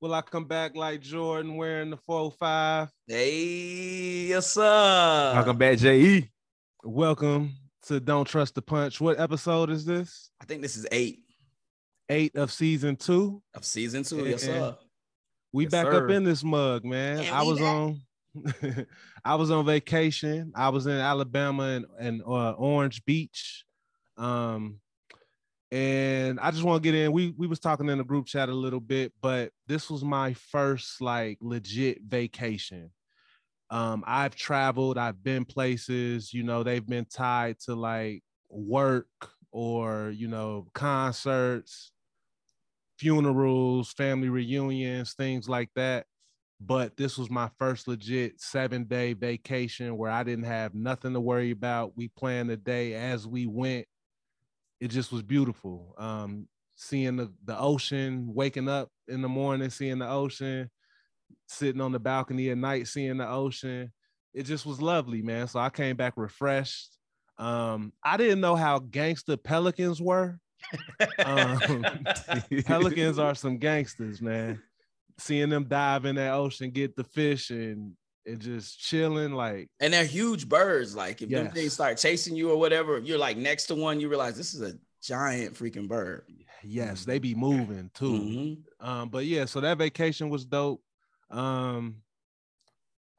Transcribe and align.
Will 0.00 0.14
I 0.14 0.22
come 0.22 0.46
back 0.46 0.74
like 0.76 1.00
Jordan 1.02 1.56
wearing 1.56 1.90
the 1.90 1.96
405? 1.98 2.88
Hey, 3.06 4.26
yes, 4.28 4.46
sir. 4.52 5.32
Welcome 5.34 5.58
back, 5.58 5.76
J.E. 5.76 6.30
Welcome 6.82 7.52
to 7.86 8.00
Don't 8.00 8.24
Trust 8.26 8.54
the 8.54 8.62
Punch. 8.62 8.98
What 9.00 9.20
episode 9.20 9.68
is 9.68 9.84
this? 9.84 10.30
I 10.40 10.46
think 10.46 10.62
this 10.62 10.76
is 10.76 10.86
eight 10.90 11.18
Eight 12.08 12.34
of 12.34 12.50
season 12.50 12.96
two. 12.96 13.42
of 13.54 13.64
season 13.64 14.02
two. 14.02 14.26
Yes, 14.26 14.44
Yeah. 14.46 14.52
sir. 14.52 14.76
We 15.52 15.64
Yes, 15.64 15.70
back 15.72 15.86
sir. 15.86 16.04
up 16.04 16.10
in 16.10 16.24
this 16.24 16.42
mug, 16.42 16.84
man. 16.84 17.22
Yeah, 17.22 17.38
I 17.38 17.42
was 17.42 17.58
back. 17.58 17.66
on 17.68 18.00
I 19.24 19.34
was 19.34 19.50
on 19.50 19.66
vacation. 19.66 20.52
I 20.56 20.70
was 20.70 20.86
in 20.86 20.92
Alabama 20.96 21.64
and, 21.64 21.84
and 21.98 22.22
uh, 22.22 22.52
Orange 22.52 23.04
Beach. 23.04 23.64
Um 24.16 24.80
and 25.72 26.40
I 26.40 26.50
just 26.50 26.64
want 26.64 26.82
to 26.82 26.86
get 26.92 26.98
in. 26.98 27.12
We 27.12 27.32
we 27.36 27.46
was 27.46 27.60
talking 27.60 27.88
in 27.88 27.98
the 27.98 28.04
group 28.04 28.26
chat 28.26 28.48
a 28.48 28.54
little 28.54 28.80
bit, 28.80 29.12
but 29.20 29.52
this 29.66 29.88
was 29.90 30.04
my 30.04 30.34
first 30.34 31.00
like 31.00 31.38
legit 31.40 32.02
vacation. 32.02 32.90
Um, 33.70 34.04
I've 34.06 34.34
traveled, 34.34 34.98
I've 34.98 35.22
been 35.22 35.44
places, 35.44 36.34
you 36.34 36.42
know, 36.42 36.62
they've 36.64 36.86
been 36.86 37.06
tied 37.06 37.60
to 37.60 37.74
like 37.74 38.22
work 38.50 39.06
or 39.52 40.10
you 40.10 40.28
know, 40.28 40.68
concerts, 40.74 41.92
funerals, 42.98 43.92
family 43.92 44.28
reunions, 44.28 45.14
things 45.14 45.48
like 45.48 45.70
that. 45.76 46.06
But 46.60 46.96
this 46.96 47.16
was 47.16 47.30
my 47.30 47.48
first 47.58 47.88
legit 47.88 48.40
seven 48.40 48.84
day 48.84 49.14
vacation 49.14 49.96
where 49.96 50.10
I 50.10 50.24
didn't 50.24 50.44
have 50.44 50.74
nothing 50.74 51.14
to 51.14 51.20
worry 51.20 51.52
about. 51.52 51.96
We 51.96 52.08
planned 52.08 52.50
the 52.50 52.56
day 52.56 52.94
as 52.94 53.26
we 53.26 53.46
went. 53.46 53.86
It 54.80 54.88
just 54.88 55.12
was 55.12 55.22
beautiful. 55.22 55.94
Um, 55.98 56.48
seeing 56.76 57.16
the, 57.16 57.32
the 57.44 57.58
ocean, 57.58 58.32
waking 58.32 58.68
up 58.68 58.88
in 59.06 59.22
the 59.22 59.28
morning, 59.28 59.70
seeing 59.70 59.98
the 59.98 60.08
ocean, 60.08 60.70
sitting 61.46 61.80
on 61.80 61.92
the 61.92 61.98
balcony 61.98 62.48
at 62.50 62.58
night, 62.58 62.88
seeing 62.88 63.18
the 63.18 63.28
ocean. 63.28 63.92
It 64.32 64.44
just 64.44 64.64
was 64.64 64.80
lovely, 64.80 65.22
man. 65.22 65.48
So 65.48 65.60
I 65.60 65.70
came 65.70 65.96
back 65.96 66.14
refreshed. 66.16 66.96
Um, 67.36 67.92
I 68.02 68.16
didn't 68.16 68.40
know 68.40 68.56
how 68.56 68.78
gangster 68.78 69.36
pelicans 69.36 70.00
were. 70.00 70.38
Um, 71.24 71.58
Pelicans 72.64 73.18
are 73.18 73.34
some 73.34 73.58
gangsters, 73.58 74.20
man. 74.20 74.62
Seeing 75.18 75.48
them 75.48 75.64
dive 75.64 76.04
in 76.04 76.16
that 76.16 76.32
ocean, 76.32 76.70
get 76.70 76.96
the 76.96 77.04
fish, 77.04 77.50
and 77.50 77.92
and 78.30 78.40
just 78.40 78.78
chilling, 78.80 79.32
like 79.32 79.68
And 79.80 79.92
they're 79.92 80.04
huge 80.04 80.48
birds. 80.48 80.94
Like 80.96 81.22
if 81.22 81.28
them 81.28 81.44
Yes. 81.46 81.54
things 81.54 81.72
start 81.72 81.98
chasing 81.98 82.36
you 82.36 82.50
or 82.50 82.56
whatever, 82.56 82.96
if 82.96 83.04
you're 83.04 83.18
like 83.18 83.36
next 83.36 83.66
to 83.66 83.74
one, 83.74 84.00
you 84.00 84.08
realize 84.08 84.36
this 84.36 84.54
is 84.54 84.62
a 84.62 84.74
giant 85.02 85.54
freaking 85.54 85.88
bird. 85.88 86.24
yes, 86.62 87.04
they 87.04 87.18
be 87.18 87.34
moving 87.34 87.90
too. 87.94 88.12
Mhm. 88.12 88.86
Um, 88.86 89.08
but 89.08 89.24
yeah, 89.26 89.44
so 89.46 89.60
that 89.60 89.78
vacation 89.78 90.28
was 90.30 90.44
dope. 90.44 90.82
Um, 91.30 92.02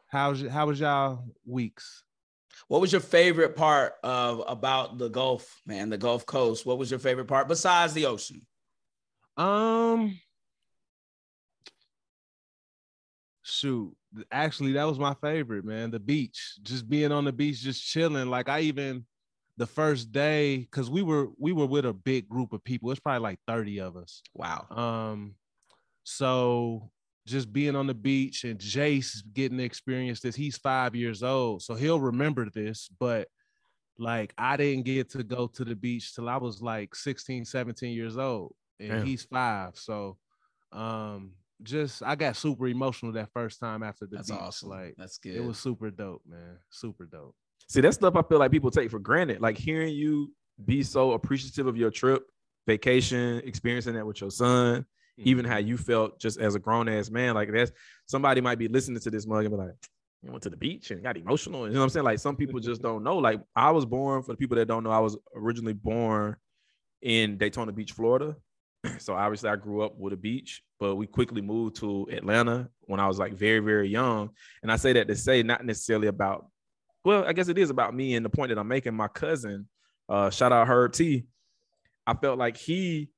how's 0.08 0.42
how 0.48 0.68
was 0.68 0.80
y'all 0.80 1.24
weeks? 1.46 2.04
What 2.68 2.82
was 2.82 2.92
your 2.92 3.02
favorite 3.02 3.56
part 3.56 3.94
of 4.04 4.44
about 4.48 4.98
the 4.98 5.10
Gulf, 5.10 5.62
man? 5.66 5.90
The 5.90 5.98
Gulf 5.98 6.26
Coast. 6.26 6.66
What 6.66 6.78
was 6.78 6.92
your 6.92 7.00
favorite 7.00 7.26
part 7.28 7.48
besides 7.48 7.94
the 7.94 8.06
ocean? 8.06 8.46
Um, 9.38 10.20
shoot, 13.42 13.96
actually, 14.32 14.74
that 14.74 14.88
was 14.88 15.00
my 15.00 15.14
favorite, 15.16 15.66
man. 15.66 15.92
The 15.92 16.00
beach, 16.00 16.56
just 16.64 16.90
being 16.90 17.12
on 17.12 17.26
the 17.26 17.32
beach, 17.32 17.62
just 17.62 17.84
chilling. 17.84 18.30
Like 18.30 18.50
I 18.50 18.62
even 18.62 19.06
the 19.58 19.68
first 19.68 20.12
day, 20.12 20.58
because 20.58 20.90
we 20.90 21.02
were 21.02 21.28
we 21.38 21.54
were 21.54 21.66
with 21.66 21.86
a 21.86 21.94
big 21.94 22.28
group 22.28 22.54
of 22.54 22.64
people. 22.64 22.92
It's 22.92 23.00
probably 23.00 23.22
like 23.22 23.40
thirty 23.48 23.80
of 23.80 23.98
us. 23.98 24.22
Wow. 24.34 24.68
Um, 24.70 25.36
so 26.04 26.92
just 27.28 27.54
being 27.54 27.76
on 27.76 27.88
the 27.88 27.94
beach 27.94 28.44
and 28.44 28.60
Jace 28.60 29.22
getting 29.34 29.60
to 29.60 29.64
experience 29.64 30.22
this. 30.22 30.36
He's 30.36 30.58
five 30.58 30.96
years 30.96 31.24
old, 31.24 31.62
so 31.62 31.76
he'll 31.76 32.00
remember 32.00 32.50
this, 32.50 32.90
but 33.00 33.28
like 33.98 34.34
I 34.38 34.58
didn't 34.58 34.86
get 34.86 35.12
to 35.12 35.24
go 35.24 35.48
to 35.48 35.64
the 35.64 35.76
beach 35.76 36.16
till 36.16 36.28
I 36.28 36.38
was 36.38 36.62
like 36.62 36.96
16, 36.96 37.46
17 37.46 37.94
years 37.94 38.18
old, 38.18 38.56
and 38.80 38.90
Damn. 38.90 39.06
he's 39.06 39.24
five. 39.24 39.78
So 39.78 40.18
um 40.72 41.34
just 41.64 42.04
I 42.04 42.16
got 42.16 42.36
super 42.36 42.68
emotional 42.68 43.12
that 43.14 43.30
first 43.34 43.60
time 43.60 43.84
after 43.84 44.06
the 44.06 44.18
That's 44.18 44.32
beach. 44.32 44.40
awesome. 44.40 44.70
Like 44.70 44.96
That's 44.98 45.18
good. 45.18 45.36
it 45.36 45.44
was 45.44 45.58
super 45.58 45.90
dope, 45.90 46.22
man. 46.28 46.58
Super 46.70 47.06
dope. 47.06 47.36
See, 47.68 47.82
that 47.82 47.94
stuff 47.94 48.16
I 48.16 48.22
feel 48.24 48.40
like 48.40 48.52
people 48.52 48.72
take 48.72 48.92
for 48.92 49.00
granted. 49.00 49.42
Like 49.42 49.58
hearing 49.58 49.94
you 49.94 50.32
be 50.66 50.84
so 50.84 51.14
appreciative 51.14 51.68
of 51.68 51.78
your 51.78 51.92
trip, 51.92 52.24
vacation, 52.68 53.42
experiencing 53.46 53.96
that 53.96 54.06
with 54.06 54.22
your 54.22 54.32
son, 54.32 54.86
even 55.18 55.46
how 55.46 55.58
mm-hmm. 55.58 55.68
you 55.68 55.78
felt 55.78 56.20
just 56.20 56.40
as 56.40 56.56
a 56.56 56.60
grown 56.60 56.90
ass 56.90 57.10
man. 57.10 57.36
Like 57.36 57.52
that's 57.52 57.72
somebody 58.06 58.42
might 58.42 58.60
be 58.60 58.68
listening 58.68 59.00
to 59.02 59.10
this 59.10 59.26
mug 59.26 59.46
and 59.46 59.52
be 59.52 59.58
like, 59.58 59.76
you 60.24 60.32
went 60.32 60.44
to 60.44 60.50
the 60.50 60.58
beach 60.58 60.92
and 60.92 61.02
got 61.02 61.18
emotional. 61.18 61.68
You 61.68 61.74
know 61.74 61.80
what 61.80 61.86
I'm 61.86 61.90
saying? 61.90 62.06
Like 62.06 62.20
some 62.20 62.36
people 62.36 62.60
just 62.60 62.82
don't 62.82 63.04
know. 63.04 63.18
Like 63.18 63.42
I 63.56 63.72
was 63.72 63.86
born, 63.86 64.22
for 64.22 64.34
the 64.34 64.38
people 64.38 64.58
that 64.58 64.68
don't 64.68 64.84
know, 64.84 64.92
I 64.92 65.00
was 65.00 65.18
originally 65.36 65.74
born 65.74 66.36
in 67.02 67.38
Daytona 67.38 67.72
Beach, 67.72 67.94
Florida. 67.94 68.36
So 68.98 69.14
obviously 69.14 69.50
I 69.50 69.56
grew 69.56 69.84
up 69.84 69.98
with 69.98 70.14
a 70.14 70.18
beach, 70.18 70.64
but 70.80 70.96
we 70.96 71.06
quickly 71.06 71.42
moved 71.42 71.76
to 71.78 72.08
Atlanta 72.12 72.70
when 72.82 73.00
I 73.00 73.08
was 73.08 73.20
like 73.20 73.34
very, 73.34 73.60
very 73.60 73.88
young. 73.88 74.32
And 74.64 74.72
I 74.72 74.76
say 74.76 74.94
that 74.94 75.08
to 75.08 75.16
say 75.16 75.44
not 75.44 75.66
necessarily 75.66 76.08
about, 76.08 76.48
well, 77.04 77.24
I 77.26 77.34
guess 77.34 77.48
it 77.48 77.58
is 77.58 77.70
about 77.70 77.96
me 77.96 78.16
and 78.16 78.26
the 78.26 78.30
point 78.30 78.50
that 78.50 78.58
I'm 78.58 78.68
making. 78.68 78.96
My 78.96 79.08
cousin, 79.08 79.68
uh, 80.10 80.30
shout 80.30 80.52
out 80.52 80.68
Herb 80.68 80.94
T. 80.94 81.26
I 82.08 82.16
felt 82.16 82.40
like 82.40 82.58
he 82.58 83.10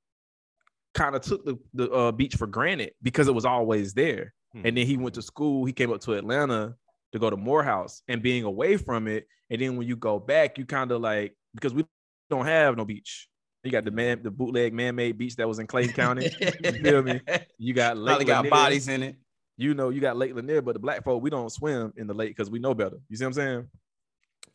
kind 0.94 1.16
of 1.16 1.22
took 1.22 1.46
the, 1.46 1.57
the 1.74 1.90
uh, 1.91 2.12
beach 2.12 2.35
for 2.35 2.47
granted 2.47 2.91
because 3.01 3.28
it 3.28 3.34
was 3.34 3.45
always 3.45 3.94
there. 3.94 4.34
Hmm. 4.51 4.66
And 4.66 4.78
then 4.78 4.85
he 4.85 4.97
went 4.97 5.16
to 5.16 5.22
school. 5.22 5.66
He 5.66 5.74
came 5.74 5.91
up 5.91 6.01
to 6.01 6.13
Atlanta 6.13 6.75
to 7.13 7.19
go 7.19 7.30
to 7.30 7.38
Morehouse 7.38 8.01
and 8.07 8.22
being 8.22 8.44
away 8.44 8.78
from 8.78 9.07
it. 9.07 9.28
And 9.50 9.62
then 9.62 9.78
when 9.78 9.88
you 9.88 9.95
go 9.95 10.19
back, 10.19 10.57
you 10.57 10.66
kind 10.66 10.91
of 10.91 11.01
like 11.01 11.35
because 11.56 11.74
we 11.74 11.85
don't 12.30 12.45
have 12.45 12.75
no 12.75 12.85
beach. 12.85 13.30
You 13.63 13.72
got 13.72 13.85
the 13.85 13.91
man, 13.91 14.22
the 14.22 14.31
bootleg 14.31 14.74
man-made 14.74 15.18
beach 15.18 15.38
that 15.38 15.47
was 15.47 15.59
in 15.59 15.68
Clayton 15.68 15.94
County. 15.94 16.29
You 16.63 16.72
feel 16.74 17.01
me? 17.01 17.22
You 17.57 17.74
got 17.74 17.96
Probably 17.96 18.25
got 18.25 18.40
Lanier. 18.44 18.50
bodies 18.50 18.88
in 18.90 19.03
it. 19.03 19.16
You 19.56 19.74
know, 19.74 19.90
you 19.90 20.01
got 20.01 20.18
Lake 20.18 20.35
Lanier, 20.35 20.62
but 20.62 20.74
the 20.74 20.79
black 20.79 21.03
folk 21.03 21.22
we 21.24 21.29
don't 21.29 21.50
swim 21.50 21.94
in 21.96 22.07
the 22.07 22.13
lake 22.13 22.29
because 22.31 22.50
we 22.50 22.59
know 22.59 22.74
better. 22.74 22.97
You 23.07 23.16
see 23.16 23.24
what 23.24 23.29
I'm 23.29 23.34
saying? 23.34 23.68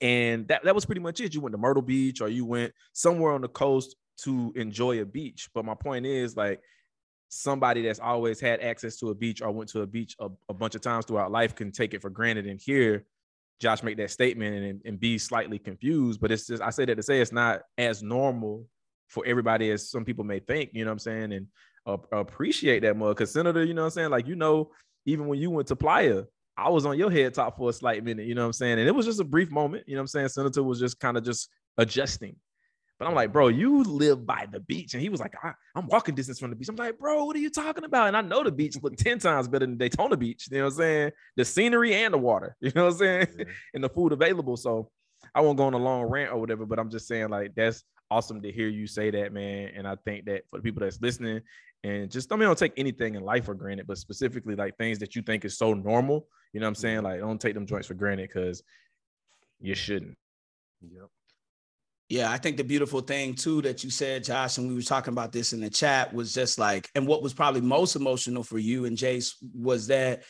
And 0.00 0.48
that 0.48 0.62
that 0.64 0.74
was 0.74 0.84
pretty 0.84 1.00
much 1.00 1.20
it. 1.20 1.34
You 1.34 1.40
went 1.40 1.52
to 1.52 1.58
Myrtle 1.58 1.82
Beach 1.82 2.20
or 2.20 2.28
you 2.28 2.44
went 2.44 2.72
somewhere 2.92 3.32
on 3.32 3.40
the 3.40 3.48
coast 3.48 3.96
to 4.24 4.52
enjoy 4.56 5.00
a 5.00 5.06
beach. 5.06 5.48
But 5.54 5.64
my 5.64 5.74
point 5.74 6.04
is 6.04 6.36
like 6.36 6.60
somebody 7.30 7.82
that's 7.82 8.00
always 8.00 8.40
had 8.40 8.60
access 8.60 8.96
to 8.98 9.08
a 9.10 9.14
beach 9.14 9.40
or 9.40 9.50
went 9.50 9.70
to 9.70 9.82
a 9.82 9.86
beach 9.86 10.16
a, 10.20 10.28
a 10.50 10.54
bunch 10.54 10.74
of 10.74 10.80
times 10.82 11.06
throughout 11.06 11.30
life 11.30 11.54
can 11.54 11.72
take 11.72 11.94
it 11.94 12.02
for 12.02 12.10
granted 12.10 12.46
and 12.46 12.60
hear 12.60 13.06
Josh 13.60 13.82
make 13.82 13.96
that 13.96 14.10
statement 14.10 14.64
and, 14.64 14.82
and 14.84 15.00
be 15.00 15.16
slightly 15.18 15.58
confused. 15.58 16.20
But 16.20 16.30
it's 16.30 16.46
just 16.46 16.62
I 16.62 16.70
say 16.70 16.84
that 16.84 16.96
to 16.96 17.02
say 17.02 17.20
it's 17.20 17.32
not 17.32 17.62
as 17.78 18.02
normal 18.02 18.66
for 19.08 19.24
everybody 19.26 19.70
as 19.70 19.90
some 19.90 20.04
people 20.04 20.24
may 20.24 20.38
think, 20.38 20.70
you 20.72 20.84
know 20.84 20.90
what 20.90 20.94
I'm 20.94 20.98
saying? 20.98 21.32
And 21.32 21.46
uh, 21.86 21.96
appreciate 22.12 22.80
that 22.80 22.96
more. 22.96 23.14
Cause 23.14 23.32
Senator, 23.32 23.64
you 23.64 23.74
know 23.74 23.82
what 23.82 23.86
I'm 23.86 23.92
saying? 23.92 24.10
Like, 24.10 24.26
you 24.26 24.36
know, 24.36 24.70
even 25.06 25.26
when 25.26 25.38
you 25.38 25.50
went 25.50 25.68
to 25.68 25.76
Playa, 25.76 26.24
I 26.56 26.68
was 26.68 26.84
on 26.84 26.98
your 26.98 27.10
head 27.10 27.34
top 27.34 27.56
for 27.56 27.70
a 27.70 27.72
slight 27.72 28.04
minute, 28.04 28.26
you 28.26 28.34
know 28.34 28.42
what 28.42 28.48
I'm 28.48 28.52
saying? 28.52 28.78
And 28.78 28.88
it 28.88 28.94
was 28.94 29.06
just 29.06 29.20
a 29.20 29.24
brief 29.24 29.50
moment, 29.50 29.84
you 29.86 29.94
know 29.94 30.00
what 30.00 30.02
I'm 30.02 30.08
saying? 30.08 30.28
Senator 30.28 30.62
was 30.62 30.80
just 30.80 30.98
kind 31.00 31.16
of 31.16 31.24
just 31.24 31.48
adjusting. 31.78 32.36
But 32.98 33.06
I'm 33.06 33.14
like, 33.14 33.32
bro, 33.32 33.46
you 33.46 33.84
live 33.84 34.26
by 34.26 34.48
the 34.50 34.58
beach. 34.58 34.94
And 34.94 35.00
he 35.00 35.08
was 35.08 35.20
like, 35.20 35.34
I, 35.40 35.52
am 35.76 35.86
walking 35.86 36.16
distance 36.16 36.40
from 36.40 36.50
the 36.50 36.56
beach. 36.56 36.68
I'm 36.68 36.74
like, 36.74 36.98
bro, 36.98 37.24
what 37.24 37.36
are 37.36 37.40
you 37.40 37.50
talking 37.50 37.84
about? 37.84 38.08
And 38.08 38.16
I 38.16 38.22
know 38.22 38.42
the 38.42 38.50
beach 38.50 38.76
look 38.82 38.96
10 38.96 39.20
times 39.20 39.46
better 39.46 39.66
than 39.66 39.76
Daytona 39.76 40.16
Beach. 40.16 40.48
You 40.50 40.58
know 40.58 40.64
what 40.64 40.72
I'm 40.72 40.78
saying? 40.78 41.10
The 41.36 41.44
scenery 41.44 41.94
and 41.94 42.12
the 42.12 42.18
water, 42.18 42.56
you 42.60 42.72
know 42.74 42.86
what 42.86 42.94
I'm 42.94 42.98
saying? 42.98 43.26
Yeah. 43.38 43.44
and 43.74 43.84
the 43.84 43.88
food 43.88 44.12
available. 44.12 44.56
So 44.56 44.90
I 45.32 45.42
won't 45.42 45.58
go 45.58 45.64
on 45.64 45.74
a 45.74 45.78
long 45.78 46.06
rant 46.06 46.32
or 46.32 46.40
whatever, 46.40 46.66
but 46.66 46.80
I'm 46.80 46.90
just 46.90 47.06
saying, 47.06 47.28
like, 47.28 47.54
that's 47.54 47.84
awesome 48.10 48.42
to 48.42 48.52
hear 48.52 48.68
you 48.68 48.86
say 48.86 49.10
that, 49.10 49.32
man. 49.32 49.70
And 49.76 49.86
I 49.86 49.96
think 50.04 50.26
that 50.26 50.42
for 50.50 50.58
the 50.58 50.62
people 50.62 50.80
that's 50.80 51.00
listening, 51.00 51.40
and 51.84 52.10
just 52.10 52.32
I 52.32 52.36
mean, 52.36 52.46
don't 52.46 52.58
take 52.58 52.72
anything 52.76 53.14
in 53.14 53.22
life 53.22 53.44
for 53.44 53.54
granted, 53.54 53.86
but 53.86 53.98
specifically 53.98 54.56
like 54.56 54.76
things 54.76 54.98
that 54.98 55.14
you 55.14 55.22
think 55.22 55.44
is 55.44 55.56
so 55.56 55.74
normal. 55.74 56.26
You 56.52 56.60
know 56.60 56.66
what 56.66 56.70
I'm 56.70 56.74
saying? 56.76 56.96
Mm-hmm. 56.96 57.04
Like, 57.04 57.20
don't 57.20 57.40
take 57.40 57.54
them 57.54 57.66
joints 57.66 57.86
for 57.86 57.94
granted 57.94 58.28
because 58.32 58.62
you 59.60 59.74
shouldn't. 59.74 60.16
Yep. 60.82 61.08
Yeah, 62.08 62.30
I 62.30 62.38
think 62.38 62.56
the 62.56 62.64
beautiful 62.64 63.00
thing 63.00 63.34
too 63.34 63.60
that 63.62 63.84
you 63.84 63.90
said, 63.90 64.24
Josh, 64.24 64.56
and 64.56 64.66
we 64.68 64.74
were 64.74 64.82
talking 64.82 65.12
about 65.12 65.30
this 65.30 65.52
in 65.52 65.60
the 65.60 65.68
chat 65.68 66.14
was 66.14 66.32
just 66.32 66.58
like, 66.58 66.88
and 66.94 67.06
what 67.06 67.22
was 67.22 67.34
probably 67.34 67.60
most 67.60 67.96
emotional 67.96 68.42
for 68.42 68.58
you 68.58 68.86
and 68.86 68.96
Jace 68.96 69.34
was 69.54 69.88
that 69.88 70.22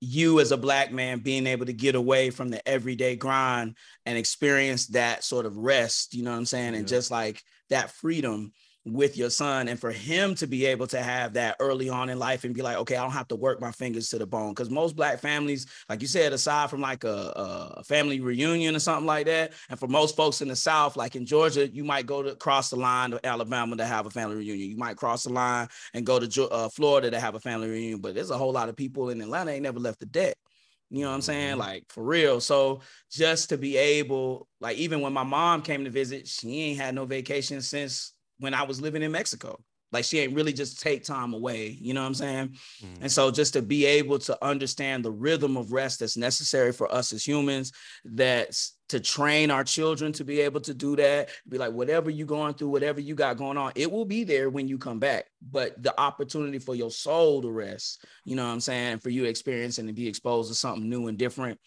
you 0.00 0.40
as 0.40 0.52
a 0.52 0.56
black 0.56 0.92
man 0.92 1.20
being 1.20 1.46
able 1.46 1.66
to 1.66 1.72
get 1.72 1.94
away 1.94 2.30
from 2.30 2.50
the 2.50 2.66
everyday 2.68 3.16
grind 3.16 3.76
and 4.04 4.18
experience 4.18 4.88
that 4.88 5.24
sort 5.24 5.46
of 5.46 5.56
rest, 5.56 6.14
you 6.14 6.22
know 6.22 6.30
what 6.30 6.36
I'm 6.36 6.46
saying? 6.46 6.74
And 6.74 6.86
just 6.86 7.10
like 7.10 7.42
that 7.70 7.90
freedom 7.90 8.52
with 8.86 9.16
your 9.16 9.30
son 9.30 9.66
and 9.66 9.80
for 9.80 9.90
him 9.90 10.34
to 10.36 10.46
be 10.46 10.64
able 10.64 10.86
to 10.86 11.02
have 11.02 11.32
that 11.32 11.56
early 11.58 11.88
on 11.88 12.08
in 12.08 12.20
life 12.20 12.44
and 12.44 12.54
be 12.54 12.62
like 12.62 12.76
okay 12.76 12.94
i 12.96 13.02
don't 13.02 13.10
have 13.10 13.26
to 13.26 13.34
work 13.34 13.60
my 13.60 13.72
fingers 13.72 14.08
to 14.08 14.16
the 14.16 14.26
bone 14.26 14.50
because 14.50 14.70
most 14.70 14.94
black 14.94 15.18
families 15.18 15.66
like 15.88 16.00
you 16.00 16.06
said 16.06 16.32
aside 16.32 16.70
from 16.70 16.80
like 16.80 17.02
a, 17.02 17.74
a, 17.76 17.82
family 17.82 18.20
reunion 18.20 18.76
or 18.76 18.78
something 18.78 19.06
like 19.06 19.26
that 19.26 19.52
and 19.70 19.78
for 19.78 19.88
most 19.88 20.14
folks 20.14 20.40
in 20.40 20.46
the 20.46 20.54
south 20.54 20.96
like 20.96 21.16
in 21.16 21.26
georgia 21.26 21.66
you 21.68 21.82
might 21.82 22.06
go 22.06 22.22
to 22.22 22.36
cross 22.36 22.70
the 22.70 22.76
line 22.76 23.10
to 23.10 23.26
alabama 23.26 23.76
to 23.76 23.84
have 23.84 24.06
a 24.06 24.10
family 24.10 24.36
reunion 24.36 24.70
you 24.70 24.76
might 24.76 24.96
cross 24.96 25.24
the 25.24 25.32
line 25.32 25.66
and 25.92 26.06
go 26.06 26.20
to 26.20 26.48
uh, 26.50 26.68
florida 26.68 27.10
to 27.10 27.18
have 27.18 27.34
a 27.34 27.40
family 27.40 27.68
reunion 27.68 28.00
but 28.00 28.14
there's 28.14 28.30
a 28.30 28.38
whole 28.38 28.52
lot 28.52 28.68
of 28.68 28.76
people 28.76 29.10
in 29.10 29.20
atlanta 29.20 29.50
ain't 29.50 29.64
never 29.64 29.80
left 29.80 29.98
the 29.98 30.06
deck 30.06 30.36
you 30.88 31.02
know 31.02 31.08
what 31.08 31.16
I'm 31.16 31.22
saying? 31.22 31.50
Mm-hmm. 31.50 31.58
Like 31.58 31.84
for 31.88 32.04
real. 32.04 32.40
So 32.40 32.80
just 33.10 33.48
to 33.48 33.58
be 33.58 33.76
able, 33.76 34.46
like 34.60 34.76
even 34.76 35.00
when 35.00 35.12
my 35.12 35.24
mom 35.24 35.62
came 35.62 35.82
to 35.82 35.90
visit, 35.90 36.28
she 36.28 36.60
ain't 36.60 36.80
had 36.80 36.94
no 36.94 37.04
vacation 37.04 37.60
since 37.60 38.12
when 38.38 38.54
I 38.54 38.62
was 38.62 38.80
living 38.80 39.02
in 39.02 39.12
Mexico. 39.12 39.58
Like 39.92 40.04
she 40.04 40.18
ain't 40.18 40.34
really 40.34 40.52
just 40.52 40.80
take 40.80 41.04
time 41.04 41.32
away, 41.32 41.68
you 41.80 41.94
know 41.94 42.00
what 42.02 42.08
I'm 42.08 42.14
saying? 42.14 42.48
Mm-hmm. 42.82 43.02
And 43.02 43.12
so 43.12 43.30
just 43.30 43.52
to 43.52 43.62
be 43.62 43.86
able 43.86 44.18
to 44.20 44.44
understand 44.44 45.04
the 45.04 45.12
rhythm 45.12 45.56
of 45.56 45.72
rest 45.72 46.00
that's 46.00 46.16
necessary 46.16 46.72
for 46.72 46.92
us 46.92 47.12
as 47.12 47.24
humans, 47.24 47.72
that's 48.04 48.74
to 48.88 48.98
train 48.98 49.50
our 49.50 49.62
children 49.64 50.12
to 50.12 50.24
be 50.24 50.40
able 50.40 50.60
to 50.62 50.74
do 50.74 50.96
that, 50.96 51.30
be 51.48 51.56
like, 51.56 51.72
whatever 51.72 52.10
you're 52.10 52.26
going 52.26 52.54
through, 52.54 52.68
whatever 52.68 53.00
you 53.00 53.14
got 53.14 53.36
going 53.36 53.56
on, 53.56 53.72
it 53.76 53.90
will 53.90 54.04
be 54.04 54.24
there 54.24 54.50
when 54.50 54.66
you 54.66 54.76
come 54.76 54.98
back. 54.98 55.26
But 55.50 55.80
the 55.82 55.98
opportunity 56.00 56.58
for 56.58 56.74
your 56.74 56.90
soul 56.90 57.40
to 57.42 57.50
rest, 57.50 58.04
you 58.24 58.34
know 58.34 58.44
what 58.44 58.52
I'm 58.52 58.60
saying? 58.60 58.98
For 58.98 59.10
you 59.10 59.22
to 59.22 59.28
experience 59.28 59.78
and 59.78 59.88
to 59.88 59.94
be 59.94 60.08
exposed 60.08 60.50
to 60.50 60.54
something 60.54 60.88
new 60.88 61.06
and 61.06 61.16
different. 61.16 61.60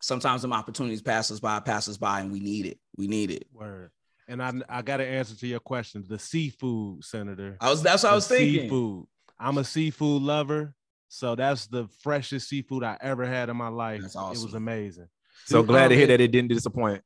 Sometimes 0.00 0.42
some 0.42 0.52
opportunities 0.52 1.02
pass 1.02 1.30
us 1.30 1.40
by, 1.40 1.60
pass 1.60 1.88
us 1.88 1.96
by, 1.96 2.20
and 2.20 2.30
we 2.30 2.38
need 2.40 2.66
it. 2.66 2.78
We 2.96 3.08
need 3.08 3.30
it. 3.30 3.46
Word. 3.52 3.90
And 4.28 4.42
I 4.42 4.52
I 4.68 4.82
got 4.82 5.00
an 5.00 5.08
answer 5.08 5.36
to 5.36 5.46
your 5.46 5.60
question. 5.60 6.04
The 6.08 6.18
seafood, 6.18 7.04
Senator. 7.04 7.56
I 7.60 7.70
was 7.70 7.82
that's 7.82 8.02
what 8.02 8.10
the 8.10 8.12
I 8.12 8.14
was 8.14 8.28
thinking. 8.28 8.60
Seafood. 8.62 9.06
I'm 9.38 9.58
a 9.58 9.64
seafood 9.64 10.22
lover, 10.22 10.74
so 11.08 11.34
that's 11.34 11.66
the 11.66 11.88
freshest 12.02 12.48
seafood 12.48 12.84
I 12.84 12.96
ever 13.00 13.26
had 13.26 13.48
in 13.48 13.56
my 13.56 13.68
life. 13.68 14.04
Awesome. 14.04 14.36
It 14.36 14.42
was 14.42 14.54
amazing. 14.54 15.08
So 15.46 15.60
Dude, 15.60 15.68
glad 15.68 15.84
um, 15.84 15.88
to 15.90 15.96
hear 15.96 16.06
that 16.06 16.20
it 16.20 16.28
didn't 16.28 16.48
disappoint. 16.48 17.02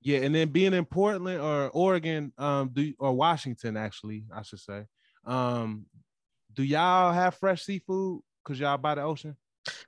Yeah, 0.00 0.18
and 0.18 0.34
then 0.34 0.48
being 0.48 0.72
in 0.72 0.84
Portland 0.84 1.40
or 1.40 1.68
Oregon, 1.70 2.32
um, 2.38 2.70
do 2.72 2.92
or 2.98 3.12
Washington 3.12 3.76
actually, 3.76 4.24
I 4.34 4.42
should 4.42 4.60
say. 4.60 4.84
Um, 5.24 5.86
do 6.52 6.62
y'all 6.62 7.12
have 7.12 7.34
fresh 7.34 7.62
seafood? 7.62 8.20
Cause 8.44 8.58
y'all 8.58 8.76
by 8.76 8.96
the 8.96 9.02
ocean? 9.02 9.36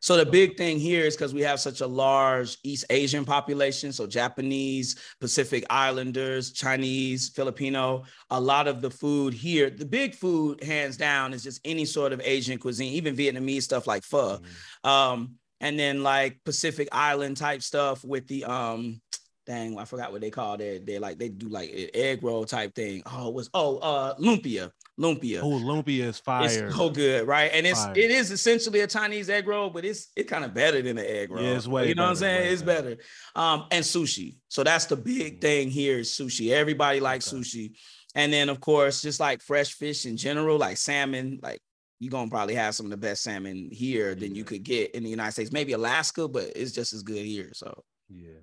So 0.00 0.17
the 0.17 0.26
big 0.26 0.56
thing 0.56 0.79
here 0.79 1.05
is 1.05 1.17
because 1.17 1.35
we 1.35 1.43
have 1.43 1.59
such 1.59 1.81
a 1.81 1.87
large 1.87 2.59
East 2.62 2.85
Asian 2.91 3.25
population, 3.25 3.93
so 3.93 4.06
Japanese, 4.06 4.97
Pacific 5.21 5.65
Islanders, 5.69 6.53
Chinese, 6.53 7.31
Filipino. 7.31 8.05
A 8.31 8.41
lot 8.41 8.69
of 8.69 8.81
the 8.81 8.91
food 8.91 9.35
here, 9.35 9.71
the 9.71 9.85
big 9.85 10.15
food, 10.15 10.62
hands 10.62 10.97
down, 10.97 11.32
is 11.32 11.43
just 11.43 11.61
any 11.65 11.85
sort 11.85 12.12
of 12.12 12.21
Asian 12.25 12.59
cuisine, 12.59 12.93
even 12.93 13.17
Vietnamese 13.17 13.62
stuff 13.62 13.87
like 13.87 14.05
pho, 14.05 14.38
mm-hmm. 14.38 14.88
um, 14.88 15.35
and 15.61 15.79
then 15.79 16.03
like 16.03 16.38
Pacific 16.44 16.88
Island 16.93 17.37
type 17.37 17.62
stuff 17.62 18.05
with 18.05 18.29
the 18.29 18.44
um, 18.44 19.00
dang, 19.46 19.79
I 19.79 19.85
forgot 19.85 20.12
what 20.12 20.20
they 20.20 20.31
call 20.31 20.55
it. 20.61 20.87
They 20.87 20.99
like 20.99 21.19
they 21.19 21.29
do 21.29 21.49
like 21.49 21.70
egg 21.94 22.23
roll 22.23 22.44
type 22.44 22.75
thing. 22.75 23.02
Oh, 23.06 23.29
it 23.29 23.35
was 23.35 23.50
oh 23.55 23.79
uh 23.79 24.14
lumpia 24.17 24.70
lumpia. 24.99 25.41
Oh, 25.43 25.58
lumpia 25.61 26.05
is 26.05 26.19
fire. 26.19 26.44
It's 26.44 26.76
so 26.76 26.91
good, 26.91 27.26
right? 27.26 27.50
And 27.52 27.67
it's 27.67 27.85
fire. 27.85 27.93
it 27.96 28.11
is 28.11 28.31
essentially 28.31 28.81
a 28.81 28.87
Chinese 28.87 29.29
egg 29.29 29.46
roll, 29.46 29.70
but 29.70 29.85
it's 29.85 30.08
it's 30.17 30.31
kind 30.31 30.44
of 30.44 30.55
better 30.55 30.82
than 30.82 30.96
the 30.96 31.11
egg 31.11 31.31
roll. 31.31 31.43
Yeah, 31.43 31.56
it's 31.56 31.67
way 31.67 31.88
you 31.88 31.94
know 31.94 32.02
better, 32.02 32.06
what 32.06 32.11
I'm 32.11 32.17
saying? 32.17 32.52
It's 32.52 32.62
better. 32.62 32.91
better. 32.91 33.02
Um, 33.35 33.67
and 33.70 33.85
sushi. 33.85 34.37
So 34.49 34.64
that's 34.64 34.87
the 34.87 34.96
big 34.96 35.41
thing 35.41 35.70
here 35.70 35.99
is 35.99 36.11
sushi. 36.11 36.50
Everybody 36.50 37.00
likes 37.00 37.32
okay. 37.32 37.43
sushi. 37.43 37.73
And 38.14 38.32
then 38.32 38.49
of 38.49 38.61
course, 38.61 39.02
just 39.02 39.20
like 39.20 39.43
fresh 39.43 39.73
fish 39.75 40.06
in 40.06 40.17
general, 40.17 40.58
like 40.58 40.76
salmon, 40.76 41.40
like 41.43 41.61
you're 41.99 42.11
gonna 42.11 42.31
probably 42.31 42.55
have 42.55 42.75
some 42.75 42.87
of 42.87 42.90
the 42.90 42.97
best 42.97 43.23
salmon 43.23 43.69
here 43.73 44.14
than 44.14 44.35
you 44.35 44.44
could 44.44 44.62
get 44.62 44.93
in 44.93 45.02
the 45.02 45.11
United 45.11 45.32
States. 45.32 45.52
Maybe 45.52 45.73
Alaska, 45.73 46.29
but 46.29 46.52
it's 46.55 46.73
just 46.73 46.93
as 46.93 47.02
good 47.02 47.25
here. 47.25 47.50
So 47.55 47.82
yeah. 48.08 48.40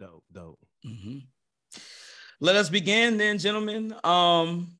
Dope, 0.00 0.24
dope. 0.32 0.58
Mm-hmm. 0.86 1.18
Let 2.40 2.56
us 2.56 2.70
begin 2.70 3.18
then, 3.18 3.36
gentlemen. 3.36 3.94
Um, 4.02 4.78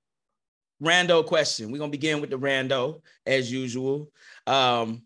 rando 0.83 1.27
question. 1.27 1.71
We're 1.71 1.79
gonna 1.79 1.91
begin 1.91 2.23
with 2.23 2.31
the 2.31 2.39
rando 2.39 3.03
as 3.27 3.53
usual. 3.53 4.11
Um, 4.47 5.03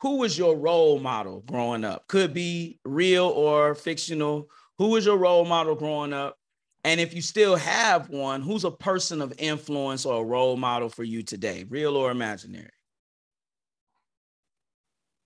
who 0.00 0.16
was 0.16 0.38
your 0.38 0.56
role 0.56 0.98
model 0.98 1.42
growing 1.46 1.84
up? 1.84 2.08
Could 2.08 2.32
be 2.32 2.80
real 2.86 3.26
or 3.26 3.74
fictional. 3.74 4.48
Who 4.78 4.88
was 4.88 5.04
your 5.04 5.18
role 5.18 5.44
model 5.44 5.74
growing 5.74 6.14
up? 6.14 6.38
And 6.84 6.98
if 6.98 7.12
you 7.12 7.20
still 7.20 7.56
have 7.56 8.08
one, 8.08 8.40
who's 8.40 8.64
a 8.64 8.70
person 8.70 9.20
of 9.20 9.34
influence 9.36 10.06
or 10.06 10.22
a 10.22 10.24
role 10.24 10.56
model 10.56 10.88
for 10.88 11.04
you 11.04 11.22
today, 11.22 11.66
real 11.68 11.94
or 11.94 12.10
imaginary? 12.10 12.70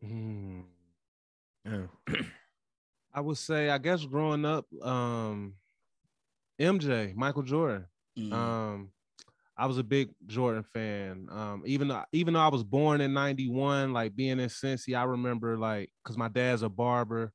Mm. 0.05 0.65
Yeah. 1.65 1.87
I 3.15 3.21
would 3.21 3.39
say, 3.39 3.71
I 3.71 3.79
guess 3.79 4.05
growing 4.05 4.45
up, 4.45 4.67
um, 4.83 5.55
MJ, 6.61 7.15
Michael 7.15 7.43
Jordan. 7.43 7.87
Mm. 8.19 8.33
Um, 8.33 8.91
I 9.57 9.67
was 9.67 9.79
a 9.79 9.85
big 9.85 10.11
Jordan 10.27 10.65
fan. 10.65 11.29
Um, 11.31 11.63
even 11.65 11.89
though 11.89 12.05
even 12.13 12.35
though 12.35 12.41
I 12.41 12.49
was 12.49 12.65
born 12.65 13.01
in 13.01 13.13
'91, 13.13 13.93
like 13.93 14.17
being 14.17 14.41
in 14.41 14.49
Cincy, 14.49 14.99
I 14.99 15.05
remember 15.05 15.57
like 15.57 15.91
because 16.03 16.19
my 16.19 16.29
dad's 16.29 16.63
a 16.63 16.69
barber, 16.69 17.33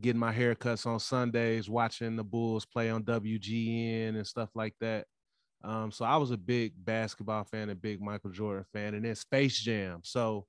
getting 0.00 0.18
my 0.18 0.32
haircuts 0.32 0.86
on 0.86 0.98
Sundays, 0.98 1.70
watching 1.70 2.16
the 2.16 2.24
Bulls 2.24 2.66
play 2.66 2.90
on 2.90 3.04
WGN 3.04 4.16
and 4.16 4.26
stuff 4.26 4.50
like 4.54 4.74
that. 4.80 5.06
Um, 5.62 5.92
so 5.92 6.04
I 6.04 6.16
was 6.16 6.30
a 6.30 6.36
big 6.36 6.72
basketball 6.76 7.44
fan, 7.44 7.70
a 7.70 7.74
big 7.74 8.00
Michael 8.00 8.30
Jordan 8.30 8.64
fan, 8.72 8.94
and 8.94 9.04
then 9.04 9.14
Space 9.14 9.60
Jam. 9.60 10.00
So 10.02 10.46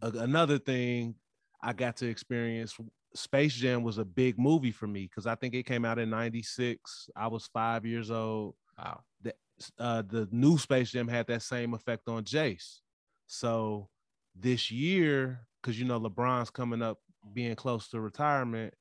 a- 0.00 0.10
another 0.10 0.58
thing 0.58 1.16
I 1.62 1.72
got 1.72 1.96
to 1.98 2.06
experience 2.06 2.76
Space 3.14 3.54
Jam 3.54 3.82
was 3.82 3.98
a 3.98 4.04
big 4.04 4.38
movie 4.38 4.72
for 4.72 4.86
me 4.86 5.02
because 5.02 5.26
I 5.26 5.34
think 5.34 5.54
it 5.54 5.66
came 5.66 5.84
out 5.84 5.98
in 5.98 6.10
'96. 6.10 7.10
I 7.16 7.28
was 7.28 7.46
five 7.52 7.84
years 7.84 8.10
old. 8.10 8.54
Wow. 8.78 9.00
The, 9.22 9.34
uh, 9.78 10.02
the 10.02 10.28
new 10.30 10.58
Space 10.58 10.90
Jam 10.90 11.08
had 11.08 11.26
that 11.28 11.42
same 11.42 11.74
effect 11.74 12.08
on 12.08 12.24
Jace. 12.24 12.78
So 13.26 13.88
this 14.34 14.70
year, 14.70 15.46
because 15.60 15.78
you 15.78 15.84
know 15.84 16.00
LeBron's 16.00 16.50
coming 16.50 16.82
up, 16.82 16.98
being 17.32 17.54
close 17.54 17.88
to 17.88 18.00
retirement, 18.00 18.74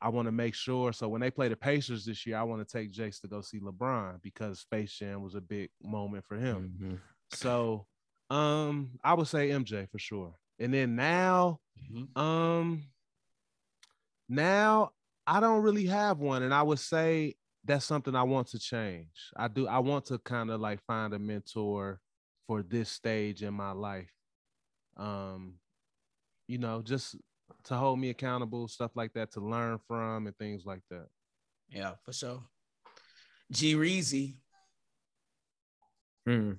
I 0.00 0.08
want 0.08 0.26
to 0.26 0.32
make 0.32 0.54
sure. 0.54 0.92
So 0.92 1.08
when 1.08 1.20
they 1.20 1.30
play 1.30 1.48
the 1.48 1.56
Pacers 1.56 2.04
this 2.04 2.26
year, 2.26 2.36
I 2.36 2.42
want 2.42 2.66
to 2.66 2.78
take 2.78 2.92
Jace 2.92 3.20
to 3.20 3.28
go 3.28 3.40
see 3.40 3.60
LeBron 3.60 4.20
because 4.22 4.60
Space 4.60 4.92
Jam 4.92 5.22
was 5.22 5.34
a 5.34 5.40
big 5.40 5.70
moment 5.82 6.24
for 6.24 6.36
him. 6.36 6.72
Mm-hmm. 6.76 6.94
So 7.30 7.86
um, 8.30 8.90
I 9.02 9.14
would 9.14 9.28
say 9.28 9.50
MJ 9.50 9.88
for 9.90 9.98
sure. 9.98 10.34
And 10.58 10.72
then 10.72 10.96
now, 10.96 11.60
mm-hmm. 11.90 12.20
um, 12.20 12.84
now 14.28 14.92
I 15.26 15.40
don't 15.40 15.62
really 15.62 15.86
have 15.86 16.18
one, 16.18 16.42
and 16.42 16.52
I 16.52 16.62
would 16.62 16.78
say 16.78 17.34
that's 17.64 17.84
something 17.84 18.14
I 18.14 18.22
want 18.24 18.48
to 18.48 18.58
change. 18.58 19.30
I 19.36 19.48
do. 19.48 19.66
I 19.66 19.78
want 19.78 20.06
to 20.06 20.18
kind 20.18 20.50
of 20.50 20.60
like 20.60 20.80
find 20.86 21.14
a 21.14 21.18
mentor 21.18 22.00
for 22.46 22.62
this 22.62 22.90
stage 22.90 23.42
in 23.42 23.54
my 23.54 23.72
life. 23.72 24.12
Um, 24.96 25.54
you 26.46 26.58
know, 26.58 26.82
just 26.82 27.16
to 27.64 27.74
hold 27.74 27.98
me 27.98 28.10
accountable, 28.10 28.68
stuff 28.68 28.92
like 28.94 29.12
that, 29.14 29.32
to 29.32 29.40
learn 29.40 29.78
from 29.88 30.26
and 30.26 30.36
things 30.36 30.64
like 30.66 30.82
that. 30.90 31.06
Yeah, 31.68 31.92
for 32.04 32.12
sure. 32.12 32.42
G 33.50 33.74
Reezy. 33.74 34.36
Hmm. 36.26 36.52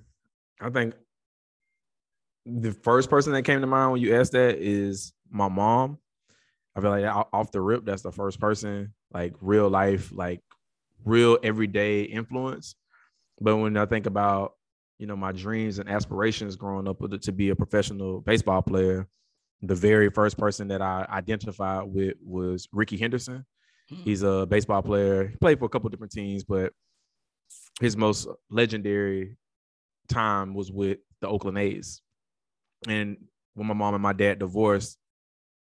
I 0.60 0.70
think 0.70 0.94
the 2.44 2.72
first 2.72 3.10
person 3.10 3.32
that 3.32 3.42
came 3.42 3.60
to 3.60 3.66
mind 3.66 3.92
when 3.92 4.00
you 4.00 4.14
asked 4.14 4.32
that 4.32 4.56
is 4.58 5.12
my 5.30 5.48
mom. 5.48 5.98
I 6.76 6.80
feel 6.80 6.90
like 6.90 7.26
off 7.32 7.52
the 7.52 7.60
rip, 7.60 7.86
that's 7.86 8.02
the 8.02 8.12
first 8.12 8.38
person, 8.38 8.92
like 9.12 9.32
real 9.40 9.70
life, 9.70 10.12
like 10.12 10.40
real 11.04 11.38
everyday 11.42 12.02
influence. 12.02 12.74
But 13.40 13.56
when 13.56 13.76
I 13.76 13.86
think 13.86 14.04
about, 14.06 14.52
you 14.98 15.06
know, 15.06 15.16
my 15.16 15.32
dreams 15.32 15.78
and 15.78 15.88
aspirations 15.88 16.56
growing 16.56 16.86
up 16.86 16.98
to 17.22 17.32
be 17.32 17.48
a 17.48 17.56
professional 17.56 18.20
baseball 18.20 18.60
player, 18.60 19.08
the 19.62 19.74
very 19.74 20.10
first 20.10 20.36
person 20.36 20.68
that 20.68 20.82
I 20.82 21.06
identified 21.08 21.84
with 21.86 22.14
was 22.22 22.68
Rickey 22.72 22.98
Henderson. 22.98 23.46
Hmm. 23.88 24.02
He's 24.02 24.22
a 24.22 24.46
baseball 24.46 24.82
player. 24.82 25.28
He 25.28 25.36
played 25.36 25.58
for 25.58 25.64
a 25.64 25.68
couple 25.70 25.88
different 25.88 26.12
teams, 26.12 26.44
but 26.44 26.72
his 27.80 27.96
most 27.96 28.28
legendary 28.50 29.36
time 30.08 30.52
was 30.52 30.70
with 30.70 30.98
the 31.20 31.28
Oakland 31.28 31.56
A's. 31.56 32.02
And 32.86 33.16
when 33.54 33.66
my 33.66 33.74
mom 33.74 33.94
and 33.94 34.02
my 34.02 34.12
dad 34.12 34.40
divorced, 34.40 34.98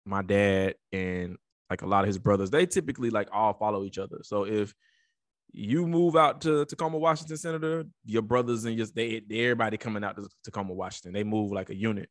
my 0.05 0.23
dad 0.23 0.75
and 0.93 1.37
like 1.69 1.83
a 1.83 1.87
lot 1.87 2.05
of 2.05 2.09
his 2.09 2.19
brothers, 2.19 2.51
they 2.51 2.67
typically 2.67 3.11
like 3.11 3.29
all 3.33 3.53
follow 3.55 3.85
each 3.85 3.99
other. 3.99 4.19
So 4.23 4.45
if 4.45 4.75
you 5.53 5.87
move 5.87 6.17
out 6.17 6.41
to 6.43 6.65
Tacoma, 6.65 6.99
Washington, 6.99 7.37
Senator, 7.37 7.85
your 8.05 8.23
brothers 8.23 8.65
and 8.65 8.77
just 8.77 8.95
they, 8.95 9.21
they 9.29 9.41
everybody 9.41 9.77
coming 9.77 10.05
out 10.05 10.17
to 10.17 10.29
Tacoma, 10.45 10.75
Washington, 10.75 11.13
they 11.13 11.25
move 11.25 11.53
like 11.53 11.71
a 11.71 11.75
unit. 11.75 12.09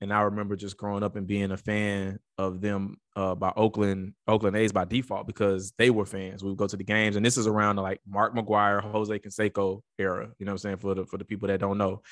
And 0.00 0.12
I 0.12 0.22
remember 0.22 0.56
just 0.56 0.76
growing 0.76 1.02
up 1.02 1.16
and 1.16 1.26
being 1.26 1.52
a 1.52 1.56
fan 1.56 2.18
of 2.36 2.60
them 2.60 2.98
uh, 3.14 3.34
by 3.34 3.50
Oakland, 3.56 4.12
Oakland 4.28 4.54
A's 4.54 4.72
by 4.72 4.84
default 4.84 5.26
because 5.26 5.72
they 5.78 5.88
were 5.88 6.04
fans. 6.04 6.42
We 6.42 6.50
would 6.50 6.58
go 6.58 6.66
to 6.66 6.76
the 6.76 6.84
games, 6.84 7.16
and 7.16 7.24
this 7.24 7.38
is 7.38 7.46
around 7.46 7.76
the 7.76 7.82
like 7.82 8.00
Mark 8.06 8.34
McGwire, 8.34 8.82
Jose 8.82 9.18
Canseco 9.18 9.80
era. 9.98 10.30
You 10.38 10.44
know 10.44 10.50
what 10.50 10.54
I'm 10.54 10.58
saying 10.58 10.76
for 10.78 10.94
the 10.94 11.06
for 11.06 11.16
the 11.16 11.24
people 11.24 11.48
that 11.48 11.60
don't 11.60 11.78
know. 11.78 12.02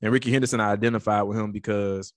And 0.00 0.12
Rickey 0.12 0.30
Henderson, 0.30 0.60
I 0.60 0.70
identified 0.70 1.24
with 1.24 1.36
him 1.36 1.50
because 1.50 2.12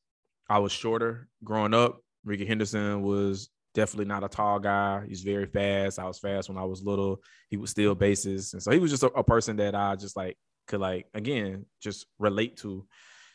I 0.47 0.59
was 0.59 0.71
shorter 0.71 1.27
growing 1.43 1.73
up. 1.73 2.01
Rickey 2.25 2.45
Henderson 2.45 3.01
was 3.03 3.49
definitely 3.73 4.05
not 4.05 4.23
a 4.23 4.27
tall 4.27 4.59
guy. 4.59 5.05
He's 5.07 5.21
very 5.21 5.45
fast. 5.45 5.99
I 5.99 6.05
was 6.05 6.19
fast 6.19 6.49
when 6.49 6.57
I 6.57 6.63
was 6.63 6.83
little. 6.83 7.21
He 7.49 7.57
would 7.57 7.69
steal 7.69 7.95
bases, 7.95 8.53
and 8.53 8.61
so 8.61 8.71
he 8.71 8.79
was 8.79 8.91
just 8.91 9.03
a, 9.03 9.07
a 9.07 9.23
person 9.23 9.57
that 9.57 9.75
I 9.75 9.95
just 9.95 10.17
like 10.17 10.37
could 10.67 10.79
like 10.79 11.05
again 11.13 11.65
just 11.81 12.07
relate 12.19 12.57
to. 12.57 12.85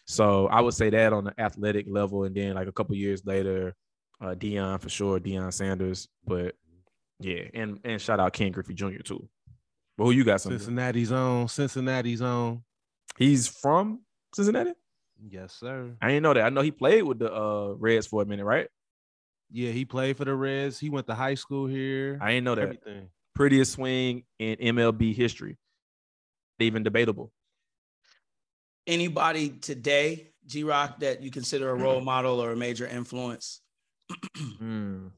So 0.06 0.48
I 0.48 0.60
would 0.60 0.74
say 0.74 0.90
that 0.90 1.12
on 1.12 1.24
the 1.24 1.40
athletic 1.40 1.86
level, 1.88 2.24
and 2.24 2.34
then 2.34 2.54
like 2.54 2.66
a 2.66 2.72
couple 2.72 2.96
years 2.96 3.24
later, 3.24 3.74
uh, 4.20 4.34
Deion 4.34 4.80
for 4.80 4.88
sure, 4.88 5.20
Deion 5.20 5.52
Sanders. 5.52 6.08
But 6.26 6.56
yeah, 7.20 7.42
and 7.54 7.78
and 7.84 8.00
shout 8.00 8.18
out 8.18 8.32
Ken 8.32 8.50
Griffey 8.50 8.74
Jr. 8.74 9.02
too. 9.04 9.28
But 9.96 10.04
who 10.04 10.10
you 10.10 10.24
got? 10.24 10.40
Some 10.40 10.52
Cincinnati's 10.52 11.12
own. 11.12 11.46
Cincinnati's 11.46 12.22
own. 12.22 12.62
He's 13.18 13.46
from 13.46 14.00
Cincinnati. 14.34 14.72
Yes, 15.28 15.52
sir. 15.52 15.94
I 16.00 16.08
didn't 16.08 16.22
know 16.22 16.32
that. 16.32 16.44
I 16.44 16.48
know 16.48 16.62
he 16.62 16.70
played 16.70 17.02
with 17.02 17.18
the 17.18 17.30
uh, 17.32 17.74
Reds 17.78 18.06
for 18.06 18.22
a 18.22 18.24
minute, 18.24 18.44
right? 18.44 18.68
Yeah, 19.52 19.70
he 19.70 19.84
played 19.84 20.16
for 20.16 20.24
the 20.24 20.34
Reds. 20.34 20.78
He 20.78 20.90
went 20.90 21.06
to 21.08 21.14
high 21.14 21.34
school 21.34 21.66
here. 21.66 22.18
I 22.20 22.32
didn't 22.32 22.44
know 22.44 22.54
that. 22.54 22.62
Everything. 22.62 23.08
Prettiest 23.34 23.72
swing 23.72 24.24
in 24.38 24.56
MLB 24.56 25.14
history. 25.14 25.58
Even 26.58 26.82
debatable. 26.82 27.32
Anybody 28.86 29.50
today, 29.50 30.32
G 30.46 30.62
Rock, 30.64 31.00
that 31.00 31.22
you 31.22 31.30
consider 31.30 31.70
a 31.70 31.74
role 31.74 32.00
model 32.12 32.42
or 32.42 32.52
a 32.52 32.56
major 32.56 32.86
influence? 32.86 33.60
mm. 34.36 35.10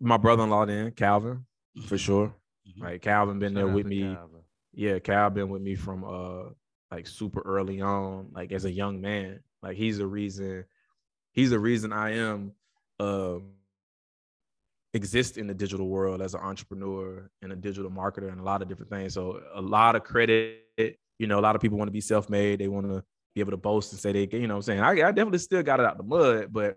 My 0.00 0.16
brother-in-law, 0.16 0.66
then 0.66 0.90
Calvin, 0.92 1.44
for 1.86 1.98
sure. 1.98 2.34
Mm-hmm. 2.68 2.84
Like 2.84 3.02
Calvin 3.02 3.38
been 3.38 3.54
Shout 3.54 3.66
there 3.66 3.74
with 3.74 3.86
me. 3.86 4.02
Calvin. 4.02 4.40
Yeah, 4.72 4.98
Cal 4.98 5.30
been 5.30 5.48
with 5.48 5.62
me 5.62 5.76
from 5.76 6.04
uh 6.04 6.50
like 6.90 7.06
super 7.06 7.40
early 7.44 7.80
on, 7.80 8.28
like 8.32 8.52
as 8.52 8.64
a 8.64 8.70
young 8.70 9.00
man. 9.00 9.40
Like 9.62 9.76
he's 9.76 9.98
the 9.98 10.06
reason 10.06 10.64
he's 11.34 11.50
the 11.50 11.58
reason 11.58 11.92
I 11.92 12.16
am 12.16 12.52
uh, 12.98 13.36
exist 14.94 15.36
in 15.36 15.46
the 15.46 15.54
digital 15.54 15.88
world 15.88 16.22
as 16.22 16.34
an 16.34 16.40
entrepreneur 16.40 17.28
and 17.42 17.52
a 17.52 17.56
digital 17.56 17.90
marketer 17.90 18.30
and 18.30 18.40
a 18.40 18.44
lot 18.44 18.62
of 18.62 18.68
different 18.68 18.90
things. 18.90 19.14
So 19.14 19.40
a 19.54 19.60
lot 19.60 19.96
of 19.96 20.04
credit, 20.04 20.60
you 21.18 21.26
know, 21.26 21.38
a 21.38 21.42
lot 21.42 21.56
of 21.56 21.60
people 21.60 21.76
want 21.76 21.88
to 21.88 21.92
be 21.92 22.00
self-made. 22.00 22.60
They 22.60 22.68
want 22.68 22.86
to 22.86 23.04
be 23.34 23.40
able 23.40 23.50
to 23.50 23.56
boast 23.56 23.92
and 23.92 24.00
say 24.00 24.12
they, 24.12 24.38
you 24.38 24.46
know 24.46 24.54
what 24.54 24.58
I'm 24.58 24.62
saying? 24.62 24.80
I, 24.80 24.90
I 24.90 25.12
definitely 25.12 25.38
still 25.38 25.62
got 25.62 25.80
it 25.80 25.86
out 25.86 25.96
the 25.96 26.04
mud, 26.04 26.52
but 26.52 26.76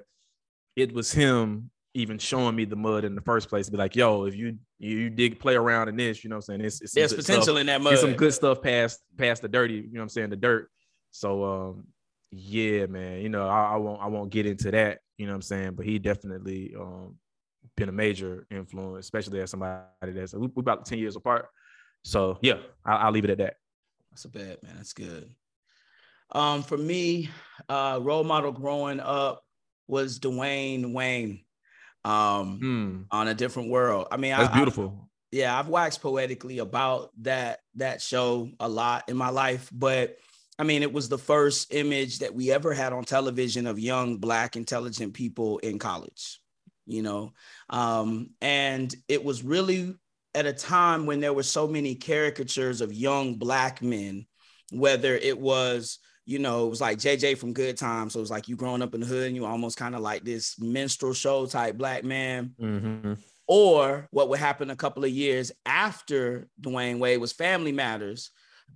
it 0.75 0.91
was 0.93 1.11
him 1.11 1.69
even 1.93 2.19
showing 2.19 2.55
me 2.55 2.65
the 2.65 2.75
mud 2.75 3.03
in 3.05 3.15
the 3.15 3.21
first 3.21 3.49
place 3.49 3.65
to 3.65 3.71
be 3.71 3.77
like, 3.77 3.95
yo, 3.95 4.25
if 4.25 4.35
you 4.35 4.57
you 4.79 5.09
dig 5.09 5.39
play 5.39 5.55
around 5.55 5.89
in 5.89 5.95
this, 5.95 6.23
you 6.23 6.29
know 6.29 6.35
what 6.35 6.49
I'm 6.49 6.59
saying? 6.59 6.61
It's, 6.61 6.81
it's 6.81 6.93
there's 6.93 7.13
potential 7.13 7.43
stuff. 7.43 7.57
in 7.57 7.65
that 7.67 7.81
mud. 7.81 7.97
Some 7.97 8.13
good 8.13 8.33
stuff 8.33 8.61
past 8.61 8.99
past 9.17 9.41
the 9.41 9.47
dirty, 9.47 9.75
you 9.75 9.81
know 9.93 9.99
what 9.99 10.03
I'm 10.03 10.09
saying, 10.09 10.29
the 10.29 10.35
dirt. 10.35 10.69
So 11.11 11.43
um 11.43 11.87
yeah, 12.31 12.85
man. 12.87 13.21
You 13.21 13.29
know, 13.29 13.47
I, 13.47 13.73
I, 13.73 13.75
won't 13.77 14.01
I 14.01 14.07
won't 14.07 14.29
get 14.29 14.45
into 14.45 14.71
that, 14.71 14.99
you 15.17 15.25
know 15.25 15.33
what 15.33 15.37
I'm 15.37 15.41
saying? 15.43 15.71
But 15.75 15.85
he 15.85 15.99
definitely 15.99 16.73
um 16.77 17.15
been 17.75 17.89
a 17.89 17.93
major 17.93 18.45
influence, 18.49 19.05
especially 19.05 19.39
as 19.39 19.51
somebody 19.51 19.83
that's 20.01 20.33
we, 20.33 20.47
are 20.47 20.51
about 20.57 20.85
10 20.85 20.99
years 20.99 21.15
apart. 21.15 21.47
So 22.03 22.37
yeah, 22.41 22.57
I, 22.85 23.05
will 23.05 23.13
leave 23.13 23.25
it 23.25 23.29
at 23.31 23.37
that. 23.39 23.55
That's 24.11 24.25
a 24.25 24.29
bad 24.29 24.57
man. 24.63 24.73
That's 24.77 24.93
good. 24.93 25.29
Um, 26.31 26.63
for 26.63 26.77
me, 26.77 27.29
uh, 27.69 27.99
role 28.01 28.23
model 28.23 28.51
growing 28.51 28.99
up 28.99 29.43
was 29.87 30.19
Dwayne 30.19 30.93
Wayne 30.93 31.41
um 32.03 32.59
hmm. 32.59 33.01
on 33.11 33.27
a 33.27 33.33
different 33.33 33.69
world. 33.69 34.07
I 34.11 34.17
mean, 34.17 34.31
that's 34.31 34.53
I, 34.53 34.55
beautiful. 34.55 34.99
I, 35.01 35.07
yeah, 35.31 35.57
I've 35.57 35.67
waxed 35.67 36.01
poetically 36.01 36.59
about 36.59 37.11
that 37.21 37.59
that 37.75 38.01
show 38.01 38.49
a 38.59 38.67
lot 38.69 39.09
in 39.09 39.17
my 39.17 39.29
life, 39.29 39.69
but 39.73 40.17
I 40.59 40.63
mean, 40.63 40.81
it 40.81 40.91
was 40.91 41.07
the 41.07 41.17
first 41.17 41.73
image 41.73 42.19
that 42.19 42.33
we 42.33 42.51
ever 42.51 42.73
had 42.73 42.93
on 42.93 43.03
television 43.03 43.67
of 43.67 43.79
young 43.79 44.17
black 44.17 44.55
intelligent 44.55 45.13
people 45.13 45.59
in 45.59 45.77
college, 45.77 46.39
you 46.85 47.03
know. 47.03 47.33
Um, 47.69 48.31
and 48.41 48.93
it 49.07 49.23
was 49.23 49.43
really 49.43 49.93
at 50.33 50.45
a 50.45 50.53
time 50.53 51.05
when 51.05 51.19
there 51.19 51.33
were 51.33 51.43
so 51.43 51.67
many 51.67 51.95
caricatures 51.95 52.81
of 52.81 52.91
young 52.93 53.35
black 53.35 53.81
men, 53.81 54.25
whether 54.71 55.15
it 55.15 55.39
was 55.39 55.99
you 56.27 56.39
know, 56.39 56.67
it 56.67 56.69
was 56.69 56.81
like 56.81 56.97
JJ 56.97 57.37
from 57.37 57.53
Good 57.53 57.77
Times. 57.77 58.11
So 58.11 58.19
it 58.19 58.21
was 58.21 58.29
like 58.29 58.49
you 58.49 58.57
growing 58.57 58.81
up 58.81 58.93
in 58.93 58.99
the 58.99 59.07
hood 59.07 59.27
and 59.27 59.35
you 59.35 59.45
almost 59.45 59.77
kind 59.77 59.95
of 59.95 60.01
like 60.01 60.25
this 60.25 60.59
minstrel 60.59 61.13
show 61.13 61.45
type 61.45 61.77
black 61.77 62.03
man. 62.03 62.53
Mm-hmm. 62.61 63.13
Or 63.47 64.09
what 64.11 64.27
would 64.27 64.39
happen 64.39 64.69
a 64.69 64.75
couple 64.75 65.05
of 65.05 65.09
years 65.09 65.53
after 65.65 66.49
Dwayne 66.61 66.99
Wayne 66.99 67.21
was 67.21 67.31
Family 67.31 67.71
Matters. 67.71 68.31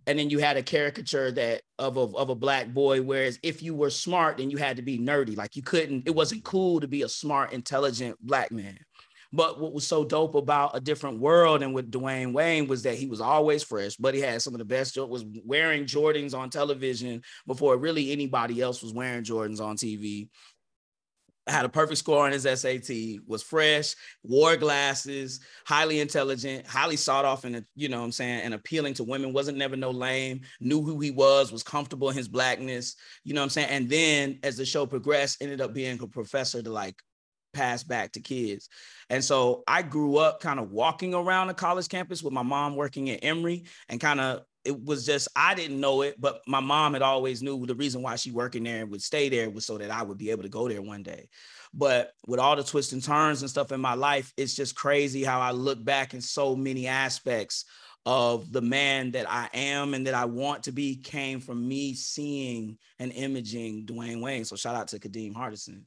And 0.07 0.17
then 0.17 0.29
you 0.29 0.39
had 0.39 0.57
a 0.57 0.63
caricature 0.63 1.31
that 1.31 1.62
of 1.77 1.95
a, 1.98 2.01
of 2.17 2.29
a 2.29 2.36
black 2.36 2.69
boy, 2.69 3.01
whereas 3.01 3.39
if 3.43 3.62
you 3.62 3.75
were 3.75 3.91
smart, 3.91 4.38
then 4.38 4.50
you 4.50 4.57
had 4.57 4.77
to 4.77 4.81
be 4.81 4.98
nerdy. 4.98 5.38
Like 5.38 5.55
you 5.55 5.62
couldn't, 5.62 6.07
it 6.07 6.15
wasn't 6.15 6.43
cool 6.43 6.79
to 6.79 6.88
be 6.88 7.03
a 7.03 7.10
smart, 7.10 7.53
intelligent 7.53 8.17
black 8.19 8.51
man. 8.51 8.79
But 9.33 9.62
what 9.62 9.74
was 9.74 9.88
so 9.88 10.03
dope 10.03 10.36
about 10.36 10.75
a 10.75 10.81
different 10.81 11.19
world 11.19 11.63
and 11.63 11.74
with 11.74 11.89
Dwayne 11.89 12.33
Wayne 12.33 12.67
was 12.67 12.83
that 12.83 12.95
he 12.95 13.07
was 13.07 13.21
always 13.21 13.63
fresh, 13.63 13.95
but 13.95 14.13
he 14.13 14.19
had 14.19 14.41
some 14.41 14.53
of 14.53 14.60
the 14.60 14.65
best, 14.65 14.98
was 14.98 15.24
wearing 15.45 15.86
Jordans 15.86 16.38
on 16.38 16.50
television 16.50 17.21
before 17.48 17.77
really 17.77 18.12
anybody 18.12 18.60
else 18.60 18.81
was 18.81 18.93
wearing 18.93 19.24
Jordans 19.24 19.62
on 19.62 19.77
TV. 19.77 20.27
Had 21.48 21.65
a 21.65 21.69
perfect 21.69 21.98
score 21.98 22.25
on 22.25 22.31
his 22.31 22.43
SAT, 22.43 22.89
was 23.25 23.41
fresh, 23.41 23.95
wore 24.24 24.55
glasses, 24.55 25.39
highly 25.65 26.00
intelligent, 26.00 26.67
highly 26.67 26.95
sought 26.95 27.25
off, 27.25 27.45
and 27.45 27.65
you 27.75 27.89
know 27.89 28.00
what 28.00 28.05
I'm 28.05 28.12
saying, 28.12 28.41
and 28.41 28.53
appealing 28.53 28.93
to 28.95 29.03
women, 29.03 29.33
wasn't 29.33 29.57
never 29.57 29.75
no 29.75 29.89
lame, 29.89 30.41
knew 30.60 30.83
who 30.83 31.00
he 31.00 31.10
was, 31.10 31.51
was 31.51 31.63
comfortable 31.63 32.10
in 32.10 32.15
his 32.15 32.27
blackness, 32.27 32.95
you 33.24 33.33
know 33.33 33.41
what 33.41 33.45
I'm 33.45 33.50
saying? 33.50 33.69
And 33.69 33.89
then 33.89 34.39
as 34.43 34.55
the 34.55 34.65
show 34.65 34.86
progressed, 34.86 35.41
ended 35.41 35.62
up 35.62 35.74
being 35.74 36.00
a 36.01 36.07
professor 36.07 36.62
to 36.62 36.69
like 36.69 36.95
pass 37.53 37.83
back 37.83 38.12
to 38.13 38.19
kids. 38.19 38.69
And 39.10 39.24
so 39.24 39.63
I 39.67 39.81
grew 39.81 40.17
up 40.17 40.39
kind 40.39 40.60
of 40.60 40.71
walking 40.71 41.13
around 41.13 41.50
a 41.50 41.53
college 41.53 41.89
campus 41.89 42.24
with 42.24 42.33
my 42.33 42.43
mom 42.43 42.75
working 42.75 43.10
at 43.10 43.24
Emory 43.24 43.65
and 43.89 44.00
kind 44.00 44.19
of 44.21 44.43
it 44.63 44.84
was 44.84 45.06
just 45.06 45.27
I 45.36 45.56
didn't 45.56 45.80
know 45.80 46.01
it, 46.01 46.20
but 46.20 46.41
my 46.48 46.60
mom 46.60 46.94
had 46.94 47.01
always 47.01 47.41
knew 47.41 47.65
the 47.65 47.75
reason 47.75 48.01
why 48.01 48.15
she 48.15 48.32
working 48.32 48.63
there 48.63 48.82
and 48.82 48.91
would 48.91 49.01
stay 49.01 49.30
there 49.30 49.50
was 49.50 49.65
so 49.65 49.77
that 49.77 49.91
I 49.91 50.03
would 50.03 50.18
be 50.18 50.32
able 50.32 50.44
to 50.44 50.50
go 50.50 50.68
there 50.68 50.82
one 50.82 51.03
day. 51.03 51.30
But 51.74 52.12
with 52.27 52.39
all 52.39 52.56
the 52.56 52.63
twists 52.63 52.94
and 52.94 53.03
turns 53.03 53.41
and 53.41 53.50
stuff 53.50 53.72
in 53.72 53.80
my 53.80 53.94
life, 53.94 54.34
it's 54.38 54.56
just 54.56 54.75
crazy 54.75 55.24
how 55.24 55.39
I 55.39 55.51
look 55.51 55.84
back 55.84 56.13
in 56.13 56.22
so 56.22 56.56
many 56.56 56.88
aspects 56.88 57.65
of 58.06 58.51
the 58.51 58.62
man 58.62 59.12
that 59.12 59.30
I 59.30 59.50
am 59.53 59.94
and 59.94 60.08
that 60.08 60.13
I 60.15 60.25
want 60.25 60.63
to 60.63 60.72
be 60.72 60.96
came 60.96 61.39
from 61.39 61.68
me 61.68 61.94
seeing 61.94 62.77
and 63.00 63.12
imaging 63.12 63.86
Dwayne 63.86 64.22
Wayne. 64.22 64.46
So 64.46 64.56
shout 64.56 64.75
out 64.75 64.88
to 64.89 65.00
Kadeem 65.00 65.34
Hardison. 65.34 65.84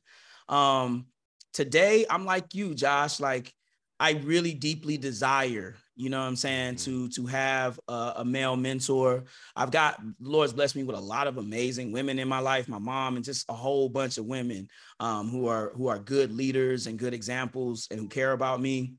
Um, 0.49 1.07
today 1.52 2.07
I'm 2.09 2.25
like 2.25 2.54
you, 2.54 2.75
Josh. 2.75 3.19
Like 3.19 3.52
I 3.99 4.12
really 4.12 4.54
deeply 4.54 4.97
desire, 4.97 5.76
you 5.96 6.10
know 6.10 6.20
what 6.20 6.26
I'm 6.26 6.36
saying, 6.36 6.74
mm-hmm. 6.74 7.06
to 7.06 7.08
to 7.10 7.26
have 7.26 7.78
a, 7.88 8.14
a, 8.16 8.24
male 8.24 8.56
mentor. 8.56 9.24
I've 9.54 9.70
got 9.70 10.00
Lord's 10.20 10.52
blessed 10.52 10.76
me 10.76 10.82
with 10.82 10.96
a 10.96 11.00
lot 11.00 11.26
of 11.26 11.38
amazing 11.38 11.92
women 11.92 12.18
in 12.18 12.28
my 12.28 12.40
life, 12.40 12.68
my 12.68 12.78
mom, 12.78 13.16
and 13.16 13.24
just 13.24 13.48
a 13.48 13.54
whole 13.54 13.88
bunch 13.88 14.18
of 14.18 14.26
women 14.26 14.68
um, 15.00 15.28
who 15.28 15.46
are 15.46 15.72
who 15.74 15.88
are 15.88 15.98
good 15.98 16.32
leaders 16.32 16.86
and 16.86 16.98
good 16.98 17.14
examples 17.14 17.88
and 17.90 18.00
who 18.00 18.08
care 18.08 18.32
about 18.32 18.60
me. 18.60 18.94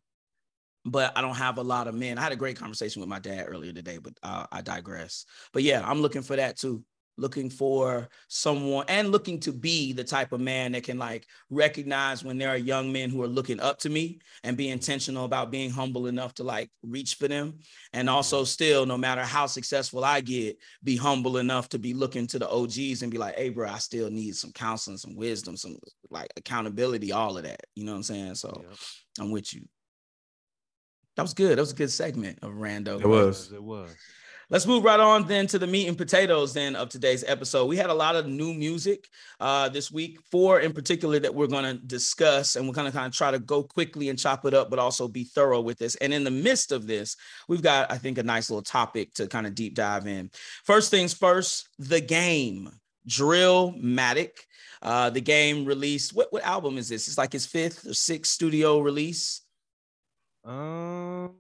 But 0.86 1.18
I 1.18 1.22
don't 1.22 1.36
have 1.36 1.58
a 1.58 1.64
lot 1.64 1.88
of 1.88 1.96
men. 1.96 2.18
I 2.18 2.22
had 2.22 2.32
a 2.32 2.38
great 2.38 2.58
conversation 2.58 3.00
with 3.00 3.10
my 3.10 3.20
dad 3.20 3.46
earlier 3.48 3.74
today, 3.74 3.98
but 3.98 4.14
uh, 4.22 4.46
I 4.52 4.62
digress. 4.62 5.26
But 5.52 5.64
yeah, 5.64 5.82
I'm 5.84 6.02
looking 6.02 6.22
for 6.22 6.36
that 6.36 6.58
too 6.58 6.84
looking 7.18 7.50
for 7.50 8.08
someone 8.28 8.86
and 8.90 9.12
looking 9.12 9.40
to 9.40 9.52
be 9.52 9.94
the 9.94 10.04
type 10.04 10.32
of 10.32 10.42
man 10.42 10.74
that 10.74 10.84
can 10.84 10.98
like 10.98 11.26
recognize 11.50 12.24
when 12.24 12.38
there 12.38 12.50
are 12.50 12.58
young 12.58 12.92
men 12.92 13.10
who 13.10 13.22
are 13.24 13.28
looking 13.28 13.60
up 13.60 13.80
to 13.80 13.90
me 13.90 14.20
and 14.44 14.58
be 14.58 14.70
intentional 14.70 15.26
about 15.26 15.52
being 15.52 15.70
humble 15.70 16.08
enough 16.08 16.34
to 16.34 16.44
like 16.44 16.70
reach 16.84 17.16
for 17.16 17.28
them. 17.28 17.60
And 17.94 18.10
also 18.10 18.44
still 18.44 18.86
no 18.86 18.98
matter 18.98 19.22
how 19.22 19.46
successful 19.46 20.04
i 20.04 20.22
get 20.22 20.58
be 20.84 20.96
humble 20.96 21.38
enough 21.38 21.70
to 21.70 21.80
be 21.80 21.94
looking 21.94 22.28
to 22.28 22.40
the 22.40 22.50
og's 22.50 23.02
and 23.02 23.12
be 23.12 23.18
like 23.18 23.36
hey 23.36 23.50
bro 23.50 23.70
i 23.70 23.78
still 23.78 24.10
need 24.10 24.36
some 24.36 24.52
counseling 24.52 24.98
some 24.98 25.16
wisdom 25.16 25.56
some 25.56 25.78
like 26.10 26.32
accountability 26.38 27.12
all 27.12 27.38
of 27.38 27.44
that. 27.44 27.62
You 27.76 27.86
know 27.86 27.94
what 27.94 27.98
i'm 27.98 28.04
saying? 28.04 28.36
So 28.36 28.64
yep. 28.68 28.78
i'm 29.20 29.32
with 29.32 29.54
you. 29.54 29.62
That 31.16 31.22
was 31.22 31.34
good. 31.34 31.58
That 31.58 31.62
was 31.62 31.72
a 31.72 31.76
good 31.76 31.92
segment 31.92 32.40
of 32.42 32.52
rando 32.52 33.00
it 33.00 33.08
was. 33.08 33.52
It 33.54 33.64
was 33.64 33.96
Let's 34.50 34.68
move 34.68 34.84
right 34.84 35.00
on 35.00 35.28
then 35.28 35.48
to 35.48 35.60
the 35.60 35.68
meat 35.68 35.88
and 35.88 35.98
potatoes 35.98 36.54
then 36.54 36.76
of 36.76 36.90
today's 36.90 37.24
episode. 37.26 37.66
We 37.66 37.78
had 37.78 37.90
a 37.90 37.94
lot 37.94 38.16
of 38.16 38.28
new 38.28 38.54
music 38.54 39.08
uh, 39.40 39.70
this 39.70 39.92
week, 39.92 40.20
four 40.32 40.60
in 40.60 40.74
particular 40.74 41.20
that 41.20 41.34
we're 41.34 41.48
going 41.48 41.64
to 41.64 41.86
discuss, 41.86 42.56
and 42.56 42.68
we're 42.68 42.74
going 42.74 42.92
to 42.92 42.96
kind 42.96 43.08
of 43.08 43.14
try 43.14 43.32
to 43.32 43.40
go 43.40 43.64
quickly 43.64 44.10
and 44.10 44.20
chop 44.20 44.46
it 44.46 44.54
up, 44.54 44.70
but 44.70 44.80
also 44.80 45.08
be 45.08 45.24
thorough 45.24 45.62
with 45.62 45.78
this. 45.78 45.96
And 45.96 46.14
in 46.14 46.24
the 46.24 46.32
midst 46.32 46.72
of 46.72 46.88
this, 46.88 47.16
we've 47.48 47.64
got, 47.64 47.92
I 47.92 47.98
think, 47.98 48.18
a 48.18 48.24
nice 48.24 48.50
little 48.50 48.64
topic 48.64 49.14
to 49.16 49.28
kind 49.28 49.48
of 49.48 49.56
deep 49.56 49.76
dive 49.76 50.08
in. 50.08 50.30
First 50.64 50.92
things 50.92 51.14
first, 51.14 51.70
the 51.80 52.02
game 52.02 52.70
Drillmatic. 53.08 54.32
Uh, 54.82 55.10
the 55.10 55.22
game 55.22 55.66
released. 55.66 56.14
What 56.14 56.32
what 56.32 56.44
album 56.44 56.78
is 56.78 56.90
this? 56.90 57.08
It's 57.08 57.18
like 57.18 57.34
his 57.34 57.46
fifth 57.46 57.86
or 57.86 57.94
sixth 57.94 58.32
studio 58.32 58.80
release. 58.80 59.42
Um, 60.44 61.36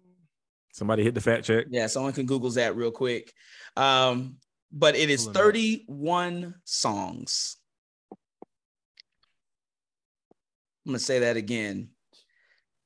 Somebody 0.76 1.04
hit 1.04 1.16
the 1.16 1.22
fact 1.22 1.46
check. 1.46 1.68
Yeah, 1.70 1.88
someone 1.88 2.12
can 2.12 2.26
Google 2.26 2.50
that 2.50 2.76
real 2.76 2.92
quick. 2.92 3.32
Um, 3.78 4.36
but 4.74 4.98
it 4.98 5.10
is 5.10 5.26
31 5.26 6.54
songs. 6.66 7.56
I'm 8.12 8.18
gonna 10.92 11.00
say 11.00 11.20
that 11.20 11.38
again. 11.38 11.92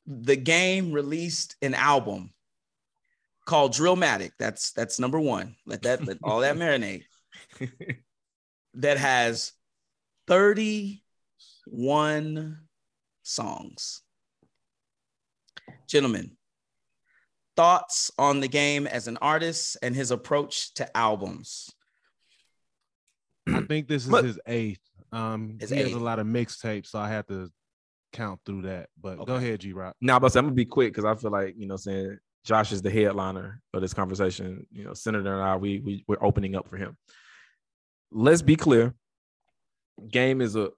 The 0.06 0.36
game 0.36 0.92
released 0.92 1.56
an 1.64 1.74
album 1.74 2.32
called 3.48 3.74
Drillmatic. 3.74 4.34
That's 4.38 4.72
that's 4.74 5.00
number 5.00 5.20
one. 5.20 5.56
Let 5.66 5.82
that 5.82 6.06
let 6.06 6.20
all 6.22 6.42
that 6.42 6.56
marinate. 6.58 7.06
That 8.76 9.00
has 9.00 9.52
31 10.28 12.60
songs. 13.24 14.04
Gentlemen, 15.88 16.38
thoughts 17.60 18.10
on 18.18 18.40
the 18.40 18.48
game 18.48 18.88
as 18.88 19.10
an 19.10 19.18
artist 19.22 19.76
and 19.82 19.94
his 19.94 20.12
approach 20.12 20.74
to 20.76 20.96
albums. 20.96 21.70
I 23.46 23.62
think 23.64 23.90
this 23.90 24.06
is 24.06 24.10
But- 24.10 24.24
his 24.24 24.40
eighth. 24.46 24.80
Um, 25.12 25.58
His 25.60 25.72
he 25.72 25.78
has 25.80 25.92
a 25.92 26.00
lot 26.00 26.20
of 26.20 26.28
mixtapes, 26.28 26.86
so 26.88 27.00
I 27.00 27.10
had 27.10 27.28
to 27.28 27.52
count 28.14 28.40
through 28.46 28.62
that. 28.62 28.90
But 29.02 29.26
go 29.26 29.36
ahead, 29.36 29.60
G 29.60 29.74
Rock. 29.74 29.96
Now, 30.00 30.20
but 30.20 30.34
I'm 30.38 30.46
gonna 30.46 30.56
be 30.56 30.66
quick 30.66 30.94
because 30.94 31.04
I 31.04 31.16
feel 31.20 31.32
like 31.32 31.56
you 31.58 31.66
know, 31.66 31.76
saying 31.78 32.20
Josh 32.46 32.72
is 32.72 32.82
the 32.84 32.92
headliner 32.92 33.62
of 33.74 33.82
this 33.82 33.94
conversation. 33.94 34.68
You 34.72 34.86
know, 34.86 34.94
Senator 34.94 35.34
and 35.34 35.42
I, 35.44 35.56
we 35.58 35.80
we 35.80 36.06
we're 36.08 36.24
opening 36.24 36.56
up 36.56 36.70
for 36.70 36.78
him. 36.78 36.96
Let's 38.12 38.44
be 38.44 38.56
clear. 38.56 38.94
Game 40.10 40.42
is 40.42 40.56
a 40.56 40.70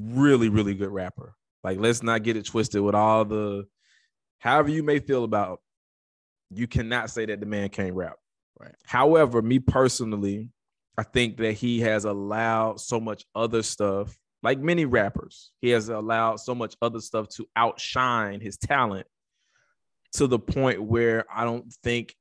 really 0.00 0.48
really 0.48 0.74
good 0.74 0.90
rapper. 0.90 1.34
Like, 1.64 1.78
let's 1.78 2.02
not 2.02 2.22
get 2.22 2.36
it 2.36 2.46
twisted 2.46 2.80
with 2.80 2.94
all 2.94 3.24
the, 3.24 3.66
however 4.38 4.70
you 4.70 4.82
may 4.84 5.00
feel 5.00 5.24
about. 5.24 5.60
You 6.50 6.66
cannot 6.66 7.10
say 7.10 7.26
that 7.26 7.40
the 7.40 7.46
man 7.46 7.68
can't 7.68 7.94
rap. 7.94 8.16
Right. 8.58 8.74
However, 8.84 9.40
me 9.40 9.58
personally, 9.58 10.50
I 10.98 11.02
think 11.02 11.38
that 11.38 11.52
he 11.52 11.80
has 11.80 12.04
allowed 12.04 12.80
so 12.80 13.00
much 13.00 13.24
other 13.34 13.62
stuff, 13.62 14.18
like 14.42 14.58
many 14.58 14.84
rappers, 14.84 15.50
he 15.60 15.70
has 15.70 15.88
allowed 15.88 16.40
so 16.40 16.54
much 16.54 16.76
other 16.82 17.00
stuff 17.00 17.28
to 17.36 17.46
outshine 17.56 18.40
his 18.40 18.56
talent 18.58 19.06
to 20.12 20.26
the 20.26 20.38
point 20.38 20.82
where 20.82 21.24
I 21.32 21.44
don't 21.44 21.72
think 21.82 22.14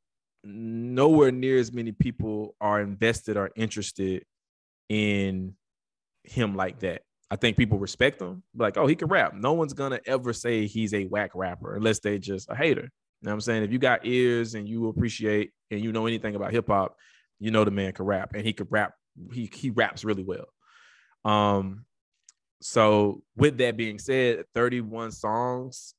nowhere 0.43 1.31
near 1.31 1.57
as 1.59 1.73
many 1.73 1.91
people 1.91 2.55
are 2.61 2.79
invested 2.79 3.35
or 3.35 3.51
interested 3.55 4.23
in 4.87 5.55
him 6.23 6.55
like 6.55 6.79
that. 6.79 7.01
I 7.31 7.35
think 7.35 7.57
people 7.57 7.79
respect 7.79 8.21
him, 8.21 8.43
like, 8.55 8.77
oh, 8.77 8.87
he 8.87 8.95
can 8.95 9.07
rap. 9.07 9.33
No 9.33 9.53
one's 9.53 9.73
gonna 9.73 9.99
ever 10.05 10.33
say 10.33 10.67
he's 10.67 10.93
a 10.93 11.05
whack 11.05 11.31
rapper 11.35 11.75
unless 11.75 11.99
they 11.99 12.17
just 12.17 12.49
a 12.49 12.55
hater. 12.55 12.89
You 13.21 13.25
know 13.25 13.31
what 13.31 13.35
I'm 13.35 13.41
saying? 13.41 13.63
If 13.63 13.71
you 13.71 13.79
got 13.79 14.05
ears 14.05 14.55
and 14.55 14.67
you 14.67 14.87
appreciate 14.87 15.51
and 15.71 15.81
you 15.81 15.91
know 15.91 16.07
anything 16.07 16.35
about 16.35 16.51
hip 16.51 16.67
hop, 16.67 16.95
you 17.39 17.51
know 17.51 17.63
the 17.63 17.71
man 17.71 17.91
can 17.91 18.05
rap 18.05 18.33
and 18.33 18.45
he 18.45 18.53
could 18.53 18.67
rap. 18.69 18.93
He 19.33 19.49
he 19.53 19.69
raps 19.71 20.05
really 20.05 20.23
well. 20.23 20.47
Um, 21.25 21.85
so 22.61 23.23
with 23.35 23.57
that 23.57 23.77
being 23.77 23.99
said, 23.99 24.45
31 24.55 25.11
songs. 25.11 25.93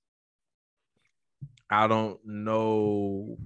I 1.70 1.86
don't 1.86 2.18
know 2.24 3.38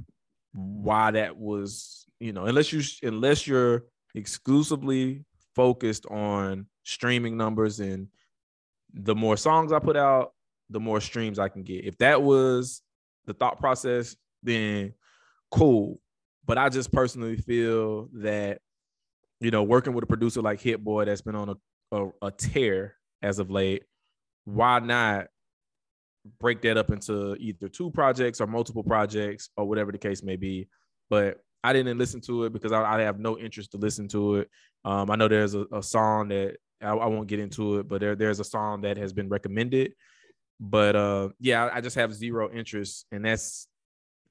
why 0.52 1.10
that 1.10 1.36
was, 1.36 2.06
you 2.20 2.32
know, 2.32 2.46
unless 2.46 2.72
you 2.72 2.82
unless 3.02 3.46
you're 3.46 3.84
exclusively 4.14 5.24
focused 5.54 6.06
on 6.06 6.66
streaming 6.84 7.36
numbers 7.36 7.80
and 7.80 8.08
the 8.94 9.14
more 9.14 9.36
songs 9.36 9.72
I 9.72 9.78
put 9.78 9.96
out, 9.96 10.32
the 10.70 10.80
more 10.80 11.00
streams 11.00 11.38
I 11.38 11.48
can 11.48 11.64
get. 11.64 11.84
If 11.84 11.98
that 11.98 12.22
was 12.22 12.82
the 13.26 13.34
thought 13.34 13.58
process, 13.58 14.16
then 14.42 14.94
cool. 15.50 16.00
But 16.46 16.58
I 16.58 16.68
just 16.68 16.92
personally 16.92 17.36
feel 17.36 18.08
that, 18.14 18.60
you 19.40 19.50
know, 19.50 19.62
working 19.62 19.94
with 19.94 20.04
a 20.04 20.06
producer 20.06 20.42
like 20.42 20.60
Hit 20.60 20.82
Boy 20.82 21.04
that's 21.06 21.22
been 21.22 21.34
on 21.34 21.50
a, 21.50 21.56
a, 21.96 22.10
a 22.22 22.30
tear 22.30 22.96
as 23.22 23.38
of 23.38 23.50
late, 23.50 23.84
why 24.44 24.78
not 24.78 25.26
break 26.40 26.62
that 26.62 26.76
up 26.76 26.90
into 26.90 27.34
either 27.36 27.68
two 27.68 27.90
projects 27.90 28.40
or 28.40 28.46
multiple 28.46 28.82
projects 28.82 29.48
or 29.56 29.66
whatever 29.66 29.92
the 29.92 29.98
case 29.98 30.22
may 30.22 30.36
be? 30.36 30.68
But 31.08 31.40
I 31.62 31.72
didn't 31.72 31.96
listen 31.96 32.20
to 32.22 32.44
it 32.44 32.52
because 32.52 32.72
I, 32.72 32.82
I 32.82 33.00
have 33.02 33.18
no 33.18 33.38
interest 33.38 33.72
to 33.72 33.78
listen 33.78 34.06
to 34.08 34.36
it. 34.36 34.50
Um, 34.84 35.10
I 35.10 35.16
know 35.16 35.28
there's 35.28 35.54
a, 35.54 35.64
a 35.72 35.82
song 35.82 36.28
that 36.28 36.58
I, 36.82 36.90
I 36.90 37.06
won't 37.06 37.26
get 37.26 37.40
into 37.40 37.78
it, 37.78 37.88
but 37.88 38.00
there, 38.00 38.14
there's 38.14 38.40
a 38.40 38.44
song 38.44 38.82
that 38.82 38.98
has 38.98 39.14
been 39.14 39.30
recommended. 39.30 39.94
But 40.66 40.96
uh, 40.96 41.28
yeah, 41.38 41.66
I, 41.66 41.76
I 41.76 41.80
just 41.82 41.96
have 41.96 42.14
zero 42.14 42.50
interest, 42.50 43.06
and 43.12 43.24
that's 43.24 43.68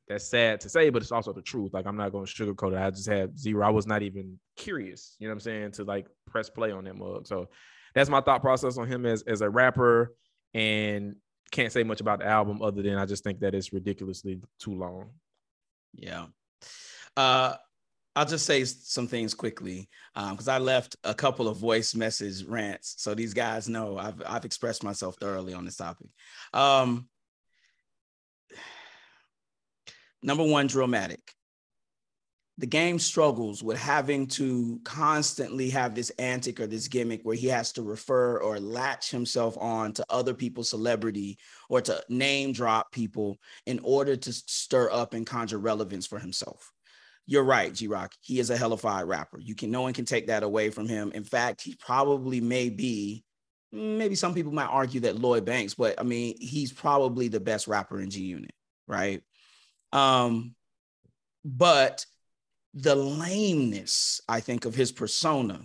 that's 0.07 0.25
sad 0.25 0.59
to 0.61 0.69
say, 0.69 0.89
but 0.89 1.01
it's 1.01 1.11
also 1.11 1.31
the 1.31 1.41
truth. 1.41 1.73
Like 1.73 1.85
I'm 1.85 1.95
not 1.95 2.11
going 2.11 2.25
to 2.25 2.31
sugarcoat 2.31 2.73
it. 2.73 2.79
I 2.79 2.89
just 2.89 3.07
had 3.07 3.37
zero. 3.37 3.65
I 3.65 3.69
was 3.69 3.85
not 3.85 4.01
even 4.01 4.39
curious. 4.57 5.15
You 5.19 5.27
know 5.27 5.31
what 5.31 5.35
I'm 5.35 5.39
saying? 5.41 5.71
To 5.73 5.83
like 5.83 6.07
press 6.27 6.49
play 6.49 6.71
on 6.71 6.85
that 6.85 6.97
mug. 6.97 7.27
So 7.27 7.49
that's 7.93 8.09
my 8.09 8.19
thought 8.21 8.41
process 8.41 8.77
on 8.77 8.87
him 8.87 9.05
as 9.05 9.21
as 9.23 9.41
a 9.41 9.49
rapper, 9.49 10.13
and 10.55 11.15
can't 11.51 11.71
say 11.71 11.83
much 11.83 12.01
about 12.01 12.19
the 12.19 12.25
album 12.25 12.63
other 12.63 12.81
than 12.81 12.97
I 12.97 13.05
just 13.05 13.23
think 13.23 13.39
that 13.41 13.53
it's 13.53 13.71
ridiculously 13.71 14.41
too 14.59 14.73
long. 14.73 15.11
Yeah. 15.93 16.25
Uh, 17.15 17.55
I'll 18.15 18.25
just 18.25 18.45
say 18.45 18.63
some 18.65 19.07
things 19.07 19.33
quickly 19.33 19.89
because 20.13 20.47
I 20.47 20.59
left 20.59 20.95
a 21.03 21.15
couple 21.15 21.47
of 21.47 21.57
voice 21.57 21.95
message 21.95 22.43
rants, 22.45 22.95
so 22.99 23.15
these 23.15 23.33
guys 23.33 23.67
know 23.67 23.97
I've 23.97 24.21
I've 24.25 24.45
expressed 24.45 24.83
myself 24.83 25.15
thoroughly 25.19 25.53
on 25.53 25.65
this 25.65 25.77
topic. 25.77 26.09
Um, 26.53 27.07
number 30.23 30.43
one, 30.43 30.67
Drillmatic. 30.67 31.21
The 32.59 32.67
game 32.67 32.99
struggles 32.99 33.63
with 33.63 33.79
having 33.79 34.27
to 34.27 34.79
constantly 34.83 35.71
have 35.71 35.95
this 35.95 36.11
antic 36.19 36.59
or 36.59 36.67
this 36.67 36.87
gimmick 36.87 37.21
where 37.23 37.35
he 37.35 37.47
has 37.47 37.71
to 37.73 37.81
refer 37.81 38.37
or 38.37 38.59
latch 38.59 39.09
himself 39.09 39.57
on 39.57 39.91
to 39.93 40.05
other 40.07 40.35
people's 40.35 40.69
celebrity 40.69 41.39
or 41.67 41.81
to 41.81 41.99
name 42.09 42.53
drop 42.53 42.91
people 42.91 43.39
in 43.65 43.79
order 43.81 44.15
to 44.15 44.31
stir 44.31 44.91
up 44.91 45.15
and 45.15 45.25
conjure 45.25 45.57
relevance 45.57 46.05
for 46.05 46.19
himself. 46.19 46.72
You're 47.25 47.43
right, 47.43 47.73
G 47.73 47.87
Rock. 47.87 48.13
He 48.21 48.39
is 48.39 48.49
a 48.49 48.57
hellified 48.57 49.07
rapper. 49.07 49.39
You 49.39 49.55
can 49.55 49.71
no 49.71 49.81
one 49.81 49.93
can 49.93 50.05
take 50.05 50.27
that 50.27 50.43
away 50.43 50.69
from 50.69 50.87
him. 50.87 51.11
In 51.13 51.23
fact, 51.23 51.61
he 51.61 51.75
probably 51.75 52.41
may 52.41 52.69
be. 52.69 53.23
Maybe 53.71 54.13
some 54.13 54.35
people 54.35 54.51
might 54.51 54.65
argue 54.65 54.99
that 55.01 55.19
Lloyd 55.19 55.45
Banks, 55.45 55.73
but 55.73 55.99
I 55.99 56.03
mean, 56.03 56.35
he's 56.39 56.71
probably 56.71 57.27
the 57.27 57.39
best 57.39 57.67
rapper 57.67 57.99
in 57.99 58.09
G 58.09 58.21
Unit, 58.21 58.53
right? 58.87 59.21
Um, 59.91 60.53
but 61.43 62.05
the 62.73 62.95
lameness, 62.95 64.21
I 64.27 64.41
think, 64.41 64.65
of 64.65 64.75
his 64.75 64.91
persona 64.91 65.61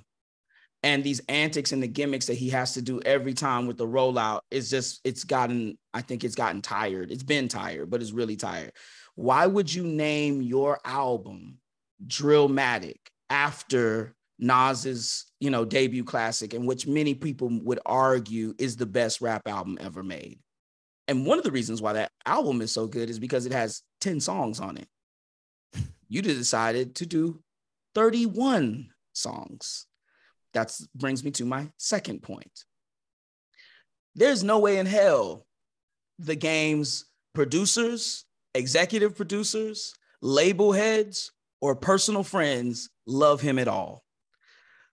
and 0.83 1.03
these 1.03 1.21
antics 1.29 1.73
and 1.73 1.83
the 1.83 1.89
gimmicks 1.89 2.27
that 2.27 2.35
he 2.35 2.51
has 2.51 2.75
to 2.75 2.83
do 2.83 3.01
every 3.05 3.35
time 3.35 3.67
with 3.67 3.77
the 3.77 3.87
rollout 3.87 4.41
is 4.51 4.71
just 4.71 5.01
it's 5.05 5.25
gotten 5.25 5.77
i 5.93 6.01
think 6.01 6.23
it's 6.23 6.35
gotten 6.35 6.63
tired 6.63 7.11
it's 7.11 7.23
been 7.23 7.49
tired 7.49 7.91
but 7.91 8.01
it's 8.01 8.13
really 8.13 8.37
tired 8.37 8.73
why 9.19 9.45
would 9.49 9.75
you 9.75 9.83
name 9.83 10.41
your 10.41 10.79
album 10.85 11.59
drillmatic 12.07 13.11
after 13.29 14.15
nas's 14.39 15.25
you 15.41 15.51
know 15.51 15.65
debut 15.65 16.05
classic 16.05 16.55
in 16.55 16.65
which 16.65 16.87
many 16.87 17.13
people 17.15 17.51
would 17.65 17.81
argue 17.85 18.55
is 18.61 18.77
the 18.77 18.87
best 18.87 19.21
rap 19.21 19.43
album 19.49 19.77
ever 19.81 20.05
made? 20.05 20.39
And 21.09 21.27
one 21.27 21.37
of 21.37 21.43
the 21.43 21.51
reasons 21.51 21.83
why 21.83 21.95
that 21.95 22.13
album 22.27 22.61
is 22.61 22.71
so 22.71 22.87
good 22.87 23.11
is 23.11 23.19
because 23.19 23.45
it 23.45 23.51
has 23.51 23.83
10 24.03 24.21
songs 24.21 24.61
on 24.61 24.79
it. 24.79 24.89
You 26.11 26.23
decided 26.23 26.95
to 26.97 27.07
do 27.07 27.43
31 27.97 28.89
songs. 29.15 29.87
That 30.55 30.73
brings 30.95 31.25
me 31.25 31.33
to 31.33 31.45
my 31.45 31.73
second 31.77 32.23
point. 32.23 32.65
There's 34.15 34.45
no 34.45 34.61
way 34.61 34.79
in 34.79 34.87
hell 34.87 35.45
the 36.21 36.37
game's 36.37 37.05
producers, 37.35 38.25
executive 38.59 39.17
producers, 39.17 39.95
label 40.21 40.73
heads, 40.73 41.33
or 41.61 41.75
personal 41.75 42.23
friends 42.23 42.91
love 43.07 43.41
him 43.41 43.59
at 43.59 43.69
all. 43.69 44.05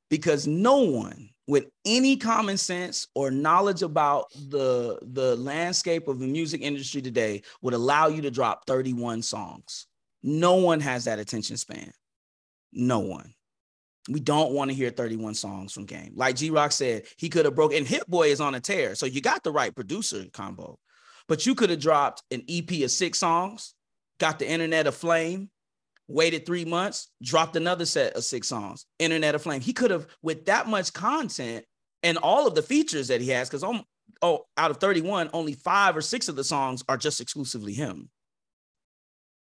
Because 0.10 0.47
no 0.47 0.78
one 0.82 1.30
with 1.47 1.65
any 1.84 2.15
common 2.15 2.58
sense 2.58 3.08
or 3.15 3.32
knowledge 3.32 3.82
about 3.82 4.32
the, 4.34 4.99
the 5.01 5.36
landscape 5.36 6.08
of 6.08 6.19
the 6.19 6.28
music 6.28 6.62
industry 6.62 7.01
today 7.01 7.41
would 7.62 7.73
allow 7.73 8.08
you 8.08 8.21
to 8.21 8.32
drop 8.32 8.65
31 8.67 9.21
songs. 9.21 9.88
No 10.23 10.56
one 10.56 10.80
has 10.80 11.06
that 11.06 11.19
attention 11.19 11.58
span. 11.58 11.91
No 12.71 12.99
one. 12.99 13.34
We 14.10 14.19
don't 14.19 14.51
want 14.51 14.69
to 14.69 14.75
hear 14.75 14.91
31 14.91 15.34
songs 15.34 15.73
from 15.73 15.86
Game. 15.86 16.13
Like 16.15 16.36
G 16.36 16.51
Rock 16.51 16.71
said, 16.71 17.04
he 17.17 17.30
could 17.30 17.45
have 17.45 17.56
broken. 17.56 17.78
And 17.78 17.88
Hit 17.88 18.08
Boy 18.08 18.28
is 18.30 18.41
on 18.41 18.54
a 18.54 18.60
tear, 18.60 18.93
so 18.93 19.08
you 19.08 19.21
got 19.21 19.43
the 19.43 19.51
right 19.51 19.73
producer 19.73 20.25
combo. 20.32 20.78
But 21.27 21.45
you 21.45 21.55
could 21.55 21.69
have 21.69 21.79
dropped 21.79 22.23
an 22.31 22.43
EP 22.47 22.83
of 22.83 22.91
six 22.91 23.19
songs, 23.19 23.73
got 24.19 24.39
the 24.39 24.49
internet 24.49 24.88
aflame, 24.88 25.49
waited 26.07 26.45
three 26.45 26.65
months, 26.65 27.09
dropped 27.21 27.55
another 27.55 27.85
set 27.85 28.13
of 28.13 28.23
six 28.23 28.47
songs, 28.47 28.85
Internet 28.99 29.35
Aflame. 29.35 29.61
He 29.61 29.73
could 29.73 29.91
have, 29.91 30.07
with 30.21 30.45
that 30.45 30.67
much 30.67 30.93
content 30.93 31.65
and 32.03 32.17
all 32.17 32.47
of 32.47 32.55
the 32.55 32.61
features 32.61 33.07
that 33.07 33.21
he 33.21 33.29
has, 33.29 33.49
because 33.49 33.63
oh, 34.21 34.45
out 34.57 34.71
of 34.71 34.77
31, 34.77 35.29
only 35.33 35.53
five 35.53 35.97
or 35.97 36.01
six 36.01 36.27
of 36.27 36.35
the 36.35 36.43
songs 36.43 36.83
are 36.88 36.97
just 36.97 37.21
exclusively 37.21 37.73
him. 37.73 38.09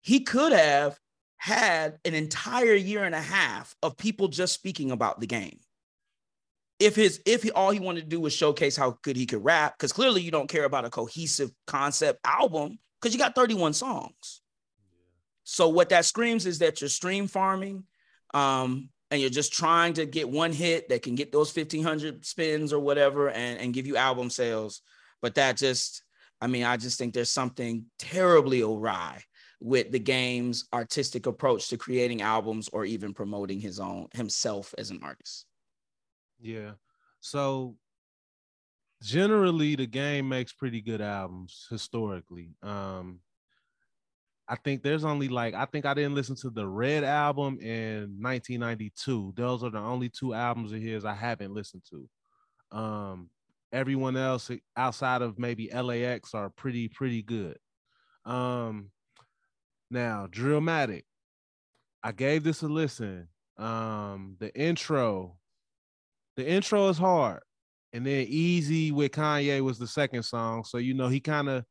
He 0.03 0.21
could 0.21 0.53
have 0.53 0.99
had 1.39 1.99
an 2.05 2.15
entire 2.15 2.75
year 2.75 3.05
and 3.05 3.15
a 3.15 3.21
half 3.21 3.75
of 3.83 3.97
people 3.97 4.29
just 4.29 4.53
speaking 4.53 4.91
about 4.91 5.21
the 5.21 5.27
game. 5.27 5.61
If 6.81 6.97
his 6.97 7.21
if 7.27 7.43
he, 7.43 7.51
all 7.53 7.71
he 7.71 7.79
wanted 7.79 8.01
to 8.01 8.09
do 8.09 8.21
was 8.21 8.33
showcase 8.33 8.77
how 8.77 8.99
good 9.03 9.17
he 9.17 9.27
could 9.27 9.45
rap, 9.45 9.75
because 9.79 9.93
clearly 9.93 10.23
you 10.23 10.31
don't 10.31 10.49
care 10.49 10.65
about 10.65 10.87
a 10.87 10.91
cohesive 10.91 11.51
concept 11.67 12.21
album 12.25 12.79
because 13.01 13.15
you 13.15 13.21
got 13.21 13.35
31 13.35 13.75
songs. 13.75 14.41
So 15.45 15.69
what 15.69 15.91
that 15.91 16.05
screams 16.05 16.47
is 16.47 16.59
that 16.61 16.81
you're 16.81 16.89
stream 16.89 17.27
farming, 17.27 17.85
um, 18.35 18.89
and 19.11 19.21
you're 19.21 19.31
just 19.31 19.53
trying 19.53 19.95
to 19.95 20.07
get 20.07 20.29
one 20.29 20.53
hit 20.53 20.89
that 20.89 21.03
can 21.03 21.15
get 21.15 21.33
those 21.33 21.55
1500 21.55 22.25
spins 22.25 22.73
or 22.73 22.81
whatever 22.81 23.29
and, 23.31 23.59
and 23.59 23.75
give 23.75 23.87
you 23.87 23.97
album 23.97 24.31
sales. 24.31 24.83
But 25.21 25.35
that 25.35 25.57
just, 25.57 26.03
I 26.41 26.47
mean, 26.47 26.65
I 26.65 26.77
just 26.77 26.99
think 26.99 27.13
there's 27.13 27.31
something 27.31 27.87
terribly 27.99 28.63
awry 28.63 29.23
with 29.61 29.91
the 29.91 29.99
game's 29.99 30.67
artistic 30.73 31.27
approach 31.27 31.69
to 31.69 31.77
creating 31.77 32.23
albums 32.23 32.69
or 32.73 32.85
even 32.85 33.13
promoting 33.13 33.61
his 33.61 33.79
own 33.81 34.07
himself 34.15 34.75
as 34.79 34.91
an 34.91 35.01
artist. 35.03 35.47
Yeah. 36.41 36.73
So 37.21 37.77
generally 39.03 39.77
the 39.77 39.87
game 39.87 40.29
makes 40.29 40.53
pretty 40.53 40.81
good 40.81 41.01
albums 41.01 41.67
historically. 41.71 42.55
Um 42.63 43.21
I 44.51 44.57
think 44.57 44.83
there's 44.83 45.05
only 45.05 45.29
like 45.29 45.55
I 45.55 45.65
think 45.67 45.87
I 45.87 45.95
didn't 45.95 46.17
listen 46.17 46.35
to 46.37 46.51
the 46.51 46.67
Red 46.67 47.05
album 47.05 47.61
in 47.61 48.17
1992. 48.21 49.35
Those 49.37 49.63
are 49.63 49.71
the 49.71 49.79
only 49.79 50.09
two 50.09 50.35
albums 50.35 50.73
of 50.73 50.81
his 50.81 51.05
I 51.05 51.15
haven't 51.15 51.55
listened 51.55 51.83
to. 51.91 52.77
Um, 52.77 53.31
everyone 53.73 54.17
else 54.17 54.51
outside 54.77 55.23
of 55.23 55.39
maybe 55.39 55.71
LAX 55.71 56.35
are 56.35 56.51
pretty 56.51 56.89
pretty 56.89 57.23
good. 57.23 57.59
Um, 58.25 58.91
now 59.89 60.27
Drillmatic, 60.27 61.05
I 62.03 62.11
gave 62.11 62.43
this 62.43 62.63
a 62.63 62.69
listen. 62.69 63.29
Um, 63.57 64.35
the 64.41 64.53
intro, 64.59 65.37
the 66.37 66.49
intro 66.49 66.89
is 66.89 66.99
hard, 66.99 67.41
and 67.93 68.07
then 68.07 68.27
Easy 68.29 68.93
with 68.93 69.13
Kanye 69.13 69.61
was 69.61 69.79
the 69.79 69.87
second 69.87 70.23
song. 70.23 70.65
So 70.65 70.79
you 70.79 70.95
know 70.95 71.09
he 71.09 71.21
kind 71.21 71.49
of 71.49 71.65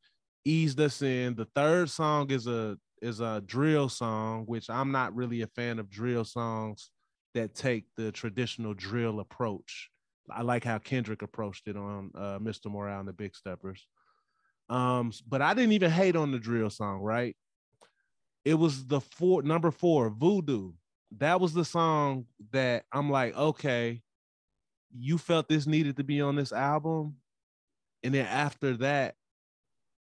eased 0.46 0.80
us 0.80 1.02
in. 1.02 1.36
The 1.36 1.48
third 1.56 1.90
song 1.90 2.32
is 2.32 2.48
a 2.48 2.78
is 3.02 3.22
a 3.22 3.42
drill 3.46 3.90
song, 3.90 4.44
which 4.46 4.70
I'm 4.70 4.92
not 4.92 5.16
really 5.16 5.42
a 5.42 5.48
fan 5.48 5.80
of 5.80 5.90
drill 5.90 6.26
songs 6.26 6.92
that 7.34 7.56
take 7.56 7.86
the 7.96 8.12
traditional 8.12 8.74
drill 8.74 9.20
approach. 9.20 9.90
I 10.32 10.42
like 10.42 10.64
how 10.64 10.78
Kendrick 10.80 11.22
approached 11.22 11.68
it 11.68 11.78
on 11.78 12.12
uh, 12.16 12.40
Mr. 12.40 12.72
Morale 12.72 13.00
and 13.00 13.08
the 13.08 13.14
Big 13.14 13.36
Steppers. 13.36 13.88
Um, 14.70 15.12
but 15.28 15.42
I 15.42 15.54
didn't 15.54 15.72
even 15.72 15.92
hate 15.92 16.16
on 16.16 16.32
the 16.32 16.40
drill 16.40 16.70
song, 16.70 17.00
right? 17.00 17.36
It 18.46 18.54
was 18.54 18.86
the 18.86 19.02
four 19.02 19.42
number 19.42 19.72
four, 19.72 20.10
Voodoo. 20.10 20.74
That 21.18 21.42
was 21.42 21.54
the 21.54 21.66
song 21.66 22.26
that 22.52 22.84
I'm 22.92 23.10
like, 23.10 23.36
okay, 23.36 24.02
you 24.98 25.18
felt 25.18 25.48
this 25.48 25.68
needed 25.68 25.98
to 25.98 26.04
be 26.04 26.22
on 26.22 26.36
this 26.36 26.52
album. 26.52 27.16
And 28.04 28.14
then 28.14 28.26
after 28.26 28.78
that, 28.78 29.16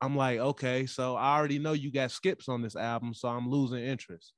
I'm 0.01 0.15
like, 0.15 0.39
okay, 0.39 0.85
so 0.85 1.15
I 1.15 1.37
already 1.37 1.59
know 1.59 1.73
you 1.73 1.91
got 1.91 2.11
skips 2.11 2.49
on 2.49 2.61
this 2.61 2.75
album, 2.75 3.13
so 3.13 3.27
I'm 3.27 3.49
losing 3.49 3.79
interest. 3.79 4.33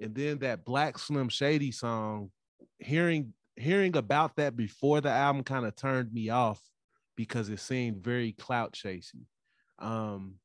And 0.00 0.14
then 0.14 0.38
that 0.38 0.64
Black 0.64 0.98
Slim 0.98 1.28
Shady 1.28 1.72
song, 1.72 2.30
hearing 2.78 3.34
hearing 3.56 3.96
about 3.96 4.36
that 4.36 4.56
before 4.56 5.00
the 5.00 5.10
album 5.10 5.44
kind 5.44 5.64
of 5.64 5.76
turned 5.76 6.12
me 6.12 6.30
off 6.30 6.60
because 7.16 7.48
it 7.48 7.60
seemed 7.60 8.02
very 8.02 8.32
clout 8.32 8.72
chasing. 8.72 9.26
Um, 9.78 10.36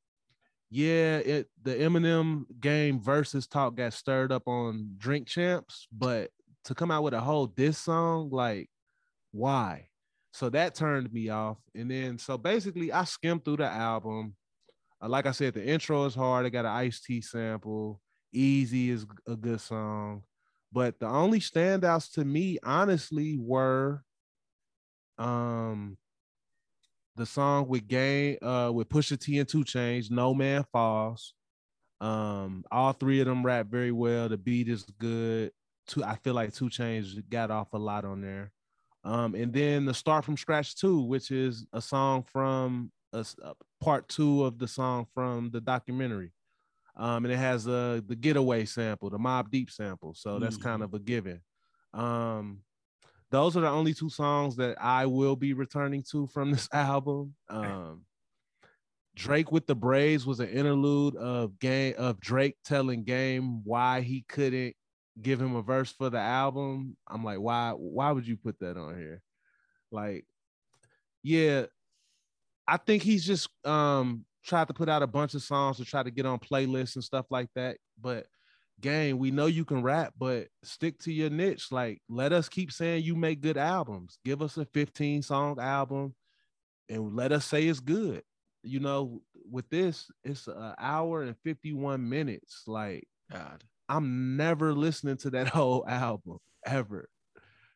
yeah, 0.70 1.16
it 1.18 1.48
the 1.62 1.74
Eminem 1.74 2.44
game 2.60 3.00
versus 3.00 3.46
talk 3.46 3.74
got 3.76 3.92
stirred 3.92 4.30
up 4.30 4.46
on 4.46 4.90
Drink 4.98 5.26
Champs, 5.26 5.88
but 5.90 6.30
to 6.64 6.74
come 6.74 6.90
out 6.90 7.02
with 7.02 7.14
a 7.14 7.20
whole 7.20 7.46
diss 7.46 7.78
song, 7.78 8.30
like, 8.30 8.68
why? 9.32 9.88
So 10.32 10.48
that 10.50 10.74
turned 10.74 11.12
me 11.12 11.28
off. 11.28 11.58
And 11.74 11.90
then 11.90 12.18
so 12.18 12.38
basically 12.38 12.92
I 12.92 13.04
skimmed 13.04 13.44
through 13.44 13.58
the 13.58 13.66
album 13.66 14.34
uh, 15.02 15.08
like 15.08 15.26
I 15.26 15.32
said, 15.32 15.54
the 15.54 15.64
intro 15.64 16.04
is 16.04 16.14
hard. 16.14 16.46
It 16.46 16.50
got 16.50 16.64
an 16.64 16.72
Ice-T 16.72 17.22
sample. 17.22 18.00
Easy 18.32 18.90
is 18.90 19.06
a 19.26 19.36
good 19.36 19.60
song. 19.60 20.22
But 20.72 21.00
the 21.00 21.06
only 21.06 21.40
standouts 21.40 22.12
to 22.14 22.24
me, 22.24 22.58
honestly, 22.62 23.38
were 23.38 24.02
um 25.18 25.98
the 27.16 27.26
song 27.26 27.68
with 27.68 27.86
Game 27.86 28.38
uh 28.40 28.70
with 28.72 28.88
Pusha 28.88 29.20
T 29.20 29.38
and 29.38 29.48
2 29.48 29.64
Chainz, 29.64 30.10
No 30.10 30.32
Man 30.32 30.64
Falls. 30.72 31.34
Um, 32.00 32.64
all 32.70 32.92
three 32.92 33.20
of 33.20 33.26
them 33.26 33.44
rap 33.44 33.66
very 33.66 33.92
well. 33.92 34.28
The 34.28 34.38
beat 34.38 34.68
is 34.68 34.84
good. 34.98 35.50
Two, 35.86 36.04
I 36.04 36.16
feel 36.16 36.34
like 36.34 36.54
2 36.54 36.66
Chainz 36.66 37.28
got 37.28 37.50
off 37.50 37.72
a 37.72 37.78
lot 37.78 38.04
on 38.04 38.20
there. 38.20 38.52
Um, 39.04 39.34
and 39.34 39.52
then 39.52 39.84
the 39.86 39.94
Start 39.94 40.24
from 40.24 40.36
Scratch 40.36 40.76
2, 40.76 41.00
which 41.02 41.30
is 41.30 41.66
a 41.72 41.80
song 41.80 42.22
from 42.22 42.92
a, 43.12 43.24
a 43.42 43.54
part 43.80 44.08
two 44.08 44.44
of 44.44 44.58
the 44.58 44.68
song 44.68 45.06
from 45.14 45.50
the 45.50 45.60
documentary. 45.60 46.32
Um, 46.96 47.24
and 47.24 47.32
it 47.32 47.38
has 47.38 47.66
uh, 47.66 48.00
the 48.06 48.16
getaway 48.16 48.66
sample, 48.66 49.08
the 49.10 49.18
Mobb 49.18 49.50
Deep 49.50 49.70
sample. 49.70 50.14
So 50.14 50.38
that's 50.38 50.56
mm-hmm. 50.56 50.68
kind 50.68 50.82
of 50.82 50.92
a 50.92 50.98
given. 50.98 51.40
Um, 51.94 52.60
those 53.30 53.56
are 53.56 53.60
the 53.60 53.70
only 53.70 53.94
two 53.94 54.10
songs 54.10 54.56
that 54.56 54.76
I 54.80 55.06
will 55.06 55.36
be 55.36 55.52
returning 55.52 56.04
to 56.10 56.26
from 56.26 56.50
this 56.50 56.68
album. 56.72 57.34
Um, 57.48 58.02
Drake 59.14 59.50
with 59.50 59.66
the 59.66 59.74
Braids 59.74 60.26
was 60.26 60.40
an 60.40 60.48
interlude 60.48 61.16
of 61.16 61.58
game 61.58 61.94
of 61.98 62.20
Drake 62.20 62.56
telling 62.64 63.04
Game 63.04 63.62
why 63.64 64.00
he 64.00 64.24
couldn't 64.28 64.74
give 65.20 65.40
him 65.40 65.56
a 65.56 65.62
verse 65.62 65.92
for 65.92 66.10
the 66.10 66.18
album. 66.18 66.96
I'm 67.08 67.24
like, 67.24 67.38
why? 67.38 67.72
Why 67.76 68.12
would 68.12 68.26
you 68.26 68.36
put 68.36 68.58
that 68.60 68.76
on 68.76 68.96
here? 68.98 69.22
Like, 69.90 70.26
yeah, 71.22 71.66
I 72.66 72.76
think 72.76 73.02
he's 73.02 73.24
just 73.24 73.48
um 73.64 74.24
tried 74.44 74.68
to 74.68 74.74
put 74.74 74.88
out 74.88 75.02
a 75.02 75.06
bunch 75.06 75.34
of 75.34 75.42
songs 75.42 75.76
to 75.76 75.84
try 75.84 76.02
to 76.02 76.10
get 76.10 76.26
on 76.26 76.38
playlists 76.38 76.94
and 76.94 77.04
stuff 77.04 77.26
like 77.30 77.48
that. 77.54 77.76
But 78.00 78.26
gang, 78.80 79.18
we 79.18 79.30
know 79.30 79.46
you 79.46 79.64
can 79.64 79.82
rap, 79.82 80.14
but 80.18 80.48
stick 80.62 80.98
to 81.00 81.12
your 81.12 81.30
niche. 81.30 81.70
Like, 81.70 82.00
let 82.08 82.32
us 82.32 82.48
keep 82.48 82.72
saying 82.72 83.04
you 83.04 83.14
make 83.14 83.40
good 83.40 83.58
albums. 83.58 84.18
Give 84.24 84.42
us 84.42 84.56
a 84.56 84.64
15 84.64 85.22
song 85.22 85.58
album 85.60 86.14
and 86.88 87.14
let 87.14 87.32
us 87.32 87.44
say 87.44 87.66
it's 87.66 87.80
good. 87.80 88.22
You 88.62 88.80
know, 88.80 89.22
with 89.50 89.68
this, 89.70 90.10
it's 90.24 90.46
an 90.46 90.74
hour 90.78 91.22
and 91.22 91.36
51 91.44 92.06
minutes. 92.08 92.62
Like, 92.66 93.06
God, 93.30 93.62
I'm 93.90 94.36
never 94.36 94.72
listening 94.72 95.16
to 95.18 95.30
that 95.30 95.48
whole 95.56 95.84
album 95.86 96.38
ever. 96.64 97.08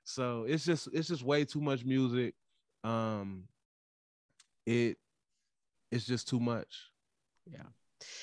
So 0.04 0.44
it's 0.48 0.64
just 0.64 0.88
it's 0.92 1.08
just 1.08 1.24
way 1.24 1.44
too 1.44 1.60
much 1.60 1.84
music. 1.84 2.34
Um, 2.84 3.44
it 4.64 4.96
it's 5.90 6.06
just 6.06 6.28
too 6.28 6.40
much. 6.40 6.90
Yeah. 7.50 7.66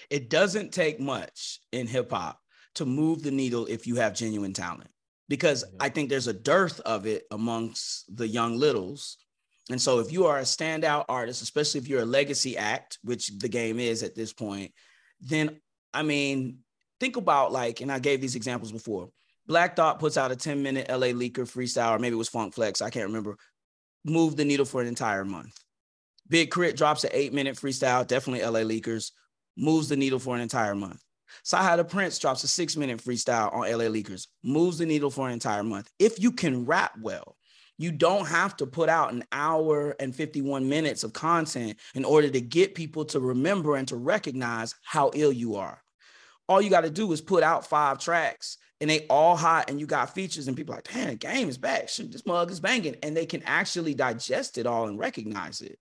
It 0.09 0.29
doesn't 0.29 0.71
take 0.71 0.99
much 0.99 1.59
in 1.71 1.87
hip 1.87 2.11
hop 2.11 2.39
to 2.75 2.85
move 2.85 3.23
the 3.23 3.31
needle 3.31 3.65
if 3.65 3.87
you 3.87 3.95
have 3.95 4.13
genuine 4.13 4.53
talent 4.53 4.89
because 5.27 5.65
I 5.79 5.89
think 5.89 6.09
there's 6.09 6.27
a 6.27 6.33
dearth 6.33 6.79
of 6.81 7.05
it 7.05 7.23
amongst 7.31 8.15
the 8.15 8.27
young 8.27 8.57
littles. 8.57 9.17
And 9.69 9.81
so 9.81 9.99
if 9.99 10.11
you 10.11 10.25
are 10.25 10.39
a 10.39 10.43
standout 10.43 11.05
artist, 11.09 11.41
especially 11.41 11.79
if 11.79 11.87
you're 11.87 12.03
a 12.03 12.05
legacy 12.05 12.57
act, 12.57 12.99
which 13.03 13.37
the 13.39 13.49
game 13.49 13.79
is 13.79 14.03
at 14.03 14.15
this 14.15 14.33
point, 14.33 14.71
then 15.19 15.59
I 15.93 16.03
mean, 16.03 16.59
think 17.01 17.17
about 17.17 17.51
like, 17.51 17.81
and 17.81 17.91
I 17.91 17.97
gave 17.97 18.21
these 18.21 18.35
examples 18.35 18.71
before. 18.71 19.09
Black 19.47 19.75
Thought 19.75 19.99
puts 19.99 20.17
out 20.17 20.31
a 20.31 20.35
10 20.35 20.61
minute 20.61 20.87
LA 20.87 21.07
Leaker 21.07 21.49
freestyle, 21.49 21.95
or 21.95 21.99
maybe 21.99 22.13
it 22.13 22.17
was 22.17 22.29
Funk 22.29 22.53
Flex, 22.53 22.79
I 22.79 22.91
can't 22.91 23.07
remember. 23.07 23.37
Move 24.05 24.37
the 24.37 24.45
needle 24.45 24.65
for 24.65 24.81
an 24.81 24.87
entire 24.87 25.25
month. 25.25 25.57
Big 26.29 26.51
K.R.I.T. 26.51 26.77
drops 26.77 27.03
an 27.03 27.09
eight 27.11 27.33
minute 27.33 27.55
freestyle, 27.55 28.05
definitely 28.05 28.45
LA 28.45 28.59
Leakers, 28.59 29.11
moves 29.57 29.89
the 29.89 29.97
needle 29.97 30.19
for 30.19 30.35
an 30.35 30.41
entire 30.41 30.75
month. 30.75 31.01
CyHi 31.43 31.75
the 31.77 31.83
Prynce 31.83 32.19
drops 32.19 32.43
a 32.43 32.47
six 32.47 32.77
minute 32.77 32.99
freestyle 32.99 33.51
on 33.51 33.61
LA 33.61 33.85
Leakers, 33.85 34.27
moves 34.43 34.77
the 34.77 34.85
needle 34.85 35.09
for 35.09 35.27
an 35.27 35.33
entire 35.33 35.63
month. 35.63 35.89
If 35.97 36.19
you 36.19 36.31
can 36.31 36.65
rap 36.65 36.93
well, 37.01 37.35
you 37.79 37.91
don't 37.91 38.27
have 38.27 38.55
to 38.57 38.67
put 38.67 38.89
out 38.89 39.11
an 39.11 39.23
hour 39.31 39.95
and 39.99 40.15
51 40.15 40.69
minutes 40.69 41.03
of 41.03 41.13
content 41.13 41.79
in 41.95 42.05
order 42.05 42.29
to 42.29 42.41
get 42.41 42.75
people 42.75 43.05
to 43.05 43.19
remember 43.19 43.75
and 43.75 43.87
to 43.87 43.95
recognize 43.95 44.75
how 44.83 45.09
ill 45.15 45.31
you 45.31 45.55
are. 45.55 45.81
All 46.51 46.61
you 46.61 46.69
got 46.69 46.81
to 46.81 46.89
do 46.89 47.09
is 47.13 47.21
put 47.21 47.43
out 47.43 47.65
five 47.65 47.97
tracks 47.97 48.57
and 48.81 48.89
they 48.89 49.05
all 49.09 49.37
hot 49.37 49.69
and 49.69 49.79
you 49.79 49.85
got 49.85 50.13
features 50.13 50.49
and 50.49 50.57
people 50.57 50.75
like, 50.75 50.91
damn, 50.91 51.07
the 51.07 51.15
game 51.15 51.47
is 51.47 51.57
back. 51.57 51.87
Shoot, 51.87 52.11
this 52.11 52.25
mug 52.25 52.51
is 52.51 52.59
banging. 52.59 52.97
And 53.01 53.15
they 53.15 53.25
can 53.25 53.41
actually 53.43 53.93
digest 53.93 54.57
it 54.57 54.65
all 54.67 54.89
and 54.89 54.99
recognize 54.99 55.61
it. 55.61 55.79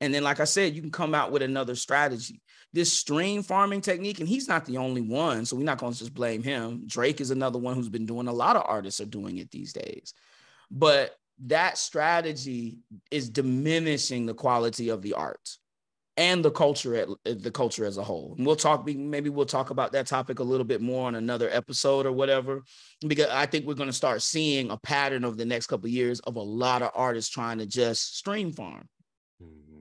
And 0.00 0.14
then, 0.14 0.22
like 0.22 0.38
I 0.38 0.44
said, 0.44 0.72
you 0.72 0.80
can 0.80 0.92
come 0.92 1.16
out 1.16 1.32
with 1.32 1.42
another 1.42 1.74
strategy. 1.74 2.42
This 2.72 2.92
stream 2.92 3.42
farming 3.42 3.80
technique, 3.80 4.20
and 4.20 4.28
he's 4.28 4.46
not 4.46 4.66
the 4.66 4.76
only 4.76 5.00
one. 5.00 5.46
So 5.46 5.56
we're 5.56 5.64
not 5.64 5.78
going 5.78 5.92
to 5.92 5.98
just 5.98 6.14
blame 6.14 6.44
him. 6.44 6.84
Drake 6.86 7.20
is 7.20 7.32
another 7.32 7.58
one 7.58 7.74
who's 7.74 7.88
been 7.88 8.06
doing 8.06 8.28
a 8.28 8.32
lot 8.32 8.54
of 8.54 8.62
artists 8.66 9.00
are 9.00 9.06
doing 9.06 9.38
it 9.38 9.50
these 9.50 9.72
days. 9.72 10.14
But 10.70 11.16
that 11.46 11.76
strategy 11.76 12.78
is 13.10 13.30
diminishing 13.30 14.26
the 14.26 14.34
quality 14.34 14.90
of 14.90 15.02
the 15.02 15.14
art 15.14 15.56
and 16.16 16.44
the 16.44 16.50
culture 16.50 16.94
at 16.94 17.08
the 17.24 17.50
culture 17.50 17.84
as 17.84 17.98
a 17.98 18.04
whole. 18.04 18.34
And 18.36 18.46
we'll 18.46 18.56
talk 18.56 18.86
maybe 18.86 19.30
we'll 19.30 19.46
talk 19.46 19.70
about 19.70 19.92
that 19.92 20.06
topic 20.06 20.38
a 20.38 20.44
little 20.44 20.64
bit 20.64 20.80
more 20.80 21.06
on 21.06 21.16
another 21.16 21.48
episode 21.50 22.06
or 22.06 22.12
whatever 22.12 22.62
because 23.06 23.26
I 23.30 23.46
think 23.46 23.66
we're 23.66 23.74
going 23.74 23.88
to 23.88 23.92
start 23.92 24.22
seeing 24.22 24.70
a 24.70 24.76
pattern 24.76 25.24
over 25.24 25.36
the 25.36 25.44
next 25.44 25.66
couple 25.66 25.86
of 25.86 25.92
years 25.92 26.20
of 26.20 26.36
a 26.36 26.42
lot 26.42 26.82
of 26.82 26.90
artists 26.94 27.30
trying 27.30 27.58
to 27.58 27.66
just 27.66 28.16
stream 28.16 28.52
farm. 28.52 28.88
Mm-hmm. 29.42 29.80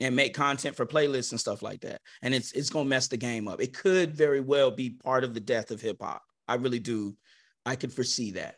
And 0.00 0.16
make 0.16 0.34
content 0.34 0.74
for 0.74 0.84
playlists 0.84 1.30
and 1.30 1.38
stuff 1.38 1.62
like 1.62 1.82
that. 1.82 2.00
And 2.22 2.34
it's 2.34 2.50
it's 2.52 2.70
gonna 2.70 2.88
mess 2.88 3.06
the 3.06 3.16
game 3.16 3.46
up. 3.46 3.60
It 3.60 3.72
could 3.72 4.16
very 4.16 4.40
well 4.40 4.72
be 4.72 4.90
part 4.90 5.22
of 5.22 5.32
the 5.32 5.38
death 5.38 5.70
of 5.70 5.80
hip 5.80 5.98
hop. 6.00 6.22
I 6.48 6.56
really 6.56 6.80
do. 6.80 7.16
I 7.64 7.76
could 7.76 7.92
foresee 7.92 8.32
that. 8.32 8.56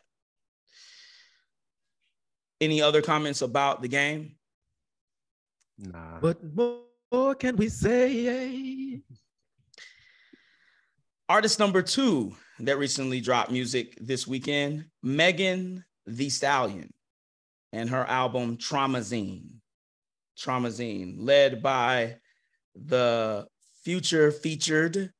Any 2.59 2.81
other 2.81 3.03
comments 3.03 3.43
about 3.43 3.83
the 3.83 3.87
game? 3.87 4.37
Nah. 5.77 6.19
But 6.19 6.39
more 7.11 7.35
can 7.35 7.55
we 7.55 7.69
say? 7.69 9.01
Artist 11.27 11.59
number 11.59 11.81
two 11.81 12.35
that 12.59 12.77
recently 12.77 13.19
dropped 13.19 13.51
music 13.51 13.97
this 13.99 14.27
weekend, 14.27 14.85
Megan 15.01 15.83
Thee 16.05 16.29
Stallion, 16.29 16.93
and 17.73 17.89
her 17.89 18.05
album 18.05 18.57
Traumazine. 18.57 19.47
Traumazine, 20.37 21.15
led 21.17 21.63
by 21.63 22.17
the 22.75 23.47
future 23.83 24.31
featured, 24.31 25.11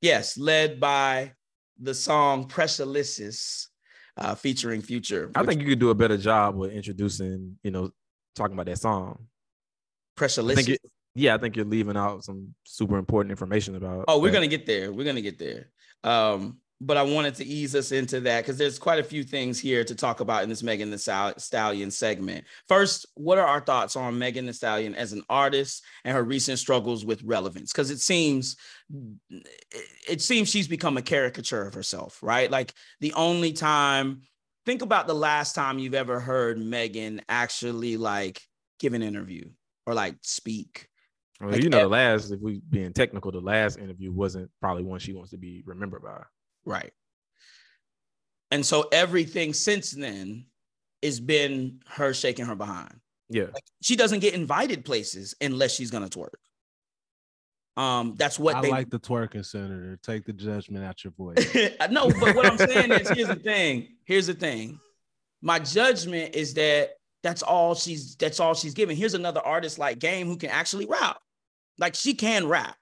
yes, 0.00 0.36
led 0.36 0.80
by 0.80 1.32
the 1.80 1.94
song 1.94 2.48
Pressurelicious 2.48 3.68
uh, 4.16 4.34
featuring 4.34 4.82
Future. 4.82 5.30
I 5.34 5.44
think 5.44 5.60
you 5.62 5.68
could 5.68 5.78
do 5.78 5.90
a 5.90 5.94
better 5.94 6.16
job 6.16 6.56
with 6.56 6.72
introducing, 6.72 7.56
you 7.62 7.70
know, 7.70 7.90
talking 8.34 8.54
about 8.54 8.66
that 8.66 8.78
song. 8.78 9.26
Pressurelicious. 10.16 10.76
Yeah, 11.14 11.34
I 11.34 11.38
think 11.38 11.56
you're 11.56 11.66
leaving 11.66 11.96
out 11.96 12.24
some 12.24 12.54
super 12.64 12.96
important 12.96 13.30
information 13.30 13.76
about. 13.76 14.06
Oh, 14.08 14.18
we're 14.18 14.30
that. 14.30 14.34
gonna 14.34 14.46
get 14.46 14.66
there. 14.66 14.92
We're 14.92 15.04
gonna 15.04 15.20
get 15.20 15.38
there. 15.38 15.70
Um, 16.04 16.58
but 16.84 16.96
I 16.96 17.02
wanted 17.02 17.36
to 17.36 17.44
ease 17.44 17.76
us 17.76 17.92
into 17.92 18.18
that 18.20 18.40
because 18.40 18.58
there's 18.58 18.78
quite 18.78 18.98
a 18.98 19.04
few 19.04 19.22
things 19.22 19.60
here 19.60 19.84
to 19.84 19.94
talk 19.94 20.18
about 20.18 20.42
in 20.42 20.48
this 20.48 20.64
Megan 20.64 20.90
Thee 20.90 21.32
Stallion 21.38 21.90
segment. 21.92 22.44
First, 22.66 23.06
what 23.14 23.38
are 23.38 23.46
our 23.46 23.60
thoughts 23.60 23.94
on 23.94 24.18
Megan 24.18 24.46
Thee 24.46 24.52
Stallion 24.52 24.96
as 24.96 25.12
an 25.12 25.22
artist 25.28 25.84
and 26.04 26.14
her 26.16 26.24
recent 26.24 26.58
struggles 26.58 27.04
with 27.04 27.22
relevance? 27.22 27.72
Because 27.72 27.92
it 27.92 28.00
seems 28.00 28.56
it 30.08 30.20
seems 30.20 30.48
she's 30.48 30.66
become 30.66 30.96
a 30.96 31.02
caricature 31.02 31.64
of 31.64 31.74
herself, 31.74 32.18
right? 32.20 32.50
Like 32.50 32.74
the 33.00 33.12
only 33.14 33.52
time, 33.52 34.22
think 34.66 34.82
about 34.82 35.06
the 35.06 35.14
last 35.14 35.54
time 35.54 35.78
you've 35.78 35.94
ever 35.94 36.18
heard 36.18 36.58
Megan 36.58 37.22
actually 37.28 37.96
like 37.96 38.42
give 38.80 38.92
an 38.92 39.02
interview 39.02 39.48
or 39.86 39.94
like 39.94 40.16
speak. 40.22 40.88
Well, 41.42 41.50
like, 41.50 41.62
you 41.64 41.70
know, 41.70 41.80
the 41.80 41.88
last, 41.88 42.30
if 42.30 42.40
we 42.40 42.62
being 42.70 42.92
technical, 42.92 43.32
the 43.32 43.40
last 43.40 43.76
interview 43.76 44.12
wasn't 44.12 44.48
probably 44.60 44.84
one 44.84 45.00
she 45.00 45.12
wants 45.12 45.32
to 45.32 45.36
be 45.36 45.64
remembered 45.66 46.02
by. 46.02 46.22
Right. 46.64 46.92
And 48.52 48.64
so 48.64 48.88
everything 48.92 49.52
since 49.52 49.90
then 49.90 50.46
has 51.02 51.18
been 51.18 51.80
her 51.88 52.14
shaking 52.14 52.46
her 52.46 52.54
behind. 52.54 52.94
Yeah. 53.28 53.46
Like 53.52 53.64
she 53.80 53.96
doesn't 53.96 54.20
get 54.20 54.34
invited 54.34 54.84
places 54.84 55.34
unless 55.40 55.74
she's 55.74 55.90
gonna 55.90 56.08
twerk. 56.08 56.34
Um, 57.76 58.14
that's 58.16 58.38
what 58.38 58.54
I 58.54 58.60
they 58.60 58.70
like 58.70 58.90
the 58.90 59.00
twerking 59.00 59.44
senator. 59.44 59.98
Take 60.02 60.26
the 60.26 60.34
judgment 60.34 60.84
out 60.84 61.02
your 61.02 61.12
voice. 61.14 61.54
no, 61.90 62.10
but 62.20 62.36
what 62.36 62.46
I'm 62.46 62.58
saying 62.58 62.92
is 62.92 63.08
here's 63.08 63.28
the 63.28 63.36
thing. 63.36 63.88
Here's 64.04 64.26
the 64.26 64.34
thing. 64.34 64.78
My 65.40 65.58
judgment 65.58 66.36
is 66.36 66.54
that 66.54 66.90
that's 67.22 67.42
all 67.42 67.74
she's 67.74 68.14
that's 68.16 68.38
all 68.38 68.54
she's 68.54 68.74
giving. 68.74 68.96
Here's 68.96 69.14
another 69.14 69.40
artist 69.40 69.78
like 69.78 69.98
Game 69.98 70.26
who 70.26 70.36
can 70.36 70.50
actually 70.50 70.86
rap. 70.86 71.18
Like 71.78 71.94
she 71.94 72.14
can 72.14 72.48
rap. 72.48 72.76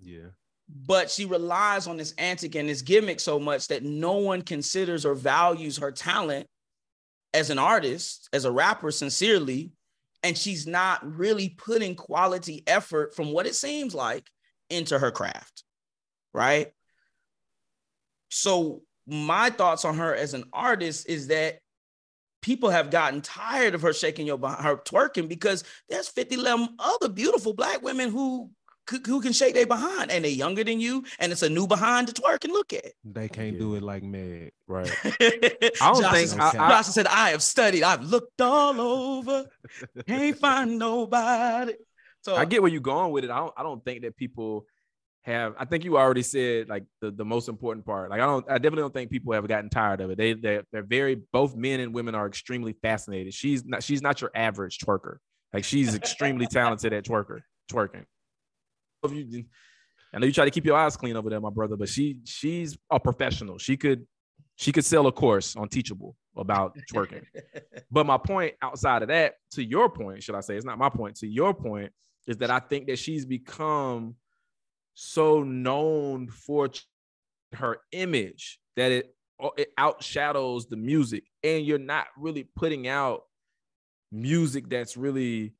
Yeah 0.00 0.28
but 0.68 1.10
she 1.10 1.24
relies 1.24 1.86
on 1.86 1.96
this 1.96 2.14
antic 2.18 2.54
and 2.54 2.68
this 2.68 2.82
gimmick 2.82 3.20
so 3.20 3.38
much 3.38 3.68
that 3.68 3.82
no 3.82 4.14
one 4.14 4.42
considers 4.42 5.04
or 5.04 5.14
values 5.14 5.76
her 5.76 5.92
talent 5.92 6.46
as 7.32 7.50
an 7.50 7.58
artist, 7.58 8.28
as 8.32 8.44
a 8.44 8.50
rapper, 8.50 8.90
sincerely. 8.90 9.72
And 10.22 10.38
she's 10.38 10.66
not 10.66 11.04
really 11.18 11.50
putting 11.50 11.94
quality 11.94 12.62
effort 12.66 13.14
from 13.14 13.32
what 13.32 13.46
it 13.46 13.54
seems 13.54 13.94
like 13.94 14.26
into 14.70 14.98
her 14.98 15.10
craft. 15.10 15.64
Right. 16.32 16.72
So, 18.30 18.82
my 19.06 19.50
thoughts 19.50 19.84
on 19.84 19.98
her 19.98 20.14
as 20.14 20.32
an 20.32 20.44
artist 20.50 21.08
is 21.10 21.26
that 21.26 21.58
people 22.44 22.68
have 22.68 22.90
gotten 22.90 23.22
tired 23.22 23.74
of 23.74 23.80
her 23.80 23.94
shaking 23.94 24.26
your 24.26 24.38
her 24.38 24.76
twerking 24.76 25.26
because 25.28 25.64
there's 25.88 26.08
50 26.08 26.36
other 26.78 27.08
beautiful 27.08 27.54
black 27.54 27.80
women 27.80 28.10
who 28.10 28.50
who 29.06 29.22
can 29.22 29.32
shake 29.32 29.54
their 29.54 29.66
behind 29.66 30.10
and 30.10 30.26
they're 30.26 30.30
younger 30.30 30.62
than 30.62 30.78
you 30.78 31.02
and 31.18 31.32
it's 31.32 31.42
a 31.42 31.48
new 31.48 31.66
behind 31.66 32.06
to 32.06 32.12
twerk 32.12 32.44
and 32.44 32.52
look 32.52 32.74
at. 32.74 32.92
They 33.02 33.28
can't 33.28 33.54
yeah. 33.54 33.60
do 33.60 33.76
it 33.76 33.82
like 33.82 34.02
Meg. 34.02 34.52
Right. 34.68 34.90
I 35.04 35.70
don't 35.80 36.02
Josh 36.02 36.28
think 36.28 36.38
I, 36.38 36.78
I, 36.78 36.82
said, 36.82 37.06
I 37.06 37.30
have 37.30 37.42
studied, 37.42 37.82
I've 37.82 38.04
looked 38.04 38.42
all 38.42 38.78
over, 38.78 39.46
can't 40.06 40.38
find 40.38 40.78
nobody. 40.78 41.72
So 42.20 42.36
I 42.36 42.44
get 42.44 42.60
where 42.60 42.70
you're 42.70 42.82
going 42.82 43.10
with 43.10 43.24
it. 43.24 43.30
I 43.30 43.38
don't 43.38 43.54
I 43.56 43.62
don't 43.62 43.82
think 43.82 44.02
that 44.02 44.18
people 44.18 44.66
have 45.24 45.54
I 45.58 45.64
think 45.64 45.84
you 45.84 45.96
already 45.96 46.22
said 46.22 46.68
like 46.68 46.84
the, 47.00 47.10
the 47.10 47.24
most 47.24 47.48
important 47.48 47.86
part. 47.86 48.10
Like 48.10 48.20
I 48.20 48.26
don't 48.26 48.44
I 48.48 48.58
definitely 48.58 48.82
don't 48.82 48.94
think 48.94 49.10
people 49.10 49.32
have 49.32 49.46
gotten 49.48 49.70
tired 49.70 50.00
of 50.00 50.10
it. 50.10 50.18
They 50.18 50.34
they 50.34 50.60
they're 50.72 50.82
very 50.82 51.16
both 51.32 51.56
men 51.56 51.80
and 51.80 51.94
women 51.94 52.14
are 52.14 52.26
extremely 52.26 52.74
fascinated. 52.82 53.32
She's 53.32 53.64
not 53.64 53.82
she's 53.82 54.02
not 54.02 54.20
your 54.20 54.30
average 54.34 54.78
twerker. 54.78 55.16
Like 55.52 55.64
she's 55.64 55.94
extremely 55.94 56.46
talented 56.46 56.92
at 56.92 57.04
twerker 57.04 57.40
twerking 57.72 58.04
I 59.04 60.18
know 60.18 60.26
you 60.26 60.32
try 60.32 60.44
to 60.44 60.50
keep 60.50 60.64
your 60.64 60.76
eyes 60.76 60.96
clean 60.96 61.16
over 61.16 61.28
there, 61.28 61.40
my 61.40 61.50
brother, 61.50 61.76
but 61.76 61.88
she 61.88 62.18
she's 62.24 62.76
a 62.90 63.00
professional. 63.00 63.58
She 63.58 63.76
could 63.76 64.06
she 64.56 64.72
could 64.72 64.84
sell 64.84 65.06
a 65.06 65.12
course 65.12 65.56
on 65.56 65.68
Teachable 65.68 66.16
about 66.36 66.76
twerking. 66.92 67.24
but 67.90 68.06
my 68.06 68.18
point 68.18 68.54
outside 68.62 69.02
of 69.02 69.08
that, 69.08 69.34
to 69.52 69.64
your 69.64 69.88
point, 69.88 70.22
should 70.22 70.34
I 70.34 70.40
say, 70.40 70.56
it's 70.56 70.64
not 70.64 70.78
my 70.78 70.88
point. 70.88 71.16
To 71.16 71.26
your 71.26 71.52
point, 71.52 71.92
is 72.26 72.36
that 72.38 72.50
I 72.50 72.60
think 72.60 72.86
that 72.86 72.98
she's 72.98 73.26
become 73.26 74.14
so 74.94 75.42
known 75.42 76.28
for 76.28 76.70
her 77.54 77.78
image 77.92 78.58
that 78.76 78.92
it 78.92 79.14
it 79.56 79.68
outshadows 79.78 80.68
the 80.68 80.76
music, 80.76 81.24
and 81.42 81.66
you're 81.66 81.78
not 81.78 82.06
really 82.16 82.48
putting 82.56 82.88
out 82.88 83.22
music 84.12 84.68
that's 84.68 84.96
really 84.96 85.54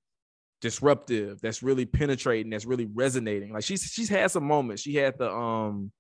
disruptive, 0.60 1.40
that's 1.40 1.62
really 1.62 1.84
penetrating, 1.84 2.50
that's 2.50 2.64
really 2.64 2.86
resonating. 2.86 3.52
Like 3.52 3.64
she's 3.64 3.82
she's 3.82 4.08
had 4.08 4.30
some 4.30 4.44
moments. 4.44 4.82
She 4.82 4.94
had 4.94 5.18
the 5.18 5.30
um 5.30 5.92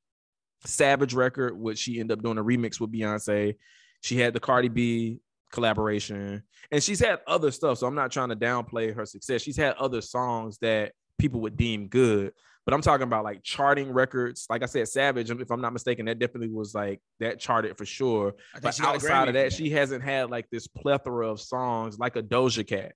Savage 0.66 1.12
record, 1.12 1.58
which 1.58 1.78
she 1.78 2.00
ended 2.00 2.18
up 2.18 2.24
doing 2.24 2.38
a 2.38 2.44
remix 2.44 2.80
with 2.80 2.90
Beyonce. 2.92 3.56
She 4.00 4.18
had 4.18 4.32
the 4.32 4.40
Cardi 4.40 4.68
B 4.68 5.18
collaboration, 5.52 6.42
and 6.70 6.82
she's 6.82 7.00
had 7.00 7.18
other 7.26 7.50
stuff. 7.50 7.78
So 7.78 7.86
I'm 7.86 7.94
not 7.94 8.10
trying 8.10 8.30
to 8.30 8.36
downplay 8.36 8.94
her 8.94 9.04
success. 9.04 9.42
She's 9.42 9.56
had 9.56 9.74
other 9.76 10.00
songs 10.00 10.58
that 10.62 10.92
people 11.18 11.40
would 11.42 11.56
deem 11.56 11.88
good. 11.88 12.32
But 12.64 12.72
I'm 12.72 12.80
talking 12.80 13.04
about 13.04 13.24
like 13.24 13.42
charting 13.42 13.92
records. 13.92 14.46
Like 14.48 14.62
I 14.62 14.66
said, 14.66 14.88
Savage, 14.88 15.30
if 15.30 15.50
I'm 15.50 15.60
not 15.60 15.74
mistaken, 15.74 16.06
that 16.06 16.18
definitely 16.18 16.48
was 16.48 16.74
like 16.74 17.00
that 17.20 17.38
charted 17.38 17.76
for 17.76 17.84
sure. 17.84 18.34
But 18.62 18.80
outside 18.80 19.28
of 19.28 19.34
that, 19.34 19.52
she 19.52 19.68
hasn't 19.70 20.02
had 20.02 20.30
like 20.30 20.48
this 20.50 20.66
plethora 20.66 21.28
of 21.28 21.40
songs 21.40 21.98
like 21.98 22.16
a 22.16 22.22
Doja 22.22 22.66
Cat 22.66 22.92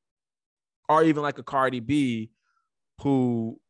or 0.89 1.05
even 1.05 1.23
like 1.23 1.39
a 1.39 1.43
Cardi 1.43 1.81
B 1.81 2.31
who 3.03 3.61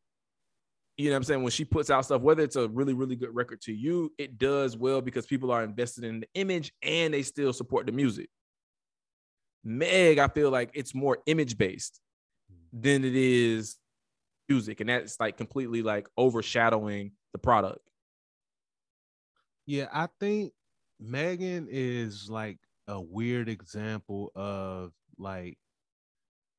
you 0.97 1.05
know 1.05 1.11
what 1.11 1.17
I'm 1.17 1.23
saying 1.23 1.43
when 1.43 1.51
she 1.51 1.65
puts 1.65 1.89
out 1.89 2.03
stuff 2.05 2.21
whether 2.21 2.43
it's 2.43 2.55
a 2.55 2.67
really 2.67 2.93
really 2.93 3.15
good 3.15 3.33
record 3.33 3.61
to 3.61 3.73
you 3.73 4.11
it 4.17 4.37
does 4.37 4.75
well 4.75 5.01
because 5.01 5.25
people 5.25 5.51
are 5.51 5.63
invested 5.63 6.03
in 6.03 6.21
the 6.21 6.27
image 6.33 6.73
and 6.81 7.13
they 7.13 7.21
still 7.21 7.53
support 7.53 7.85
the 7.85 7.91
music 7.91 8.29
Meg 9.63 10.17
I 10.17 10.27
feel 10.27 10.49
like 10.49 10.71
it's 10.73 10.95
more 10.95 11.19
image 11.25 11.57
based 11.57 12.01
than 12.73 13.05
it 13.05 13.15
is 13.15 13.77
music 14.49 14.79
and 14.79 14.89
that's 14.89 15.19
like 15.19 15.37
completely 15.37 15.81
like 15.81 16.07
overshadowing 16.17 17.11
the 17.33 17.37
product 17.37 17.79
yeah 19.65 19.87
I 19.93 20.07
think 20.19 20.53
Megan 20.99 21.67
is 21.69 22.29
like 22.29 22.57
a 22.87 22.99
weird 22.99 23.47
example 23.47 24.31
of 24.35 24.91
like 25.17 25.57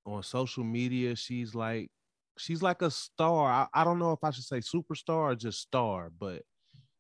on 0.07 0.23
social 0.23 0.65
media, 0.65 1.17
she's 1.17 1.55
like 1.55 1.91
she's 2.39 2.63
like 2.63 2.83
a 2.83 2.91
star. 2.91 3.51
I, 3.51 3.81
I 3.81 3.85
don't 3.85 3.99
know 3.99 4.13
if 4.13 4.21
I 4.23 4.31
should 4.31 4.45
say 4.45 4.61
superstar 4.61 5.33
or 5.33 5.35
just 5.35 5.61
star, 5.61 6.11
but 6.19 6.43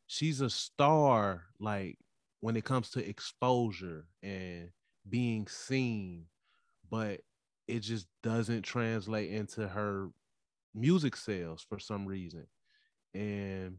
she's 0.06 0.40
a 0.40 0.50
star 0.50 1.44
like 1.58 1.98
when 2.40 2.56
it 2.56 2.64
comes 2.64 2.90
to 2.90 3.08
exposure 3.08 4.06
and 4.22 4.70
being 5.08 5.46
seen. 5.46 6.26
But 6.90 7.20
it 7.68 7.80
just 7.80 8.08
doesn't 8.22 8.62
translate 8.62 9.30
into 9.30 9.68
her 9.68 10.08
music 10.74 11.16
sales 11.16 11.64
for 11.68 11.78
some 11.78 12.06
reason. 12.06 12.46
And 13.14 13.78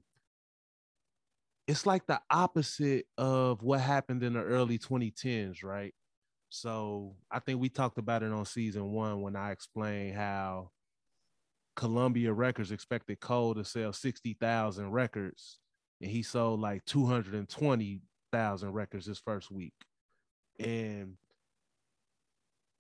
it's 1.67 1.85
like 1.85 2.05
the 2.05 2.21
opposite 2.29 3.05
of 3.17 3.63
what 3.63 3.79
happened 3.79 4.23
in 4.23 4.33
the 4.33 4.41
early 4.41 4.77
2010s, 4.77 5.63
right? 5.63 5.93
So 6.49 7.15
I 7.31 7.39
think 7.39 7.61
we 7.61 7.69
talked 7.69 7.97
about 7.97 8.23
it 8.23 8.31
on 8.31 8.45
season 8.45 8.91
one 8.91 9.21
when 9.21 9.35
I 9.35 9.51
explained 9.51 10.15
how 10.15 10.71
Columbia 11.75 12.33
Records 12.33 12.71
expected 12.71 13.21
Cole 13.21 13.55
to 13.55 13.63
sell 13.63 13.93
60,000 13.93 14.91
records 14.91 15.59
and 16.01 16.11
he 16.11 16.23
sold 16.23 16.59
like 16.59 16.83
220,000 16.85 18.71
records 18.73 19.05
his 19.05 19.19
first 19.19 19.49
week. 19.51 19.73
And 20.59 21.15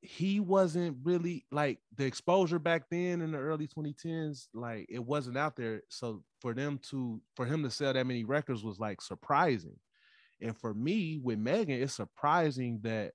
he 0.01 0.39
wasn't 0.39 0.97
really 1.03 1.45
like 1.51 1.77
the 1.95 2.05
exposure 2.05 2.57
back 2.57 2.89
then 2.89 3.21
in 3.21 3.31
the 3.31 3.37
early 3.37 3.67
2010s 3.67 4.47
like 4.53 4.87
it 4.89 5.03
wasn't 5.03 5.37
out 5.37 5.55
there. 5.55 5.81
So 5.89 6.23
for 6.39 6.53
them 6.53 6.79
to 6.89 7.21
for 7.35 7.45
him 7.45 7.61
to 7.63 7.69
sell 7.69 7.93
that 7.93 8.07
many 8.07 8.23
records 8.23 8.63
was 8.63 8.79
like 8.79 9.01
surprising. 9.01 9.77
And 10.41 10.57
for 10.57 10.73
me 10.73 11.19
with 11.23 11.37
megan 11.37 11.81
it's 11.81 11.93
surprising 11.93 12.79
that 12.81 13.11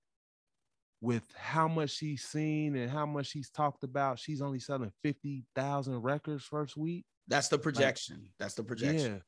with 1.00 1.24
how 1.36 1.66
much 1.66 1.90
she's 1.90 2.22
seen 2.22 2.76
and 2.76 2.90
how 2.90 3.04
much 3.04 3.26
she's 3.26 3.50
talked 3.50 3.82
about 3.82 4.18
she's 4.18 4.40
only 4.40 4.60
selling 4.60 4.92
50,000 5.02 6.02
records 6.02 6.44
first 6.44 6.76
week. 6.76 7.04
That's 7.26 7.48
the 7.48 7.58
projection. 7.58 8.16
Like, 8.16 8.30
that's 8.38 8.54
the 8.54 8.62
projection. 8.62 9.14
yeah 9.14 9.18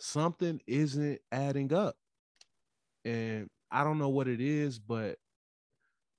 something 0.00 0.60
isn't 0.66 1.18
adding 1.32 1.72
up. 1.72 1.96
And 3.04 3.48
i 3.70 3.82
don't 3.82 3.98
know 3.98 4.10
what 4.10 4.28
it 4.28 4.40
is 4.40 4.78
but 4.78 5.16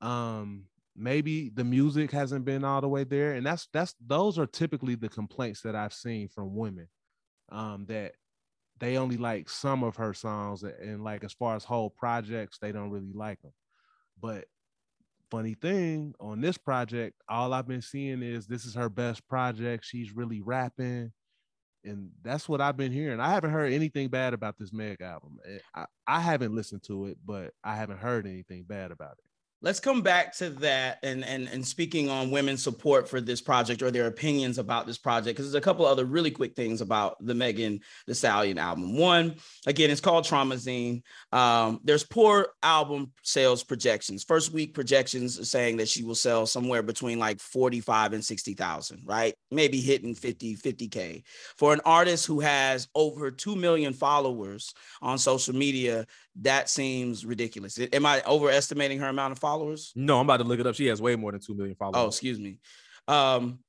um 0.01 0.65
maybe 0.99 1.49
the 1.49 1.63
music 1.63 2.11
hasn't 2.11 2.43
been 2.43 2.63
all 2.63 2.81
the 2.81 2.87
way 2.87 3.03
there 3.03 3.33
and 3.33 3.45
that's 3.45 3.67
that's 3.73 3.95
those 4.05 4.37
are 4.37 4.45
typically 4.45 4.95
the 4.95 5.09
complaints 5.09 5.61
that 5.61 5.75
i've 5.75 5.93
seen 5.93 6.27
from 6.27 6.55
women 6.55 6.87
um 7.51 7.85
that 7.87 8.13
they 8.79 8.97
only 8.97 9.17
like 9.17 9.49
some 9.49 9.83
of 9.83 9.95
her 9.95 10.13
songs 10.13 10.63
and 10.63 11.03
like 11.03 11.23
as 11.23 11.33
far 11.33 11.55
as 11.55 11.63
whole 11.63 11.89
projects 11.89 12.57
they 12.59 12.71
don't 12.71 12.91
really 12.91 13.13
like 13.13 13.41
them 13.41 13.53
but 14.19 14.45
funny 15.31 15.53
thing 15.53 16.13
on 16.19 16.41
this 16.41 16.57
project 16.57 17.15
all 17.29 17.53
i've 17.53 17.67
been 17.67 17.81
seeing 17.81 18.21
is 18.21 18.45
this 18.45 18.65
is 18.65 18.75
her 18.75 18.89
best 18.89 19.25
project 19.27 19.85
she's 19.85 20.15
really 20.15 20.41
rapping 20.41 21.11
and 21.85 22.09
that's 22.23 22.49
what 22.49 22.59
i've 22.59 22.75
been 22.75 22.91
hearing. 22.91 23.21
I 23.21 23.29
haven't 23.29 23.51
heard 23.51 23.71
anything 23.71 24.09
bad 24.09 24.33
about 24.33 24.57
this 24.57 24.73
meg 24.73 25.01
album 25.01 25.37
eh, 25.47 25.59
I, 25.73 25.85
I 26.07 26.19
haven't 26.19 26.55
listened 26.55 26.83
to 26.87 27.05
it 27.05 27.17
but 27.23 27.53
i 27.63 27.75
haven't 27.75 27.99
heard 27.99 28.25
anything 28.25 28.63
bad 28.67 28.91
about 28.91 29.13
it 29.13 29.28
let's 29.61 29.79
come 29.79 30.01
back 30.01 30.35
to 30.37 30.49
that 30.49 30.99
and 31.03 31.23
and 31.25 31.47
and 31.49 31.65
speaking 31.65 32.09
on 32.09 32.31
women's 32.31 32.63
support 32.63 33.09
for 33.09 33.19
this 33.19 33.41
project 33.41 33.81
or 33.81 33.91
their 33.91 34.07
opinions 34.07 34.57
about 34.57 34.87
this 34.87 34.97
project 34.97 35.35
because 35.37 35.45
there's 35.51 35.61
a 35.61 35.63
couple 35.63 35.85
other 35.85 36.05
really 36.05 36.31
quick 36.31 36.55
things 36.55 36.81
about 36.81 37.17
the 37.25 37.35
Megan 37.35 37.79
Thee 38.07 38.13
Stallion 38.13 38.57
album. 38.57 38.97
One, 38.97 39.35
again, 39.67 39.91
it's 39.91 40.01
called 40.01 40.25
Traumazine. 40.25 41.01
Um, 41.31 41.79
there's 41.83 42.03
poor 42.03 42.49
album 42.63 43.11
sales 43.23 43.63
projections. 43.63 44.23
First 44.23 44.53
week 44.53 44.73
projections 44.73 45.39
are 45.39 45.45
saying 45.45 45.77
that 45.77 45.89
she 45.89 46.03
will 46.03 46.15
sell 46.15 46.45
somewhere 46.45 46.83
between 46.83 47.19
like 47.19 47.39
45 47.39 48.13
and 48.13 48.23
60,000, 48.23 49.01
right? 49.05 49.35
Maybe 49.51 49.81
hitting 49.81 50.15
50 50.15 50.55
50k. 50.55 51.23
For 51.57 51.73
an 51.73 51.81
artist 51.85 52.25
who 52.25 52.39
has 52.39 52.87
over 52.95 53.31
2 53.31 53.55
million 53.55 53.93
followers 53.93 54.73
on 55.01 55.17
social 55.17 55.55
media, 55.55 56.05
that 56.41 56.69
seems 56.69 57.25
ridiculous. 57.25 57.79
Am 57.93 58.05
I 58.05 58.21
overestimating 58.25 58.99
her 58.99 59.07
amount 59.07 59.31
of 59.31 59.39
followers? 59.39 59.91
No, 59.95 60.19
I'm 60.19 60.25
about 60.25 60.37
to 60.37 60.43
look 60.43 60.59
it 60.59 60.67
up. 60.67 60.75
She 60.75 60.87
has 60.87 61.01
way 61.01 61.15
more 61.15 61.31
than 61.31 61.41
2 61.41 61.53
million 61.53 61.75
followers. 61.75 61.97
Oh, 61.97 62.07
excuse 62.07 62.39
me. 62.39 62.59
Um, 63.07 63.59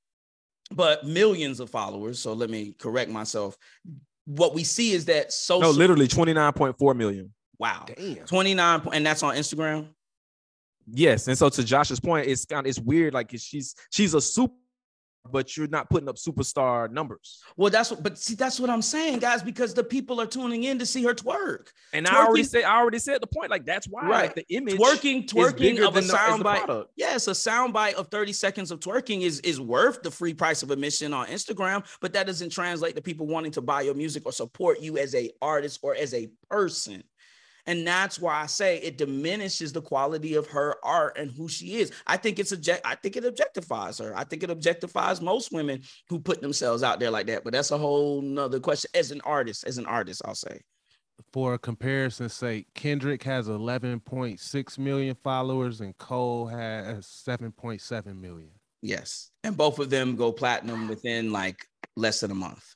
but 0.70 1.04
millions 1.04 1.60
of 1.60 1.70
followers. 1.70 2.18
So 2.18 2.32
let 2.32 2.50
me 2.50 2.74
correct 2.78 3.10
myself. 3.10 3.56
What 4.26 4.54
we 4.54 4.64
see 4.64 4.92
is 4.92 5.06
that 5.06 5.32
social. 5.32 5.72
No, 5.72 5.76
literally 5.76 6.06
29.4 6.06 6.96
million. 6.96 7.32
Wow. 7.58 7.86
Damn. 7.86 8.24
29, 8.26 8.82
and 8.92 9.04
that's 9.04 9.22
on 9.22 9.34
Instagram. 9.34 9.88
Yes, 10.92 11.28
and 11.28 11.38
so 11.38 11.48
to 11.48 11.62
Josh's 11.62 12.00
point, 12.00 12.26
it's 12.26 12.44
kind 12.44 12.66
of 12.66 12.70
it's 12.70 12.80
weird. 12.80 13.14
Like 13.14 13.30
she's 13.36 13.74
she's 13.90 14.14
a 14.14 14.20
super 14.20 14.54
but 15.28 15.56
you're 15.56 15.68
not 15.68 15.90
putting 15.90 16.08
up 16.08 16.16
superstar 16.16 16.90
numbers. 16.90 17.42
Well, 17.56 17.70
that's 17.70 17.90
what, 17.90 18.02
but 18.02 18.18
see, 18.18 18.34
that's 18.34 18.58
what 18.58 18.70
I'm 18.70 18.82
saying, 18.82 19.18
guys, 19.18 19.42
because 19.42 19.74
the 19.74 19.84
people 19.84 20.20
are 20.20 20.26
tuning 20.26 20.64
in 20.64 20.78
to 20.78 20.86
see 20.86 21.02
her 21.04 21.14
twerk. 21.14 21.68
And 21.92 22.06
twerking, 22.06 22.12
I 22.12 22.26
already 22.26 22.44
said, 22.44 22.64
I 22.64 22.78
already 22.78 22.98
said 22.98 23.20
the 23.20 23.26
point. 23.26 23.50
Like 23.50 23.66
that's 23.66 23.86
why, 23.86 24.02
right? 24.02 24.22
Like, 24.22 24.34
the 24.34 24.46
image 24.54 24.76
twerking, 24.76 25.26
twerking 25.26 25.86
of 25.86 25.96
a 25.96 26.00
soundbite. 26.00 26.86
Yes, 26.96 27.28
a 27.28 27.32
soundbite 27.32 27.94
of 27.94 28.08
30 28.08 28.32
seconds 28.32 28.70
of 28.70 28.80
twerking 28.80 29.22
is 29.22 29.40
is 29.40 29.60
worth 29.60 30.02
the 30.02 30.10
free 30.10 30.34
price 30.34 30.62
of 30.62 30.70
admission 30.70 31.12
on 31.12 31.26
Instagram, 31.26 31.84
but 32.00 32.12
that 32.12 32.26
doesn't 32.26 32.50
translate 32.50 32.96
to 32.96 33.02
people 33.02 33.26
wanting 33.26 33.52
to 33.52 33.60
buy 33.60 33.82
your 33.82 33.94
music 33.94 34.24
or 34.26 34.32
support 34.32 34.80
you 34.80 34.98
as 34.98 35.14
a 35.14 35.30
artist 35.42 35.80
or 35.82 35.94
as 35.94 36.14
a 36.14 36.30
person. 36.48 37.02
And 37.66 37.86
that's 37.86 38.18
why 38.18 38.42
I 38.42 38.46
say 38.46 38.78
it 38.78 38.98
diminishes 38.98 39.72
the 39.72 39.82
quality 39.82 40.34
of 40.34 40.46
her 40.48 40.76
art 40.84 41.18
and 41.18 41.30
who 41.30 41.48
she 41.48 41.76
is. 41.76 41.92
I 42.06 42.16
think 42.16 42.38
it's 42.38 42.52
object 42.52 42.82
I 42.84 42.94
think 42.94 43.16
it 43.16 43.24
objectifies 43.24 44.02
her. 44.02 44.16
I 44.16 44.24
think 44.24 44.42
it 44.42 44.50
objectifies 44.50 45.20
most 45.20 45.52
women 45.52 45.82
who 46.08 46.18
put 46.18 46.40
themselves 46.40 46.82
out 46.82 47.00
there 47.00 47.10
like 47.10 47.26
that. 47.26 47.44
But 47.44 47.52
that's 47.52 47.70
a 47.70 47.78
whole 47.78 48.22
nother 48.22 48.60
question. 48.60 48.90
As 48.94 49.10
an 49.10 49.20
artist, 49.22 49.64
as 49.64 49.78
an 49.78 49.86
artist, 49.86 50.22
I'll 50.24 50.34
say. 50.34 50.60
For 51.32 51.58
comparison's 51.58 52.32
sake, 52.32 52.66
Kendrick 52.74 53.22
has 53.24 53.46
11.6 53.46 54.78
million 54.78 55.14
followers 55.22 55.80
and 55.80 55.96
Cole 55.98 56.46
has 56.46 57.06
7.7 57.06 58.18
million. 58.18 58.50
Yes. 58.82 59.30
And 59.44 59.56
both 59.56 59.78
of 59.78 59.90
them 59.90 60.16
go 60.16 60.32
platinum 60.32 60.88
within 60.88 61.32
like 61.32 61.66
less 61.96 62.20
than 62.20 62.30
a 62.30 62.34
month. 62.34 62.74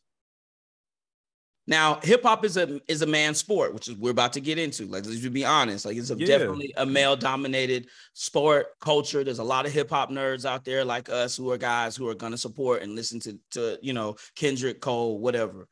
Now, 1.66 1.98
hip 2.03 2.22
hop 2.22 2.44
is 2.44 2.57
a 2.59 2.81
is 2.88 3.00
a 3.00 3.07
man 3.07 3.35
sport, 3.35 3.72
which 3.72 3.88
is 3.88 3.96
we're 3.96 4.11
about 4.11 4.35
to 4.35 4.40
get 4.40 4.59
into. 4.59 4.87
Like, 4.87 5.07
let's 5.07 5.27
be 5.27 5.44
honest. 5.44 5.87
Like, 5.87 5.96
it's 5.96 6.11
a, 6.11 6.16
yeah. 6.16 6.27
definitely 6.27 6.74
a 6.77 6.85
male 6.85 7.16
dominated 7.16 7.88
sport 8.12 8.79
culture. 8.81 9.24
There's 9.24 9.38
a 9.38 9.44
lot 9.44 9.64
of 9.64 9.72
hip 9.72 9.88
hop 9.88 10.11
nerds 10.11 10.44
out 10.44 10.64
there 10.64 10.85
like 10.85 11.09
us 11.09 11.37
who 11.37 11.50
are 11.50 11.59
guys 11.59 11.96
who 11.96 12.09
are 12.09 12.14
gonna 12.14 12.37
support 12.37 12.83
and 12.83 12.94
listen 12.94 13.18
to 13.20 13.38
to 13.53 13.79
you 13.81 13.94
know 13.94 14.16
Kendrick 14.37 14.81
Cole, 14.81 15.18
whatever. 15.18 15.66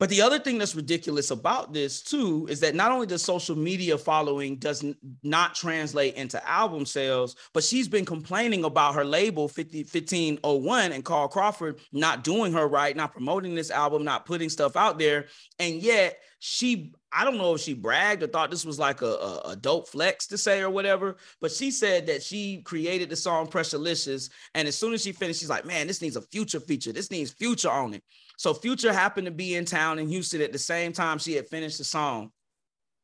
But 0.00 0.08
the 0.08 0.22
other 0.22 0.38
thing 0.38 0.56
that's 0.56 0.74
ridiculous 0.74 1.30
about 1.30 1.74
this 1.74 2.00
too 2.00 2.46
is 2.48 2.58
that 2.60 2.74
not 2.74 2.90
only 2.90 3.06
does 3.06 3.22
social 3.22 3.54
media 3.54 3.98
following 3.98 4.56
does 4.56 4.82
not 5.22 5.54
translate 5.54 6.14
into 6.14 6.44
album 6.48 6.86
sales, 6.86 7.36
but 7.52 7.62
she's 7.62 7.86
been 7.86 8.06
complaining 8.06 8.64
about 8.64 8.94
her 8.94 9.04
label 9.04 9.46
50, 9.46 9.80
1501 9.80 10.92
and 10.92 11.04
Carl 11.04 11.28
Crawford 11.28 11.80
not 11.92 12.24
doing 12.24 12.50
her 12.54 12.66
right, 12.66 12.96
not 12.96 13.12
promoting 13.12 13.54
this 13.54 13.70
album, 13.70 14.02
not 14.02 14.24
putting 14.24 14.48
stuff 14.48 14.74
out 14.74 14.98
there. 14.98 15.26
And 15.58 15.74
yet 15.74 16.16
she, 16.38 16.94
I 17.12 17.22
don't 17.24 17.36
know 17.36 17.54
if 17.54 17.60
she 17.60 17.74
bragged 17.74 18.22
or 18.22 18.26
thought 18.26 18.50
this 18.50 18.64
was 18.64 18.78
like 18.78 19.02
a, 19.02 19.04
a, 19.04 19.40
a 19.50 19.56
dope 19.56 19.86
flex 19.86 20.26
to 20.28 20.38
say 20.38 20.62
or 20.62 20.70
whatever, 20.70 21.18
but 21.42 21.52
she 21.52 21.70
said 21.70 22.06
that 22.06 22.22
she 22.22 22.62
created 22.62 23.10
the 23.10 23.16
song 23.16 23.48
Pressurelicious. 23.48 24.30
And 24.54 24.66
as 24.66 24.78
soon 24.78 24.94
as 24.94 25.02
she 25.02 25.12
finished, 25.12 25.40
she's 25.40 25.50
like, 25.50 25.66
man, 25.66 25.86
this 25.86 26.00
needs 26.00 26.16
a 26.16 26.22
future 26.22 26.60
feature. 26.60 26.90
This 26.90 27.10
needs 27.10 27.30
future 27.30 27.70
on 27.70 27.92
it. 27.92 28.02
So 28.40 28.54
Future 28.54 28.90
happened 28.90 29.26
to 29.26 29.30
be 29.30 29.54
in 29.54 29.66
town 29.66 29.98
in 29.98 30.08
Houston 30.08 30.40
at 30.40 30.50
the 30.50 30.58
same 30.58 30.94
time 30.94 31.18
she 31.18 31.34
had 31.34 31.46
finished 31.46 31.76
the 31.76 31.84
song. 31.84 32.30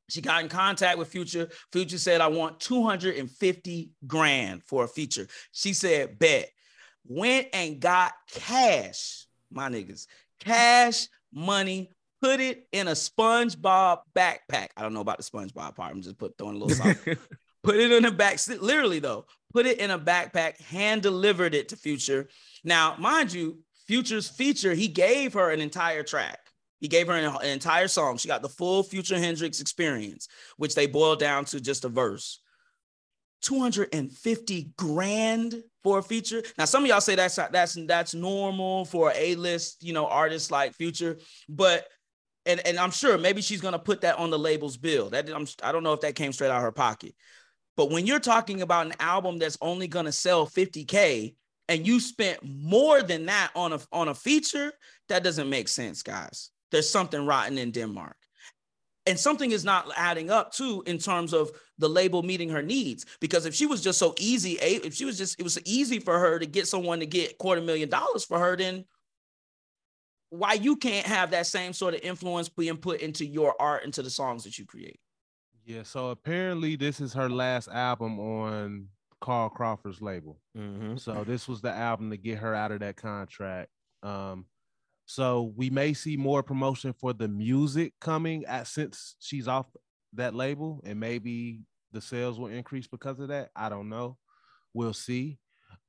She 0.09 0.23
got 0.23 0.43
in 0.43 0.49
contact 0.49 0.97
with 0.97 1.09
Future. 1.09 1.51
Future 1.73 1.99
said, 1.99 2.23
I 2.23 2.29
want 2.29 2.59
250 2.59 3.91
grand 4.07 4.63
for 4.65 4.85
a 4.85 4.89
feature. 4.89 5.27
She 5.53 5.75
said, 5.75 6.19
bet. 6.19 6.49
Went 7.07 7.49
and 7.53 7.79
got 7.79 8.15
cash, 8.33 9.27
my 9.51 9.69
niggas, 9.69 10.07
cash 10.41 11.07
money, 11.35 11.91
put 12.23 12.41
it 12.41 12.67
in 12.73 12.89
a 12.89 12.93
SpongeBob 12.93 13.99
backpack. 14.17 14.69
I 14.75 14.81
don't 14.81 14.95
know 14.95 15.01
about 15.01 15.19
the 15.19 15.23
SpongeBob 15.23 15.77
part. 15.77 15.93
I'm 15.93 16.01
just 16.01 16.17
put 16.17 16.39
throwing 16.39 16.57
a 16.57 16.59
little 16.61 16.83
something. 16.83 17.15
put 17.63 17.77
it 17.77 17.93
in 17.93 18.05
the 18.05 18.11
back, 18.11 18.39
literally 18.49 19.01
though, 19.01 19.27
put 19.53 19.67
it 19.67 19.81
in 19.81 19.91
a 19.91 19.99
backpack, 19.99 20.59
hand 20.63 21.03
delivered 21.03 21.55
it 21.55 21.69
to 21.69 21.77
Future. 21.77 22.27
Now, 22.65 22.97
mind 22.99 23.35
you, 23.35 23.59
Future's 23.87 24.29
feature, 24.29 24.75
he 24.75 24.89
gave 24.89 25.35
her 25.35 25.51
an 25.51 25.61
entire 25.61 26.03
track. 26.03 26.41
He 26.81 26.89
gave 26.89 27.07
her 27.07 27.15
an, 27.15 27.25
an, 27.25 27.49
entire 27.49 27.89
song. 27.89 28.19
She 28.19 28.29
got 28.29 28.43
the 28.43 28.49
full 28.49 28.83
Future 28.83 29.19
Hendrix 29.19 29.61
experience, 29.61 30.29
which 30.57 30.75
they 30.75 30.87
boiled 30.87 31.21
down 31.21 31.45
to 31.47 31.61
just 31.61 31.85
a 31.85 31.89
verse. 31.89 32.41
250 33.43 34.71
grand 34.77 35.63
for 35.83 35.99
a 35.99 36.03
feature. 36.03 36.43
Now, 36.59 36.65
some 36.65 36.83
of 36.83 36.89
y'all 36.89 37.01
say 37.01 37.15
that's 37.15 37.37
that's 37.37 37.75
that's 37.87 38.15
normal 38.15 38.85
for 38.87 39.13
a 39.15 39.37
list, 39.37 39.83
you 39.83 39.93
know, 39.93 40.07
artists 40.07 40.51
like 40.51 40.75
Future, 40.75 41.19
but 41.49 41.87
and 42.45 42.61
and 42.67 42.79
I'm 42.79 42.91
sure 42.91 43.19
maybe 43.19 43.43
she's 43.43 43.61
gonna 43.61 43.79
put 43.79 44.01
that 44.01 44.19
on 44.19 44.31
the 44.31 44.39
label's 44.39 44.77
bill. 44.77 45.11
That 45.11 45.31
I'm, 45.31 45.47
I 45.63 45.73
don't 45.73 45.83
know 45.83 45.93
if 45.93 46.01
that 46.01 46.15
came 46.15 46.33
straight 46.33 46.51
out 46.51 46.57
of 46.57 46.63
her 46.63 46.73
pocket. 46.73 47.15
But 47.77 47.91
when 47.91 48.07
you're 48.07 48.21
talking 48.21 48.63
about 48.63 48.87
an 48.87 48.95
album 49.01 49.39
that's 49.39 49.59
only 49.61 49.87
gonna 49.87 50.13
sell 50.13 50.47
50k, 50.47 51.35
and 51.69 51.87
you 51.87 52.01
spent 52.01 52.39
more 52.43 53.03
than 53.03 53.27
that 53.27 53.51
on 53.55 53.73
a 53.73 53.81
on 53.93 54.09
a 54.09 54.15
feature, 54.15 54.73
that 55.09 55.25
doesn't 55.25 55.51
make 55.51 55.69
sense, 55.69 56.03
guys. 56.03 56.51
There's 56.71 56.89
something 56.91 57.27
rotten 57.27 57.59
in 57.59 57.71
Denmark. 57.71 58.17
and 59.07 59.19
something 59.19 59.53
is 59.53 59.65
not 59.65 59.89
adding 59.97 60.31
up 60.31 60.53
too 60.53 60.83
in 60.87 60.99
terms 60.99 61.33
of 61.33 61.51
the 61.79 61.89
label 61.89 62.23
meeting 62.23 62.49
her 62.51 62.63
needs 62.63 63.07
because 63.21 63.47
if 63.47 63.55
she 63.55 63.67
was 63.67 63.81
just 63.81 63.99
so 63.99 64.15
easy 64.19 64.53
if 64.61 64.95
she 64.95 65.05
was 65.05 65.17
just 65.17 65.39
it 65.39 65.43
was 65.45 65.59
easy 65.65 66.01
for 66.01 66.19
her 66.19 66.39
to 66.39 66.47
get 66.47 66.67
someone 66.67 66.99
to 67.01 67.07
get 67.07 67.39
quarter 67.39 67.63
million 67.63 67.89
dollars 67.89 68.25
for 68.25 68.39
her 68.39 68.57
then 68.57 68.85
why 70.31 70.55
you 70.55 70.77
can't 70.77 71.07
have 71.07 71.31
that 71.31 71.47
same 71.47 71.73
sort 71.73 71.95
of 71.95 72.01
influence 72.01 72.49
being 72.49 72.77
put 72.77 73.01
into 73.01 73.25
your 73.25 73.55
art 73.61 73.85
into 73.85 74.03
the 74.03 74.11
songs 74.11 74.43
that 74.43 74.59
you 74.59 74.67
create 74.67 74.99
yeah 75.65 75.85
so 75.85 76.11
apparently 76.11 76.77
this 76.77 77.01
is 77.01 77.13
her 77.13 77.29
last 77.31 77.69
album 77.69 78.19
on 78.19 78.89
carl 79.21 79.49
crawford's 79.49 80.03
label 80.03 80.41
Mhm. 80.57 81.01
so 81.01 81.25
this 81.25 81.49
was 81.49 81.61
the 81.63 81.73
album 81.73 82.11
to 82.11 82.17
get 82.17 82.39
her 82.39 82.55
out 82.55 82.71
of 82.73 82.81
that 82.81 82.97
contract 82.97 83.71
um 84.03 84.47
so 85.07 85.53
we 85.57 85.71
may 85.71 85.95
see 85.95 86.17
more 86.17 86.43
promotion 86.43 86.93
for 86.93 87.13
the 87.13 87.29
music 87.29 87.95
coming 88.01 88.45
at 88.47 88.67
since 88.67 89.15
she's 89.21 89.47
off 89.47 89.67
that 90.15 90.35
label, 90.35 90.81
and 90.85 90.99
maybe 90.99 91.63
the 91.93 92.01
sales 92.01 92.41
will 92.41 92.49
increase 92.49 92.89
because 92.89 93.21
of 93.21 93.29
that. 93.29 93.51
I 93.55 93.69
don't 93.69 93.89
know. 93.89 94.19
We'll 94.75 94.93
see. 94.95 95.39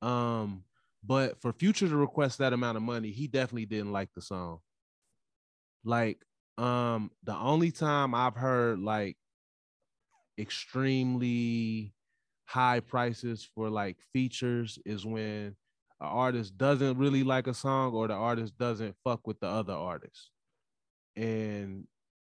Um, 0.02 0.64
but 1.02 1.40
for 1.40 1.52
Future 1.52 1.88
to 1.88 1.96
request 1.96 2.38
that 2.38 2.52
amount 2.52 2.76
of 2.76 2.82
money, 2.84 3.10
he 3.10 3.26
definitely 3.26 3.66
didn't 3.66 3.90
like 3.90 4.12
the 4.14 4.22
song. 4.22 4.60
Like, 5.82 6.24
um, 6.56 7.10
the 7.24 7.34
only 7.34 7.72
time 7.72 8.14
I've 8.14 8.36
heard 8.36 8.78
like 8.78 9.16
extremely 10.38 11.94
high 12.48 12.80
prices 12.80 13.46
for 13.54 13.68
like 13.68 13.96
features 14.14 14.78
is 14.86 15.04
when 15.04 15.54
an 16.00 16.06
artist 16.24 16.56
doesn't 16.56 16.96
really 16.96 17.22
like 17.22 17.46
a 17.46 17.52
song 17.54 17.92
or 17.92 18.08
the 18.08 18.14
artist 18.14 18.56
doesn't 18.56 18.94
fuck 19.04 19.26
with 19.26 19.38
the 19.40 19.46
other 19.46 19.74
artist. 19.74 20.30
And 21.14 21.84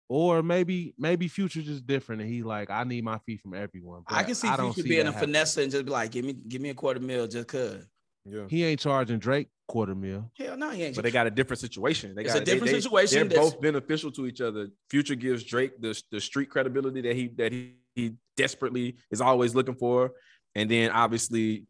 or 0.09 0.43
maybe 0.43 0.95
maybe 0.97 1.29
Future 1.29 1.61
just 1.61 1.87
different 1.87 2.23
and 2.23 2.31
he 2.31 2.43
like 2.43 2.71
I 2.71 2.85
need 2.85 3.05
my 3.05 3.19
fee 3.27 3.37
from 3.37 3.53
everyone. 3.53 4.05
i 4.09 4.23
can 4.23 4.35
see 4.35 4.49
don't 4.57 4.73
future 4.73 4.89
being 4.89 5.07
a 5.07 5.13
happening. 5.13 5.35
finesse 5.35 5.57
and 5.59 5.71
just 5.71 5.85
be 5.85 5.91
like 5.91 6.11
give 6.11 6.25
me 6.25 6.33
give 6.33 6.63
me 6.63 6.71
a 6.71 6.75
quarter 6.75 7.01
mil 7.01 7.27
just 7.27 7.49
cuz 7.49 7.85
Yeah. 8.25 8.47
He 8.49 8.65
ain't 8.65 8.81
charging 8.81 9.19
Drake 9.19 9.49
quarter 9.67 9.95
mil. 9.95 10.31
hell 10.39 10.57
no 10.57 10.71
he 10.71 10.85
ain't 10.85 10.97
But 10.97 11.03
they 11.05 11.11
got 11.11 11.27
a 11.27 11.31
different 11.31 11.61
situation. 11.61 12.15
They 12.15 12.23
It's 12.23 12.33
got 12.33 12.43
a 12.43 12.45
different 12.47 12.67
they, 12.69 12.73
they, 12.73 12.81
situation 12.81 13.29
They're 13.29 13.39
both 13.39 13.61
beneficial 13.61 14.11
to 14.13 14.27
each 14.27 14.41
other. 14.41 14.69
Future 14.89 15.15
gives 15.15 15.45
Drake 15.45 15.73
the, 15.81 15.93
the 16.11 16.21
street 16.21 16.49
credibility 16.49 17.03
that 17.03 17.15
he 17.15 17.29
that 17.37 17.53
he, 17.53 17.75
he 17.99 18.15
desperately 18.37 18.97
is 19.11 19.21
always 19.21 19.55
looking 19.55 19.75
for, 19.75 20.13
and 20.55 20.71
then 20.71 20.91
obviously 20.91 21.67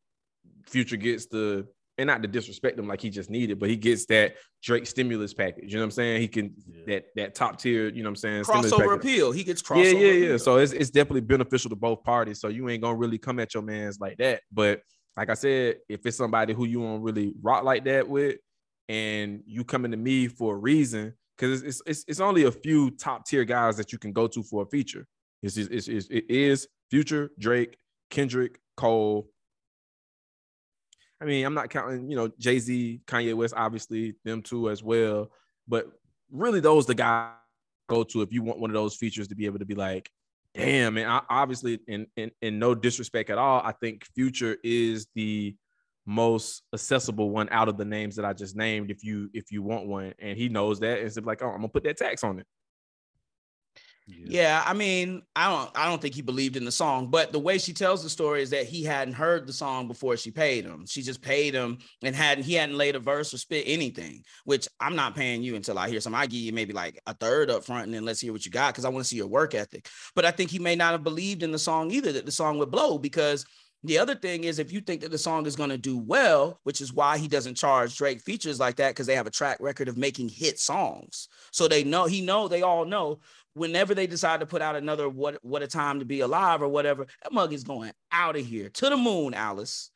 Future 0.66 0.96
gets 0.96 1.26
the 1.26 1.66
and 1.96 2.06
not 2.06 2.22
to 2.22 2.28
disrespect 2.28 2.78
him 2.78 2.86
like 2.86 3.00
he 3.00 3.10
just 3.10 3.28
needed, 3.28 3.58
but 3.58 3.68
he 3.68 3.76
gets 3.76 4.06
that 4.06 4.36
Drake 4.62 4.86
stimulus 4.86 5.34
package. 5.34 5.72
You 5.72 5.78
know 5.78 5.82
what 5.82 5.86
I'm 5.86 5.90
saying? 5.92 6.20
He 6.20 6.28
can 6.28 6.54
that 6.86 7.06
that 7.16 7.34
top 7.34 7.58
tier. 7.58 7.88
You 7.88 8.02
know 8.02 8.10
what 8.10 8.24
I'm 8.24 8.44
saying? 8.44 8.44
crossover 8.44 8.94
appeal 8.94 9.32
he 9.32 9.42
gets 9.42 9.62
crossover 9.62 9.84
Yeah, 9.84 9.98
yeah, 9.98 10.12
yeah. 10.12 10.24
appeal. 10.26 10.38
So 10.38 10.58
it's 10.58 10.72
it's 10.72 10.90
definitely 10.90 11.22
beneficial 11.22 11.70
to 11.70 11.76
both 11.76 12.04
parties. 12.04 12.40
So 12.40 12.48
you 12.48 12.68
ain't 12.68 12.82
gonna 12.82 12.96
really 12.96 13.18
come 13.18 13.40
at 13.40 13.54
your 13.54 13.62
man's 13.62 13.98
like 13.98 14.18
that. 14.18 14.42
But 14.52 14.82
like 15.16 15.30
I 15.30 15.34
said, 15.34 15.78
if 15.88 16.06
it's 16.06 16.16
somebody 16.16 16.52
who 16.52 16.66
you 16.66 16.80
don't 16.80 17.02
really 17.02 17.34
rock 17.42 17.64
like 17.64 17.84
that 17.86 18.08
with, 18.08 18.36
and 18.88 19.42
you 19.46 19.64
coming 19.64 19.90
to 19.90 19.96
me 19.96 20.28
for 20.28 20.54
a 20.54 20.58
reason, 20.58 21.14
because 21.36 21.62
it's, 21.62 21.82
it's 21.86 22.04
it's 22.06 22.20
only 22.20 22.44
a 22.44 22.52
few 22.52 22.90
top 22.92 23.26
tier 23.26 23.44
guys 23.44 23.76
that 23.78 23.92
you 23.92 23.98
can 23.98 24.12
go 24.12 24.28
to 24.28 24.42
for 24.42 24.62
a 24.62 24.66
feature. 24.66 25.06
It's, 25.42 25.56
it's, 25.56 25.88
it's, 25.88 26.08
it 26.08 26.24
is 26.28 26.68
Future, 26.90 27.30
Drake, 27.38 27.76
Kendrick, 28.10 28.60
Cole. 28.76 29.28
I 31.20 31.24
mean, 31.24 31.44
I'm 31.44 31.54
not 31.54 31.70
counting, 31.70 32.10
you 32.10 32.16
know, 32.16 32.30
Jay 32.38 32.58
Z, 32.58 33.00
Kanye 33.06 33.34
West, 33.34 33.54
obviously 33.56 34.14
them 34.24 34.42
two 34.42 34.70
as 34.70 34.82
well. 34.82 35.30
But 35.66 35.86
really, 36.30 36.60
those 36.60 36.86
the 36.86 36.94
guys 36.94 37.32
go 37.88 38.04
to 38.04 38.22
if 38.22 38.32
you 38.32 38.42
want 38.42 38.60
one 38.60 38.70
of 38.70 38.74
those 38.74 38.96
features 38.96 39.28
to 39.28 39.34
be 39.34 39.46
able 39.46 39.58
to 39.58 39.64
be 39.64 39.74
like, 39.74 40.10
damn, 40.54 40.96
And 40.96 41.10
I, 41.10 41.22
obviously, 41.28 41.80
in, 41.88 42.06
in 42.16 42.30
in 42.40 42.58
no 42.58 42.74
disrespect 42.74 43.30
at 43.30 43.38
all, 43.38 43.60
I 43.64 43.72
think 43.72 44.04
Future 44.14 44.56
is 44.62 45.06
the 45.14 45.56
most 46.06 46.62
accessible 46.72 47.30
one 47.30 47.48
out 47.50 47.68
of 47.68 47.76
the 47.76 47.84
names 47.84 48.16
that 48.16 48.24
I 48.24 48.32
just 48.32 48.56
named. 48.56 48.90
If 48.90 49.04
you 49.04 49.30
if 49.34 49.50
you 49.50 49.62
want 49.62 49.86
one, 49.86 50.14
and 50.18 50.38
he 50.38 50.48
knows 50.48 50.80
that, 50.80 50.98
and 50.98 51.06
it's 51.06 51.18
like, 51.18 51.42
oh, 51.42 51.48
I'm 51.48 51.56
gonna 51.56 51.68
put 51.68 51.84
that 51.84 51.96
tax 51.96 52.24
on 52.24 52.38
it. 52.38 52.46
Yeah, 54.08 54.62
I 54.64 54.72
mean, 54.72 55.22
I 55.36 55.50
don't 55.50 55.70
I 55.76 55.86
don't 55.86 56.00
think 56.00 56.14
he 56.14 56.22
believed 56.22 56.56
in 56.56 56.64
the 56.64 56.72
song, 56.72 57.10
but 57.10 57.30
the 57.30 57.38
way 57.38 57.58
she 57.58 57.74
tells 57.74 58.02
the 58.02 58.08
story 58.08 58.42
is 58.42 58.50
that 58.50 58.64
he 58.66 58.82
hadn't 58.82 59.14
heard 59.14 59.46
the 59.46 59.52
song 59.52 59.86
before 59.86 60.16
she 60.16 60.30
paid 60.30 60.64
him. 60.64 60.86
She 60.86 61.02
just 61.02 61.20
paid 61.20 61.52
him 61.52 61.78
and 62.02 62.16
hadn't 62.16 62.44
he 62.44 62.54
hadn't 62.54 62.78
laid 62.78 62.96
a 62.96 63.00
verse 63.00 63.34
or 63.34 63.38
spit 63.38 63.64
anything, 63.66 64.22
which 64.44 64.66
I'm 64.80 64.96
not 64.96 65.14
paying 65.14 65.42
you 65.42 65.56
until 65.56 65.78
I 65.78 65.90
hear 65.90 66.00
some. 66.00 66.14
I 66.14 66.26
give 66.26 66.40
you 66.40 66.54
maybe 66.54 66.72
like 66.72 66.98
a 67.06 67.12
third 67.12 67.50
up 67.50 67.64
front 67.64 67.84
and 67.84 67.94
then 67.94 68.06
let's 68.06 68.20
hear 68.20 68.32
what 68.32 68.46
you 68.46 68.50
got 68.50 68.72
because 68.72 68.86
I 68.86 68.88
want 68.88 69.04
to 69.04 69.08
see 69.08 69.16
your 69.16 69.26
work 69.26 69.54
ethic. 69.54 69.88
But 70.14 70.24
I 70.24 70.30
think 70.30 70.50
he 70.50 70.58
may 70.58 70.74
not 70.74 70.92
have 70.92 71.04
believed 71.04 71.42
in 71.42 71.52
the 71.52 71.58
song 71.58 71.90
either, 71.90 72.12
that 72.12 72.24
the 72.24 72.32
song 72.32 72.58
would 72.58 72.70
blow 72.70 72.96
because 72.96 73.44
the 73.84 73.98
other 73.98 74.14
thing 74.14 74.44
is 74.44 74.58
if 74.58 74.72
you 74.72 74.80
think 74.80 75.02
that 75.02 75.10
the 75.10 75.18
song 75.18 75.46
is 75.46 75.54
going 75.54 75.70
to 75.70 75.78
do 75.78 75.98
well, 75.98 76.58
which 76.64 76.80
is 76.80 76.92
why 76.92 77.16
he 77.16 77.28
doesn't 77.28 77.54
charge 77.54 77.96
Drake 77.96 78.20
features 78.20 78.58
like 78.58 78.76
that 78.76 78.90
because 78.90 79.06
they 79.06 79.14
have 79.14 79.26
a 79.26 79.30
track 79.30 79.58
record 79.60 79.88
of 79.88 79.96
making 79.96 80.28
hit 80.28 80.58
songs. 80.58 81.28
So 81.52 81.68
they 81.68 81.84
know 81.84 82.06
he 82.06 82.20
know 82.20 82.48
they 82.48 82.62
all 82.62 82.84
know 82.84 83.20
whenever 83.54 83.94
they 83.94 84.06
decide 84.06 84.40
to 84.40 84.46
put 84.46 84.62
out 84.62 84.76
another 84.76 85.08
what 85.08 85.38
what 85.42 85.62
a 85.62 85.66
time 85.66 86.00
to 86.00 86.04
be 86.04 86.20
alive 86.20 86.60
or 86.62 86.68
whatever, 86.68 87.06
that 87.22 87.32
mug 87.32 87.52
is 87.52 87.64
going 87.64 87.92
out 88.10 88.36
of 88.36 88.44
here 88.44 88.68
to 88.70 88.88
the 88.88 88.96
moon, 88.96 89.34
Alice. 89.34 89.90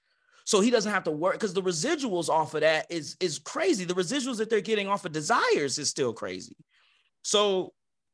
So 0.45 0.61
he 0.61 0.71
doesn't 0.71 0.93
have 0.93 1.05
to 1.05 1.11
work 1.11 1.35
because 1.35 1.55
the 1.55 1.63
residuals 1.63 2.29
off 2.29 2.55
of 2.55 2.61
that 2.61 2.87
is 2.89 3.17
is 3.21 3.39
crazy. 3.39 3.85
The 3.85 3.95
residuals 3.95 4.39
that 4.39 4.51
they're 4.51 4.61
getting 4.61 4.89
off 4.89 5.05
of 5.05 5.13
desires 5.13 5.79
is 5.79 5.89
still 5.89 6.13
crazy. 6.13 6.57
So 7.23 7.73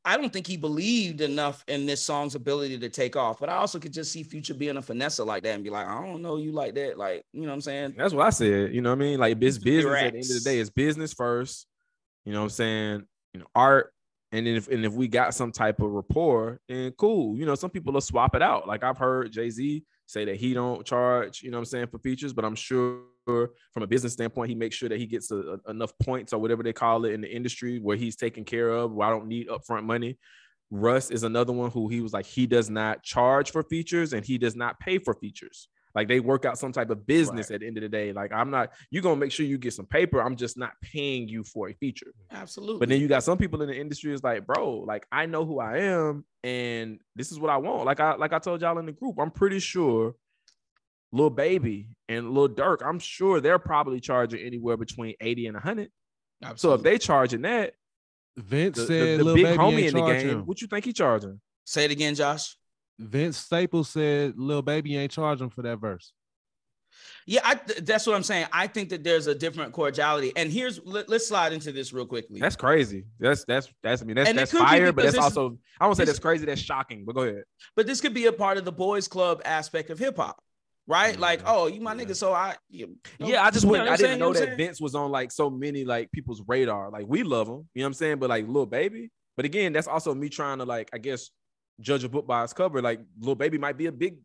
I 0.09 0.16
don't 0.16 0.32
think 0.32 0.46
he 0.46 0.56
believed 0.56 1.20
enough 1.20 1.62
in 1.68 1.84
this 1.84 2.02
song's 2.02 2.34
ability 2.34 2.78
to 2.78 2.88
take 2.88 3.14
off. 3.14 3.38
But 3.38 3.50
I 3.50 3.56
also 3.56 3.78
could 3.78 3.92
just 3.92 4.11
see 4.11 4.22
Future 4.22 4.54
being 4.54 4.78
a 4.78 4.82
finesse 4.82 5.18
like 5.18 5.42
that 5.42 5.54
and 5.54 5.62
be 5.62 5.68
like, 5.68 5.86
I 5.86 6.02
don't 6.02 6.22
know 6.22 6.38
you 6.38 6.50
like 6.50 6.74
that. 6.76 6.96
Like, 6.96 7.26
you 7.34 7.42
know 7.42 7.48
what 7.48 7.54
I'm 7.56 7.61
saying? 7.61 7.94
That's 7.94 8.14
what 8.14 8.26
I 8.26 8.30
said. 8.30 8.74
You 8.74 8.80
know 8.80 8.88
what 8.88 8.96
I 8.96 9.00
mean? 9.00 9.18
Like 9.18 9.36
it's 9.38 9.59
business 9.59 9.84
at 9.84 10.12
the 10.12 10.18
end 10.18 10.24
of 10.24 10.28
the 10.28 10.40
day. 10.40 10.61
It's 10.61 10.70
business 10.70 11.12
first. 11.12 11.66
You 12.24 12.32
know 12.32 12.38
what 12.38 12.44
I'm 12.44 12.50
saying? 12.50 13.02
You 13.34 13.40
know, 13.40 13.46
art. 13.54 13.92
And 14.32 14.46
then 14.46 14.56
if 14.56 14.68
and 14.68 14.86
if 14.86 14.94
we 14.94 15.09
got 15.09 15.34
some 15.34 15.52
type 15.52 15.82
of 15.82 15.90
rapport, 15.90 16.59
then 16.68 16.92
cool. 16.92 17.36
You 17.36 17.44
know, 17.44 17.54
some 17.54 17.68
people 17.68 17.92
will 17.92 18.00
swap 18.00 18.34
it 18.34 18.40
out. 18.40 18.66
Like 18.66 18.84
I've 18.84 18.96
heard 18.96 19.30
Jay-Z 19.30 19.84
say 20.09 20.24
that 20.24 20.36
he 20.36 20.54
don't 20.54 20.86
charge, 20.86 21.42
you 21.42 21.50
know 21.50 21.59
what 21.59 21.62
I'm 21.62 21.64
saying, 21.66 21.86
for 21.88 21.98
features, 21.98 22.32
but 22.32 22.44
I'm 22.44 22.54
sure 22.54 23.02
from 23.26 23.82
a 23.82 23.86
business 23.86 24.14
standpoint, 24.14 24.48
he 24.48 24.54
makes 24.54 24.74
sure 24.74 24.88
that 24.88 24.98
he 24.98 25.04
gets 25.04 25.30
a, 25.30 25.36
a- 25.36 25.70
enough 25.70 25.92
points 26.02 26.32
or 26.32 26.38
whatever 26.38 26.62
they 26.62 26.72
call 26.72 27.04
it 27.04 27.12
in 27.12 27.20
the 27.20 27.30
industry 27.30 27.78
where 27.78 27.96
he's 27.96 28.16
taken 28.16 28.42
care 28.42 28.70
of, 28.70 28.92
where 28.92 29.06
I 29.06 29.11
don't 29.11 29.26
need 29.26 29.48
upfront 29.48 29.84
money. 29.84 30.18
Russ 30.70 31.11
is 31.11 31.24
another 31.24 31.52
one 31.52 31.70
who 31.70 31.88
he 31.88 32.00
was 32.00 32.14
like, 32.14 32.24
he 32.24 32.46
does 32.46 32.70
not 32.70 33.02
charge 33.02 33.50
for 33.50 33.62
features 33.62 34.14
and 34.14 34.24
he 34.24 34.38
does 34.38 34.56
not 34.56 34.80
pay 34.80 34.98
for 34.98 35.12
features. 35.12 35.68
Like 35.99 36.07
they 36.07 36.20
work 36.20 36.44
out 36.44 36.57
some 36.57 36.70
type 36.70 36.90
of 36.90 37.09
business 37.09 37.51
at 37.51 37.59
the 37.59 37.66
end 37.66 37.76
of 37.76 37.80
the 37.82 37.88
day. 37.88 38.12
Like 38.12 38.32
I'm 38.32 38.53
not, 38.53 38.70
you're 38.92 39.03
gonna 39.03 39.16
make 39.16 39.32
sure 39.32 39.44
you 39.44 39.59
get 39.59 39.72
some 39.72 39.84
paper. 39.84 40.22
I'm 40.22 40.36
just 40.36 40.57
not 40.57 40.70
paying 40.80 41.26
you 41.26 41.42
for 41.42 41.68
a 41.70 41.72
feature. 41.72 42.12
Absolutely. 42.30 42.78
But 42.78 42.88
then 42.88 43.01
you 43.01 43.09
got 43.09 43.24
some 43.24 43.36
people 43.36 43.61
in 43.62 43.68
the 43.68 43.76
industry 43.76 44.12
is 44.14 44.22
like, 44.22 44.46
bro, 44.46 44.84
like 44.86 45.07
I 45.11 45.26
know 45.26 45.44
who 45.44 45.59
I 45.59 45.78
am, 45.78 46.24
and 46.44 47.01
this 47.16 47.32
is 47.32 47.40
what 47.40 47.51
I 47.51 47.57
want. 47.57 47.84
Like 47.84 47.99
I 47.99 48.14
like 48.14 48.32
I 48.32 48.38
told 48.38 48.61
y'all 48.61 48.78
in 48.78 48.86
the 48.86 48.92
group, 48.92 49.16
I'm 49.18 49.32
pretty 49.32 49.59
sure 49.59 50.14
Lil 51.11 51.30
Baby 51.30 51.88
and 52.09 52.30
Lil 52.30 52.51
Durk, 52.51 52.78
I'm 52.86 53.01
sure 53.01 53.40
they're 53.40 53.59
probably 53.59 53.99
charging 53.99 54.38
anywhere 54.38 54.76
between 54.76 55.16
80 55.20 55.49
and 55.49 55.55
100. 55.57 55.90
So 56.55 56.74
if 56.74 56.84
they 56.84 56.99
charging 56.99 57.42
that, 57.42 57.72
Vince 58.36 58.76
the, 58.76 58.82
the- 58.82 58.86
said 58.86 59.18
the 59.18 59.24
Lil 59.24 59.34
big 59.34 59.44
Baby 59.46 59.59
homie 59.59 59.88
in 59.88 59.94
the 59.94 60.07
game, 60.07 60.28
him. 60.28 60.40
what 60.46 60.61
you 60.61 60.68
think 60.68 60.84
he 60.84 60.92
charging? 60.92 61.40
say 61.64 61.86
it 61.86 61.90
again, 61.90 62.14
Josh. 62.14 62.57
Vince 62.99 63.36
Staples 63.36 63.88
said 63.90 64.34
Lil 64.36 64.62
Baby 64.62 64.96
ain't 64.96 65.12
charging 65.12 65.51
for 65.51 65.62
that 65.62 65.76
verse. 65.78 66.12
Yeah, 67.26 67.40
I, 67.44 67.61
that's 67.82 68.07
what 68.07 68.16
I'm 68.16 68.22
saying. 68.22 68.46
I 68.53 68.66
think 68.66 68.88
that 68.88 69.05
there's 69.05 69.26
a 69.26 69.34
different 69.34 69.72
cordiality. 69.72 70.32
And 70.34 70.51
here's 70.51 70.80
let, 70.84 71.09
us 71.11 71.28
slide 71.28 71.53
into 71.53 71.70
this 71.70 71.92
real 71.92 72.07
quickly. 72.07 72.40
That's 72.40 72.57
crazy. 72.57 73.05
That's 73.20 73.44
that's 73.44 73.68
that's 73.82 74.01
I 74.03 74.05
mean 74.07 74.16
that's 74.16 74.30
And 74.30 74.38
that's 74.38 74.51
fire, 74.53 74.86
but 74.92 75.03
because 75.03 75.12
that's 75.14 75.26
this- 75.26 75.36
also 75.36 75.59
I 75.78 75.84
won't 75.84 75.96
say 75.96 76.05
this- 76.05 76.14
that's 76.14 76.18
crazy. 76.18 76.46
That's 76.46 76.61
shocking. 76.61 77.05
But 77.05 77.14
go 77.14 77.22
ahead. 77.22 77.42
but 77.76 77.86
this 77.86 78.01
could 78.01 78.14
be 78.14 78.26
a 78.26 78.32
part 78.32 78.57
of 78.57 78.64
the 78.64 78.72
boys 78.72 79.07
club 79.07 79.42
aspect 79.44 79.90
of 79.90 79.99
hip 79.99 80.16
hop, 80.16 80.42
right? 80.86 81.18
Like, 81.20 81.40
Mhm. 81.40 81.49
oh, 81.49 81.66
you 81.66 81.80
my 81.82 81.94
Yeah. 81.94 82.05
nigga, 82.05 82.16
so 82.16 82.32
I 82.32 82.57
you 82.70 82.96
know, 83.20 83.28
Yeah, 83.28 83.44
I 83.44 83.51
just 83.51 83.64
you 83.64 83.70
wouldn't. 83.70 83.84
what 83.86 83.90
I 83.90 83.92
I'm 83.92 83.99
didn't 83.99 84.09
saying? 84.09 84.18
know 84.18 84.28
You 84.28 84.32
know 84.34 84.40
that 84.40 84.46
saying? 84.46 84.57
Vince 84.57 84.80
was 84.80 84.94
on 84.94 85.11
like 85.11 85.30
so 85.30 85.51
many 85.51 85.84
like 85.84 86.11
people's 86.11 86.42
radar. 86.49 86.90
Like 86.90 87.05
we 87.07 87.22
love 87.22 87.46
him, 87.46 87.68
you 87.74 87.82
know 87.82 87.84
what 87.84 87.86
I'm 87.88 87.94
saying? 87.94 88.18
But 88.18 88.30
like 88.30 88.49
Lil 88.49 88.66
Baby. 88.66 89.11
But 89.36 89.44
again, 89.44 89.72
that's 89.74 89.86
also 89.86 90.14
me 90.14 90.30
trying 90.30 90.59
to 90.59 90.64
like 90.64 90.88
I 90.94 90.99
guess 90.99 91.28
judge 91.81 92.05
a 92.05 92.09
book 92.09 92.26
by 92.26 92.45
its 92.45 92.53
cover. 92.53 92.83
Like 92.83 93.01
Lil 93.20 93.35
Baby 93.35 93.59
might 93.59 93.76
be 93.76 93.87
a 93.87 93.93
big 93.93 94.16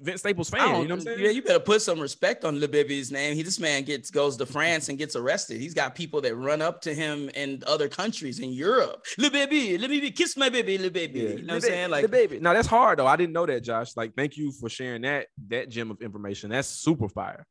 Vince 0.00 0.20
Staples 0.20 0.48
fan. 0.48 0.60
You 0.60 0.72
know 0.72 0.78
what 0.78 0.90
I'm 0.92 1.00
saying? 1.00 1.18
Yeah, 1.20 1.30
you 1.30 1.42
better 1.42 1.58
put 1.60 1.82
some 1.82 2.00
respect 2.00 2.44
on 2.44 2.58
Lil 2.58 2.68
Baby's 2.68 3.10
name. 3.10 3.34
He 3.34 3.42
this 3.42 3.58
man 3.58 3.82
gets 3.82 4.10
goes 4.10 4.36
to 4.36 4.46
France 4.46 4.88
and 4.88 4.96
gets 4.96 5.16
arrested. 5.16 5.60
He's 5.60 5.74
got 5.74 5.94
people 5.94 6.20
that 6.22 6.34
run 6.36 6.62
up 6.62 6.80
to 6.82 6.94
him 6.94 7.28
in 7.30 7.62
other 7.66 7.88
countries 7.88 8.38
in 8.38 8.52
Europe. 8.52 9.04
Lil 9.18 9.30
Baby, 9.30 9.76
let 9.78 9.90
me 9.90 10.10
kiss 10.10 10.36
my 10.36 10.48
baby, 10.48 10.78
Lil 10.78 10.90
Baby. 10.90 11.20
Yeah, 11.20 11.28
You 11.30 11.42
know 11.42 11.54
what 11.54 11.54
I'm 11.54 11.60
saying? 11.60 11.90
Like, 11.90 12.10
baby. 12.10 12.38
Now 12.40 12.52
that's 12.52 12.68
hard 12.68 12.98
though. 12.98 13.06
I 13.06 13.16
didn't 13.16 13.32
know 13.32 13.44
that, 13.46 13.62
Josh. 13.62 13.96
Like, 13.96 14.14
thank 14.14 14.36
you 14.36 14.52
for 14.52 14.68
sharing 14.68 15.02
that 15.02 15.26
that 15.48 15.68
gem 15.68 15.90
of 15.90 16.00
information. 16.00 16.50
That's 16.50 16.68
super 16.68 17.08
fire. 17.08 17.44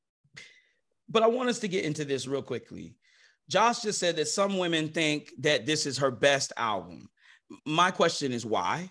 but 1.09 1.24
I 1.24 1.28
want 1.28 1.49
us 1.49 1.59
to 1.59 1.68
get 1.68 1.84
into 1.86 2.05
this 2.05 2.28
real 2.28 2.41
quickly. 2.41 2.95
Josh 3.49 3.82
just 3.82 3.99
said 3.99 4.16
that 4.16 4.30
some 4.30 4.57
women 4.57 4.88
think 4.89 5.32
that 5.39 5.66
this 5.66 5.86
is 5.86 5.97
her 5.97 6.12
best 6.12 6.53
album. 6.55 7.09
my 7.66 7.91
question 7.91 8.32
is 8.32 8.45
why, 8.45 8.89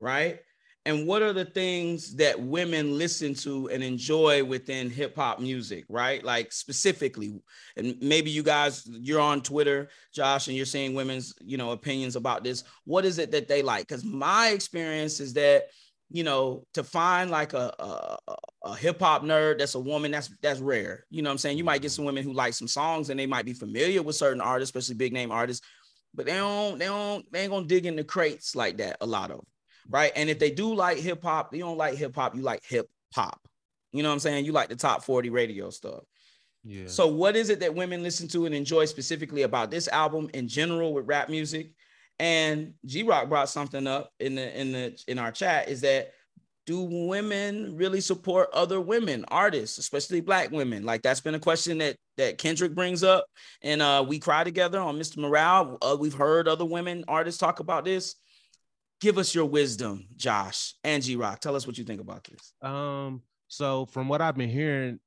right? 0.00 0.40
And 0.86 1.06
what 1.06 1.20
are 1.20 1.34
the 1.34 1.44
things 1.44 2.16
that 2.16 2.40
women 2.40 2.96
listen 2.96 3.34
to 3.34 3.68
and 3.68 3.82
enjoy 3.82 4.42
within 4.42 4.88
hip 4.88 5.14
hop 5.14 5.38
music, 5.38 5.84
right? 5.90 6.24
Like 6.24 6.52
specifically, 6.52 7.38
and 7.76 7.96
maybe 8.00 8.30
you 8.30 8.42
guys 8.42 8.86
you're 8.86 9.20
on 9.20 9.42
Twitter, 9.42 9.90
Josh, 10.14 10.48
and 10.48 10.56
you're 10.56 10.64
seeing 10.64 10.94
women's, 10.94 11.34
you 11.40 11.58
know, 11.58 11.72
opinions 11.72 12.16
about 12.16 12.44
this. 12.44 12.64
What 12.84 13.04
is 13.04 13.18
it 13.18 13.30
that 13.32 13.46
they 13.46 13.60
like? 13.62 13.86
Because 13.86 14.04
my 14.04 14.48
experience 14.48 15.20
is 15.20 15.34
that 15.34 15.64
you 16.10 16.24
know, 16.24 16.64
to 16.74 16.82
find 16.82 17.30
like 17.30 17.52
a, 17.52 17.72
a, 17.78 18.36
a 18.64 18.76
hip 18.76 18.98
hop 18.98 19.22
nerd 19.22 19.58
that's 19.58 19.76
a 19.76 19.80
woman, 19.80 20.10
that's 20.10 20.28
that's 20.42 20.58
rare. 20.58 21.04
You 21.08 21.22
know 21.22 21.30
what 21.30 21.34
I'm 21.34 21.38
saying? 21.38 21.56
You 21.56 21.64
might 21.64 21.82
get 21.82 21.92
some 21.92 22.04
women 22.04 22.24
who 22.24 22.32
like 22.32 22.52
some 22.52 22.66
songs 22.66 23.10
and 23.10 23.20
they 23.20 23.26
might 23.26 23.44
be 23.44 23.52
familiar 23.52 24.02
with 24.02 24.16
certain 24.16 24.40
artists, 24.40 24.70
especially 24.70 24.96
big 24.96 25.12
name 25.12 25.30
artists, 25.30 25.64
but 26.12 26.26
they 26.26 26.34
don't, 26.34 26.78
they 26.78 26.86
don't, 26.86 27.24
they 27.32 27.42
ain't 27.42 27.52
gonna 27.52 27.66
dig 27.66 27.86
in 27.86 27.94
the 27.94 28.02
crates 28.02 28.56
like 28.56 28.78
that. 28.78 28.96
A 29.00 29.06
lot 29.06 29.30
of, 29.30 29.44
right? 29.90 30.12
And 30.16 30.30
if 30.30 30.38
they 30.38 30.50
do 30.50 30.74
like 30.74 30.98
hip 30.98 31.22
hop, 31.22 31.54
you 31.54 31.60
don't 31.60 31.76
like 31.76 31.94
hip 31.96 32.14
hop, 32.14 32.34
you 32.34 32.42
like 32.42 32.64
hip 32.64 32.88
hop. 33.14 33.40
You 33.92 34.02
know 34.02 34.08
what 34.08 34.14
I'm 34.14 34.20
saying? 34.20 34.44
You 34.44 34.52
like 34.52 34.68
the 34.68 34.76
top 34.76 35.02
40 35.04 35.30
radio 35.30 35.70
stuff. 35.70 36.04
Yeah. 36.64 36.86
So 36.86 37.08
what 37.08 37.36
is 37.36 37.50
it 37.50 37.60
that 37.60 37.74
women 37.74 38.02
listen 38.02 38.28
to 38.28 38.46
and 38.46 38.54
enjoy 38.54 38.84
specifically 38.84 39.42
about 39.42 39.70
this 39.70 39.88
album 39.88 40.30
in 40.34 40.46
general 40.46 40.94
with 40.94 41.06
rap 41.06 41.28
music? 41.28 41.72
And 42.18 42.74
G 42.84 43.02
Rock 43.02 43.28
brought 43.28 43.48
something 43.48 43.86
up 43.86 44.12
in 44.20 44.34
the 44.34 44.60
in 44.60 44.72
the 44.72 45.02
in 45.08 45.18
our 45.18 45.32
chat 45.32 45.68
is 45.68 45.80
that 45.80 46.12
do 46.66 46.82
women 46.82 47.74
really 47.76 48.02
support 48.02 48.50
other 48.52 48.80
women 48.80 49.24
artists, 49.28 49.78
especially 49.78 50.20
black 50.20 50.50
women? 50.50 50.84
Like 50.84 51.00
that's 51.00 51.20
been 51.20 51.34
a 51.34 51.40
question 51.40 51.78
that 51.78 51.96
that 52.18 52.36
Kendrick 52.36 52.74
brings 52.74 53.02
up, 53.02 53.24
and 53.62 53.80
uh, 53.80 54.04
we 54.06 54.18
cry 54.18 54.44
together 54.44 54.78
on 54.78 54.98
Mr. 54.98 55.16
Morale. 55.16 55.78
Uh, 55.80 55.96
we've 55.98 56.14
heard 56.14 56.46
other 56.46 56.66
women 56.66 57.04
artists 57.08 57.40
talk 57.40 57.60
about 57.60 57.86
this. 57.86 58.16
Give 59.00 59.16
us 59.16 59.34
your 59.34 59.46
wisdom, 59.46 60.06
Josh 60.16 60.74
and 60.84 61.02
G 61.02 61.16
Rock. 61.16 61.40
Tell 61.40 61.56
us 61.56 61.66
what 61.66 61.78
you 61.78 61.84
think 61.84 62.00
about 62.00 62.24
this. 62.24 62.52
Um, 62.60 63.22
so 63.48 63.86
from 63.86 64.08
what 64.08 64.20
I've 64.20 64.36
been 64.36 64.50
hearing, 64.50 65.00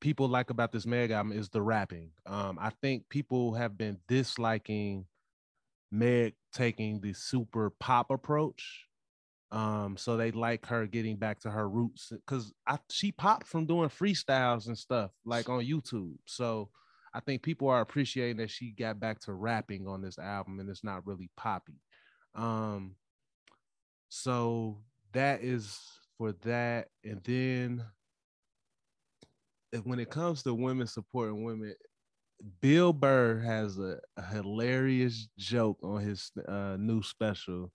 people 0.00 0.28
like 0.28 0.50
about 0.50 0.72
this 0.72 0.86
Meg 0.86 1.10
album 1.10 1.32
is 1.32 1.48
the 1.48 1.62
rapping. 1.62 2.10
Um, 2.26 2.58
I 2.60 2.70
think 2.82 3.08
people 3.08 3.54
have 3.54 3.78
been 3.78 3.98
disliking 4.08 5.06
Meg 5.90 6.34
taking 6.52 7.00
the 7.00 7.12
super 7.12 7.70
pop 7.78 8.10
approach. 8.10 8.84
Um, 9.50 9.96
so 9.96 10.16
they 10.16 10.30
like 10.30 10.66
her 10.66 10.86
getting 10.86 11.16
back 11.16 11.40
to 11.40 11.50
her 11.50 11.68
roots 11.68 12.12
because 12.12 12.52
she 12.90 13.12
popped 13.12 13.46
from 13.46 13.64
doing 13.66 13.88
freestyles 13.88 14.66
and 14.66 14.76
stuff 14.76 15.10
like 15.24 15.48
on 15.48 15.64
YouTube. 15.64 16.16
So 16.26 16.68
I 17.14 17.20
think 17.20 17.42
people 17.42 17.68
are 17.68 17.80
appreciating 17.80 18.36
that 18.38 18.50
she 18.50 18.74
got 18.78 19.00
back 19.00 19.20
to 19.20 19.32
rapping 19.32 19.86
on 19.86 20.02
this 20.02 20.18
album 20.18 20.60
and 20.60 20.68
it's 20.68 20.84
not 20.84 21.06
really 21.06 21.30
poppy. 21.36 21.80
Um, 22.34 22.96
so 24.08 24.78
that 25.12 25.42
is 25.42 25.78
for 26.16 26.32
that. 26.44 26.88
And 27.04 27.22
then 27.24 27.84
when 29.84 29.98
it 29.98 30.10
comes 30.10 30.42
to 30.42 30.54
women 30.54 30.86
supporting 30.86 31.44
women, 31.44 31.74
Bill 32.60 32.92
Burr 32.92 33.40
has 33.40 33.78
a, 33.78 33.98
a 34.16 34.22
hilarious 34.22 35.28
joke 35.38 35.78
on 35.82 36.00
his 36.00 36.30
uh, 36.46 36.76
new 36.78 37.02
special. 37.02 37.72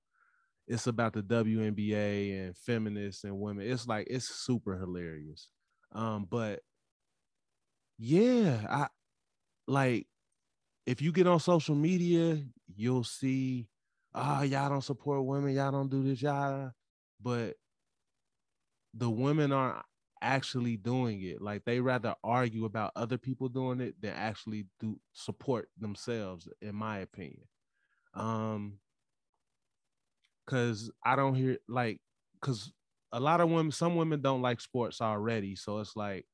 It's 0.67 0.87
about 0.87 1.13
the 1.13 1.21
WNBA 1.21 2.45
and 2.45 2.57
feminists 2.57 3.25
and 3.25 3.37
women. 3.39 3.69
It's 3.69 3.87
like 3.87 4.07
it's 4.09 4.29
super 4.29 4.77
hilarious. 4.77 5.49
Um, 5.91 6.25
but 6.29 6.61
yeah, 7.97 8.65
I 8.69 8.87
like 9.67 10.07
if 10.85 11.01
you 11.01 11.11
get 11.11 11.27
on 11.27 11.39
social 11.39 11.75
media, 11.75 12.41
you'll 12.75 13.03
see, 13.03 13.67
oh, 14.15 14.41
y'all 14.43 14.69
don't 14.69 14.83
support 14.83 15.25
women, 15.25 15.53
y'all 15.53 15.71
don't 15.71 15.89
do 15.89 16.03
this, 16.03 16.21
y'all. 16.21 16.71
But 17.21 17.55
the 18.93 19.09
women 19.09 19.51
aren't 19.51 19.83
actually 20.21 20.77
doing 20.77 21.21
it. 21.21 21.41
Like 21.41 21.65
they 21.65 21.79
rather 21.79 22.15
argue 22.23 22.65
about 22.65 22.91
other 22.95 23.17
people 23.17 23.49
doing 23.49 23.81
it 23.81 23.95
than 24.01 24.13
actually 24.13 24.65
do 24.79 24.99
support 25.11 25.69
themselves, 25.79 26.47
in 26.61 26.75
my 26.75 26.99
opinion. 26.99 27.43
Um, 28.13 28.79
cause 30.47 30.91
I 31.03 31.15
don't 31.15 31.35
hear 31.35 31.57
like, 31.67 31.99
cause 32.41 32.71
a 33.11 33.19
lot 33.19 33.41
of 33.41 33.49
women, 33.49 33.71
some 33.71 33.95
women 33.95 34.21
don't 34.21 34.41
like 34.41 34.61
sports 34.61 35.01
already. 35.01 35.55
So 35.55 35.79
it's 35.79 35.95
like, 35.95 36.25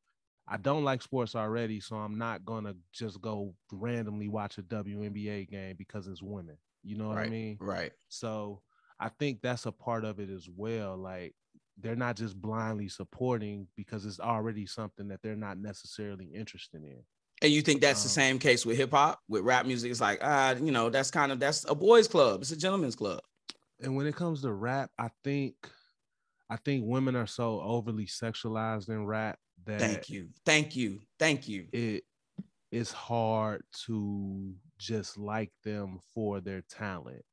I 0.48 0.58
don't 0.58 0.84
like 0.84 1.02
sports 1.02 1.36
already, 1.36 1.80
so 1.80 1.96
I'm 1.98 2.18
not 2.18 2.44
gonna 2.44 2.74
just 2.92 3.22
go 3.22 3.54
randomly 3.72 4.28
watch 4.28 4.58
a 4.58 4.64
WNBA 4.64 5.48
game 5.50 5.76
because 5.78 6.08
it's 6.08 6.24
women. 6.24 6.58
You 6.84 6.98
know 6.98 7.08
what 7.08 7.18
right, 7.18 7.28
I 7.28 7.30
mean? 7.30 7.58
Right. 7.60 7.92
So 8.08 8.62
I 9.00 9.10
think 9.10 9.42
that's 9.42 9.66
a 9.66 9.72
part 9.72 10.06
of 10.06 10.20
it 10.20 10.30
as 10.30 10.48
well. 10.50 10.98
Like 10.98 11.36
they're 11.82 11.96
not 11.96 12.16
just 12.16 12.40
blindly 12.40 12.90
supporting 12.90 13.68
because 13.76 14.06
it's 14.06 14.20
already 14.20 14.66
something 14.66 15.08
that 15.10 15.22
they're 15.22 15.36
not 15.36 15.58
necessarily 15.58 16.26
interested 16.26 16.84
in. 16.84 17.02
And 17.42 17.52
you 17.52 17.62
think 17.62 17.80
that's 17.80 18.02
um, 18.02 18.06
the 18.06 18.10
same 18.10 18.40
case 18.40 18.66
with 18.66 18.78
hip 18.78 18.92
hop, 18.92 19.20
with 19.30 19.44
rap 19.44 19.66
music? 19.66 19.92
It's 19.92 20.02
like, 20.02 20.20
ah, 20.22 20.50
uh, 20.50 20.56
you 20.56 20.72
know, 20.72 20.90
that's 20.90 21.10
kind 21.10 21.32
of 21.32 21.40
that's 21.40 21.66
a 21.70 21.76
boys' 21.76 22.08
club. 22.08 22.42
It's 22.42 22.52
a 22.52 22.58
gentleman's 22.58 22.96
club. 22.96 23.22
And 23.82 23.96
when 23.96 24.08
it 24.08 24.16
comes 24.16 24.42
to 24.42 24.52
rap, 24.52 24.90
I 25.00 25.10
think, 25.24 25.56
I 26.50 26.58
think 26.58 26.84
women 26.86 27.16
are 27.16 27.28
so 27.28 27.62
overly 27.62 28.08
sexualized 28.08 28.90
in 28.90 29.06
rap 29.06 29.40
that. 29.66 29.80
Thank 29.80 30.10
you, 30.10 30.30
thank 30.46 30.76
you, 30.76 31.00
thank 31.18 31.48
you. 31.48 31.68
It 31.72 32.04
it's 32.72 32.92
hard 32.92 33.64
to 33.86 34.54
just 34.80 35.18
like 35.18 35.52
them 35.64 36.00
for 36.14 36.40
their 36.40 36.64
talent. 36.70 37.24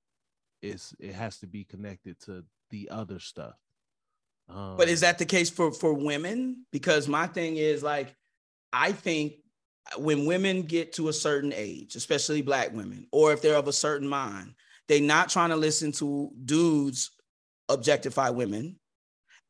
It's 0.62 0.94
it 0.98 1.14
has 1.14 1.38
to 1.38 1.46
be 1.46 1.64
connected 1.64 2.18
to 2.22 2.44
the 2.70 2.88
other 2.90 3.18
stuff. 3.20 3.54
Um, 4.48 4.76
but 4.76 4.88
is 4.88 5.00
that 5.00 5.18
the 5.18 5.24
case 5.24 5.50
for 5.50 5.72
for 5.72 5.94
women? 5.94 6.66
Because 6.72 7.08
my 7.08 7.26
thing 7.26 7.56
is 7.56 7.82
like, 7.82 8.14
I 8.72 8.92
think 8.92 9.34
when 9.98 10.26
women 10.26 10.62
get 10.62 10.94
to 10.94 11.08
a 11.08 11.12
certain 11.12 11.52
age, 11.54 11.94
especially 11.94 12.42
black 12.42 12.72
women, 12.72 13.06
or 13.12 13.32
if 13.32 13.42
they're 13.42 13.56
of 13.56 13.68
a 13.68 13.72
certain 13.72 14.08
mind, 14.08 14.54
they're 14.88 15.00
not 15.00 15.28
trying 15.28 15.50
to 15.50 15.56
listen 15.56 15.92
to 15.92 16.30
dudes 16.44 17.10
objectify 17.68 18.30
women. 18.30 18.78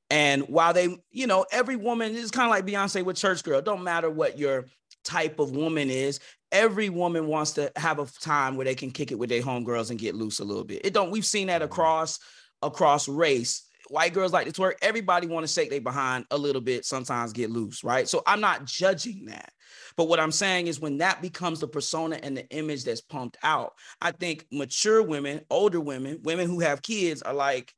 And 0.09 0.43
while 0.43 0.73
they, 0.73 0.97
you 1.11 1.27
know, 1.27 1.47
every 1.51 1.77
woman 1.77 2.15
is 2.15 2.31
kind 2.31 2.45
of 2.47 2.51
like 2.51 2.67
Beyonce 2.67 3.05
with 3.05 3.17
Church 3.17 3.43
Girl. 3.43 3.61
Don't 3.61 3.83
matter 3.83 4.09
what 4.09 4.39
your 4.39 4.67
type 5.05 5.39
of 5.39 5.51
woman 5.51 5.91
is. 5.91 6.21
Every 6.53 6.89
woman 6.89 7.27
wants 7.27 7.53
to 7.53 7.73
have 7.77 7.99
a 7.99 8.07
time 8.21 8.57
where 8.57 8.65
they 8.65 8.75
can 8.75 8.91
kick 8.91 9.11
it 9.11 9.19
with 9.19 9.31
their 9.31 9.43
homegirls 9.43 9.91
and 9.91 9.99
get 9.99 10.15
loose 10.15 10.39
a 10.39 10.45
little 10.45 10.65
bit. 10.65 10.85
It 10.85 10.95
don't. 10.95 11.11
We've 11.11 11.27
seen 11.27 11.49
that 11.49 11.63
mm-hmm. 11.63 11.73
across 11.73 12.19
across 12.63 13.09
race 13.09 13.67
white 13.89 14.13
girls 14.13 14.33
like 14.33 14.47
to 14.47 14.53
twerk. 14.53 14.75
Everybody 14.83 15.27
want 15.27 15.47
to 15.47 15.53
shake 15.53 15.71
their 15.71 15.81
behind 15.81 16.25
a 16.31 16.39
little 16.39 16.61
bit, 16.61 16.85
sometimes 16.85 17.33
get 17.33 17.51
loose, 17.51 17.85
right? 17.85 18.09
So 18.09 18.23
I'm 18.27 18.41
not 18.41 18.65
judging 18.65 19.27
that. 19.27 19.53
But 19.97 20.09
what 20.09 20.21
I'm 20.21 20.33
saying 20.33 20.67
is 20.67 20.81
when 20.81 20.99
that 20.99 21.23
becomes 21.23 21.61
the 21.61 21.69
persona 21.69 22.19
and 22.23 22.37
the 22.37 22.49
image 22.51 22.85
that's 22.85 23.01
pumped 23.01 23.37
out, 23.43 23.73
I 24.01 24.13
think 24.13 24.47
mature 24.53 25.03
women, 25.03 25.41
older 25.51 25.81
women, 25.81 26.21
women 26.23 26.47
who 26.47 26.61
have 26.61 26.83
kids 26.83 27.23
are 27.23 27.35
like, 27.35 27.73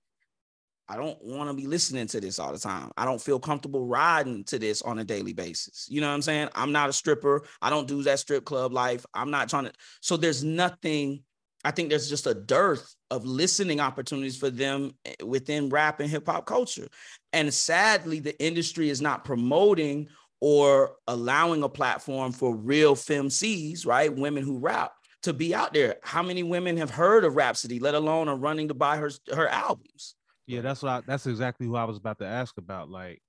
I 0.89 0.97
don't 0.97 1.23
want 1.23 1.51
to 1.51 1.55
be 1.55 1.67
listening 1.67 2.07
to 2.09 2.21
this 2.21 2.39
all 2.39 2.53
the 2.53 2.59
time. 2.59 2.91
I 2.97 3.05
don't 3.05 3.21
feel 3.21 3.39
comfortable 3.39 3.87
riding 3.87 4.45
to 4.45 4.59
this 4.59 4.81
on 4.83 4.99
a 4.99 5.05
daily 5.05 5.35
basis. 5.35 5.87
You 5.91 6.01
know 6.01 6.09
what 6.09 6.15
I'm 6.15 6.23
saying? 6.23 6.49
I'm 6.55 6.73
not 6.73 6.89
a 6.89 6.93
stripper. 6.93 7.45
I 7.61 7.71
don't 7.71 7.87
do 7.87 8.03
that 8.05 8.21
strip 8.21 8.45
club 8.45 8.73
life. 8.73 9.05
I'm 9.13 9.31
not 9.31 9.51
trying 9.51 9.65
to. 9.65 9.73
So 10.01 10.17
there's 10.17 10.43
nothing 10.43 11.23
I 11.65 11.71
think 11.71 11.89
there's 11.89 12.09
just 12.09 12.27
a 12.27 12.35
dearth 12.35 12.95
of 13.11 13.25
listening 13.25 13.81
opportunities 13.81 14.37
for 14.37 14.51
them 14.51 14.93
eh, 15.05 15.15
within 15.25 15.69
rap 15.69 16.01
and 16.01 16.09
hip 16.09 16.27
hop 16.27 16.47
culture. 16.47 16.89
And 17.33 17.53
sadly, 17.53 18.21
the 18.21 18.41
industry 18.43 18.91
is 18.91 19.01
not 19.01 19.25
promoting 19.25 20.09
or 20.41 20.95
allowing 21.09 21.65
a 21.65 21.69
platform 21.69 22.33
for 22.33 22.55
real 22.55 22.95
femcs, 22.95 23.85
right? 23.85 24.15
Women 24.15 24.45
who 24.45 24.59
rap 24.59 24.93
to 25.25 25.33
be 25.33 25.53
out 25.55 25.75
there. 25.75 25.97
How 26.03 26.23
many 26.23 26.45
women 26.45 26.77
have 26.77 26.91
heard 26.91 27.25
of 27.25 27.35
Rapsody, 27.35 27.81
let 27.81 27.97
alone 27.97 28.29
are 28.29 28.37
running 28.37 28.69
to 28.69 28.75
buy 28.75 28.97
her 28.99 29.11
her 29.35 29.49
albums? 29.49 30.15
Yeah, 30.49 30.63
that's 30.63 30.83
what 30.83 30.91
I, 30.91 31.01
that's 31.07 31.27
exactly 31.27 31.67
who 31.67 31.77
I 31.77 31.85
was 31.85 31.97
about 31.97 32.19
to 32.19 32.27
ask 32.27 32.59
about. 32.59 32.91
Like, 32.91 33.21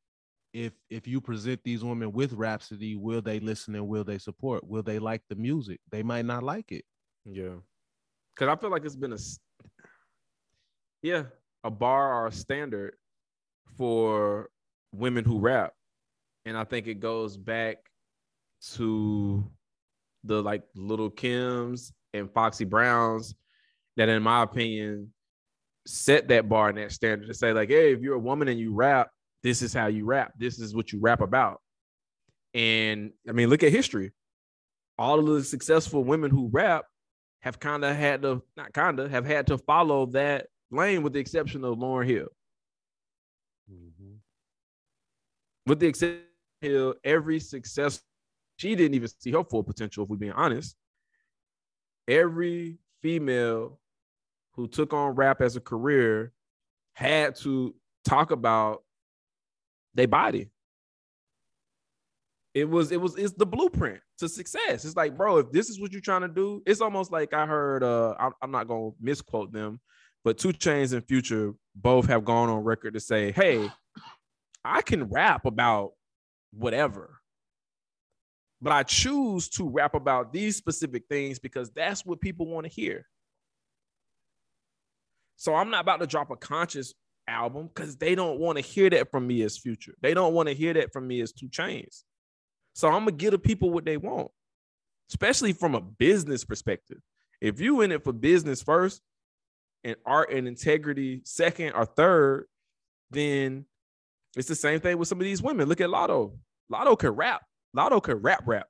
if 0.54 0.74
if 0.90 1.08
you 1.08 1.22
present 1.22 1.62
these 1.64 1.84
women 1.84 2.12
with 2.12 2.34
Rapsody, 2.34 2.96
will 2.96 3.22
they 3.22 3.40
listen 3.40 3.76
and 3.76 3.88
will 3.88 4.04
they 4.04 4.18
support? 4.18 4.68
Will 4.68 4.82
they 4.82 4.98
like 4.98 5.22
the 5.30 5.36
music? 5.36 5.80
They 5.92 6.02
might 6.02 6.26
not 6.26 6.42
like 6.42 6.72
it. 6.72 6.86
Yeah 7.26 7.58
because 8.40 8.52
I 8.52 8.60
feel 8.60 8.72
like 8.72 8.86
it's 8.86 8.96
been 8.96 9.14
a 9.14 9.18
yeah 11.02 11.24
a 11.64 11.70
bar 11.70 12.14
or 12.14 12.28
a 12.28 12.32
standard 12.32 12.96
for 13.78 14.50
women 14.94 15.26
who 15.26 15.40
rap, 15.40 15.74
and 16.46 16.58
I 16.58 16.64
think 16.64 16.88
it 16.88 17.00
goes 17.00 17.36
back 17.36 17.78
to 18.76 19.46
the 20.24 20.42
like 20.42 20.64
Lil 20.76 21.10
Kims 21.12 21.92
and 22.14 22.32
Foxy 22.32 22.66
Browns 22.66 23.36
that, 23.98 24.10
in 24.10 24.24
my 24.24 24.44
opinion, 24.44 25.12
set 25.90 26.28
that 26.28 26.48
bar 26.48 26.70
and 26.70 26.78
that 26.78 26.92
standard 26.92 27.28
to 27.28 27.34
say 27.34 27.52
like, 27.52 27.70
hey, 27.70 27.94
if 27.94 28.02
you're 28.02 28.16
a 28.16 28.20
woman 28.20 28.48
and 28.48 28.60
you 28.60 28.74
rap, 28.74 29.10
this 29.42 29.62
is 29.62 29.74
how 29.74 29.88
you 29.88 30.06
rap. 30.06 30.34
This 30.38 30.60
is 30.60 30.76
what 30.76 30.92
you 30.92 31.00
rap 31.00 31.22
about. 31.22 31.62
And 32.54 33.12
I 33.28 33.32
mean, 33.32 33.50
look 33.50 33.64
at 33.64 33.72
history. 33.72 34.12
All 34.98 35.20
of 35.20 35.26
the 35.26 35.44
successful 35.44 36.04
women 36.04 36.30
who 36.30 36.50
rap 36.52 36.86
have 37.42 37.60
kind 37.60 37.84
of 37.86 37.96
had 37.96 38.22
to 38.22 38.44
not 38.58 38.74
kind 38.74 39.00
of 39.00 39.10
have 39.12 39.26
had 39.26 39.48
to 39.48 39.58
follow 39.58 40.08
that 40.08 40.48
lane 40.72 41.02
with 41.04 41.14
the 41.14 41.20
exception 41.20 41.64
of 41.64 41.78
Lauryn 41.78 42.06
Hill. 42.06 42.28
Mm-hmm. 43.72 44.16
With 45.66 45.80
the 45.80 45.88
exception 45.88 46.24
of 46.62 46.70
Hill, 46.70 46.96
every 47.04 47.40
success 47.40 48.02
she 48.58 48.76
didn't 48.76 48.96
even 48.96 49.10
see 49.20 49.32
her 49.32 49.44
full 49.44 49.64
potential, 49.64 50.04
if 50.04 50.10
we're 50.10 50.18
being 50.18 50.34
honest. 50.34 50.76
Every 52.08 52.78
female 53.02 53.80
who 54.60 54.68
took 54.68 54.94
on 54.94 55.16
rap 55.16 55.40
as 55.40 55.56
a 55.56 55.62
career 55.62 56.34
had 56.94 57.34
to 57.34 57.74
talk 58.04 58.32
about 58.32 58.84
their 59.94 60.08
body. 60.08 60.50
It 62.54 62.70
was, 62.70 62.92
it 62.92 63.00
was, 63.00 63.16
it's 63.16 63.32
the 63.34 63.46
blueprint 63.46 64.02
to 64.18 64.28
success. 64.28 64.84
It's 64.84 64.98
like, 64.98 65.16
bro, 65.16 65.38
if 65.38 65.52
this 65.54 65.70
is 65.70 65.80
what 65.80 65.94
you're 65.94 66.02
trying 66.02 66.24
to 66.24 66.28
do, 66.28 66.62
it's 66.66 66.82
almost 66.82 67.10
like 67.10 67.34
I 67.34 67.46
heard, 67.46 67.84
uh, 67.84 68.16
I'm, 68.20 68.34
I'm 68.42 68.52
not 68.52 68.68
gonna 68.68 68.90
misquote 69.00 69.54
them, 69.54 69.80
but 70.26 70.38
2 70.38 70.50
Chainz 70.50 70.92
and 70.92 71.08
Future 71.08 71.54
both 71.74 72.08
have 72.08 72.26
gone 72.26 72.50
on 72.50 72.66
record 72.66 72.96
to 72.96 73.00
say, 73.00 73.32
hey, 73.32 73.70
I 74.66 74.82
can 74.82 75.06
rap 75.06 75.46
about 75.46 75.92
whatever 76.52 77.20
but 78.62 78.74
I 78.74 78.84
choose 78.84 79.48
to 79.52 79.70
rap 79.70 79.96
about 79.96 80.34
these 80.34 80.58
specific 80.58 81.04
things 81.10 81.40
because 81.40 81.72
that's 81.72 82.06
what 82.06 82.20
people 82.20 82.46
want 82.46 82.66
to 82.66 82.70
hear. 82.70 83.06
So 85.40 85.56
I'm 85.56 85.70
not 85.70 85.80
about 85.80 86.02
to 86.02 86.06
drop 86.06 86.32
a 86.32 86.36
conscious 86.36 86.94
album 87.26 87.70
because 87.74 87.96
they 87.96 88.14
don't 88.14 88.40
want 88.40 88.58
to 88.58 88.62
hear 88.62 88.90
that 88.90 89.10
from 89.10 89.26
me 89.26 89.42
as 89.44 89.58
future. 89.58 89.96
They 90.02 90.14
don't 90.14 90.34
want 90.34 90.50
to 90.50 90.54
hear 90.54 90.74
that 90.74 90.92
from 90.92 91.08
me 91.08 91.22
as 91.22 91.32
2 91.32 91.48
Chainz. 91.48 92.04
So 92.74 92.90
I'm 92.90 93.06
gonna 93.06 93.14
give 93.14 93.32
the 93.32 93.40
people 93.40 93.70
what 93.70 93.86
they 93.86 93.96
want, 93.96 94.32
especially 95.10 95.54
from 95.54 95.76
a 95.76 95.82
business 95.82 96.44
perspective. 96.44 96.98
If 97.40 97.62
you 97.62 97.80
in 97.80 97.94
it 97.94 98.04
for 98.04 98.12
business 98.12 98.62
first 98.62 99.02
and 99.86 99.96
art 100.06 100.30
and 100.34 100.46
integrity 100.46 101.22
second 101.24 101.72
or 101.72 101.86
third, 101.86 102.48
then 103.10 103.64
it's 104.36 104.50
the 104.50 104.56
same 104.56 104.82
thing 104.82 104.98
with 104.98 105.08
some 105.08 105.20
of 105.20 105.24
these 105.24 105.42
women. 105.42 105.70
Look 105.70 105.80
at 105.80 105.90
Latto. 105.90 106.38
Latto 106.70 107.00
can 107.00 107.12
rap. 107.12 107.44
Latto 107.74 108.04
can 108.04 108.16
rap 108.16 108.44
rap. 108.46 108.68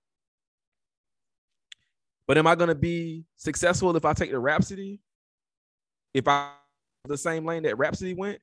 But 2.28 2.38
am 2.38 2.46
I 2.46 2.54
gonna 2.54 2.76
be 2.76 3.26
successful 3.38 3.96
if 3.96 4.06
I 4.06 4.14
take 4.14 4.30
the 4.30 4.38
Rapsody? 4.38 5.02
If 6.14 6.28
I 6.28 6.52
the 7.06 7.18
same 7.18 7.46
lane 7.46 7.64
that 7.64 7.78
Rapsody 7.78 8.14
went? 8.14 8.40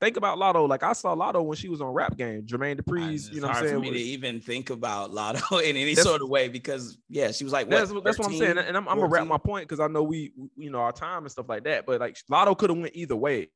Think 0.00 0.16
about 0.16 0.38
Latto. 0.38 0.68
Like 0.68 0.84
I 0.84 0.92
saw 0.92 1.16
Latto 1.16 1.44
when 1.44 1.56
she 1.56 1.68
was 1.68 1.80
on 1.80 1.88
Rap 1.88 2.16
Game. 2.16 2.42
Jermaine 2.42 2.80
Dupri's, 2.80 3.30
you 3.30 3.40
know, 3.40 3.48
what 3.48 3.56
I'm 3.56 3.62
saying. 3.64 3.74
For 3.74 3.80
me 3.80 3.90
was, 3.90 3.98
to 3.98 4.04
even 4.04 4.40
think 4.40 4.70
about 4.70 5.10
Latto 5.10 5.60
in 5.68 5.76
any 5.76 5.96
sort 5.96 6.22
of 6.22 6.28
way 6.28 6.48
because 6.48 6.98
yeah, 7.08 7.32
she 7.32 7.42
was 7.42 7.52
like, 7.52 7.66
what, 7.66 7.78
that's, 7.78 7.92
that's 8.04 8.18
what 8.18 8.28
I'm 8.28 8.38
saying, 8.38 8.58
and 8.58 8.76
I'm, 8.76 8.88
I'm 8.88 8.98
gonna 8.98 9.08
wrap 9.08 9.26
my 9.26 9.38
point 9.38 9.68
because 9.68 9.80
I 9.80 9.88
know 9.88 10.04
we, 10.04 10.32
you 10.56 10.70
know, 10.70 10.78
our 10.78 10.92
time 10.92 11.24
and 11.24 11.32
stuff 11.32 11.48
like 11.48 11.64
that. 11.64 11.84
But 11.84 12.00
like 12.00 12.16
Latto 12.30 12.56
could 12.56 12.70
have 12.70 12.78
went 12.78 12.94
either 12.94 13.16
way, 13.16 13.48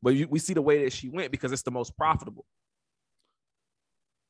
but 0.00 0.14
you, 0.14 0.28
we 0.28 0.38
see 0.38 0.54
the 0.54 0.62
way 0.62 0.84
that 0.84 0.92
she 0.92 1.08
went 1.08 1.32
because 1.32 1.50
it's 1.50 1.62
the 1.62 1.72
most 1.72 1.96
profitable 1.96 2.44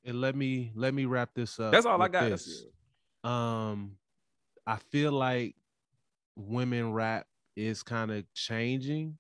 and 0.04 0.20
let 0.20 0.36
me 0.36 0.70
let 0.74 0.94
me 0.94 1.04
wrap 1.06 1.30
this 1.34 1.58
up. 1.58 1.72
That's 1.72 1.86
all 1.86 2.00
I 2.00 2.08
got. 2.08 2.30
This. 2.30 2.64
Um, 3.22 3.96
I 4.66 4.76
feel 4.76 5.12
like 5.12 5.56
women 6.36 6.92
rap 6.92 7.26
is 7.56 7.82
kind 7.82 8.10
of 8.10 8.24
changing. 8.34 9.18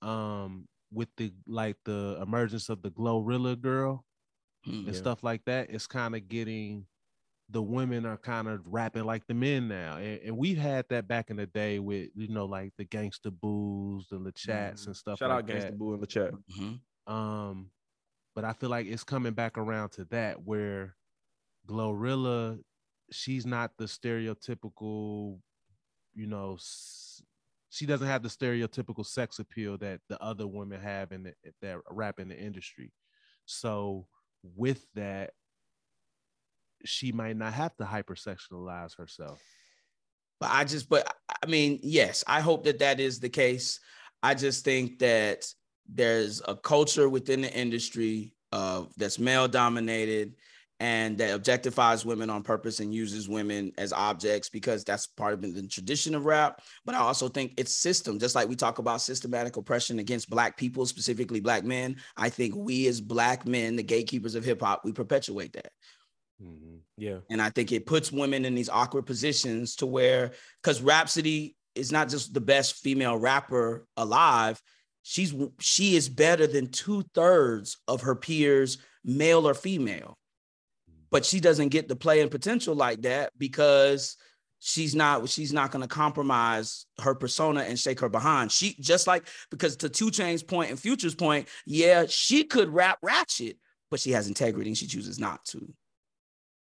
Um, 0.00 0.66
with 0.92 1.08
the 1.16 1.32
like 1.46 1.76
the 1.84 2.18
emergence 2.20 2.68
of 2.68 2.82
the 2.82 2.90
Glorilla 2.90 3.58
girl 3.58 4.04
mm, 4.66 4.86
and 4.86 4.86
yeah. 4.88 4.92
stuff 4.92 5.22
like 5.22 5.44
that, 5.46 5.70
it's 5.70 5.86
kind 5.86 6.14
of 6.14 6.28
getting 6.28 6.86
the 7.52 7.62
women 7.62 8.06
are 8.06 8.16
kind 8.16 8.48
of 8.48 8.60
rapping 8.64 9.04
like 9.04 9.26
the 9.26 9.34
men 9.34 9.68
now, 9.68 9.96
and, 9.96 10.20
and, 10.24 10.36
we've 10.36 10.58
had 10.58 10.86
that 10.88 11.06
back 11.06 11.28
in 11.28 11.36
the 11.36 11.46
day 11.46 11.78
with 11.78 12.08
you 12.14 12.28
know 12.28 12.46
like 12.46 12.72
the 12.78 12.84
Gangsta 12.84 13.30
Boos, 13.30 14.06
the 14.08 14.18
the 14.18 14.24
La 14.24 14.30
Chats 14.34 14.82
mm-hmm. 14.82 14.90
and 14.90 14.96
stuff. 14.96 15.18
Shout 15.18 15.30
like 15.30 15.44
out 15.44 15.46
Gangsta 15.46 15.76
Boo 15.76 15.92
and 15.92 16.00
La 16.00 16.06
Chat. 16.06 16.32
Mm-hmm. 16.32 17.12
Um, 17.12 17.70
but 18.34 18.44
I 18.44 18.52
feel 18.54 18.70
like 18.70 18.86
it's 18.86 19.04
coming 19.04 19.34
back 19.34 19.58
around 19.58 19.90
to 19.92 20.06
that 20.06 20.42
where 20.42 20.96
Glorilla, 21.68 22.58
she's 23.10 23.44
not 23.44 23.72
the 23.76 23.84
stereotypical, 23.84 25.38
you 26.14 26.26
know, 26.26 26.56
she 27.72 27.86
doesn't 27.86 28.06
have 28.06 28.22
the 28.22 28.28
stereotypical 28.28 29.04
sex 29.04 29.38
appeal 29.38 29.78
that 29.78 29.98
the 30.10 30.22
other 30.22 30.46
women 30.46 30.78
have 30.78 31.10
in 31.10 31.22
the, 31.22 31.32
that 31.62 31.78
rap 31.90 32.20
in 32.20 32.28
the 32.28 32.38
industry. 32.38 32.92
So 33.46 34.06
with 34.42 34.84
that, 34.94 35.30
she 36.84 37.12
might 37.12 37.38
not 37.38 37.54
have 37.54 37.74
to 37.76 37.84
hypersexualize 37.84 38.94
herself. 38.98 39.40
But 40.38 40.50
I 40.52 40.64
just, 40.64 40.90
but 40.90 41.10
I 41.42 41.46
mean, 41.46 41.80
yes, 41.82 42.22
I 42.26 42.42
hope 42.42 42.64
that 42.64 42.80
that 42.80 43.00
is 43.00 43.20
the 43.20 43.30
case. 43.30 43.80
I 44.22 44.34
just 44.34 44.66
think 44.66 44.98
that 44.98 45.46
there's 45.88 46.42
a 46.46 46.54
culture 46.54 47.08
within 47.08 47.40
the 47.40 47.52
industry 47.54 48.34
uh, 48.52 48.82
that's 48.98 49.18
male 49.18 49.48
dominated 49.48 50.34
and 50.82 51.16
that 51.16 51.40
objectifies 51.40 52.04
women 52.04 52.28
on 52.28 52.42
purpose 52.42 52.80
and 52.80 52.92
uses 52.92 53.28
women 53.28 53.70
as 53.78 53.92
objects 53.92 54.48
because 54.48 54.82
that's 54.82 55.06
part 55.06 55.32
of 55.32 55.40
the 55.40 55.68
tradition 55.68 56.12
of 56.12 56.24
rap. 56.24 56.60
But 56.84 56.96
I 56.96 56.98
also 56.98 57.28
think 57.28 57.54
it's 57.56 57.76
system, 57.76 58.18
just 58.18 58.34
like 58.34 58.48
we 58.48 58.56
talk 58.56 58.80
about 58.80 59.00
systematic 59.00 59.56
oppression 59.56 60.00
against 60.00 60.28
black 60.28 60.56
people, 60.56 60.84
specifically 60.84 61.38
black 61.38 61.62
men. 61.62 61.98
I 62.16 62.30
think 62.30 62.56
we 62.56 62.88
as 62.88 63.00
black 63.00 63.46
men, 63.46 63.76
the 63.76 63.84
gatekeepers 63.84 64.34
of 64.34 64.44
hip 64.44 64.60
hop, 64.60 64.80
we 64.84 64.90
perpetuate 64.90 65.52
that. 65.52 65.70
Mm-hmm. 66.42 66.78
Yeah. 66.96 67.18
And 67.30 67.40
I 67.40 67.50
think 67.50 67.70
it 67.70 67.86
puts 67.86 68.10
women 68.10 68.44
in 68.44 68.56
these 68.56 68.68
awkward 68.68 69.06
positions 69.06 69.76
to 69.76 69.86
where, 69.86 70.32
because 70.60 70.82
Rapsody 70.82 71.54
is 71.76 71.92
not 71.92 72.08
just 72.08 72.34
the 72.34 72.40
best 72.40 72.74
female 72.78 73.16
rapper 73.16 73.86
alive, 73.96 74.60
she's 75.04 75.32
she 75.60 75.94
is 75.94 76.08
better 76.08 76.48
than 76.48 76.72
two 76.72 77.04
thirds 77.14 77.78
of 77.86 78.00
her 78.00 78.16
peers, 78.16 78.78
male 79.04 79.46
or 79.46 79.54
female. 79.54 80.18
But 81.12 81.24
she 81.24 81.38
doesn't 81.38 81.68
get 81.68 81.88
the 81.88 81.94
play 81.94 82.20
and 82.20 82.30
potential 82.30 82.74
like 82.74 83.02
that 83.02 83.30
because 83.38 84.16
she's 84.58 84.94
not 84.94 85.28
she's 85.28 85.52
not 85.52 85.70
going 85.70 85.82
to 85.82 85.88
compromise 85.88 86.86
her 87.00 87.14
persona 87.14 87.60
and 87.60 87.78
shake 87.78 88.00
her 88.00 88.08
behind. 88.08 88.50
She 88.50 88.74
just 88.80 89.06
like 89.06 89.28
because 89.50 89.76
to 89.76 89.88
2 89.88 90.06
Chainz 90.06 90.46
point 90.46 90.70
and 90.70 90.80
Future's 90.80 91.14
point, 91.14 91.48
yeah, 91.66 92.06
she 92.08 92.44
could 92.44 92.70
rap 92.70 92.98
ratchet, 93.02 93.58
but 93.90 94.00
she 94.00 94.10
has 94.12 94.26
integrity 94.26 94.70
and 94.70 94.78
she 94.78 94.88
chooses 94.88 95.20
not 95.20 95.44
to. 95.46 95.72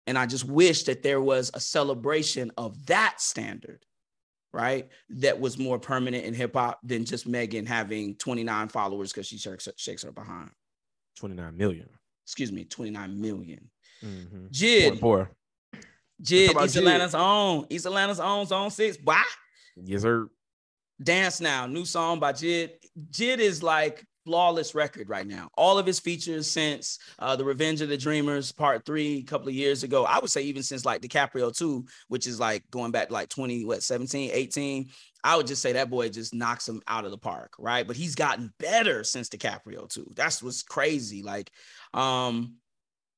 And 0.08 0.18
I 0.18 0.28
just 0.28 0.46
wish 0.46 0.84
that 0.84 1.02
there 1.04 1.20
was 1.20 1.52
a 1.54 1.60
celebration 1.60 2.52
of 2.58 2.86
that 2.86 3.20
standard 3.20 3.84
right? 4.56 4.88
That 5.10 5.42
was 5.42 5.60
more 5.60 5.78
permanent 5.78 6.24
in 6.24 6.34
hip 6.34 6.54
hop 6.56 6.80
than 6.82 7.04
just 7.04 7.28
Megan 7.28 7.66
having 7.66 8.16
29 8.16 8.70
followers 8.70 9.12
because 9.12 9.28
she 9.28 9.38
shakes, 9.38 9.68
shakes 9.76 10.04
her 10.04 10.14
behind. 10.14 10.50
29 11.18 11.58
million. 11.58 11.90
Excuse 12.24 12.54
me, 12.54 12.64
29 12.64 13.20
million. 13.20 13.70
Mm-hmm. 14.04 14.48
Jid. 14.48 15.00
Poor, 15.00 15.28
poor. 15.28 15.32
Jid, 16.22 16.64
East 16.64 16.76
Jid? 16.76 16.80
Atlanta's 16.80 17.16
own. 17.16 17.66
East 17.70 17.86
Atlanta's 17.86 18.20
own 18.20 18.46
zone 18.46 18.72
six. 18.72 18.98
Why? 19.04 19.24
Yes, 19.76 20.02
sir. 20.02 20.28
Dance 21.02 21.42
Now, 21.42 21.66
new 21.68 21.84
song 21.86 22.20
by 22.20 22.32
Jid. 22.32 22.72
Jid 23.12 23.40
is 23.40 23.62
like 23.62 24.06
flawless 24.26 24.74
record 24.74 25.10
right 25.10 25.28
now. 25.28 25.50
All 25.58 25.78
of 25.78 25.86
his 25.86 26.00
features 26.00 26.50
since 26.50 27.00
uh, 27.20 27.36
The 27.36 27.44
Revenge 27.44 27.82
of 27.82 27.90
the 27.90 27.98
Dreamers 27.98 28.52
Part 28.52 28.86
Three 28.86 29.18
a 29.18 29.24
couple 29.24 29.50
of 29.50 29.54
years 29.54 29.84
ago. 29.84 30.06
I 30.06 30.20
would 30.20 30.32
say 30.32 30.44
even 30.44 30.64
since 30.64 30.86
like 30.86 31.02
DiCaprio 31.02 31.56
2, 31.56 31.86
which 32.08 32.28
is 32.28 32.40
like 32.40 32.64
going 32.72 32.92
back 32.92 33.12
like 33.12 33.30
20, 33.30 33.66
what, 33.66 33.84
17, 33.84 34.32
18. 34.34 34.90
I 35.24 35.36
would 35.36 35.48
just 35.48 35.62
say 35.62 35.74
that 35.74 35.90
boy 35.90 36.10
just 36.10 36.34
knocks 36.34 36.70
him 36.70 36.82
out 36.88 37.04
of 37.04 37.12
the 37.12 37.18
park, 37.18 37.54
right? 37.58 37.86
But 37.86 37.96
he's 37.96 38.16
gotten 38.16 38.54
better 38.60 39.04
since 39.04 39.28
DiCaprio 39.28 39.90
2. 39.90 40.14
That's 40.16 40.42
what's 40.42 40.64
crazy. 40.64 41.24
Like, 41.24 41.52
um, 41.94 42.56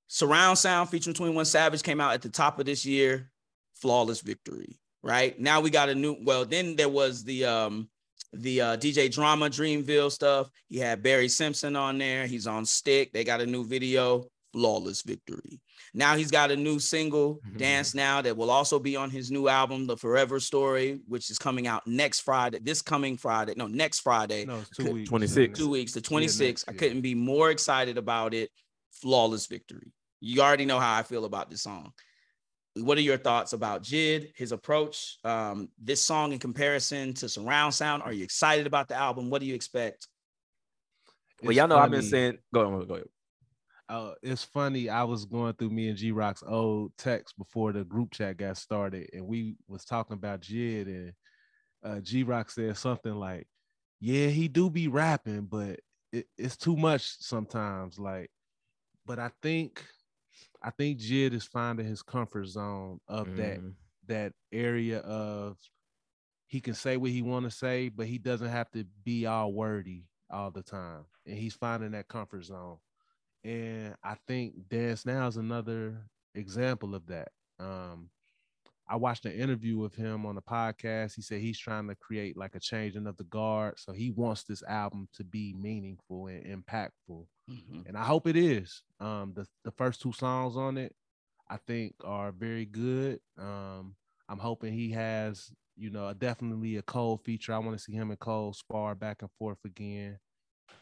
Surround 0.07 0.57
Sound 0.57 0.89
featuring 0.89 1.13
21 1.13 1.45
Savage 1.45 1.83
came 1.83 2.01
out 2.01 2.13
at 2.13 2.21
the 2.21 2.29
top 2.29 2.59
of 2.59 2.65
this 2.65 2.85
year. 2.85 3.29
Flawless 3.75 4.21
victory, 4.21 4.79
right? 5.03 5.39
Now 5.39 5.61
we 5.61 5.69
got 5.69 5.89
a 5.89 5.95
new, 5.95 6.17
well, 6.23 6.45
then 6.45 6.75
there 6.75 6.89
was 6.89 7.23
the 7.23 7.45
um 7.45 7.89
the 8.33 8.61
uh, 8.61 8.77
DJ 8.77 9.11
Drama 9.13 9.49
Dreamville 9.49 10.11
stuff. 10.11 10.49
He 10.67 10.77
had 10.77 11.03
Barry 11.03 11.27
Simpson 11.27 11.75
on 11.75 11.97
there. 11.97 12.25
He's 12.25 12.47
on 12.47 12.65
Stick. 12.65 13.13
They 13.13 13.23
got 13.23 13.41
a 13.41 13.45
new 13.45 13.65
video, 13.65 14.25
Flawless 14.53 15.01
Victory. 15.03 15.61
Now 15.93 16.15
he's 16.15 16.31
got 16.31 16.51
a 16.51 16.55
new 16.55 16.79
single, 16.79 17.35
mm-hmm. 17.35 17.57
Dance 17.57 17.95
Now, 17.95 18.21
that 18.21 18.35
will 18.35 18.51
also 18.51 18.79
be 18.79 18.95
on 18.95 19.09
his 19.09 19.31
new 19.31 19.47
album, 19.47 19.87
The 19.87 19.97
Forever 19.97 20.39
Story, 20.39 20.99
which 21.07 21.29
is 21.29 21.39
coming 21.39 21.67
out 21.67 21.87
next 21.87 22.21
Friday. 22.21 22.59
This 22.59 22.81
coming 22.81 23.17
Friday, 23.17 23.53
no, 23.55 23.67
next 23.67 24.01
Friday. 24.01 24.45
No, 24.45 24.57
it's 24.57 24.69
two 24.69 24.91
weeks. 24.91 25.09
26. 25.09 25.57
Two 25.57 25.69
weeks, 25.69 25.91
the 25.93 26.01
26th. 26.01 26.65
Yeah, 26.67 26.73
I 26.73 26.77
couldn't 26.77 27.01
be 27.01 27.15
more 27.15 27.49
excited 27.49 27.97
about 27.97 28.33
it. 28.33 28.51
Flawless 28.91 29.47
Victory. 29.47 29.91
You 30.19 30.41
already 30.41 30.65
know 30.65 30.79
how 30.79 30.97
I 30.97 31.03
feel 31.03 31.25
about 31.25 31.49
this 31.49 31.61
song 31.63 31.93
what 32.83 32.97
are 32.97 33.01
your 33.01 33.17
thoughts 33.17 33.53
about 33.53 33.83
Jid, 33.83 34.31
his 34.35 34.51
approach, 34.51 35.17
um, 35.23 35.69
this 35.81 36.01
song 36.01 36.31
in 36.31 36.39
comparison 36.39 37.13
to 37.15 37.29
Surround 37.29 37.73
Sound? 37.73 38.03
Are 38.03 38.13
you 38.13 38.23
excited 38.23 38.67
about 38.67 38.87
the 38.87 38.95
album? 38.95 39.29
What 39.29 39.41
do 39.41 39.47
you 39.47 39.55
expect? 39.55 40.07
Well, 41.43 41.53
y'all 41.53 41.67
know 41.67 41.75
funny. 41.75 41.85
I've 41.85 41.91
been 41.91 42.09
saying, 42.09 42.37
go 42.53 42.61
ahead, 42.61 42.87
go 42.87 42.93
ahead. 42.95 43.07
Uh, 43.89 44.13
it's 44.21 44.43
funny. 44.43 44.89
I 44.89 45.03
was 45.03 45.25
going 45.25 45.53
through 45.53 45.69
me 45.69 45.87
and 45.87 45.97
G 45.97 46.11
Rock's 46.11 46.43
old 46.45 46.91
text 46.97 47.37
before 47.37 47.71
the 47.71 47.85
group 47.85 48.11
chat 48.11 48.37
got 48.37 48.57
started, 48.57 49.09
and 49.13 49.25
we 49.25 49.55
was 49.67 49.85
talking 49.85 50.15
about 50.15 50.41
Jid, 50.41 50.87
and 50.87 51.13
uh, 51.83 51.99
G 52.01 52.23
Rock 52.23 52.51
said 52.51 52.75
something 52.75 53.15
like, 53.15 53.47
"Yeah, 54.01 54.27
he 54.27 54.49
do 54.49 54.69
be 54.69 54.89
rapping, 54.89 55.43
but 55.43 55.79
it, 56.11 56.25
it's 56.37 56.57
too 56.57 56.75
much 56.75 57.17
sometimes." 57.19 57.97
Like, 57.97 58.29
but 59.05 59.19
I 59.19 59.31
think, 59.41 59.81
I 60.67 60.71
think 60.71 60.99
Jid 60.99 61.31
is 61.31 61.45
finding 61.45 61.85
his 61.85 62.01
comfort 62.03 62.45
zone 62.47 62.99
of 63.07 63.37
that 63.37 63.59
Mm. 63.59 63.73
that 64.07 64.33
area 64.51 64.99
of 64.99 65.57
he 66.47 66.59
can 66.61 66.73
say 66.73 66.97
what 66.97 67.11
he 67.11 67.21
want 67.21 67.45
to 67.45 67.51
say, 67.51 67.87
but 67.89 68.05
he 68.07 68.17
doesn't 68.17 68.49
have 68.49 68.69
to 68.71 68.83
be 69.03 69.25
all 69.25 69.53
wordy 69.53 70.07
all 70.29 70.51
the 70.51 70.63
time, 70.63 71.05
and 71.25 71.37
he's 71.37 71.53
finding 71.55 71.91
that 71.91 72.09
comfort 72.09 72.43
zone. 72.43 72.79
And 73.45 73.95
I 74.03 74.15
think 74.27 74.67
Dance 74.67 75.05
Now 75.05 75.27
is 75.27 75.37
another 75.37 76.09
example 76.35 76.95
of 76.95 77.05
that. 77.07 77.29
Um, 77.59 78.09
I 78.89 78.97
watched 78.97 79.25
an 79.25 79.33
interview 79.33 79.77
with 79.77 79.95
him 79.95 80.25
on 80.25 80.35
the 80.35 80.41
podcast. 80.41 81.15
He 81.15 81.21
said 81.21 81.39
he's 81.41 81.59
trying 81.59 81.87
to 81.87 81.95
create 81.95 82.35
like 82.37 82.55
a 82.55 82.59
changing 82.59 83.07
of 83.07 83.15
the 83.17 83.23
guard. 83.25 83.79
So 83.79 83.93
he 83.93 84.11
wants 84.11 84.43
this 84.43 84.63
album 84.63 85.07
to 85.13 85.23
be 85.23 85.53
meaningful 85.53 86.27
and 86.27 86.45
impactful. 86.45 87.25
Mhm. 87.49 87.87
And 87.87 87.97
I 87.97 88.03
hope 88.03 88.27
it 88.27 88.35
is. 88.35 88.83
Um, 88.99 89.33
the, 89.33 89.47
the 89.63 89.71
first 89.71 90.01
two 90.01 90.11
songs 90.11 90.57
on 90.57 90.77
it, 90.77 90.95
I 91.49 91.57
think, 91.57 91.95
are 92.03 92.31
very 92.31 92.65
good. 92.65 93.21
Um, 93.37 93.95
I'm 94.27 94.39
hoping 94.39 94.73
he 94.73 94.91
has, 94.91 95.51
you 95.75 95.89
know, 95.89 96.13
definitely 96.13 96.75
a 96.77 96.81
Cole 96.81 97.17
feature. 97.17 97.53
I 97.53 97.59
want 97.59 97.77
to 97.77 97.83
see 97.83 97.93
him 97.93 98.11
and 98.11 98.19
Cole 98.19 98.53
spar 98.53 98.95
back 98.95 99.21
and 99.21 99.31
forth 99.39 99.63
again. 99.63 100.19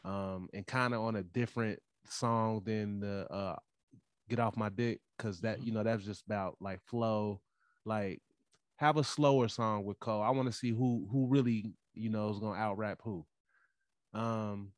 Um, 0.03 0.49
and 0.53 0.67
kind 0.67 0.93
of 0.93 1.01
on 1.01 1.15
a 1.17 1.23
different 1.23 1.79
song 2.07 2.63
than 2.65 2.99
the 3.01 3.27
uh 3.31 3.57
Get 4.29 4.39
Off 4.39 4.57
My 4.57 4.69
Dick, 4.69 5.01
because 5.17 5.41
that, 5.41 5.61
you 5.63 5.71
know, 5.73 5.83
that's 5.83 6.05
just 6.05 6.25
about 6.25 6.57
like 6.61 6.81
flow 6.87 7.41
like 7.85 8.21
have 8.77 8.97
a 8.97 9.03
slower 9.03 9.47
song 9.49 9.85
with 9.85 9.99
Cole. 9.99 10.21
I 10.21 10.31
want 10.31 10.47
to 10.47 10.53
see 10.53 10.71
who 10.71 11.07
who 11.11 11.27
really 11.27 11.73
you 11.93 12.09
know 12.09 12.29
is 12.31 12.39
gonna 12.39 12.59
out 12.59 12.77
rap 12.77 12.99
who. 13.03 13.25
Um, 14.13 14.71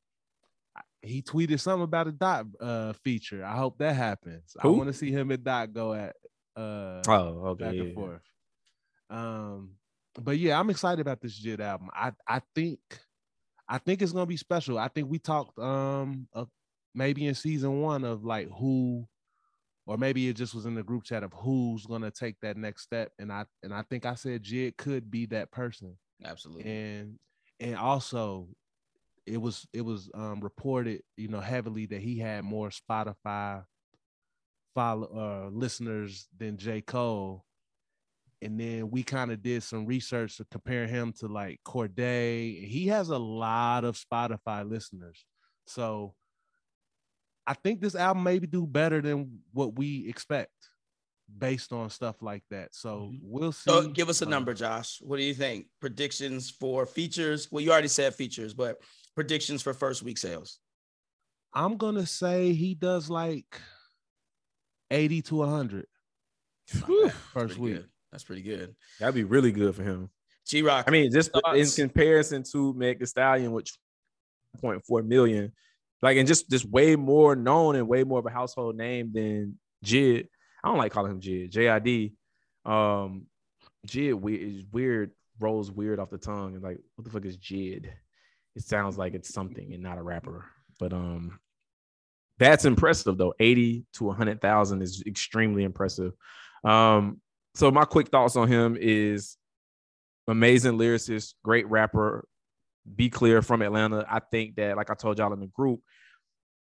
he 1.07 1.21
tweeted 1.21 1.59
something 1.59 1.83
about 1.83 2.07
a 2.07 2.11
dot 2.11 2.45
uh 2.59 2.93
feature. 3.03 3.43
I 3.45 3.55
hope 3.55 3.77
that 3.79 3.95
happens. 3.95 4.55
I 4.61 4.67
want 4.67 4.87
to 4.87 4.93
see 4.93 5.11
him 5.11 5.31
and 5.31 5.43
Dot 5.43 5.73
go 5.73 5.93
at 5.93 6.15
uh 6.55 7.01
Oh, 7.07 7.55
back 7.55 7.69
okay. 7.69 7.79
and 7.79 7.87
yeah. 7.89 7.93
forth. 7.93 8.21
Um, 9.09 9.71
but 10.19 10.37
yeah, 10.37 10.59
I'm 10.59 10.69
excited 10.69 10.99
about 11.01 11.21
this 11.21 11.39
Jid 11.43 11.59
album. 11.59 11.89
I 11.93 12.11
I 12.27 12.41
think 12.55 12.79
I 13.69 13.77
think 13.77 14.01
it's 14.01 14.11
gonna 14.11 14.25
be 14.25 14.37
special. 14.37 14.77
I 14.77 14.87
think 14.87 15.09
we 15.09 15.19
talked 15.19 15.57
um 15.59 16.27
uh, 16.33 16.45
maybe 16.95 17.27
in 17.27 17.35
season 17.35 17.81
one 17.81 18.03
of 18.03 18.23
like 18.23 18.49
who 18.49 19.07
or 19.85 19.97
maybe 19.97 20.27
it 20.27 20.35
just 20.35 20.53
was 20.53 20.65
in 20.65 20.75
the 20.75 20.83
group 20.83 21.03
chat 21.03 21.23
of 21.23 21.31
who's 21.33 21.85
gonna 21.85 22.11
take 22.11 22.35
that 22.41 22.57
next 22.57 22.83
step. 22.83 23.11
And 23.19 23.31
I 23.31 23.45
and 23.63 23.73
I 23.73 23.83
think 23.83 24.05
I 24.05 24.15
said 24.15 24.43
Jid 24.43 24.77
could 24.77 25.09
be 25.09 25.25
that 25.27 25.51
person. 25.51 25.97
Absolutely. 26.25 26.69
And 26.71 27.19
and 27.59 27.75
also 27.75 28.49
it 29.27 29.37
was 29.37 29.67
it 29.73 29.81
was 29.81 30.09
um 30.13 30.39
reported, 30.41 31.01
you 31.17 31.27
know, 31.27 31.39
heavily 31.41 31.85
that 31.87 32.01
he 32.01 32.17
had 32.17 32.43
more 32.43 32.69
Spotify 32.69 33.63
follow 34.73 35.07
uh 35.15 35.49
listeners 35.49 36.27
than 36.37 36.57
J. 36.57 36.81
Cole. 36.81 37.43
And 38.41 38.59
then 38.59 38.91
we 38.91 39.01
kind 39.01 39.31
of 39.31 39.41
did 39.41 39.63
some 39.63 39.87
research 39.87 40.37
to 40.37 40.45
compare 40.51 40.85
him 40.85 41.11
to 41.19 41.27
like 41.27 41.59
Cordae. 41.65 42.63
He 42.67 42.87
has 42.87 43.09
a 43.09 43.17
lot 43.17 43.83
of 43.83 43.97
Spotify 43.97 44.69
listeners. 44.69 45.25
So 45.65 46.13
I 47.47 47.55
think 47.55 47.81
this 47.81 47.95
album 47.95 48.23
maybe 48.23 48.45
do 48.45 48.67
better 48.67 49.01
than 49.01 49.39
what 49.53 49.75
we 49.75 50.07
expect 50.07 50.51
based 51.35 51.73
on 51.73 51.89
stuff 51.89 52.21
like 52.21 52.43
that. 52.51 52.75
So 52.75 53.09
Mhm. 53.11 53.19
we'll 53.23 53.51
see. 53.51 53.71
So 53.71 53.87
give 53.89 54.07
us 54.09 54.21
a 54.21 54.25
Uh, 54.25 54.29
number, 54.29 54.53
Josh. 54.53 55.01
What 55.01 55.17
do 55.17 55.23
you 55.23 55.33
think? 55.33 55.67
Predictions 55.79 56.51
for 56.51 56.85
features? 56.85 57.51
Well, 57.51 57.63
you 57.63 57.71
already 57.71 57.87
said 57.87 58.13
features, 58.13 58.53
but 58.53 58.81
predictions 59.17 59.63
for 59.63 59.73
first 59.73 60.03
week 60.03 60.15
sales. 60.15 60.59
I'm 61.51 61.77
gonna 61.77 62.05
say 62.05 62.53
he 62.53 62.75
does 62.75 63.09
like 63.09 63.59
80 64.91 65.23
to 65.23 65.35
100 65.37 65.87
Whew. 66.85 67.09
first 67.33 67.57
week. 67.57 67.73
good. 67.77 67.85
That's 68.11 68.23
pretty 68.23 68.43
good. 68.43 68.75
That'd 68.99 69.15
be 69.15 69.23
really 69.23 69.51
good 69.51 69.75
for 69.75 69.81
him. 69.81 70.11
G 70.45 70.61
Rock. 70.61 70.85
I 70.87 70.91
mean, 70.91 71.11
just 71.11 71.31
in 71.55 71.67
comparison 71.71 72.43
to 72.51 72.75
Meg 72.75 72.99
Thee 72.99 73.07
Stallion, 73.07 73.53
which 73.53 73.73
0.4 74.63 75.03
million, 75.07 75.51
like, 76.03 76.17
and 76.17 76.27
just 76.27 76.47
just 76.51 76.65
way 76.69 76.95
more 76.95 77.35
known 77.35 77.75
and 77.75 77.87
way 77.87 78.03
more 78.03 78.19
of 78.19 78.25
a 78.27 78.29
household 78.29 78.77
name 78.77 79.11
than 79.11 79.57
Jid. 79.83 80.27
I 80.63 80.67
don't 80.67 80.77
like 80.77 80.91
calling 80.91 81.13
him 81.13 81.21
Jid. 81.21 81.51
JID. 81.51 82.13
Um, 82.71 83.25
Jid 83.87 84.13
weird 84.13 84.41
is 84.41 84.63
weird, 84.71 85.11
rolls 85.39 85.71
weird 85.71 85.99
off 85.99 86.11
the 86.11 86.19
tongue. 86.19 86.53
And 86.53 86.63
like, 86.63 86.77
what 86.95 87.03
the 87.03 87.09
fuck 87.09 87.25
is 87.25 87.37
Jid? 87.37 87.89
It 88.57 88.63
sounds 88.63 88.97
like 88.97 89.13
it's 89.13 89.31
something 89.31 89.71
and 89.71 89.83
not 89.83 89.99
a 89.99 90.01
rapper. 90.01 90.45
But 90.79 90.91
um, 90.91 91.39
that's 92.39 92.65
impressive 92.65 93.15
though. 93.15 93.35
80 93.39 93.85
to 93.93 94.05
100,000 94.05 94.81
is 94.81 95.03
extremely 95.05 95.63
impressive. 95.63 96.13
Um, 96.63 97.21
so 97.53 97.69
my 97.69 97.85
quick 97.85 98.09
thoughts 98.09 98.35
on 98.35 98.47
him 98.47 98.75
is 98.79 99.37
amazing 100.27 100.73
lyricist, 100.73 101.35
great 101.43 101.69
rapper. 101.69 102.27
Be 102.95 103.09
clear 103.09 103.43
from 103.43 103.61
Atlanta. 103.61 104.05
I 104.09 104.19
think 104.19 104.55
that, 104.55 104.75
like 104.75 104.89
I 104.89 104.95
told 104.95 105.19
y'all 105.19 105.33
in 105.33 105.39
the 105.39 105.47
group, 105.47 105.81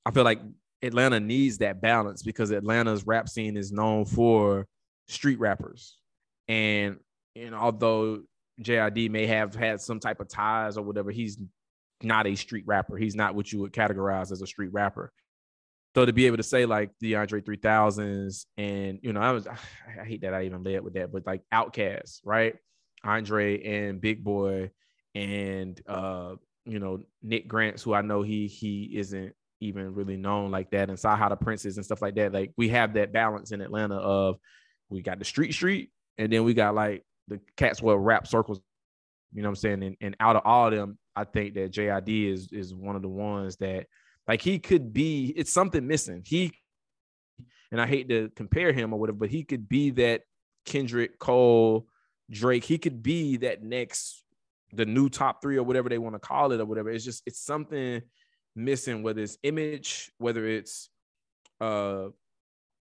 I 0.05 0.11
feel 0.11 0.25
like 0.25 0.41
Atlanta 0.83 1.19
needs 1.19 1.59
that 1.59 1.81
balance 1.81 2.23
because 2.23 2.51
Atlanta's 2.51 3.07
rap 3.07 3.29
scene 3.29 3.57
is 3.57 3.73
known 3.73 4.05
for 4.05 4.67
street 5.09 5.39
rappers. 5.39 5.97
And 6.47 6.99
and 7.35 7.55
although 7.55 8.23
JID 8.61 9.11
may 9.11 9.27
have 9.27 9.55
had 9.55 9.81
some 9.81 10.01
type 10.01 10.21
of 10.21 10.29
ties 10.29 10.77
or 10.77 10.83
whatever, 10.83 11.11
he's 11.11 11.39
not 12.03 12.27
a 12.27 12.35
street 12.35 12.65
rapper. 12.67 12.97
He's 12.97 13.15
not 13.15 13.35
what 13.35 13.51
you 13.53 13.61
would 13.61 13.73
categorize 13.73 14.33
as 14.33 14.43
a 14.43 14.47
street 14.47 14.73
rapper. 14.73 15.13
So 15.95 16.05
to 16.05 16.13
be 16.13 16.27
able 16.27 16.37
to 16.37 16.43
say 16.43 16.67
like 16.67 16.91
DeAndre 17.03 17.43
3000s 17.43 18.45
and 18.59 18.99
you 19.03 19.13
know, 19.13 19.21
I 19.21 19.33
was 19.33 19.47
I 20.01 20.05
hate 20.05 20.23
that 20.23 20.35
I 20.35 20.45
even 20.45 20.63
led 20.63 20.85
with 20.85 20.95
that, 20.95 21.13
but 21.13 21.27
like 21.27 21.43
OutKast, 21.53 22.21
right? 22.25 22.55
Andre 23.05 23.63
and 23.63 24.01
Big 24.01 24.23
Boi 24.23 24.71
and 25.15 25.81
uh, 25.87 26.35
you 26.67 26.79
know, 26.81 27.01
Nick 27.23 27.49
Grants, 27.49 27.83
who 27.83 27.95
I 27.95 28.03
know 28.03 28.23
he 28.23 28.47
he 28.47 28.93
isn't 28.97 29.33
even 29.61 29.95
really 29.95 30.17
known 30.17 30.51
like 30.51 30.71
that, 30.73 30.91
and 30.91 30.99
Saha 30.99 31.31
the 31.31 31.37
Princess 31.37 31.77
and 31.77 31.85
stuff 31.85 32.03
like 32.03 32.17
that. 32.17 32.33
Like 32.33 32.53
we 32.57 32.69
have 32.71 32.95
that 32.95 33.13
balance 33.13 33.53
in 33.53 33.61
Atlanta 33.61 33.97
of 33.97 34.37
we 34.91 35.01
got 35.01 35.19
the 35.19 35.25
street 35.25 35.53
street, 35.53 35.91
and 36.19 36.33
then 36.33 36.45
we 36.45 36.55
got 36.55 36.75
like 36.75 37.05
the 37.29 37.41
cats 37.57 37.81
will 37.81 37.99
rap 37.99 38.27
circles. 38.27 38.61
You 39.33 39.43
know 39.43 39.49
what 39.49 39.53
I'm 39.53 39.57
saying? 39.57 39.83
And, 39.83 39.97
and 40.01 40.17
out 40.21 40.37
of 40.37 40.43
all 40.45 40.69
of 40.69 40.75
them, 40.75 40.99
I 41.15 41.25
think 41.25 41.55
that 41.55 41.73
JID 41.73 42.33
is 42.33 42.53
is 42.53 42.75
one 42.75 42.97
of 42.97 43.03
the 43.03 43.09
ones 43.09 43.57
that 43.57 43.87
like 44.29 44.43
he 44.43 44.59
could 44.59 44.93
be. 44.93 45.33
It's 45.37 45.53
something 45.53 45.87
missing. 45.87 46.23
He 46.25 46.53
and 47.71 47.81
I 47.81 47.87
hate 47.87 48.09
to 48.09 48.31
compare 48.37 48.73
him 48.73 48.93
or 48.93 49.01
whatever, 49.01 49.19
but 49.19 49.31
he 49.31 49.45
could 49.45 49.69
be 49.69 49.91
that 49.91 50.23
Kendrick 50.65 51.19
Cole, 51.19 51.87
Drake. 52.31 52.65
He 52.65 52.79
could 52.79 53.03
be 53.03 53.39
that 53.39 53.63
next 53.63 54.25
the 54.73 54.85
new 54.85 55.09
top 55.09 55.41
three 55.41 55.57
or 55.57 55.63
whatever 55.63 55.89
they 55.89 55.99
want 55.99 56.15
to 56.15 56.19
call 56.19 56.53
it 56.53 56.61
or 56.61 56.65
whatever. 56.65 56.91
It's 56.91 57.05
just 57.05 57.23
it's 57.27 57.41
something 57.41 58.03
missing, 58.55 59.03
whether 59.03 59.23
it's 59.23 59.39
image, 59.43 60.13
whether 60.19 60.47
it's 60.47 60.91
uh 61.61 62.09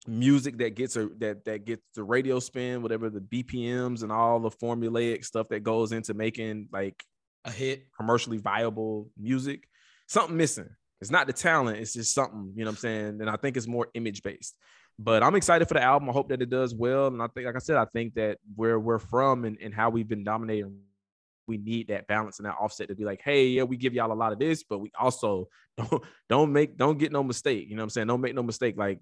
music 0.07 0.57
that 0.59 0.75
gets 0.75 0.95
a 0.95 1.09
that 1.19 1.45
that 1.45 1.65
gets 1.65 1.83
the 1.95 2.03
radio 2.03 2.39
spin, 2.39 2.81
whatever 2.81 3.09
the 3.09 3.19
BPMs 3.19 4.03
and 4.03 4.11
all 4.11 4.39
the 4.39 4.49
formulaic 4.49 5.25
stuff 5.25 5.49
that 5.49 5.61
goes 5.61 5.91
into 5.91 6.13
making 6.13 6.69
like 6.71 7.03
A 7.45 7.51
hit. 7.51 7.87
commercially 7.95 8.37
viable 8.37 9.09
music. 9.17 9.67
Something 10.07 10.37
missing. 10.37 10.69
It's 11.01 11.11
not 11.11 11.27
the 11.27 11.33
talent, 11.33 11.77
it's 11.77 11.93
just 11.93 12.13
something, 12.13 12.53
you 12.55 12.63
know 12.63 12.71
what 12.71 12.77
I'm 12.77 12.77
saying? 12.77 13.21
And 13.21 13.29
I 13.29 13.35
think 13.35 13.55
it's 13.55 13.67
more 13.67 13.87
image 13.93 14.23
based. 14.23 14.55
But 14.97 15.21
I'm 15.21 15.35
excited 15.35 15.67
for 15.67 15.75
the 15.75 15.83
album. 15.83 16.09
I 16.09 16.13
hope 16.13 16.29
that 16.29 16.41
it 16.41 16.49
does 16.49 16.73
well. 16.73 17.07
And 17.07 17.21
I 17.21 17.27
think, 17.27 17.45
like 17.45 17.55
I 17.55 17.59
said, 17.59 17.77
I 17.77 17.85
think 17.85 18.15
that 18.15 18.39
where 18.55 18.79
we're 18.79 18.97
from 18.97 19.45
and, 19.45 19.55
and 19.61 19.71
how 19.71 19.91
we've 19.91 20.07
been 20.07 20.23
dominating, 20.23 20.79
we 21.47 21.57
need 21.57 21.89
that 21.89 22.07
balance 22.07 22.39
and 22.39 22.47
that 22.47 22.55
offset 22.59 22.87
to 22.87 22.95
be 22.95 23.05
like, 23.05 23.21
hey, 23.23 23.47
yeah, 23.47 23.63
we 23.63 23.77
give 23.77 23.93
y'all 23.93 24.11
a 24.11 24.15
lot 24.15 24.33
of 24.33 24.39
this, 24.39 24.63
but 24.63 24.79
we 24.79 24.91
also 24.99 25.49
don't 25.77 26.03
don't 26.29 26.51
make 26.51 26.77
don't 26.77 26.97
get 26.97 27.11
no 27.11 27.23
mistake. 27.23 27.69
You 27.69 27.75
know 27.75 27.81
what 27.81 27.85
I'm 27.85 27.89
saying? 27.91 28.07
Don't 28.07 28.21
make 28.21 28.33
no 28.33 28.41
mistake. 28.41 28.75
Like 28.75 28.99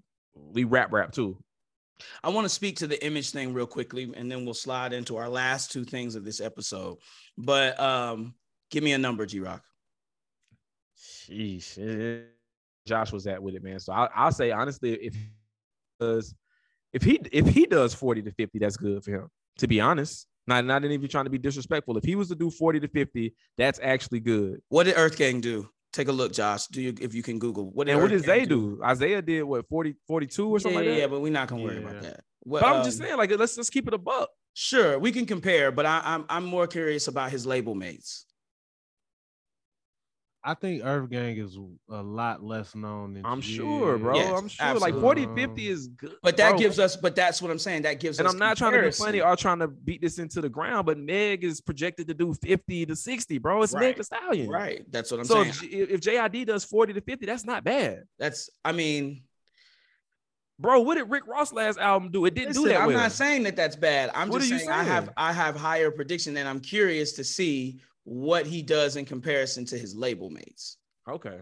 we 0.52 0.64
rap 0.64 0.92
rap 0.92 1.12
too. 1.12 1.36
I 2.22 2.28
want 2.28 2.44
to 2.44 2.50
speak 2.50 2.76
to 2.78 2.86
the 2.86 3.04
image 3.04 3.30
thing 3.30 3.54
real 3.54 3.66
quickly, 3.66 4.12
and 4.14 4.30
then 4.30 4.44
we'll 4.44 4.54
slide 4.54 4.92
into 4.92 5.16
our 5.16 5.28
last 5.28 5.72
two 5.72 5.84
things 5.84 6.14
of 6.14 6.24
this 6.24 6.40
episode. 6.40 6.98
But 7.38 7.78
um, 7.80 8.34
give 8.70 8.84
me 8.84 8.92
a 8.92 8.98
number, 8.98 9.24
G 9.26 9.40
Rock. 9.40 9.62
Sheesh. 10.98 12.24
Josh 12.86 13.12
was 13.12 13.26
at 13.26 13.42
with 13.42 13.54
it, 13.54 13.62
man. 13.62 13.80
So 13.80 13.92
I, 13.92 14.08
I'll 14.14 14.32
say 14.32 14.50
honestly, 14.50 14.94
if 14.94 15.14
he 15.14 15.30
does, 15.98 16.34
if 16.92 17.02
he 17.02 17.20
if 17.32 17.48
he 17.48 17.66
does 17.66 17.94
40 17.94 18.22
to 18.22 18.32
50, 18.32 18.58
that's 18.58 18.76
good 18.76 19.02
for 19.04 19.10
him. 19.10 19.28
To 19.58 19.66
be 19.66 19.80
honest, 19.80 20.26
not 20.46 20.64
not 20.64 20.84
even 20.84 21.08
trying 21.08 21.24
to 21.24 21.30
be 21.30 21.38
disrespectful. 21.38 21.96
If 21.96 22.04
he 22.04 22.14
was 22.14 22.28
to 22.28 22.34
do 22.34 22.50
40 22.50 22.80
to 22.80 22.88
50, 22.88 23.34
that's 23.58 23.80
actually 23.82 24.20
good. 24.20 24.60
What 24.68 24.84
did 24.84 24.94
Earth 24.96 25.16
Gang 25.16 25.40
do? 25.40 25.68
Take 25.96 26.08
a 26.08 26.12
look, 26.12 26.30
Josh. 26.34 26.66
Do 26.66 26.82
you 26.82 26.92
if 27.00 27.14
you 27.14 27.22
can 27.22 27.38
Google 27.38 27.70
what 27.70 27.86
did 27.86 27.92
And 27.94 28.02
what 28.02 28.10
did 28.10 28.22
Gang 28.22 28.40
Zay 28.40 28.44
do? 28.44 28.78
Isaiah 28.84 29.22
did 29.22 29.44
what 29.44 29.66
40, 29.66 29.94
42 30.06 30.46
or 30.46 30.58
Yeah, 30.58 30.58
something 30.62 30.74
like 30.76 30.84
yeah, 30.84 30.90
that. 30.90 30.98
yeah, 30.98 31.06
but 31.06 31.20
we're 31.22 31.32
not 31.32 31.48
gonna 31.48 31.62
worry 31.62 31.76
Yeah. 31.76 31.88
about 31.88 32.02
that. 32.02 32.20
What, 32.40 32.60
But 32.60 32.74
I'm 32.74 32.84
just 32.84 33.00
um, 33.00 33.06
saying, 33.06 33.16
like, 33.16 33.30
let's 33.38 33.56
let's 33.56 33.70
keep 33.70 33.88
it 33.88 33.94
a 33.94 33.98
buck. 33.98 34.28
Sure, 34.52 34.98
we 34.98 35.10
can 35.10 35.24
compare, 35.24 35.72
but 35.72 35.86
I, 35.86 36.02
I'm 36.04 36.26
I'm 36.28 36.44
more 36.44 36.66
curious 36.66 37.08
about 37.08 37.30
his 37.30 37.46
label 37.46 37.74
mates. 37.74 38.26
I 40.46 40.54
think 40.54 40.82
Earth 40.84 41.10
Gang 41.10 41.36
is 41.36 41.58
a 41.90 42.02
lot 42.02 42.40
less 42.40 42.76
known 42.76 43.14
than 43.14 43.26
I'm 43.26 43.40
Jid. 43.40 43.56
sure, 43.56 43.98
bro. 43.98 44.14
Yes, 44.14 44.30
I'm 44.30 44.46
sure. 44.46 44.66
absolutely. 44.66 44.92
Like 44.92 45.02
40, 45.02 45.26
50 45.34 45.42
um, 45.42 45.74
is 45.74 45.88
good. 45.88 46.12
But 46.22 46.36
that 46.36 46.50
bro. 46.50 46.58
gives 46.60 46.78
us, 46.78 46.94
but 46.96 47.16
that's 47.16 47.42
what 47.42 47.50
I'm 47.50 47.58
saying. 47.58 47.82
That 47.82 47.98
gives 47.98 48.20
and 48.20 48.28
us. 48.28 48.32
And 48.32 48.40
I'm 48.40 48.48
not 48.48 48.56
trying 48.56 48.72
to 48.74 48.82
be 48.82 48.92
funny 48.92 49.20
or 49.20 49.34
trying 49.34 49.58
to 49.58 49.66
beat 49.66 50.00
this 50.00 50.20
into 50.20 50.40
the 50.40 50.48
ground, 50.48 50.86
but 50.86 50.98
Meg 50.98 51.42
is 51.42 51.60
projected 51.60 52.06
to 52.06 52.14
do 52.14 52.32
50 52.32 52.86
to 52.86 52.94
60, 52.94 53.38
bro. 53.38 53.62
It's 53.62 53.72
Right. 53.74 53.80
Meg 53.88 53.96
Thee 53.96 54.02
Stallion. 54.04 54.48
Right. 54.48 54.84
That's 54.88 55.10
what 55.10 55.18
I'm 55.18 55.26
so 55.26 55.42
saying. 55.42 55.72
if, 55.72 55.90
if 55.90 56.00
JID 56.00 56.46
does 56.46 56.64
40 56.64 56.92
to 56.92 57.00
50, 57.00 57.26
that's 57.26 57.44
not 57.44 57.64
bad. 57.64 58.04
That's. 58.16 58.48
I 58.64 58.70
mean, 58.70 59.22
Bro, 60.58 60.80
what 60.80 60.94
did 60.94 61.10
Rick 61.10 61.26
Ross 61.26 61.52
last 61.52 61.78
album 61.78 62.10
do? 62.10 62.24
It 62.24 62.34
didn't 62.34 62.48
listen, 62.48 62.62
do 62.62 62.68
that 62.70 62.80
I'm 62.80 62.86
well. 62.86 62.96
not 62.96 63.12
saying 63.12 63.42
that 63.42 63.56
that's 63.56 63.76
bad. 63.76 64.10
I'm 64.14 64.28
What 64.28 64.38
just 64.40 64.50
are 64.50 64.54
you 64.54 64.60
saying, 64.60 64.70
I 64.70 64.84
have? 64.84 65.10
I 65.16 65.32
have 65.32 65.54
higher 65.54 65.90
prediction, 65.90 66.34
and 66.36 66.48
I'm 66.48 66.60
curious 66.60 67.12
to 67.14 67.24
see 67.24 67.80
what 68.08 68.46
he 68.46 68.62
does 68.62 68.94
in 68.96 69.04
comparison 69.04 69.64
to 69.66 69.76
his 69.76 69.94
label 69.94 70.30
mates. 70.30 70.78
okay. 71.08 71.40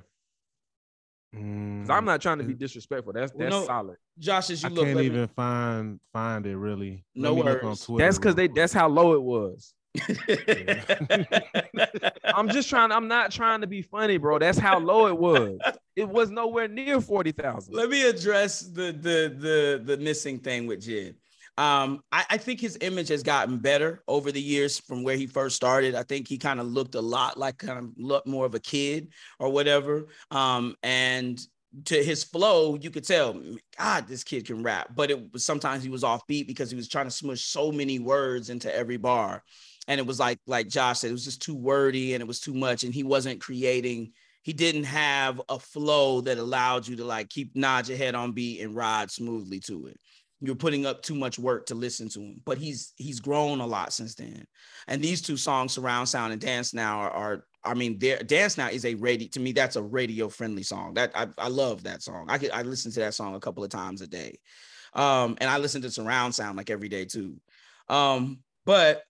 Mm, 1.36 1.82
Because 1.82 1.90
I'm 1.90 2.04
not 2.04 2.22
trying 2.22 2.38
to 2.38 2.44
be 2.44 2.54
disrespectful. 2.54 3.12
That's 3.12 3.32
that's 3.32 3.50
no, 3.50 3.64
solid. 3.66 3.96
Josh, 4.18 4.50
as 4.50 4.62
you 4.62 4.68
I 4.68 4.72
look, 4.72 4.84
can't 4.84 4.96
let 4.96 5.00
me- 5.02 5.06
even 5.06 5.28
find 5.28 6.00
find 6.12 6.46
it 6.46 6.56
really. 6.56 7.04
No 7.14 7.34
Let 7.34 7.44
me 7.44 7.50
look 7.52 7.62
on 7.64 7.68
worries. 7.70 7.86
That's 7.98 8.18
because 8.18 8.34
they 8.36 8.48
that's 8.48 8.72
how 8.72 8.88
low 8.88 9.14
it 9.14 9.22
was. 9.22 9.74
I'm 12.24 12.48
just 12.48 12.68
trying, 12.68 12.92
I'm 12.92 13.08
not 13.08 13.30
trying 13.30 13.60
to 13.60 13.66
be 13.66 13.82
funny, 13.82 14.16
bro. 14.16 14.38
That's 14.38 14.58
how 14.58 14.78
low 14.78 15.06
it 15.08 15.18
was. 15.18 15.58
It 15.96 16.08
was 16.08 16.30
nowhere 16.30 16.68
near 16.68 17.00
40,000. 17.00 17.74
Let 17.74 17.90
me 17.90 18.06
address 18.08 18.60
the 18.60 18.92
the 18.92 19.34
the 19.36 19.82
the 19.84 19.96
missing 20.02 20.38
thing 20.38 20.66
with 20.66 20.80
Jid. 20.86 21.14
Um, 21.56 22.02
I, 22.10 22.24
I 22.30 22.36
think 22.36 22.60
his 22.60 22.76
image 22.80 23.08
has 23.08 23.22
gotten 23.22 23.58
better 23.58 24.02
over 24.08 24.32
the 24.32 24.42
years 24.42 24.78
from 24.78 25.02
where 25.02 25.16
he 25.16 25.26
first 25.26 25.54
started. 25.54 25.94
I 25.94 26.02
think 26.02 26.26
he 26.26 26.36
kind 26.36 26.58
of 26.58 26.66
looked 26.66 26.96
a 26.96 27.00
lot 27.00 27.38
like 27.38 27.58
kind 27.58 27.78
of 27.78 27.90
looked 27.96 28.26
more 28.26 28.44
of 28.44 28.54
a 28.54 28.60
kid 28.60 29.12
or 29.38 29.50
whatever. 29.50 30.06
Um, 30.30 30.74
and 30.82 31.40
to 31.86 32.02
his 32.02 32.24
flow, 32.24 32.76
you 32.76 32.90
could 32.90 33.04
tell, 33.04 33.40
God, 33.78 34.08
this 34.08 34.24
kid 34.24 34.46
can 34.46 34.62
rap. 34.62 34.90
But 34.94 35.10
it 35.10 35.32
was 35.32 35.44
sometimes 35.44 35.84
he 35.84 35.90
was 35.90 36.04
off 36.04 36.26
beat 36.26 36.48
because 36.48 36.70
he 36.70 36.76
was 36.76 36.88
trying 36.88 37.06
to 37.06 37.10
smush 37.10 37.42
so 37.42 37.70
many 37.70 37.98
words 37.98 38.50
into 38.50 38.74
every 38.74 38.96
bar. 38.96 39.42
And 39.86 40.00
it 40.00 40.06
was 40.06 40.18
like, 40.18 40.38
like 40.46 40.68
Josh 40.68 41.00
said, 41.00 41.10
it 41.10 41.12
was 41.12 41.24
just 41.24 41.42
too 41.42 41.56
wordy 41.56 42.14
and 42.14 42.20
it 42.20 42.26
was 42.26 42.40
too 42.40 42.54
much. 42.54 42.84
And 42.84 42.94
he 42.94 43.04
wasn't 43.04 43.40
creating 43.40 44.12
he 44.44 44.52
didn't 44.52 44.84
have 44.84 45.40
a 45.48 45.58
flow 45.58 46.20
that 46.20 46.36
allowed 46.36 46.86
you 46.86 46.96
to 46.96 47.04
like 47.04 47.30
keep 47.30 47.56
nod 47.56 47.88
your 47.88 47.96
head 47.96 48.14
on 48.14 48.32
beat 48.32 48.60
and 48.60 48.76
ride 48.76 49.10
smoothly 49.10 49.58
to 49.60 49.86
it. 49.86 49.98
You're 50.40 50.54
putting 50.54 50.84
up 50.84 51.02
too 51.02 51.14
much 51.14 51.38
work 51.38 51.66
to 51.66 51.74
listen 51.74 52.08
to 52.10 52.20
him, 52.20 52.40
but 52.44 52.58
he's 52.58 52.92
he's 52.96 53.20
grown 53.20 53.60
a 53.60 53.66
lot 53.66 53.92
since 53.92 54.14
then. 54.14 54.46
And 54.88 55.00
these 55.00 55.22
two 55.22 55.36
songs, 55.36 55.72
Surround 55.72 56.08
Sound 56.08 56.32
and 56.32 56.40
Dance 56.40 56.74
Now, 56.74 57.00
are, 57.00 57.10
are 57.10 57.46
I 57.64 57.74
mean, 57.74 57.98
Dance 57.98 58.58
Now 58.58 58.68
is 58.68 58.84
a 58.84 58.94
radio 58.94 59.28
to 59.28 59.40
me. 59.40 59.52
That's 59.52 59.76
a 59.76 59.82
radio 59.82 60.28
friendly 60.28 60.62
song. 60.62 60.94
That 60.94 61.12
I, 61.14 61.28
I 61.38 61.48
love 61.48 61.84
that 61.84 62.02
song. 62.02 62.26
I 62.28 62.38
could 62.38 62.50
I 62.50 62.62
listen 62.62 62.92
to 62.92 63.00
that 63.00 63.14
song 63.14 63.34
a 63.34 63.40
couple 63.40 63.64
of 63.64 63.70
times 63.70 64.02
a 64.02 64.06
day, 64.06 64.38
um, 64.92 65.36
and 65.40 65.48
I 65.48 65.58
listen 65.58 65.82
to 65.82 65.90
Surround 65.90 66.34
Sound 66.34 66.56
like 66.56 66.70
every 66.70 66.88
day 66.88 67.04
too. 67.04 67.36
Um, 67.88 68.40
but 68.66 69.02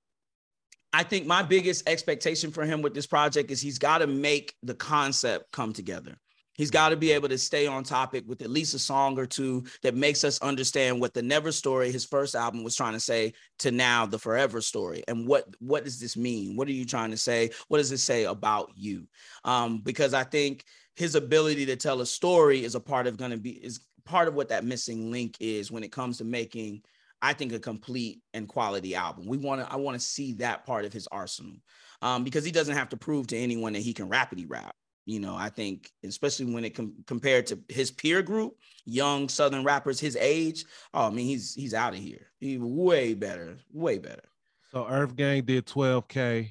I 0.92 1.02
think 1.02 1.26
my 1.26 1.42
biggest 1.42 1.88
expectation 1.88 2.52
for 2.52 2.64
him 2.64 2.80
with 2.80 2.94
this 2.94 3.06
project 3.06 3.50
is 3.50 3.60
he's 3.60 3.78
got 3.78 3.98
to 3.98 4.06
make 4.06 4.54
the 4.62 4.74
concept 4.74 5.50
come 5.50 5.72
together. 5.72 6.16
He's 6.55 6.70
got 6.70 6.90
to 6.90 6.96
be 6.96 7.12
able 7.12 7.28
to 7.28 7.38
stay 7.38 7.66
on 7.66 7.82
topic 7.82 8.24
with 8.26 8.42
at 8.42 8.50
least 8.50 8.74
a 8.74 8.78
song 8.78 9.18
or 9.18 9.26
two 9.26 9.64
that 9.82 9.94
makes 9.94 10.24
us 10.24 10.40
understand 10.40 11.00
what 11.00 11.12
the 11.12 11.22
Never 11.22 11.52
story, 11.52 11.90
his 11.90 12.05
first 12.05 12.34
album, 12.34 12.62
was 12.62 12.76
trying 12.76 12.92
to 12.92 13.00
say 13.00 13.32
to 13.61 13.70
now 13.70 14.07
the 14.07 14.18
Forever 14.18 14.61
story. 14.61 15.02
And 15.09 15.26
what 15.26 15.46
what 15.59 15.84
does 15.84 15.98
this 15.98 16.16
mean? 16.16 16.57
What 16.57 16.68
are 16.68 16.72
you 16.72 16.84
trying 16.84 17.11
to 17.11 17.16
say? 17.16 17.50
What 17.68 17.78
does 17.78 17.92
it 17.92 17.98
say 17.98 18.24
about 18.24 18.70
you? 18.76 19.07
Um, 19.44 19.78
because 19.78 20.14
I 20.14 20.24
think 20.24 20.64
his 20.96 21.14
ability 21.14 21.66
to 21.66 21.76
tell 21.76 22.00
a 22.00 22.07
story 22.07 22.64
is 22.64 22.74
a 22.74 22.80
part 22.80 23.07
of 23.07 23.16
going 23.16 23.32
to 23.32 23.36
be 23.36 23.50
is 23.50 23.80
part 24.05 24.28
of 24.28 24.34
what 24.34 24.48
that 24.50 24.64
missing 24.64 25.11
link 25.11 25.36
is 25.40 25.72
when 25.72 25.82
it 25.82 25.92
comes 25.92 26.18
to 26.18 26.24
making 26.24 26.82
I 27.20 27.32
think 27.32 27.52
a 27.52 27.59
complete 27.59 28.20
and 28.34 28.46
quality 28.46 28.94
album. 28.94 29.26
We 29.26 29.38
want 29.38 29.62
to 29.62 29.72
I 29.72 29.76
want 29.76 29.98
to 29.98 30.07
see 30.07 30.34
that 30.34 30.66
part 30.66 30.84
of 30.84 30.92
his 30.92 31.09
arsenal. 31.09 31.57
Um, 32.02 32.22
because 32.22 32.44
he 32.44 32.52
doesn't 32.52 32.76
have 32.76 32.90
to 32.90 32.98
prove 32.98 33.28
to 33.28 33.38
anyone 33.38 33.72
that 33.72 33.80
he 33.80 33.94
can 33.94 34.11
rapidly 34.11 34.44
rap. 34.44 34.76
You 35.07 35.20
know, 35.20 35.36
I 35.36 35.50
think 35.50 35.90
especially 36.02 36.46
when 36.46 36.64
it 36.64 36.74
com- 36.74 36.94
compared 37.07 37.46
to 37.48 37.59
his 37.68 37.90
peer 37.90 38.22
group, 38.22 38.55
young 38.86 39.28
southern 39.28 39.64
rappers 39.64 40.00
his 40.00 40.16
age, 40.16 40.64
oh 40.94 41.09
I 41.09 41.11
mean 41.11 41.26
he's 41.26 41.55
he's 41.55 41.74
out 41.74 41.92
of 41.92 42.00
here. 42.00 42.28
He's 42.40 42.59
way 42.59 43.14
better, 43.14 43.59
way 43.72 43.98
better. 43.98 44.24
So 44.70 44.86
Earth 44.88 45.14
Gang 45.14 45.44
did 45.44 45.66
12k. 45.66 46.50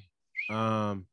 Um, 0.50 1.06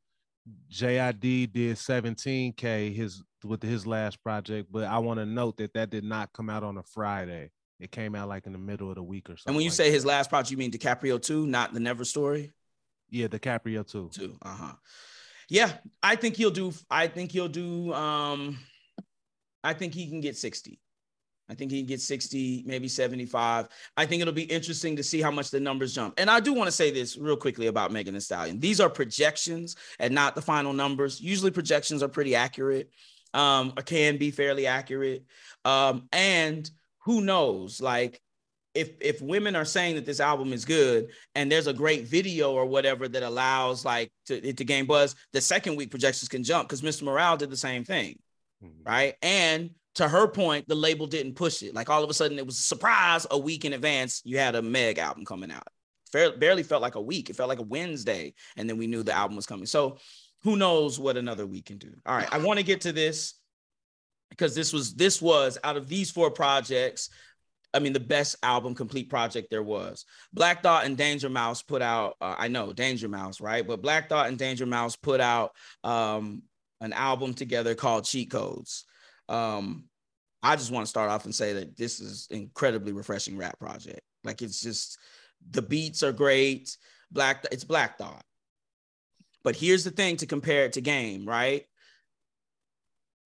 JID 0.70 1.52
did 1.52 1.76
17k 1.76 2.94
his 2.94 3.22
with 3.44 3.62
his 3.62 3.86
last 3.86 4.22
project, 4.22 4.70
but 4.70 4.84
I 4.84 4.98
want 4.98 5.18
to 5.18 5.26
note 5.26 5.56
that 5.56 5.74
that 5.74 5.90
did 5.90 6.04
not 6.04 6.32
come 6.32 6.48
out 6.48 6.62
on 6.62 6.78
a 6.78 6.82
Friday. 6.82 7.50
It 7.80 7.90
came 7.90 8.14
out 8.14 8.28
like 8.28 8.46
in 8.46 8.52
the 8.52 8.58
middle 8.58 8.88
of 8.88 8.94
the 8.94 9.02
week 9.02 9.28
or 9.28 9.36
something. 9.36 9.42
And 9.48 9.56
when 9.56 9.64
you 9.64 9.70
like 9.70 9.76
say 9.76 9.88
that. 9.88 9.94
his 9.94 10.04
last 10.04 10.30
project, 10.30 10.52
you 10.52 10.56
mean 10.56 10.70
DiCaprio 10.70 11.20
2, 11.20 11.46
not 11.46 11.74
the 11.74 11.80
Never 11.80 12.04
Story? 12.04 12.52
yeah, 13.10 13.26
DiCaprio 13.26 13.86
too. 13.86 14.10
Two. 14.12 14.36
Uh-huh. 14.42 14.72
Yeah, 15.48 15.72
I 16.02 16.16
think 16.16 16.36
he'll 16.36 16.50
do 16.50 16.72
I 16.90 17.06
think 17.08 17.32
he'll 17.32 17.48
do 17.48 17.92
um 17.92 18.58
I 19.64 19.74
think 19.74 19.94
he 19.94 20.08
can 20.08 20.20
get 20.20 20.36
60. 20.36 20.80
I 21.48 21.54
think 21.54 21.70
he 21.70 21.80
can 21.80 21.86
get 21.86 22.00
60, 22.00 22.62
maybe 22.66 22.88
75. 22.88 23.68
I 23.96 24.06
think 24.06 24.22
it'll 24.22 24.32
be 24.32 24.44
interesting 24.44 24.96
to 24.96 25.02
see 25.02 25.20
how 25.20 25.30
much 25.30 25.50
the 25.50 25.60
numbers 25.60 25.94
jump. 25.94 26.14
And 26.16 26.30
I 26.30 26.40
do 26.40 26.54
want 26.54 26.68
to 26.68 26.72
say 26.72 26.90
this 26.90 27.18
real 27.18 27.36
quickly 27.36 27.66
about 27.66 27.92
Megan 27.92 28.14
Thee 28.14 28.20
Stallion. 28.20 28.58
These 28.58 28.80
are 28.80 28.88
projections 28.88 29.76
and 29.98 30.14
not 30.14 30.34
the 30.34 30.40
final 30.40 30.72
numbers. 30.72 31.20
Usually 31.20 31.50
projections 31.50 32.02
are 32.02 32.08
pretty 32.08 32.34
accurate, 32.34 32.90
um, 33.34 33.74
or 33.76 33.82
can 33.82 34.16
be 34.16 34.30
fairly 34.30 34.66
accurate. 34.66 35.24
Um, 35.64 36.08
and 36.12 36.70
who 37.04 37.20
knows, 37.20 37.80
like 37.80 38.22
if 38.74 38.90
if 39.00 39.20
women 39.20 39.54
are 39.54 39.64
saying 39.64 39.96
that 39.96 40.06
this 40.06 40.20
album 40.20 40.52
is 40.52 40.64
good 40.64 41.08
and 41.34 41.50
there's 41.50 41.66
a 41.66 41.72
great 41.72 42.06
video 42.06 42.52
or 42.52 42.64
whatever 42.66 43.06
that 43.08 43.22
allows 43.22 43.84
like 43.84 44.10
to, 44.26 44.46
it 44.46 44.56
to 44.56 44.64
gain 44.64 44.86
buzz, 44.86 45.14
the 45.32 45.40
second 45.40 45.76
week 45.76 45.90
projections 45.90 46.28
can 46.28 46.42
jump 46.42 46.68
because 46.68 46.82
Mr. 46.82 47.02
Morale 47.02 47.36
did 47.36 47.50
the 47.50 47.56
same 47.56 47.84
thing 47.84 48.18
Mhm. 48.64 48.86
right? 48.86 49.14
And 49.22 49.70
to 49.96 50.08
her 50.08 50.26
point, 50.26 50.68
the 50.68 50.74
label 50.74 51.06
didn't 51.06 51.34
push 51.34 51.62
it. 51.62 51.74
Like 51.74 51.90
all 51.90 52.02
of 52.02 52.08
a 52.08 52.14
sudden, 52.14 52.38
it 52.38 52.46
was 52.46 52.58
a 52.58 52.62
surprise. 52.62 53.26
A 53.30 53.36
week 53.38 53.64
in 53.64 53.74
advance, 53.74 54.22
you 54.24 54.38
had 54.38 54.54
a 54.54 54.62
Meg 54.62 54.98
album 54.98 55.24
coming 55.26 55.50
out. 55.50 55.68
Fair, 56.10 56.36
barely 56.36 56.62
felt 56.62 56.80
like 56.80 56.94
a 56.94 57.00
week. 57.00 57.28
It 57.28 57.36
felt 57.36 57.48
like 57.48 57.58
a 57.58 57.62
Wednesday, 57.62 58.34
and 58.56 58.68
then 58.68 58.78
we 58.78 58.86
knew 58.86 59.02
the 59.02 59.12
album 59.12 59.36
was 59.36 59.46
coming. 59.46 59.66
So 59.66 59.98
who 60.42 60.56
knows 60.56 60.98
what 60.98 61.16
another 61.16 61.46
week 61.46 61.66
can 61.66 61.78
do? 61.78 61.92
All 62.06 62.16
right, 62.16 62.28
I 62.32 62.38
want 62.38 62.58
to 62.58 62.64
get 62.64 62.82
to 62.82 62.92
this 62.92 63.34
because 64.30 64.54
this 64.54 64.72
was 64.72 64.94
this 64.94 65.20
was 65.20 65.58
out 65.62 65.76
of 65.76 65.88
these 65.88 66.10
four 66.10 66.30
projects. 66.30 67.10
I 67.74 67.78
mean, 67.78 67.92
the 67.92 68.00
best 68.00 68.36
album 68.42 68.74
complete 68.74 69.08
project 69.08 69.48
there 69.50 69.62
was. 69.62 70.04
Black 70.32 70.62
Thought 70.62 70.84
and 70.84 70.96
Danger 70.96 71.28
Mouse 71.28 71.62
put 71.62 71.80
out. 71.80 72.16
Uh, 72.20 72.34
I 72.38 72.48
know 72.48 72.72
Danger 72.72 73.08
Mouse, 73.08 73.40
right? 73.40 73.66
But 73.66 73.82
Black 73.82 74.08
Thought 74.08 74.28
and 74.28 74.38
Danger 74.38 74.66
Mouse 74.66 74.96
put 74.96 75.20
out 75.20 75.52
um, 75.82 76.42
an 76.80 76.92
album 76.92 77.32
together 77.34 77.74
called 77.74 78.04
Cheat 78.04 78.30
Codes. 78.30 78.84
Um, 79.28 79.84
I 80.42 80.56
just 80.56 80.70
want 80.70 80.84
to 80.84 80.90
start 80.90 81.10
off 81.10 81.24
and 81.24 81.34
say 81.34 81.54
that 81.54 81.76
this 81.76 82.00
is 82.00 82.26
incredibly 82.30 82.92
refreshing 82.92 83.38
rap 83.38 83.58
project. 83.58 84.02
Like 84.24 84.42
it's 84.42 84.60
just 84.60 84.98
the 85.50 85.62
beats 85.62 86.02
are 86.02 86.12
great. 86.12 86.76
Black, 87.10 87.46
it's 87.52 87.64
Black 87.64 87.98
Thought. 87.98 88.24
But 89.44 89.56
here's 89.56 89.84
the 89.84 89.90
thing 89.90 90.18
to 90.18 90.26
compare 90.26 90.64
it 90.66 90.74
to 90.74 90.80
Game, 90.80 91.26
right? 91.26 91.64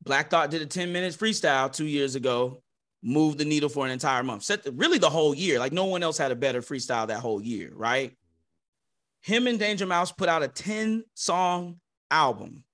Black 0.02 0.30
Thought 0.30 0.50
did 0.50 0.62
a 0.62 0.66
10 0.66 0.92
minutes 0.92 1.16
freestyle 1.16 1.72
two 1.72 1.86
years 1.86 2.14
ago, 2.14 2.62
moved 3.02 3.38
the 3.38 3.44
needle 3.44 3.68
for 3.68 3.84
an 3.84 3.92
entire 3.92 4.22
month, 4.22 4.42
set 4.42 4.62
the, 4.62 4.72
really 4.72 4.98
the 4.98 5.10
whole 5.10 5.34
year. 5.34 5.58
Like 5.58 5.72
no 5.72 5.84
one 5.84 6.02
else 6.02 6.18
had 6.18 6.32
a 6.32 6.36
better 6.36 6.60
freestyle 6.60 7.06
that 7.08 7.20
whole 7.20 7.40
year, 7.40 7.72
right? 7.74 8.16
Him 9.22 9.46
and 9.46 9.58
Danger 9.58 9.86
Mouse 9.86 10.12
put 10.12 10.28
out 10.28 10.42
a 10.42 10.48
10 10.48 11.04
song 11.14 11.80
album. 12.10 12.64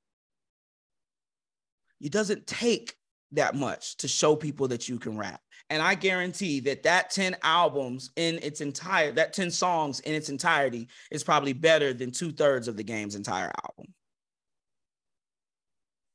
It 2.01 2.13
doesn't 2.13 2.47
take 2.47 2.95
that 3.33 3.55
much 3.55 3.97
to 3.99 4.09
show 4.09 4.37
people 4.37 4.69
that 4.69 4.89
you 4.89 4.99
can 4.99 5.17
rap. 5.17 5.41
And 5.71 5.81
I 5.81 5.95
guarantee 5.95 6.61
that 6.61 6.83
that 6.83 7.11
10 7.11 7.37
albums 7.43 8.11
in 8.17 8.39
its 8.43 8.61
entire, 8.61 9.13
that 9.13 9.33
10 9.33 9.51
songs 9.51 10.01
in 10.01 10.15
its 10.15 10.29
entirety 10.29 10.89
is 11.11 11.25
probably 11.25 11.55
better 11.55 11.95
than 11.95 12.11
two 12.11 12.33
thirds 12.33 12.69
of 12.69 12.77
the 12.77 12.83
game's 12.83 13.15
entire 13.15 13.51
album. 13.65 13.95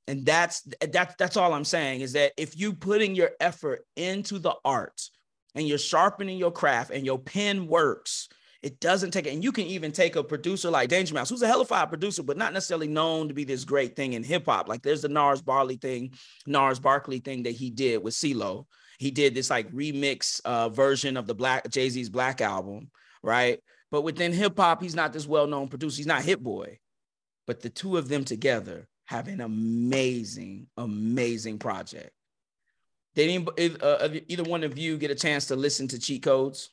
And 0.08 0.26
that's 0.26 0.66
that's 0.92 1.16
that's 1.16 1.38
all 1.38 1.54
I'm 1.54 1.66
saying 1.66 2.02
is 2.02 2.14
that 2.14 2.32
if 2.38 2.58
you 2.58 2.74
putting 2.74 3.14
your 3.14 3.32
effort 3.42 3.86
into 3.96 4.40
the 4.40 4.56
art 4.64 5.02
and 5.54 5.68
you're 5.68 5.78
sharpening 5.78 6.38
your 6.38 6.52
craft 6.52 6.92
and 6.92 7.06
your 7.06 7.20
pen 7.20 7.68
works, 7.68 8.30
it 8.64 8.80
doesn't 8.80 9.12
take 9.12 9.28
it. 9.28 9.34
And 9.34 9.44
you 9.44 9.52
can 9.52 9.66
even 9.66 9.92
take 9.92 10.16
a 10.16 10.24
producer 10.24 10.70
like 10.70 10.90
Danger 10.90 11.14
Mouse, 11.14 11.30
who's 11.30 11.42
a 11.42 11.48
hell 11.48 11.62
of 11.62 11.72
a 11.72 11.88
producer, 11.88 12.24
but 12.24 12.38
not 12.38 12.54
necessarily 12.54 12.88
known 12.88 13.28
to 13.28 13.34
be 13.34 13.44
this 13.44 13.66
great 13.66 13.96
thing 13.96 14.14
in 14.14 14.24
hip 14.24 14.46
hop. 14.46 14.70
Like 14.70 14.82
there's 14.82 15.02
the 15.02 15.10
Gnarls 15.10 15.42
Barley 15.42 15.76
thing, 15.76 16.14
Gnarls 16.46 16.80
Barkley 16.80 17.20
thing 17.20 17.44
that 17.44 17.52
he 17.52 17.70
did 17.70 18.02
with 18.02 18.14
CeeLo. 18.14 18.66
He 19.00 19.12
did 19.12 19.36
this 19.36 19.50
like 19.50 19.72
remix 19.72 20.42
uh, 20.46 20.70
version 20.70 21.18
of 21.18 21.28
the 21.28 21.36
Black 21.36 21.70
Jay 21.70 21.90
Z's 21.90 22.10
Black 22.10 22.40
album, 22.40 22.90
right? 23.22 23.60
But 23.92 24.02
within 24.02 24.34
hip 24.34 24.58
hop, 24.58 24.82
he's 24.82 24.96
not 24.96 25.14
this 25.14 25.28
well 25.28 25.48
known 25.48 25.68
producer. 25.68 25.98
He's 25.98 26.08
not 26.08 26.24
Hit 26.24 26.42
Boy. 26.42 26.80
But 27.46 27.62
the 27.62 27.70
two 27.70 27.98
of 27.98 28.10
them 28.10 28.26
together 28.26 28.88
have 29.08 29.28
an 29.28 29.42
amazing, 29.42 30.68
amazing 30.78 31.58
project. 31.58 32.12
Did 33.16 33.30
any, 33.58 33.78
uh, 33.82 34.10
either 34.28 34.44
one 34.44 34.64
of 34.64 34.78
you 34.78 34.98
get 34.98 35.10
a 35.12 35.16
chance 35.16 35.48
to 35.48 35.56
listen 35.56 35.88
to 35.88 36.00
Cheat 36.00 36.22
Codes? 36.22 36.70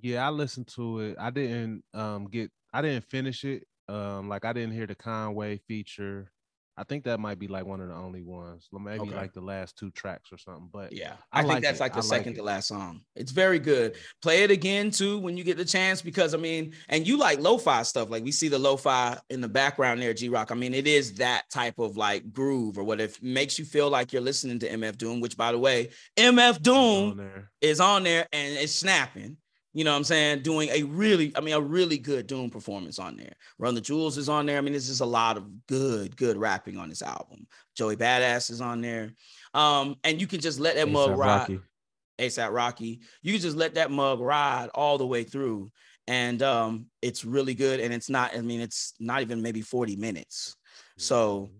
Yeah, 0.00 0.26
I 0.26 0.30
listened 0.30 0.68
to 0.76 1.00
it. 1.00 1.16
I 1.18 1.30
didn't 1.30 1.82
um 1.92 2.26
get 2.26 2.50
I 2.72 2.82
didn't 2.82 3.04
finish 3.04 3.44
it. 3.44 3.66
Um, 3.88 4.28
like 4.28 4.44
I 4.44 4.52
didn't 4.52 4.74
hear 4.74 4.86
the 4.86 4.94
Conway 4.94 5.58
feature. 5.66 6.30
I 6.76 6.84
think 6.84 7.04
that 7.04 7.20
might 7.20 7.38
be 7.38 7.46
like 7.46 7.66
one 7.66 7.80
of 7.80 7.88
the 7.88 7.94
only 7.94 8.22
ones, 8.22 8.68
maybe 8.72 9.00
okay. 9.00 9.14
like 9.14 9.32
the 9.32 9.40
last 9.40 9.76
two 9.76 9.90
tracks 9.90 10.32
or 10.32 10.38
something. 10.38 10.68
But 10.72 10.92
yeah, 10.92 11.14
I, 11.32 11.40
I 11.40 11.42
think 11.42 11.54
like 11.54 11.62
that's 11.62 11.78
it. 11.78 11.82
like 11.82 11.92
the 11.92 11.98
I 11.98 12.02
second 12.02 12.32
like 12.32 12.36
to 12.36 12.42
last 12.42 12.68
song. 12.68 13.02
It's 13.14 13.32
very 13.32 13.58
good. 13.58 13.96
Play 14.22 14.44
it 14.44 14.50
again 14.50 14.90
too 14.90 15.18
when 15.18 15.36
you 15.36 15.44
get 15.44 15.56
the 15.56 15.64
chance, 15.64 16.00
because 16.00 16.34
I 16.34 16.38
mean, 16.38 16.72
and 16.88 17.06
you 17.06 17.18
like 17.18 17.38
lo-fi 17.38 17.82
stuff. 17.82 18.08
Like 18.08 18.24
we 18.24 18.32
see 18.32 18.48
the 18.48 18.58
lo-fi 18.58 19.18
in 19.28 19.40
the 19.40 19.48
background 19.48 20.00
there, 20.00 20.14
G 20.14 20.28
Rock. 20.28 20.52
I 20.52 20.54
mean, 20.54 20.72
it 20.72 20.86
is 20.86 21.14
that 21.14 21.50
type 21.50 21.78
of 21.78 21.96
like 21.96 22.32
groove 22.32 22.78
or 22.78 22.84
what 22.84 23.00
if 23.00 23.22
makes 23.22 23.58
you 23.58 23.64
feel 23.64 23.90
like 23.90 24.12
you're 24.12 24.22
listening 24.22 24.58
to 24.60 24.70
MF 24.70 24.96
Doom, 24.96 25.20
which 25.20 25.36
by 25.36 25.52
the 25.52 25.58
way, 25.58 25.90
MF 26.16 26.62
Doom 26.62 27.20
on 27.20 27.48
is 27.60 27.80
on 27.80 28.04
there 28.04 28.26
and 28.32 28.56
it's 28.56 28.74
snapping 28.74 29.36
you 29.72 29.84
know 29.84 29.92
what 29.92 29.98
I'm 29.98 30.04
saying, 30.04 30.42
doing 30.42 30.68
a 30.70 30.82
really, 30.82 31.32
I 31.36 31.40
mean, 31.40 31.54
a 31.54 31.60
really 31.60 31.98
good 31.98 32.26
Doom 32.26 32.50
performance 32.50 32.98
on 32.98 33.16
there. 33.16 33.34
Run 33.58 33.74
the 33.74 33.80
Jewels 33.80 34.18
is 34.18 34.28
on 34.28 34.46
there. 34.46 34.58
I 34.58 34.60
mean, 34.60 34.72
there's 34.72 34.88
just 34.88 35.00
a 35.00 35.06
lot 35.06 35.36
of 35.36 35.66
good, 35.66 36.16
good 36.16 36.36
rapping 36.36 36.76
on 36.76 36.88
this 36.88 37.02
album. 37.02 37.46
Joey 37.76 37.96
Badass 37.96 38.50
is 38.50 38.60
on 38.60 38.80
there. 38.80 39.12
Um, 39.54 39.96
and 40.02 40.20
you 40.20 40.26
can 40.26 40.40
just 40.40 40.58
let 40.58 40.74
that 40.74 40.88
mug 40.88 41.16
ride. 41.16 41.60
ASAP 42.18 42.52
Rocky. 42.52 43.00
You 43.22 43.32
can 43.32 43.40
just 43.40 43.56
let 43.56 43.74
that 43.74 43.90
mug 43.90 44.20
ride 44.20 44.68
all 44.74 44.98
the 44.98 45.06
way 45.06 45.24
through. 45.24 45.70
And 46.06 46.42
um, 46.42 46.86
it's 47.00 47.24
really 47.24 47.54
good. 47.54 47.80
And 47.80 47.94
it's 47.94 48.10
not, 48.10 48.36
I 48.36 48.40
mean, 48.40 48.60
it's 48.60 48.94
not 48.98 49.22
even 49.22 49.40
maybe 49.40 49.62
40 49.62 49.96
minutes. 49.96 50.56
So 50.98 51.50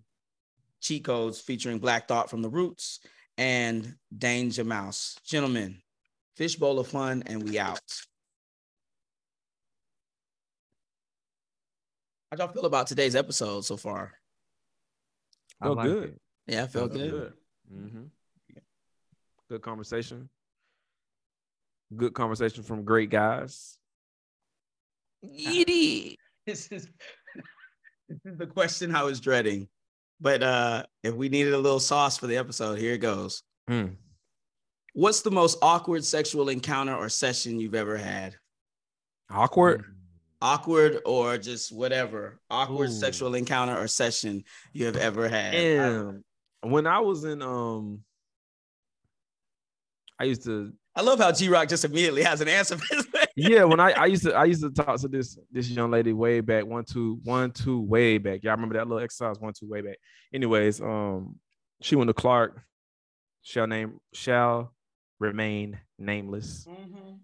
cheat 0.81 1.05
codes 1.05 1.41
featuring 1.41 1.79
Black 1.79 2.09
Thought 2.09 2.29
from 2.29 2.43
the 2.43 2.51
Roots 2.51 3.01
and 3.39 3.95
Danger 4.17 4.65
Mouse. 4.65 5.17
Gentlemen, 5.25 5.81
Fishbowl 6.37 6.79
of 6.79 6.89
fun, 6.89 7.23
and 7.27 7.43
we 7.43 7.59
out. 7.59 7.81
How 12.31 12.39
y'all 12.39 12.49
feel 12.49 12.67
about 12.67 12.87
today's 12.87 13.17
episode 13.17 13.65
so 13.65 13.77
far? 13.77 14.13
Felt 15.63 15.77
like 15.77 15.87
good. 15.87 16.05
It. 16.05 16.21
Yeah, 16.47 16.65
I 16.65 16.67
felt, 16.69 16.93
good. 16.93 17.11
good. 17.11 17.33
Mm-hmm. 17.73 18.03
Good 19.49 19.63
conversation. 19.63 20.29
Good 21.97 22.15
conversation 22.15 22.63
from 22.63 22.85
great 22.85 23.11
guys. 23.11 23.77
Yeety. 25.25 26.17
This 26.47 26.69
is 26.73 26.89
this 28.09 28.19
is 28.25 28.39
the 28.39 28.47
question 28.47 28.97
I 28.97 29.03
was 29.03 29.21
dreading. 29.21 29.69
But 30.21 30.43
uh 30.43 30.85
if 31.05 31.15
we 31.15 31.29
needed 31.29 31.53
a 31.53 31.59
little 31.59 31.79
sauce 31.79 32.17
for 32.17 32.27
the 32.27 32.39
episode, 32.39 32.79
here 32.79 32.95
it 32.95 32.99
goes. 32.99 33.43
Mm. 33.69 33.97
What's 34.95 35.23
the 35.23 35.31
most 35.31 35.59
awkward 35.63 36.05
sexual 36.05 36.49
encounter 36.49 36.95
or 36.95 37.09
session 37.09 37.61
you've 37.61 37.75
ever 37.75 37.97
had? 37.97 38.37
Awkward? 39.31 39.85
Awkward 40.43 41.01
or 41.05 41.39
just 41.39 41.73
whatever. 41.73 42.41
Awkward 42.51 42.89
Ooh. 42.89 42.93
sexual 42.93 43.35
encounter 43.35 43.77
or 43.77 43.87
session 43.87 44.45
you 44.73 44.87
have 44.87 44.97
ever 44.97 45.29
had. 45.29 45.53
Damn. 45.53 46.25
When 46.63 46.87
I 46.87 47.01
was 47.01 47.25
in 47.25 47.43
um 47.43 48.01
I 50.19 50.25
used 50.25 50.45
to 50.45 50.73
I 50.97 51.03
love 51.03 51.21
how 51.21 51.31
G 51.31 51.49
Rock 51.49 51.69
just 51.69 51.85
immediately 51.85 52.23
has 52.23 52.41
an 52.41 52.49
answer 52.49 52.77
yeah, 53.37 53.65
when 53.65 53.81
I, 53.81 53.93
I 53.93 54.07
used 54.15 54.25
to 54.25 54.35
I 54.35 54.45
used 54.45 54.63
to 54.63 54.71
talk 54.71 55.01
to 55.01 55.09
this 55.09 55.39
this 55.51 55.69
young 55.71 55.91
lady 55.91 56.13
way 56.13 56.41
back, 56.41 56.67
one, 56.67 56.85
two, 56.85 57.21
one, 57.25 57.53
two, 57.53 57.81
way 57.81 58.19
back. 58.19 58.43
Y'all 58.43 58.53
remember 58.53 58.75
that 58.75 58.87
little 58.87 59.03
exercise, 59.03 59.39
one, 59.39 59.53
two, 59.53 59.69
way 59.69 59.81
back. 59.81 59.97
Anyways, 60.33 60.81
um, 60.81 61.37
she 61.81 61.97
went 61.97 62.09
to 62.09 62.15
Clark. 62.15 62.61
Shall 63.43 63.67
name 63.67 63.99
shall 64.13 64.75
remain 65.21 65.79
nameless. 65.99 66.67
Mm-hmm. 66.69 67.15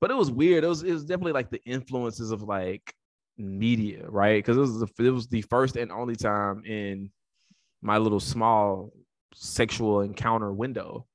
But 0.00 0.10
it 0.10 0.14
was 0.14 0.30
weird. 0.30 0.64
It 0.64 0.68
was 0.68 0.82
it 0.82 0.92
was 0.92 1.04
definitely 1.04 1.32
like 1.32 1.50
the 1.50 1.62
influences 1.64 2.30
of 2.30 2.42
like 2.42 2.94
media, 3.36 4.04
right? 4.08 4.38
Because 4.38 4.56
it 4.56 4.60
was 4.60 4.80
the, 4.80 5.06
it 5.06 5.10
was 5.10 5.28
the 5.28 5.42
first 5.42 5.76
and 5.76 5.92
only 5.92 6.16
time 6.16 6.64
in 6.64 7.10
my 7.82 7.98
little 7.98 8.20
small 8.20 8.92
sexual 9.34 10.00
encounter 10.00 10.52
window 10.52 11.06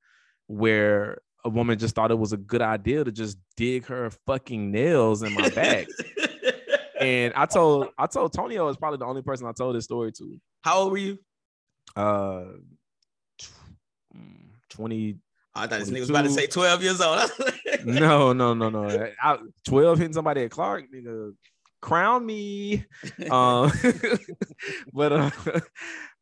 where 0.46 1.18
a 1.44 1.48
woman 1.48 1.78
just 1.78 1.94
thought 1.94 2.10
it 2.10 2.18
was 2.18 2.32
a 2.32 2.36
good 2.36 2.62
idea 2.62 3.04
to 3.04 3.12
just 3.12 3.38
dig 3.56 3.86
her 3.86 4.10
fucking 4.26 4.70
nails 4.70 5.22
in 5.22 5.34
my 5.34 5.48
back. 5.50 5.86
and 7.00 7.32
I 7.34 7.46
told 7.46 7.88
I 7.98 8.06
told 8.06 8.32
Tonio 8.32 8.68
is 8.68 8.76
probably 8.76 8.98
the 8.98 9.06
only 9.06 9.22
person 9.22 9.46
I 9.46 9.52
told 9.52 9.76
this 9.76 9.84
story 9.84 10.12
to. 10.12 10.40
How 10.62 10.78
old 10.78 10.92
were 10.92 10.98
you? 10.98 11.18
Uh 11.94 12.44
20 14.70 15.16
I 15.54 15.66
thought 15.66 15.80
this 15.80 15.90
nigga 15.90 16.00
was 16.00 16.10
about 16.10 16.22
to 16.22 16.30
say 16.30 16.46
12 16.46 16.82
years 16.82 17.00
old. 17.00 17.30
no, 17.84 18.32
no, 18.32 18.54
no, 18.54 18.68
no. 18.68 19.10
I, 19.22 19.38
12 19.66 19.98
hitting 19.98 20.12
somebody 20.12 20.42
at 20.42 20.50
Clark, 20.50 20.84
nigga. 20.94 21.34
Crown 21.80 22.26
me. 22.26 22.84
um, 23.30 23.70
but 24.92 25.12
uh, 25.12 25.30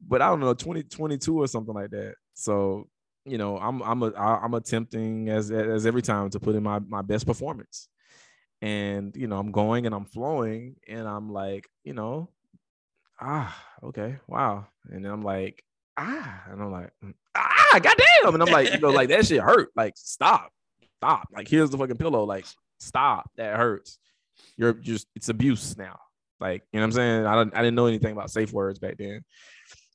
but 0.06 0.22
I 0.22 0.28
don't 0.28 0.40
know, 0.40 0.54
20, 0.54 0.84
22 0.84 1.42
or 1.42 1.46
something 1.48 1.74
like 1.74 1.90
that. 1.90 2.14
So, 2.34 2.88
you 3.24 3.38
know, 3.38 3.58
I'm 3.58 3.82
I'm 3.82 4.02
a 4.02 4.12
I'm 4.14 4.54
attempting 4.54 5.28
as 5.30 5.50
as 5.50 5.86
every 5.86 6.02
time 6.02 6.30
to 6.30 6.40
put 6.40 6.54
in 6.54 6.62
my 6.62 6.78
my 6.80 7.02
best 7.02 7.26
performance. 7.26 7.88
And 8.62 9.14
you 9.16 9.26
know, 9.26 9.38
I'm 9.38 9.50
going 9.50 9.86
and 9.86 9.94
I'm 9.94 10.04
flowing, 10.06 10.76
and 10.88 11.06
I'm 11.06 11.32
like, 11.32 11.66
you 11.84 11.92
know, 11.92 12.30
ah, 13.20 13.56
okay, 13.82 14.16
wow. 14.26 14.66
And 14.90 15.04
then 15.04 15.12
I'm 15.12 15.22
like, 15.22 15.62
ah, 15.96 16.42
and 16.50 16.62
I'm 16.62 16.70
like, 16.70 16.90
mm, 17.04 17.14
ah, 17.34 17.80
goddamn. 17.82 18.34
And 18.34 18.42
I'm 18.42 18.52
like, 18.52 18.72
you 18.72 18.80
know, 18.80 18.90
like 18.90 19.08
that 19.08 19.26
shit 19.26 19.40
hurt. 19.40 19.70
Like, 19.76 19.94
stop, 19.96 20.50
stop. 20.98 21.28
Like, 21.32 21.48
here's 21.48 21.70
the 21.70 21.78
fucking 21.78 21.96
pillow. 21.96 22.24
Like, 22.24 22.46
stop. 22.78 23.30
That 23.36 23.56
hurts. 23.56 23.98
You're 24.56 24.72
just, 24.74 25.06
it's 25.14 25.28
abuse 25.28 25.76
now. 25.76 25.98
Like, 26.40 26.62
you 26.72 26.80
know 26.80 26.84
what 26.84 26.88
I'm 26.88 26.92
saying? 26.92 27.26
I 27.26 27.34
don't, 27.34 27.54
I 27.54 27.58
didn't 27.58 27.74
know 27.74 27.86
anything 27.86 28.12
about 28.12 28.30
safe 28.30 28.52
words 28.52 28.78
back 28.78 28.98
then. 28.98 29.24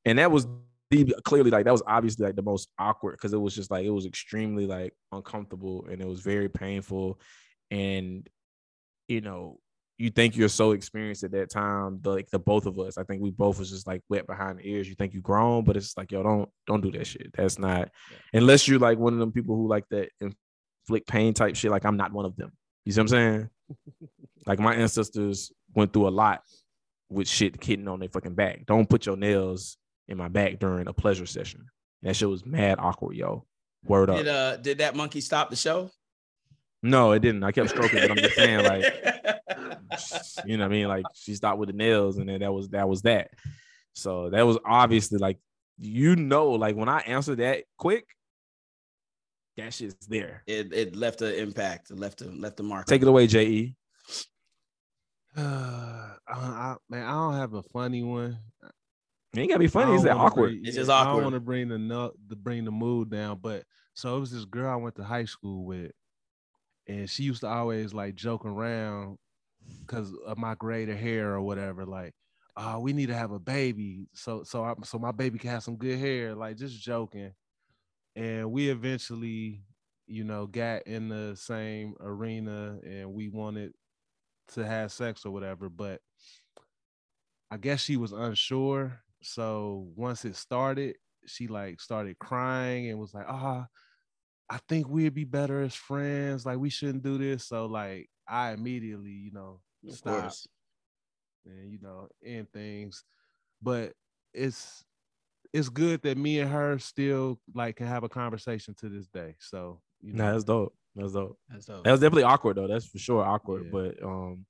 And 0.05 0.17
that 0.17 0.31
was 0.31 0.47
the, 0.89 1.15
clearly 1.23 1.51
like, 1.51 1.65
that 1.65 1.71
was 1.71 1.83
obviously 1.85 2.25
like 2.25 2.35
the 2.35 2.41
most 2.41 2.69
awkward 2.79 3.13
because 3.13 3.33
it 3.33 3.37
was 3.37 3.55
just 3.55 3.69
like, 3.69 3.85
it 3.85 3.91
was 3.91 4.05
extremely 4.05 4.65
like 4.65 4.93
uncomfortable 5.11 5.85
and 5.89 6.01
it 6.01 6.07
was 6.07 6.21
very 6.21 6.49
painful. 6.49 7.19
And, 7.69 8.27
you 9.07 9.21
know, 9.21 9.59
you 10.01 10.09
think 10.09 10.35
you're 10.35 10.49
so 10.49 10.71
experienced 10.71 11.23
at 11.23 11.31
that 11.31 11.49
time, 11.49 11.99
the, 12.01 12.09
like 12.09 12.29
the 12.29 12.39
both 12.39 12.65
of 12.65 12.79
us. 12.79 12.97
I 12.97 13.03
think 13.03 13.21
we 13.21 13.31
both 13.31 13.59
was 13.59 13.69
just 13.69 13.87
like 13.87 14.01
wet 14.09 14.27
behind 14.27 14.59
the 14.59 14.67
ears. 14.67 14.89
You 14.89 14.95
think 14.95 15.13
you 15.13 15.21
grown, 15.21 15.63
but 15.63 15.77
it's 15.77 15.95
like 15.97 16.11
yo, 16.11 16.23
don't 16.23 16.49
don't 16.67 16.81
do 16.81 16.91
that 16.91 17.07
shit. 17.07 17.31
That's 17.33 17.59
not 17.59 17.89
yeah. 18.11 18.17
unless 18.39 18.67
you're 18.67 18.79
like 18.79 18.97
one 18.97 19.13
of 19.13 19.19
them 19.19 19.31
people 19.31 19.55
who 19.55 19.67
like 19.67 19.85
that 19.89 20.09
inflict 20.19 21.07
pain 21.07 21.33
type 21.33 21.55
shit. 21.55 21.71
Like 21.71 21.85
I'm 21.85 21.97
not 21.97 22.11
one 22.11 22.25
of 22.25 22.35
them. 22.35 22.51
You 22.85 22.91
see 22.91 22.99
what 22.99 23.03
I'm 23.03 23.07
saying? 23.09 23.49
like 24.47 24.59
my 24.59 24.75
ancestors 24.75 25.51
went 25.75 25.93
through 25.93 26.07
a 26.07 26.09
lot 26.09 26.41
with 27.09 27.27
shit 27.27 27.63
hitting 27.63 27.87
on 27.87 27.99
their 27.99 28.09
fucking 28.09 28.35
back. 28.35 28.65
Don't 28.65 28.89
put 28.89 29.05
your 29.05 29.17
nails 29.17 29.77
in 30.07 30.17
my 30.17 30.27
back 30.27 30.59
during 30.59 30.87
a 30.87 30.93
pleasure 30.93 31.25
session. 31.25 31.65
That 32.01 32.15
shit 32.15 32.29
was 32.29 32.45
mad 32.45 32.77
awkward, 32.79 33.15
yo. 33.15 33.45
Word 33.83 34.09
up. 34.09 34.17
Did 34.17 34.27
uh 34.27 34.57
did 34.57 34.77
that 34.79 34.95
monkey 34.95 35.21
stop 35.21 35.49
the 35.49 35.55
show? 35.55 35.91
No, 36.83 37.11
it 37.11 37.19
didn't. 37.19 37.43
I 37.43 37.51
kept 37.51 37.69
stroking 37.69 37.99
it. 37.99 38.09
I'm 38.09 38.17
just 38.17 38.35
saying, 38.35 38.63
like, 38.63 38.83
you 40.45 40.57
know 40.57 40.63
what 40.63 40.71
I 40.71 40.75
mean? 40.75 40.87
Like 40.87 41.05
she 41.13 41.35
stopped 41.35 41.59
with 41.59 41.67
the 41.67 41.73
nails, 41.73 42.17
and 42.17 42.29
then 42.29 42.39
that 42.39 42.53
was 42.53 42.69
that 42.69 42.87
was 42.87 43.01
that. 43.03 43.29
So 43.93 44.29
that 44.29 44.45
was 44.45 44.57
obviously 44.65 45.17
like, 45.17 45.37
you 45.77 46.15
know, 46.15 46.51
like 46.51 46.75
when 46.75 46.89
I 46.89 46.99
answered 46.99 47.39
that 47.39 47.63
quick, 47.77 48.05
that 49.57 49.73
shit's 49.73 50.07
there. 50.07 50.43
It 50.47 50.73
it 50.73 50.95
left 50.95 51.21
an 51.21 51.33
impact. 51.33 51.91
It 51.91 51.99
left 51.99 52.21
a 52.21 52.25
left 52.25 52.59
a 52.59 52.63
mark. 52.63 52.85
Take 52.85 53.01
it 53.01 53.07
away, 53.07 53.27
Je. 53.27 53.75
Uh, 55.35 56.09
I, 56.27 56.75
man, 56.89 57.05
I 57.05 57.11
don't 57.11 57.35
have 57.35 57.53
a 57.53 57.63
funny 57.63 58.03
one. 58.03 58.37
It 59.33 59.39
ain't 59.39 59.49
gotta 59.49 59.59
be 59.59 59.67
funny. 59.67 59.95
It's 59.95 60.05
awkward. 60.05 60.51
Bring, 60.51 60.65
it's 60.65 60.75
just 60.75 60.89
awkward. 60.89 61.09
I 61.09 61.13
don't 61.13 61.23
want 61.23 61.35
to 61.35 61.39
bring 61.39 61.69
the 61.69 62.11
the 62.27 62.35
bring 62.35 62.65
the 62.65 62.71
mood 62.71 63.09
down, 63.09 63.39
but 63.41 63.63
so 63.93 64.17
it 64.17 64.19
was 64.19 64.31
this 64.31 64.45
girl 64.45 64.71
I 64.71 64.75
went 64.75 64.95
to 64.95 65.03
high 65.03 65.25
school 65.25 65.65
with, 65.65 65.91
and 66.87 67.09
she 67.09 67.23
used 67.23 67.41
to 67.41 67.47
always 67.47 67.93
like 67.93 68.15
joke 68.15 68.45
around 68.45 69.17
because 69.81 70.13
of 70.25 70.37
my 70.37 70.55
greater 70.55 70.95
hair 70.95 71.33
or 71.33 71.41
whatever. 71.41 71.85
Like, 71.85 72.13
oh, 72.57 72.79
we 72.79 72.93
need 72.93 73.07
to 73.07 73.15
have 73.15 73.31
a 73.31 73.39
baby, 73.39 74.07
so 74.13 74.43
so 74.43 74.63
I, 74.63 74.73
so 74.83 74.99
my 74.99 75.11
baby 75.11 75.39
can 75.39 75.49
have 75.51 75.63
some 75.63 75.77
good 75.77 75.99
hair. 75.99 76.35
Like, 76.35 76.57
just 76.57 76.81
joking. 76.81 77.33
And 78.15 78.51
we 78.51 78.69
eventually, 78.69 79.63
you 80.07 80.23
know, 80.23 80.47
got 80.47 80.85
in 80.87 81.09
the 81.09 81.35
same 81.35 81.95
arena, 81.99 82.79
and 82.83 83.13
we 83.13 83.29
wanted 83.29 83.73
to 84.53 84.65
have 84.65 84.91
sex 84.91 85.25
or 85.25 85.31
whatever. 85.31 85.69
But 85.69 86.01
I 87.49 87.57
guess 87.57 87.81
she 87.81 87.97
was 87.97 88.11
unsure. 88.11 89.01
So 89.21 89.87
once 89.95 90.25
it 90.25 90.35
started, 90.35 90.95
she 91.25 91.47
like 91.47 91.79
started 91.79 92.19
crying 92.19 92.89
and 92.89 92.99
was 92.99 93.13
like, 93.13 93.25
ah. 93.27 93.65
Oh, 93.65 93.77
I 94.53 94.59
think 94.67 94.89
we'd 94.89 95.13
be 95.13 95.23
better 95.23 95.61
as 95.61 95.73
friends. 95.73 96.45
Like 96.45 96.57
we 96.57 96.69
shouldn't 96.69 97.05
do 97.05 97.17
this. 97.17 97.45
So 97.47 97.67
like 97.67 98.09
I 98.31 98.53
immediately, 98.53 99.11
you 99.11 99.31
know, 99.31 99.59
Of 99.87 99.95
stop 99.95 100.21
course. 100.21 100.47
and 101.45 101.71
you 101.71 101.79
know, 101.81 102.07
end 102.25 102.47
things. 102.53 103.03
But 103.61 103.93
it's 104.33 104.83
it's 105.53 105.69
good 105.69 106.01
that 106.03 106.17
me 106.17 106.39
and 106.39 106.49
her 106.49 106.79
still 106.79 107.39
like 107.53 107.75
can 107.75 107.87
have 107.87 108.03
a 108.03 108.09
conversation 108.09 108.73
to 108.75 108.89
this 108.89 109.07
day. 109.07 109.35
So 109.39 109.81
you 110.01 110.13
know, 110.13 110.23
Nah, 110.23 110.31
that's 110.31 110.43
dope. 110.45 110.73
That's 110.95 111.13
dope. 111.13 111.37
That's 111.49 111.65
dope. 111.65 111.83
That 111.83 111.91
was 111.91 111.99
definitely 111.99 112.23
awkward 112.23 112.55
though. 112.57 112.67
That's 112.67 112.85
for 112.85 112.99
sure 112.99 113.23
awkward. 113.23 113.65
Yeah. 113.65 113.69
But 113.71 114.03
um, 114.03 114.45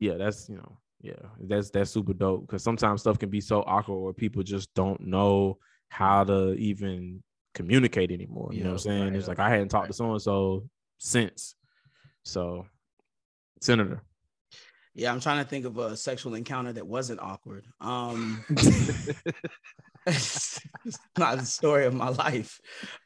yeah, 0.00 0.14
that's 0.14 0.48
you 0.48 0.56
know, 0.56 0.78
yeah, 1.02 1.14
that's 1.40 1.70
that's 1.70 1.90
super 1.90 2.14
dope 2.14 2.46
because 2.46 2.62
sometimes 2.62 3.02
stuff 3.02 3.18
can 3.18 3.28
be 3.30 3.40
so 3.40 3.62
awkward 3.62 3.98
where 3.98 4.12
people 4.14 4.42
just 4.42 4.72
don't 4.74 5.00
know 5.02 5.58
how 5.88 6.24
to 6.24 6.54
even 6.54 7.22
communicate 7.54 8.10
anymore. 8.10 8.50
You 8.52 8.64
know 8.64 8.70
what 8.70 8.72
I'm 8.74 8.78
saying? 8.78 9.04
right, 9.04 9.14
it's 9.14 9.28
like 9.28 9.38
I 9.38 9.50
hadn't 9.50 9.68
talked 9.68 9.88
to 9.88 9.92
so 9.92 10.10
and 10.12 10.22
so 10.22 10.68
since. 10.98 11.54
So, 12.24 12.66
Senator. 13.60 14.02
Yeah, 14.94 15.12
I'm 15.12 15.20
trying 15.20 15.44
to 15.44 15.48
think 15.48 15.66
of 15.66 15.76
a 15.76 15.94
sexual 15.96 16.34
encounter 16.34 16.72
that 16.72 16.86
wasn't 16.86 17.20
awkward. 17.20 17.66
Um, 17.82 18.42
it's 20.06 20.60
not 21.18 21.38
the 21.38 21.44
story 21.44 21.84
of 21.84 21.92
my 21.92 22.08
life. 22.08 22.58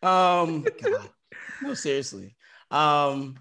Um, 0.03 0.65
God. 0.83 1.11
no, 1.63 1.75
seriously. 1.75 2.37
Um, 2.71 3.37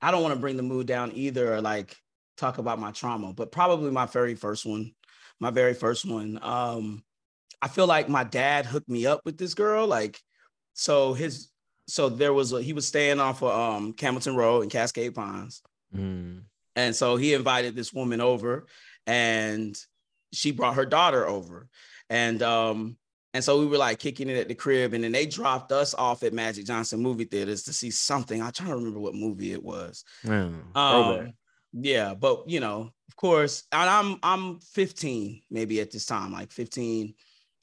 I 0.00 0.12
don't 0.12 0.22
want 0.22 0.34
to 0.34 0.40
bring 0.40 0.56
the 0.56 0.62
mood 0.62 0.86
down 0.86 1.10
either, 1.14 1.54
or 1.54 1.60
like 1.60 1.96
talk 2.36 2.58
about 2.58 2.78
my 2.78 2.92
trauma, 2.92 3.32
but 3.32 3.50
probably 3.50 3.90
my 3.90 4.06
very 4.06 4.36
first 4.36 4.64
one. 4.64 4.92
My 5.40 5.50
very 5.50 5.74
first 5.74 6.04
one. 6.04 6.38
Um, 6.42 7.02
I 7.60 7.68
feel 7.68 7.86
like 7.86 8.08
my 8.08 8.24
dad 8.24 8.66
hooked 8.66 8.88
me 8.88 9.06
up 9.06 9.22
with 9.24 9.36
this 9.36 9.54
girl. 9.54 9.86
Like, 9.86 10.20
so 10.74 11.12
his, 11.12 11.48
so 11.88 12.08
there 12.08 12.32
was 12.32 12.52
a, 12.52 12.62
he 12.62 12.72
was 12.72 12.86
staying 12.86 13.20
off 13.20 13.42
of 13.42 13.50
um 13.50 13.94
Campbellton 13.94 14.36
Road 14.36 14.62
in 14.62 14.70
Cascade 14.70 15.14
Pines. 15.14 15.62
Mm. 15.94 16.42
And 16.76 16.94
so 16.94 17.16
he 17.16 17.34
invited 17.34 17.74
this 17.74 17.92
woman 17.92 18.20
over 18.20 18.66
and 19.06 19.76
she 20.32 20.52
brought 20.52 20.76
her 20.76 20.86
daughter 20.86 21.26
over. 21.26 21.68
And 22.08 22.42
um, 22.42 22.96
and 23.32 23.44
so 23.44 23.60
we 23.60 23.66
were 23.66 23.78
like 23.78 23.98
kicking 23.98 24.28
it 24.28 24.38
at 24.38 24.48
the 24.48 24.54
crib, 24.54 24.92
and 24.92 25.04
then 25.04 25.12
they 25.12 25.26
dropped 25.26 25.70
us 25.70 25.94
off 25.94 26.22
at 26.24 26.32
Magic 26.32 26.66
Johnson 26.66 27.00
movie 27.00 27.24
theaters 27.24 27.62
to 27.64 27.72
see 27.72 27.90
something. 27.90 28.42
I'm 28.42 28.52
trying 28.52 28.70
to 28.70 28.76
remember 28.76 28.98
what 28.98 29.14
movie 29.14 29.52
it 29.52 29.62
was. 29.62 30.04
Man, 30.24 30.64
throwback. 30.74 31.26
Um, 31.28 31.32
yeah, 31.72 32.14
but 32.14 32.48
you 32.48 32.58
know, 32.58 32.90
of 33.08 33.16
course, 33.16 33.64
and 33.70 33.88
I'm 33.88 34.18
I'm 34.22 34.58
15 34.58 35.42
maybe 35.50 35.80
at 35.80 35.92
this 35.92 36.06
time, 36.06 36.32
like 36.32 36.50
15, 36.50 37.14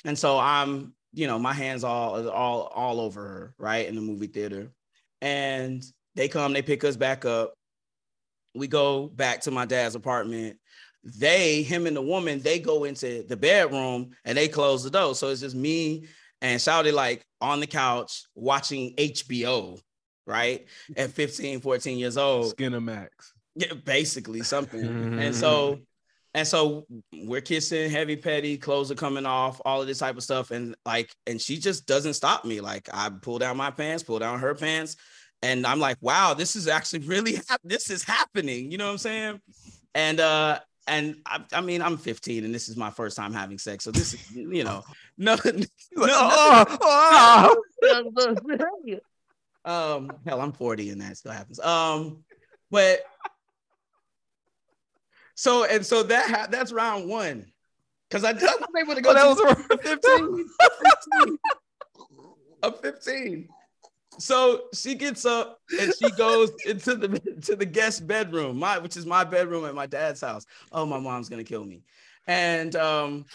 and 0.06 0.18
so 0.18 0.40
I'm 0.40 0.94
you 1.14 1.28
know 1.28 1.38
my 1.38 1.54
hands 1.54 1.84
all 1.84 2.30
all 2.30 2.62
all 2.74 3.02
over 3.02 3.22
her 3.22 3.54
right 3.58 3.88
in 3.88 3.96
the 3.96 4.02
movie 4.02 4.28
theater, 4.28 4.72
and 5.22 5.84
they 6.16 6.30
come, 6.30 6.54
they 6.54 6.62
pick 6.62 6.86
us 6.86 6.96
back 6.96 7.26
up. 7.26 7.57
We 8.58 8.68
go 8.68 9.08
back 9.08 9.42
to 9.42 9.52
my 9.52 9.66
dad's 9.66 9.96
apartment. 9.96 10.58
They, 11.04 11.64
him 11.64 11.88
and 11.88 11.96
the 11.96 12.02
woman, 12.02 12.42
they 12.42 12.60
go 12.60 12.84
into 12.84 13.24
the 13.24 13.38
bedroom 13.38 14.12
and 14.26 14.38
they 14.38 14.48
close 14.48 14.84
the 14.84 14.90
door. 14.90 15.16
So 15.16 15.30
it's 15.30 15.42
just 15.42 15.56
me 15.56 16.08
and 16.42 16.60
Shouty 16.60 16.94
like 16.94 17.26
on 17.42 17.60
the 17.60 17.68
couch 17.68 18.24
watching 18.36 18.94
HBO, 18.96 19.80
right? 20.26 20.66
At 20.96 21.12
15, 21.12 21.62
14 21.62 21.98
years 21.98 22.18
old. 22.18 22.56
Skinemax. 22.56 23.08
Yeah, 23.56 23.74
basically 23.86 24.42
something. 24.44 24.84
Mm-hmm. 24.84 25.20
and 25.20 25.36
so, 25.36 25.80
and 26.34 26.48
so 26.48 26.86
we're 27.12 27.42
kissing, 27.42 27.90
heavy 27.90 28.16
petty, 28.16 28.58
clothes 28.58 28.92
are 28.92 28.96
coming 28.96 29.26
off, 29.26 29.60
all 29.66 29.82
of 29.82 29.88
this 29.88 29.98
type 30.00 30.18
of 30.18 30.24
stuff. 30.24 30.52
And 30.52 30.76
like, 30.86 31.12
and 31.26 31.42
she 31.42 31.58
just 31.58 31.88
doesn't 31.88 32.14
stop 32.14 32.46
me. 32.46 32.62
Like 32.62 32.90
I 32.94 33.10
pull 33.10 33.40
down 33.40 33.58
my 33.58 33.72
pants, 33.72 34.04
pull 34.04 34.20
down 34.20 34.40
her 34.40 34.54
pants, 34.54 34.98
and 35.42 35.66
I'm 35.66 35.80
like, 35.80 35.98
wow, 36.02 36.34
this 36.34 36.56
is 36.56 36.68
actually 36.68 37.00
really 37.00 37.36
hap- 37.50 37.62
this 37.64 37.90
is 37.90 38.04
happening. 38.04 38.72
You 38.72 38.78
know 38.78 38.86
what 38.86 38.94
I'm 38.94 38.98
saying? 38.98 39.42
And 39.94 40.20
uh, 40.20 40.60
and 40.88 41.18
I, 41.26 41.44
I 41.54 41.62
mean, 41.62 41.82
I'm 41.82 41.98
15 41.98 42.46
and 42.46 42.54
this 42.56 42.70
is 42.70 42.78
my 42.78 42.90
first 42.90 43.18
time 43.18 43.34
having 43.34 43.58
sex. 43.58 43.84
So 43.84 43.92
this 43.92 44.14
is, 44.14 44.32
you 44.32 44.64
know, 44.64 44.84
no, 45.18 45.36
no, 45.46 45.62
oh, 45.96 47.56
um, 49.66 50.12
hell, 50.26 50.42
I'm 50.42 50.54
40 50.54 50.92
and 50.92 51.02
that 51.02 51.18
still 51.18 51.34
happens. 51.34 51.60
Um, 51.60 52.24
but 52.72 53.02
so 55.36 55.66
and 55.66 55.86
so 55.86 56.04
that 56.04 56.30
ha- 56.30 56.48
that's 56.50 56.72
round 56.72 57.08
one. 57.10 57.46
Cause 58.10 58.24
I, 58.24 58.32
was 58.32 58.42
able 58.80 58.96
to 58.96 59.02
go 59.02 59.10
Oh, 59.10 59.36
that 59.36 59.68
to 59.70 59.76
was 59.76 59.82
15. 59.84 60.48
15. 61.26 61.38
I'm 62.64 62.74
15. 62.74 63.50
So 64.20 64.64
she 64.74 64.96
gets 64.96 65.26
up 65.26 65.60
and 65.80 65.94
she 65.94 66.10
goes 66.12 66.52
into 66.66 66.96
the 66.96 67.20
to 67.44 67.56
the 67.56 67.66
guest 67.66 68.08
bedroom, 68.08 68.58
my 68.58 68.78
which 68.78 68.98
is 68.98 69.06
my 69.06 69.24
bedroom 69.24 69.66
at 69.66 69.76
my 69.76 69.86
dad's 69.86 70.22
house. 70.22 70.46
Oh, 70.72 70.86
my 70.86 71.00
mom's 71.00 71.30
gonna 71.30 71.44
kill 71.44 71.64
me. 71.64 71.84
And 72.28 72.76
um, 72.76 73.26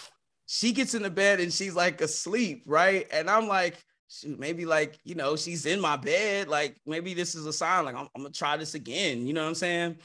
she 0.46 0.72
gets 0.72 0.94
in 0.94 1.02
the 1.02 1.10
bed 1.10 1.40
and 1.40 1.52
she's 1.52 1.74
like 1.74 2.00
asleep, 2.00 2.64
right? 2.66 3.06
And 3.12 3.30
I'm 3.30 3.48
like, 3.48 3.82
maybe 4.26 4.66
like 4.66 4.98
you 5.04 5.14
know 5.14 5.36
she's 5.36 5.66
in 5.66 5.80
my 5.80 5.96
bed. 5.96 6.48
Like 6.48 6.76
maybe 6.86 7.14
this 7.14 7.34
is 7.34 7.46
a 7.46 7.52
sign. 7.52 7.84
Like 7.84 7.94
I'm, 7.94 8.08
I'm 8.14 8.22
gonna 8.22 8.30
try 8.30 8.56
this 8.56 8.74
again. 8.74 9.26
You 9.26 9.32
know 9.32 9.42
what 9.42 9.48
I'm 9.48 9.54
saying? 9.54 9.96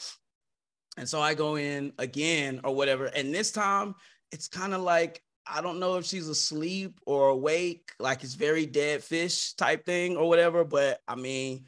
And 0.98 1.08
so 1.08 1.22
I 1.22 1.34
go 1.34 1.58
in 1.58 1.94
again 2.00 2.62
or 2.64 2.76
whatever. 2.76 3.06
And 3.06 3.34
this 3.34 3.52
time 3.52 3.96
it's 4.32 4.48
kind 4.48 4.74
of 4.74 4.82
like 4.82 5.22
I 5.50 5.62
don't 5.62 5.80
know 5.80 5.98
if 5.98 6.06
she's 6.06 6.28
asleep 6.28 7.00
or 7.06 7.30
awake, 7.30 7.92
like 8.00 8.24
it's 8.24 8.34
very 8.34 8.66
dead 8.66 9.04
fish 9.04 9.54
type 9.54 9.86
thing 9.86 10.18
or 10.18 10.28
whatever. 10.28 10.64
But 10.64 11.02
I 11.08 11.16
mean, 11.16 11.66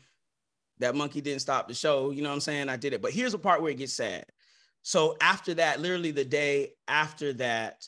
that 0.80 0.96
monkey 0.96 1.22
didn't 1.22 1.42
stop 1.42 1.68
the 1.68 1.74
show. 1.74 2.12
You 2.12 2.22
know 2.22 2.30
what 2.30 2.36
I'm 2.36 2.42
saying? 2.42 2.70
I 2.70 2.78
did 2.78 2.94
it. 2.94 3.02
But 3.02 3.12
here's 3.12 3.34
the 3.34 3.40
part 3.40 3.62
where 3.62 3.72
it 3.72 3.78
gets 3.78 3.94
sad. 3.94 4.26
So 4.82 5.18
after 5.22 5.54
that, 5.56 5.82
literally 5.82 6.12
the 6.12 6.26
day 6.26 6.74
after 6.88 7.34
that, 7.34 7.88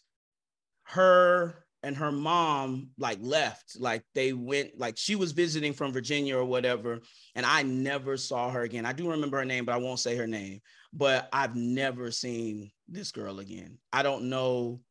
her 0.84 1.66
and 1.84 1.96
her 1.98 2.12
mom 2.12 2.90
like 2.98 3.20
left. 3.22 3.80
Like 3.80 4.04
they 4.14 4.34
went, 4.34 4.78
like 4.78 4.98
she 4.98 5.16
was 5.16 5.32
visiting 5.32 5.74
from 5.74 5.94
Virginia 5.94 6.38
or 6.38 6.46
whatever. 6.46 7.00
And 7.36 7.46
I 7.46 7.64
never 7.64 8.18
saw 8.18 8.52
her 8.52 8.62
again. 8.62 8.86
I 8.86 8.94
do 8.94 9.10
remember 9.10 9.38
her 9.38 9.46
name, 9.46 9.66
but 9.66 9.74
I 9.74 9.78
won't 9.78 10.00
say 10.00 10.16
her 10.16 10.28
name. 10.28 10.62
But 10.94 11.30
I've 11.32 11.56
never 11.56 12.12
seen 12.12 12.72
this 12.88 13.12
girl 13.12 13.40
again. 13.40 13.78
I 13.94 14.04
don't 14.04 14.30
know 14.30 14.82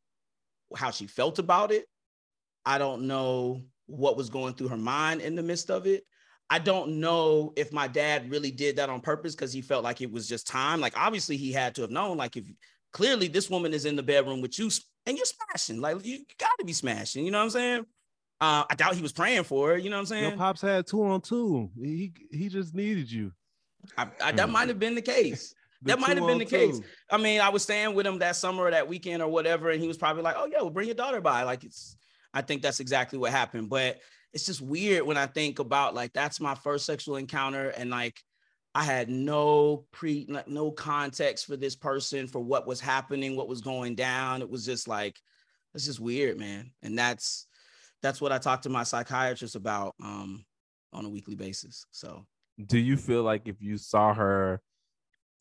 how 0.75 0.91
she 0.91 1.07
felt 1.07 1.39
about 1.39 1.71
it. 1.71 1.85
I 2.65 2.77
don't 2.77 3.03
know 3.07 3.61
what 3.87 4.17
was 4.17 4.29
going 4.29 4.53
through 4.53 4.69
her 4.69 4.77
mind 4.77 5.21
in 5.21 5.35
the 5.35 5.43
midst 5.43 5.69
of 5.69 5.87
it. 5.87 6.03
I 6.49 6.59
don't 6.59 6.99
know 6.99 7.53
if 7.55 7.71
my 7.71 7.87
dad 7.87 8.29
really 8.29 8.51
did 8.51 8.75
that 8.75 8.89
on 8.89 8.99
purpose 9.01 9.35
because 9.35 9.53
he 9.53 9.61
felt 9.61 9.83
like 9.83 10.01
it 10.01 10.11
was 10.11 10.27
just 10.27 10.47
time. 10.47 10.81
Like 10.81 10.93
obviously 10.97 11.37
he 11.37 11.51
had 11.51 11.75
to 11.75 11.81
have 11.81 11.91
known. 11.91 12.17
Like 12.17 12.35
if 12.37 12.45
clearly 12.91 13.27
this 13.27 13.49
woman 13.49 13.73
is 13.73 13.85
in 13.85 13.95
the 13.95 14.03
bedroom 14.03 14.41
with 14.41 14.59
you 14.59 14.69
and 15.05 15.17
you're 15.17 15.25
smashing, 15.25 15.79
like 15.81 16.05
you 16.05 16.19
got 16.37 16.51
to 16.59 16.65
be 16.65 16.73
smashing. 16.73 17.25
You 17.25 17.31
know 17.31 17.37
what 17.39 17.45
I'm 17.45 17.49
saying? 17.51 17.85
Uh, 18.41 18.63
I 18.69 18.75
doubt 18.75 18.95
he 18.95 19.01
was 19.01 19.13
praying 19.13 19.43
for 19.43 19.69
her. 19.69 19.77
You 19.77 19.89
know 19.89 19.95
what 19.97 20.01
I'm 20.01 20.05
saying? 20.07 20.21
Your 20.23 20.31
saying? 20.31 20.39
pops 20.39 20.61
had 20.61 20.87
two 20.87 21.03
on 21.03 21.21
two. 21.21 21.69
He 21.79 22.11
he 22.31 22.49
just 22.49 22.73
needed 22.75 23.09
you. 23.11 23.31
I, 23.97 24.07
I, 24.21 24.31
that 24.33 24.47
Hmm. 24.47 24.51
might 24.51 24.67
have 24.67 24.79
been 24.79 24.95
the 24.95 25.01
case. 25.01 25.53
That 25.83 25.99
might 25.99 26.17
have 26.17 26.27
been 26.27 26.37
the 26.37 26.45
case. 26.45 26.79
I 27.09 27.17
mean, 27.17 27.41
I 27.41 27.49
was 27.49 27.63
staying 27.63 27.95
with 27.95 28.05
him 28.05 28.19
that 28.19 28.35
summer 28.35 28.63
or 28.63 28.71
that 28.71 28.87
weekend 28.87 29.21
or 29.21 29.27
whatever, 29.27 29.69
and 29.71 29.81
he 29.81 29.87
was 29.87 29.97
probably 29.97 30.23
like, 30.23 30.35
"Oh 30.37 30.45
yeah, 30.45 30.61
well, 30.61 30.69
bring 30.69 30.87
your 30.87 30.95
daughter 30.95 31.21
by." 31.21 31.43
Like 31.43 31.63
it's, 31.63 31.97
I 32.33 32.41
think 32.41 32.61
that's 32.61 32.79
exactly 32.79 33.17
what 33.17 33.31
happened. 33.31 33.69
But 33.69 33.99
it's 34.33 34.45
just 34.45 34.61
weird 34.61 35.03
when 35.03 35.17
I 35.17 35.25
think 35.25 35.59
about 35.59 35.95
like 35.95 36.13
that's 36.13 36.39
my 36.39 36.55
first 36.55 36.85
sexual 36.85 37.15
encounter, 37.15 37.69
and 37.69 37.89
like 37.89 38.21
I 38.73 38.83
had 38.83 39.09
no 39.09 39.85
pre, 39.91 40.25
like, 40.29 40.47
no 40.47 40.71
context 40.71 41.45
for 41.45 41.57
this 41.57 41.75
person 41.75 42.27
for 42.27 42.39
what 42.39 42.67
was 42.67 42.79
happening, 42.79 43.35
what 43.35 43.49
was 43.49 43.61
going 43.61 43.95
down. 43.95 44.41
It 44.41 44.49
was 44.49 44.65
just 44.65 44.87
like, 44.87 45.19
it's 45.73 45.85
just 45.85 45.99
weird, 45.99 46.37
man. 46.37 46.71
And 46.81 46.97
that's 46.97 47.47
that's 48.01 48.21
what 48.21 48.31
I 48.31 48.37
talk 48.37 48.61
to 48.63 48.69
my 48.69 48.83
psychiatrist 48.83 49.55
about 49.55 49.95
um, 50.01 50.45
on 50.93 51.05
a 51.05 51.09
weekly 51.09 51.35
basis. 51.35 51.85
So 51.91 52.25
do 52.65 52.77
you 52.77 52.97
feel 52.97 53.23
like 53.23 53.43
if 53.45 53.61
you 53.61 53.77
saw 53.77 54.13
her 54.13 54.61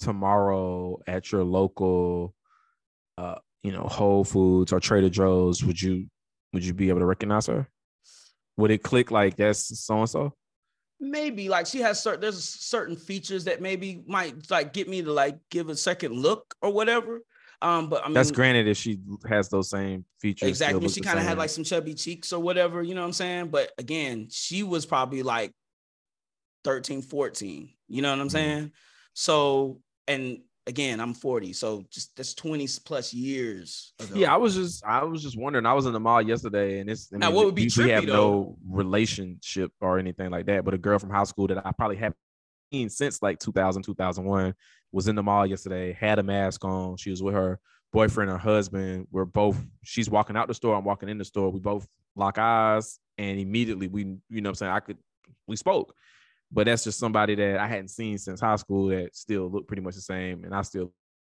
tomorrow 0.01 0.99
at 1.07 1.31
your 1.31 1.45
local 1.45 2.35
uh 3.19 3.37
you 3.63 3.71
know 3.73 3.83
whole 3.83 4.25
foods 4.25 4.73
or 4.73 4.81
trader 4.81 5.11
joe's 5.11 5.63
would 5.63 5.81
you 5.81 6.07
would 6.53 6.65
you 6.65 6.75
be 6.75 6.89
able 6.89 6.99
to 7.01 7.07
recognize 7.07 7.47
her? 7.47 7.69
Would 8.57 8.73
it 8.73 8.83
click 8.83 9.11
like 9.11 9.37
that's 9.37 9.79
so 9.79 9.99
and 10.01 10.09
so 10.11 10.35
maybe 10.99 11.49
like 11.49 11.67
she 11.67 11.79
has 11.79 12.03
certain 12.03 12.21
there's 12.21 12.43
certain 12.43 12.97
features 12.97 13.45
that 13.45 13.63
maybe 13.63 14.03
might 14.07 14.51
like 14.51 14.73
get 14.73 14.89
me 14.89 15.01
to 15.03 15.13
like 15.13 15.39
give 15.51 15.69
a 15.69 15.77
second 15.77 16.13
look 16.15 16.55
or 16.61 16.73
whatever. 16.73 17.21
Um 17.63 17.89
but 17.89 18.03
i 18.03 18.07
mean 18.09 18.15
that's 18.15 18.31
granted 18.31 18.67
if 18.67 18.77
she 18.79 18.99
has 19.29 19.49
those 19.49 19.71
same 19.71 20.05
features 20.21 20.49
exactly 20.49 20.73
still 20.73 20.77
I 20.77 20.81
mean, 20.81 20.89
look 20.89 20.95
she 20.95 21.01
kind 21.03 21.19
of 21.19 21.25
had 21.25 21.39
like 21.39 21.51
some 21.51 21.65
chubby 21.65 21.95
cheeks 21.95 22.33
or 22.33 22.41
whatever 22.43 22.83
you 22.83 22.95
know 22.95 23.03
what 23.03 23.07
i'm 23.09 23.13
saying? 23.13 23.49
But 23.49 23.71
again 23.79 24.29
she 24.31 24.63
was 24.63 24.87
probably 24.87 25.23
like 25.23 25.53
13 26.65 27.03
14 27.03 27.71
you 27.89 28.03
know 28.03 28.11
what 28.11 28.21
i'm 28.21 28.29
Mhm. 28.29 28.33
saying? 28.33 28.73
So 29.15 29.81
and 30.11 30.41
again 30.67 31.01
i'm 31.01 31.15
40 31.15 31.53
so 31.55 31.85
just 31.91 32.15
that's 32.17 32.35
20 32.35 32.69
plus 32.85 33.15
years 33.15 33.95
ago. 33.99 34.15
yeah 34.15 34.33
i 34.33 34.37
was 34.37 34.55
just 34.55 34.85
i 34.85 35.03
was 35.03 35.23
just 35.23 35.39
wondering 35.39 35.65
i 35.65 35.73
was 35.73 35.87
in 35.87 35.93
the 35.93 36.01
mall 36.01 36.21
yesterday 36.21 36.81
and 36.81 36.91
it's 36.91 37.09
I 37.13 37.17
Now, 37.17 37.31
what 37.31 37.47
would 37.47 37.55
be 37.55 37.71
we, 37.75 37.85
we 37.85 37.91
have 37.91 38.05
trippy, 38.05 38.09
no 38.09 38.59
relationship 38.69 39.73
or 39.81 39.99
anything 39.99 40.31
like 40.31 40.47
that 40.47 40.65
but 40.65 40.75
a 40.75 40.79
girl 40.79 40.99
from 40.99 41.11
high 41.11 41.25
school 41.25 41.47
that 41.47 41.67
i 41.67 41.73
probably 41.73 41.97
haven't 41.97 42.17
seen 42.73 42.89
since 42.89 43.23
like 43.23 43.39
2000, 43.39 43.83
2001. 43.83 44.55
Was 44.93 45.07
in 45.09 45.15
the 45.15 45.23
mall 45.23 45.47
yesterday, 45.47 45.93
had 45.93 46.19
a 46.19 46.23
mask 46.23 46.65
on. 46.65 46.97
She 46.97 47.11
was 47.11 47.23
with 47.23 47.35
her 47.35 47.61
boyfriend 47.93 48.31
or 48.31 48.39
husband. 48.39 49.07
We're 49.13 49.25
both, 49.25 49.57
she's 49.85 50.11
walking 50.11 50.37
out 50.37 50.49
the 50.49 50.55
store, 50.55 50.77
I'm 50.77 50.85
walking 50.85 51.09
in 51.09 51.19
the 51.19 51.25
store. 51.25 51.51
We 51.51 51.61
both 51.61 51.87
lock 52.17 52.39
eyes 52.39 52.99
and 53.17 53.39
immediately 53.39 53.87
we, 53.87 54.03
you 54.03 54.41
know 54.41 54.49
what 54.49 54.51
I'm 54.51 54.55
saying? 54.57 54.73
I 54.73 54.81
could, 54.81 54.99
we 55.47 55.57
spoke. 55.57 55.95
But 56.53 56.67
that's 56.67 56.85
just 56.85 56.99
somebody 56.99 57.35
that 57.37 57.59
I 57.59 57.67
hadn't 57.67 57.89
seen 57.89 58.19
since 58.19 58.41
high 58.41 58.57
school 58.57 58.89
that 58.89 59.15
still 59.15 59.49
looked 59.49 59.69
pretty 59.69 59.83
much 59.83 59.95
the 59.95 60.01
same. 60.01 60.45
And 60.45 60.55
I 60.55 60.63
still 60.63 60.93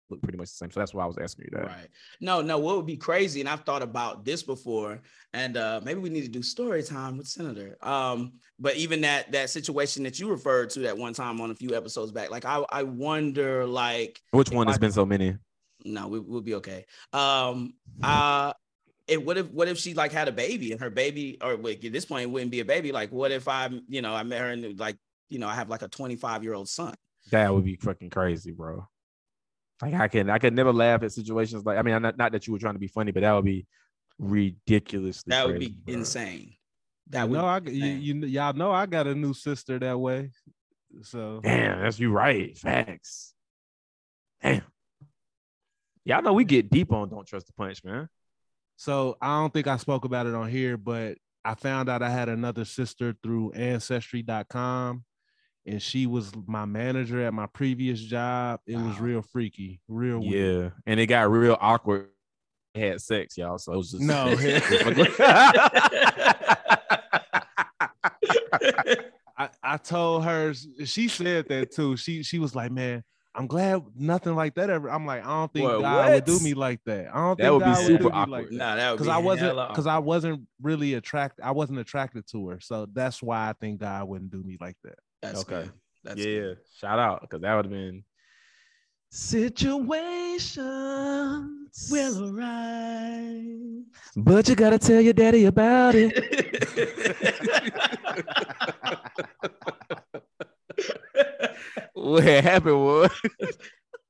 look 0.10 0.22
pretty 0.22 0.38
much 0.38 0.50
the 0.50 0.56
same. 0.56 0.72
So 0.72 0.80
that's 0.80 0.94
why 0.94 1.04
I 1.04 1.08
was 1.08 1.18
asking 1.18 1.46
you 1.46 1.58
that. 1.58 1.68
Right. 1.68 1.88
No, 2.22 2.42
no, 2.42 2.58
what 2.58 2.76
would 2.78 2.86
be 2.86 2.98
crazy, 2.98 3.40
and 3.40 3.50
I've 3.50 3.62
thought 3.62 3.82
about 3.82 4.26
this 4.26 4.44
before, 4.44 5.02
and 5.34 5.58
uh 5.58 5.82
maybe 5.84 6.00
we 6.00 6.10
need 6.10 6.24
to 6.24 6.30
do 6.30 6.42
story 6.42 6.84
time 6.84 7.18
with 7.18 7.28
Senator. 7.28 7.78
Um, 7.82 8.34
but 8.60 8.76
even 8.76 9.02
that 9.02 9.32
that 9.32 9.50
situation 9.50 10.04
that 10.04 10.20
you 10.20 10.30
referred 10.30 10.70
to 10.72 10.80
that 10.82 10.98
one 10.98 11.14
time 11.14 11.42
on 11.42 11.52
a 11.52 11.56
few 11.56 11.76
episodes 11.76 12.12
back, 12.12 12.32
like 12.32 12.46
I 12.46 12.64
I 12.70 12.84
wonder 12.84 13.66
like 13.66 14.22
which 14.32 14.52
one 14.52 14.68
has 14.68 14.78
been 14.78 14.92
so 14.92 15.06
many? 15.06 15.36
No, 15.86 16.08
we, 16.08 16.20
will 16.20 16.42
be 16.42 16.56
okay. 16.56 16.86
Um 17.14 17.74
uh 18.02 18.54
it 19.08 19.24
what 19.24 19.38
if 19.38 19.50
what 19.52 19.68
if 19.68 19.78
she 19.78 19.94
like 19.94 20.12
had 20.12 20.28
a 20.28 20.34
baby 20.34 20.72
and 20.72 20.82
her 20.82 20.90
baby 20.90 21.38
or 21.42 21.56
wait, 21.56 21.84
at 21.84 21.94
this 21.94 22.06
point 22.06 22.24
it 22.24 22.30
wouldn't 22.30 22.52
be 22.52 22.60
a 22.60 22.66
baby 22.66 22.92
like 22.92 23.10
what 23.10 23.32
if 23.32 23.48
i 23.48 23.70
you 23.88 24.02
know 24.02 24.14
I 24.14 24.24
met 24.24 24.42
her 24.42 24.50
and 24.50 24.78
like 24.78 24.98
you 25.30 25.40
know 25.40 25.48
I 25.48 25.56
have 25.56 25.70
like 25.70 25.82
a 25.82 25.88
25 25.88 26.44
year 26.44 26.54
old 26.54 26.70
son 26.70 26.96
that 27.32 27.54
would 27.54 27.66
be 27.66 27.76
fucking 27.76 28.10
crazy 28.10 28.52
bro 28.52 28.88
like 29.82 29.94
I 29.94 30.08
can 30.08 30.30
I 30.30 30.40
could 30.40 30.54
never 30.54 30.74
laugh 30.74 31.04
at 31.04 31.12
situations 31.12 31.66
like 31.66 31.78
I 31.78 31.82
mean 31.82 32.02
not, 32.02 32.18
not 32.18 32.32
that 32.32 32.48
you 32.48 32.54
were 32.54 32.60
trying 32.60 32.74
to 32.74 32.80
be 32.80 32.88
funny, 32.88 33.12
but 33.12 33.22
that 33.22 33.34
would 33.34 33.46
be 33.46 33.68
ridiculous. 34.18 35.24
That 35.28 35.48
would 35.48 35.60
be 35.60 35.70
bro. 35.70 35.96
insane. 35.96 36.54
That 37.10 37.30
would 37.30 37.38
no, 37.38 37.46
I 37.46 37.60
you, 37.66 37.86
you 37.86 38.26
y'all 38.26 38.54
know 38.54 38.72
I 38.72 38.86
got 38.86 39.08
a 39.08 39.16
new 39.16 39.34
sister 39.34 39.78
that 39.80 40.00
way. 40.00 40.32
So 41.04 41.42
damn, 41.44 41.82
that's 41.82 42.00
you 42.00 42.12
right. 42.12 42.58
Facts. 42.58 43.34
Damn. 44.42 44.64
Y'all 46.06 46.22
know 46.22 46.34
we 46.34 46.46
get 46.46 46.70
deep 46.70 46.92
on 46.92 47.10
Don't 47.10 47.28
Trust 47.28 47.48
the 47.48 47.54
Punch, 47.54 47.84
man. 47.84 48.08
So 48.78 49.18
I 49.22 49.40
don't 49.40 49.54
think 49.54 49.68
I 49.68 49.78
spoke 49.78 50.06
about 50.06 50.26
it 50.26 50.36
on 50.36 50.50
here, 50.50 50.78
but 50.78 51.18
I 51.44 51.56
found 51.56 51.90
out 51.90 52.02
I 52.02 52.10
had 52.10 52.30
another 52.30 52.66
sister 52.66 53.16
through 53.22 53.52
ancestry.com 53.54 55.04
and 55.68 55.82
she 55.82 56.08
was 56.08 56.32
my 56.48 56.66
manager 56.66 57.22
at 57.22 57.34
my 57.34 57.46
previous 57.46 58.00
job. 58.00 58.62
It 58.66 58.78
wow. 58.78 58.88
was 58.88 59.00
real 59.00 59.22
freaky, 59.22 59.82
real 59.88 60.24
yeah, 60.24 60.32
weird. 60.32 60.72
and 60.86 61.00
it 61.00 61.08
got 61.08 61.30
real 61.30 61.58
awkward. 61.60 62.10
had 62.74 63.02
sex, 63.02 63.38
y'all. 63.38 63.58
So 63.58 63.74
it 63.74 63.78
was 63.78 63.92
just 63.92 64.04
no. 64.04 64.28
I, 69.40 69.50
I 69.62 69.78
told 69.78 70.24
her 70.24 70.54
she 70.86 71.10
said 71.10 71.48
that 71.50 71.72
too. 71.72 71.98
She 71.98 72.24
she 72.24 72.40
was 72.40 72.56
like, 72.56 72.72
man, 72.72 73.04
I'm 73.36 73.46
glad 73.46 73.84
nothing 73.96 74.36
like 74.36 74.56
that 74.56 74.70
ever. 74.70 74.90
I'm 74.90 75.06
like, 75.06 75.24
I 75.24 75.30
don't 75.30 75.54
think 75.54 75.68
God 75.68 75.82
what? 75.82 76.14
would 76.14 76.26
do 76.26 76.40
me 76.40 76.56
like 76.56 76.80
that. 76.86 77.14
I 77.14 77.18
don't 77.18 77.36
think 77.36 77.38
that 77.38 77.50
think 77.50 77.52
would 77.52 77.66
God 77.66 77.78
be 77.78 77.86
super 77.86 78.16
awkward. 78.16 78.32
Like 78.32 78.52
nah, 78.52 78.76
that 78.76 78.92
would 78.92 78.98
because 78.98 79.10
I 79.10 79.18
wasn't 79.18 79.70
because 79.70 79.88
I 79.88 79.98
wasn't 80.00 80.48
really 80.62 80.94
attracted. 80.94 81.44
I 81.44 81.52
wasn't 81.52 81.80
attracted 81.80 82.26
to 82.32 82.48
her, 82.48 82.60
so 82.62 82.88
that's 82.92 83.22
why 83.22 83.50
I 83.50 83.54
think 83.54 83.82
God 83.82 84.08
wouldn't 84.08 84.32
do 84.32 84.42
me 84.42 84.58
like 84.60 84.78
that. 84.84 84.98
That's 85.34 85.42
okay. 85.42 85.64
Good. 85.64 85.72
That's 86.04 86.20
yeah. 86.20 86.40
Good. 86.40 86.58
Shout 86.80 87.00
out 87.00 87.22
because 87.22 87.42
that 87.42 87.56
would 87.56 87.66
have 87.66 87.72
been 87.72 88.04
situations 89.10 90.52
will 91.92 92.38
arise, 92.38 93.84
but 94.16 94.50
you 94.50 94.56
gotta 94.56 94.80
tell 94.80 95.02
your 95.02 95.14
daddy 95.14 95.46
about 95.46 95.96
it. 95.96 96.14
what 101.94 102.24
happened 102.24 102.84
was 102.84 103.12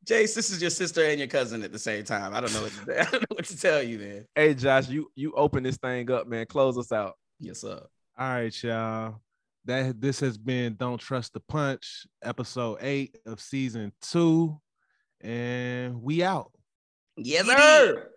Jace, 0.05 0.35
this 0.35 0.51
is 0.51 0.61
your 0.61 0.71
sister 0.71 1.03
and 1.03 1.19
your 1.19 1.27
cousin 1.27 1.63
at 1.63 1.71
the 1.71 1.79
same 1.79 2.03
time. 2.03 2.33
I 2.33 2.39
don't 2.39 2.53
know 2.53 2.63
what 2.63 2.71
to, 2.71 3.01
I 3.07 3.11
don't 3.11 3.21
know 3.21 3.35
what 3.35 3.45
to 3.45 3.57
tell 3.57 3.83
you, 3.83 3.99
man. 3.99 4.25
Hey, 4.35 4.53
Josh, 4.53 4.89
you 4.89 5.11
you 5.15 5.33
open 5.33 5.63
this 5.63 5.77
thing 5.77 6.09
up, 6.11 6.27
man. 6.27 6.45
Close 6.45 6.77
us 6.77 6.91
out. 6.91 7.13
Yes, 7.39 7.61
sir. 7.61 7.81
All 8.17 8.29
right, 8.29 8.63
y'all 8.63 9.21
that 9.67 10.01
this 10.01 10.19
has 10.21 10.37
been 10.37 10.75
Don't 10.75 10.99
Trust 10.99 11.33
the 11.33 11.41
Punch, 11.41 12.07
episode 12.23 12.79
eight 12.81 13.17
of 13.25 13.39
season 13.39 13.91
two. 14.01 14.59
And 15.21 16.01
we 16.01 16.23
out. 16.23 16.51
Yes, 17.17 17.45
sir. 17.45 18.09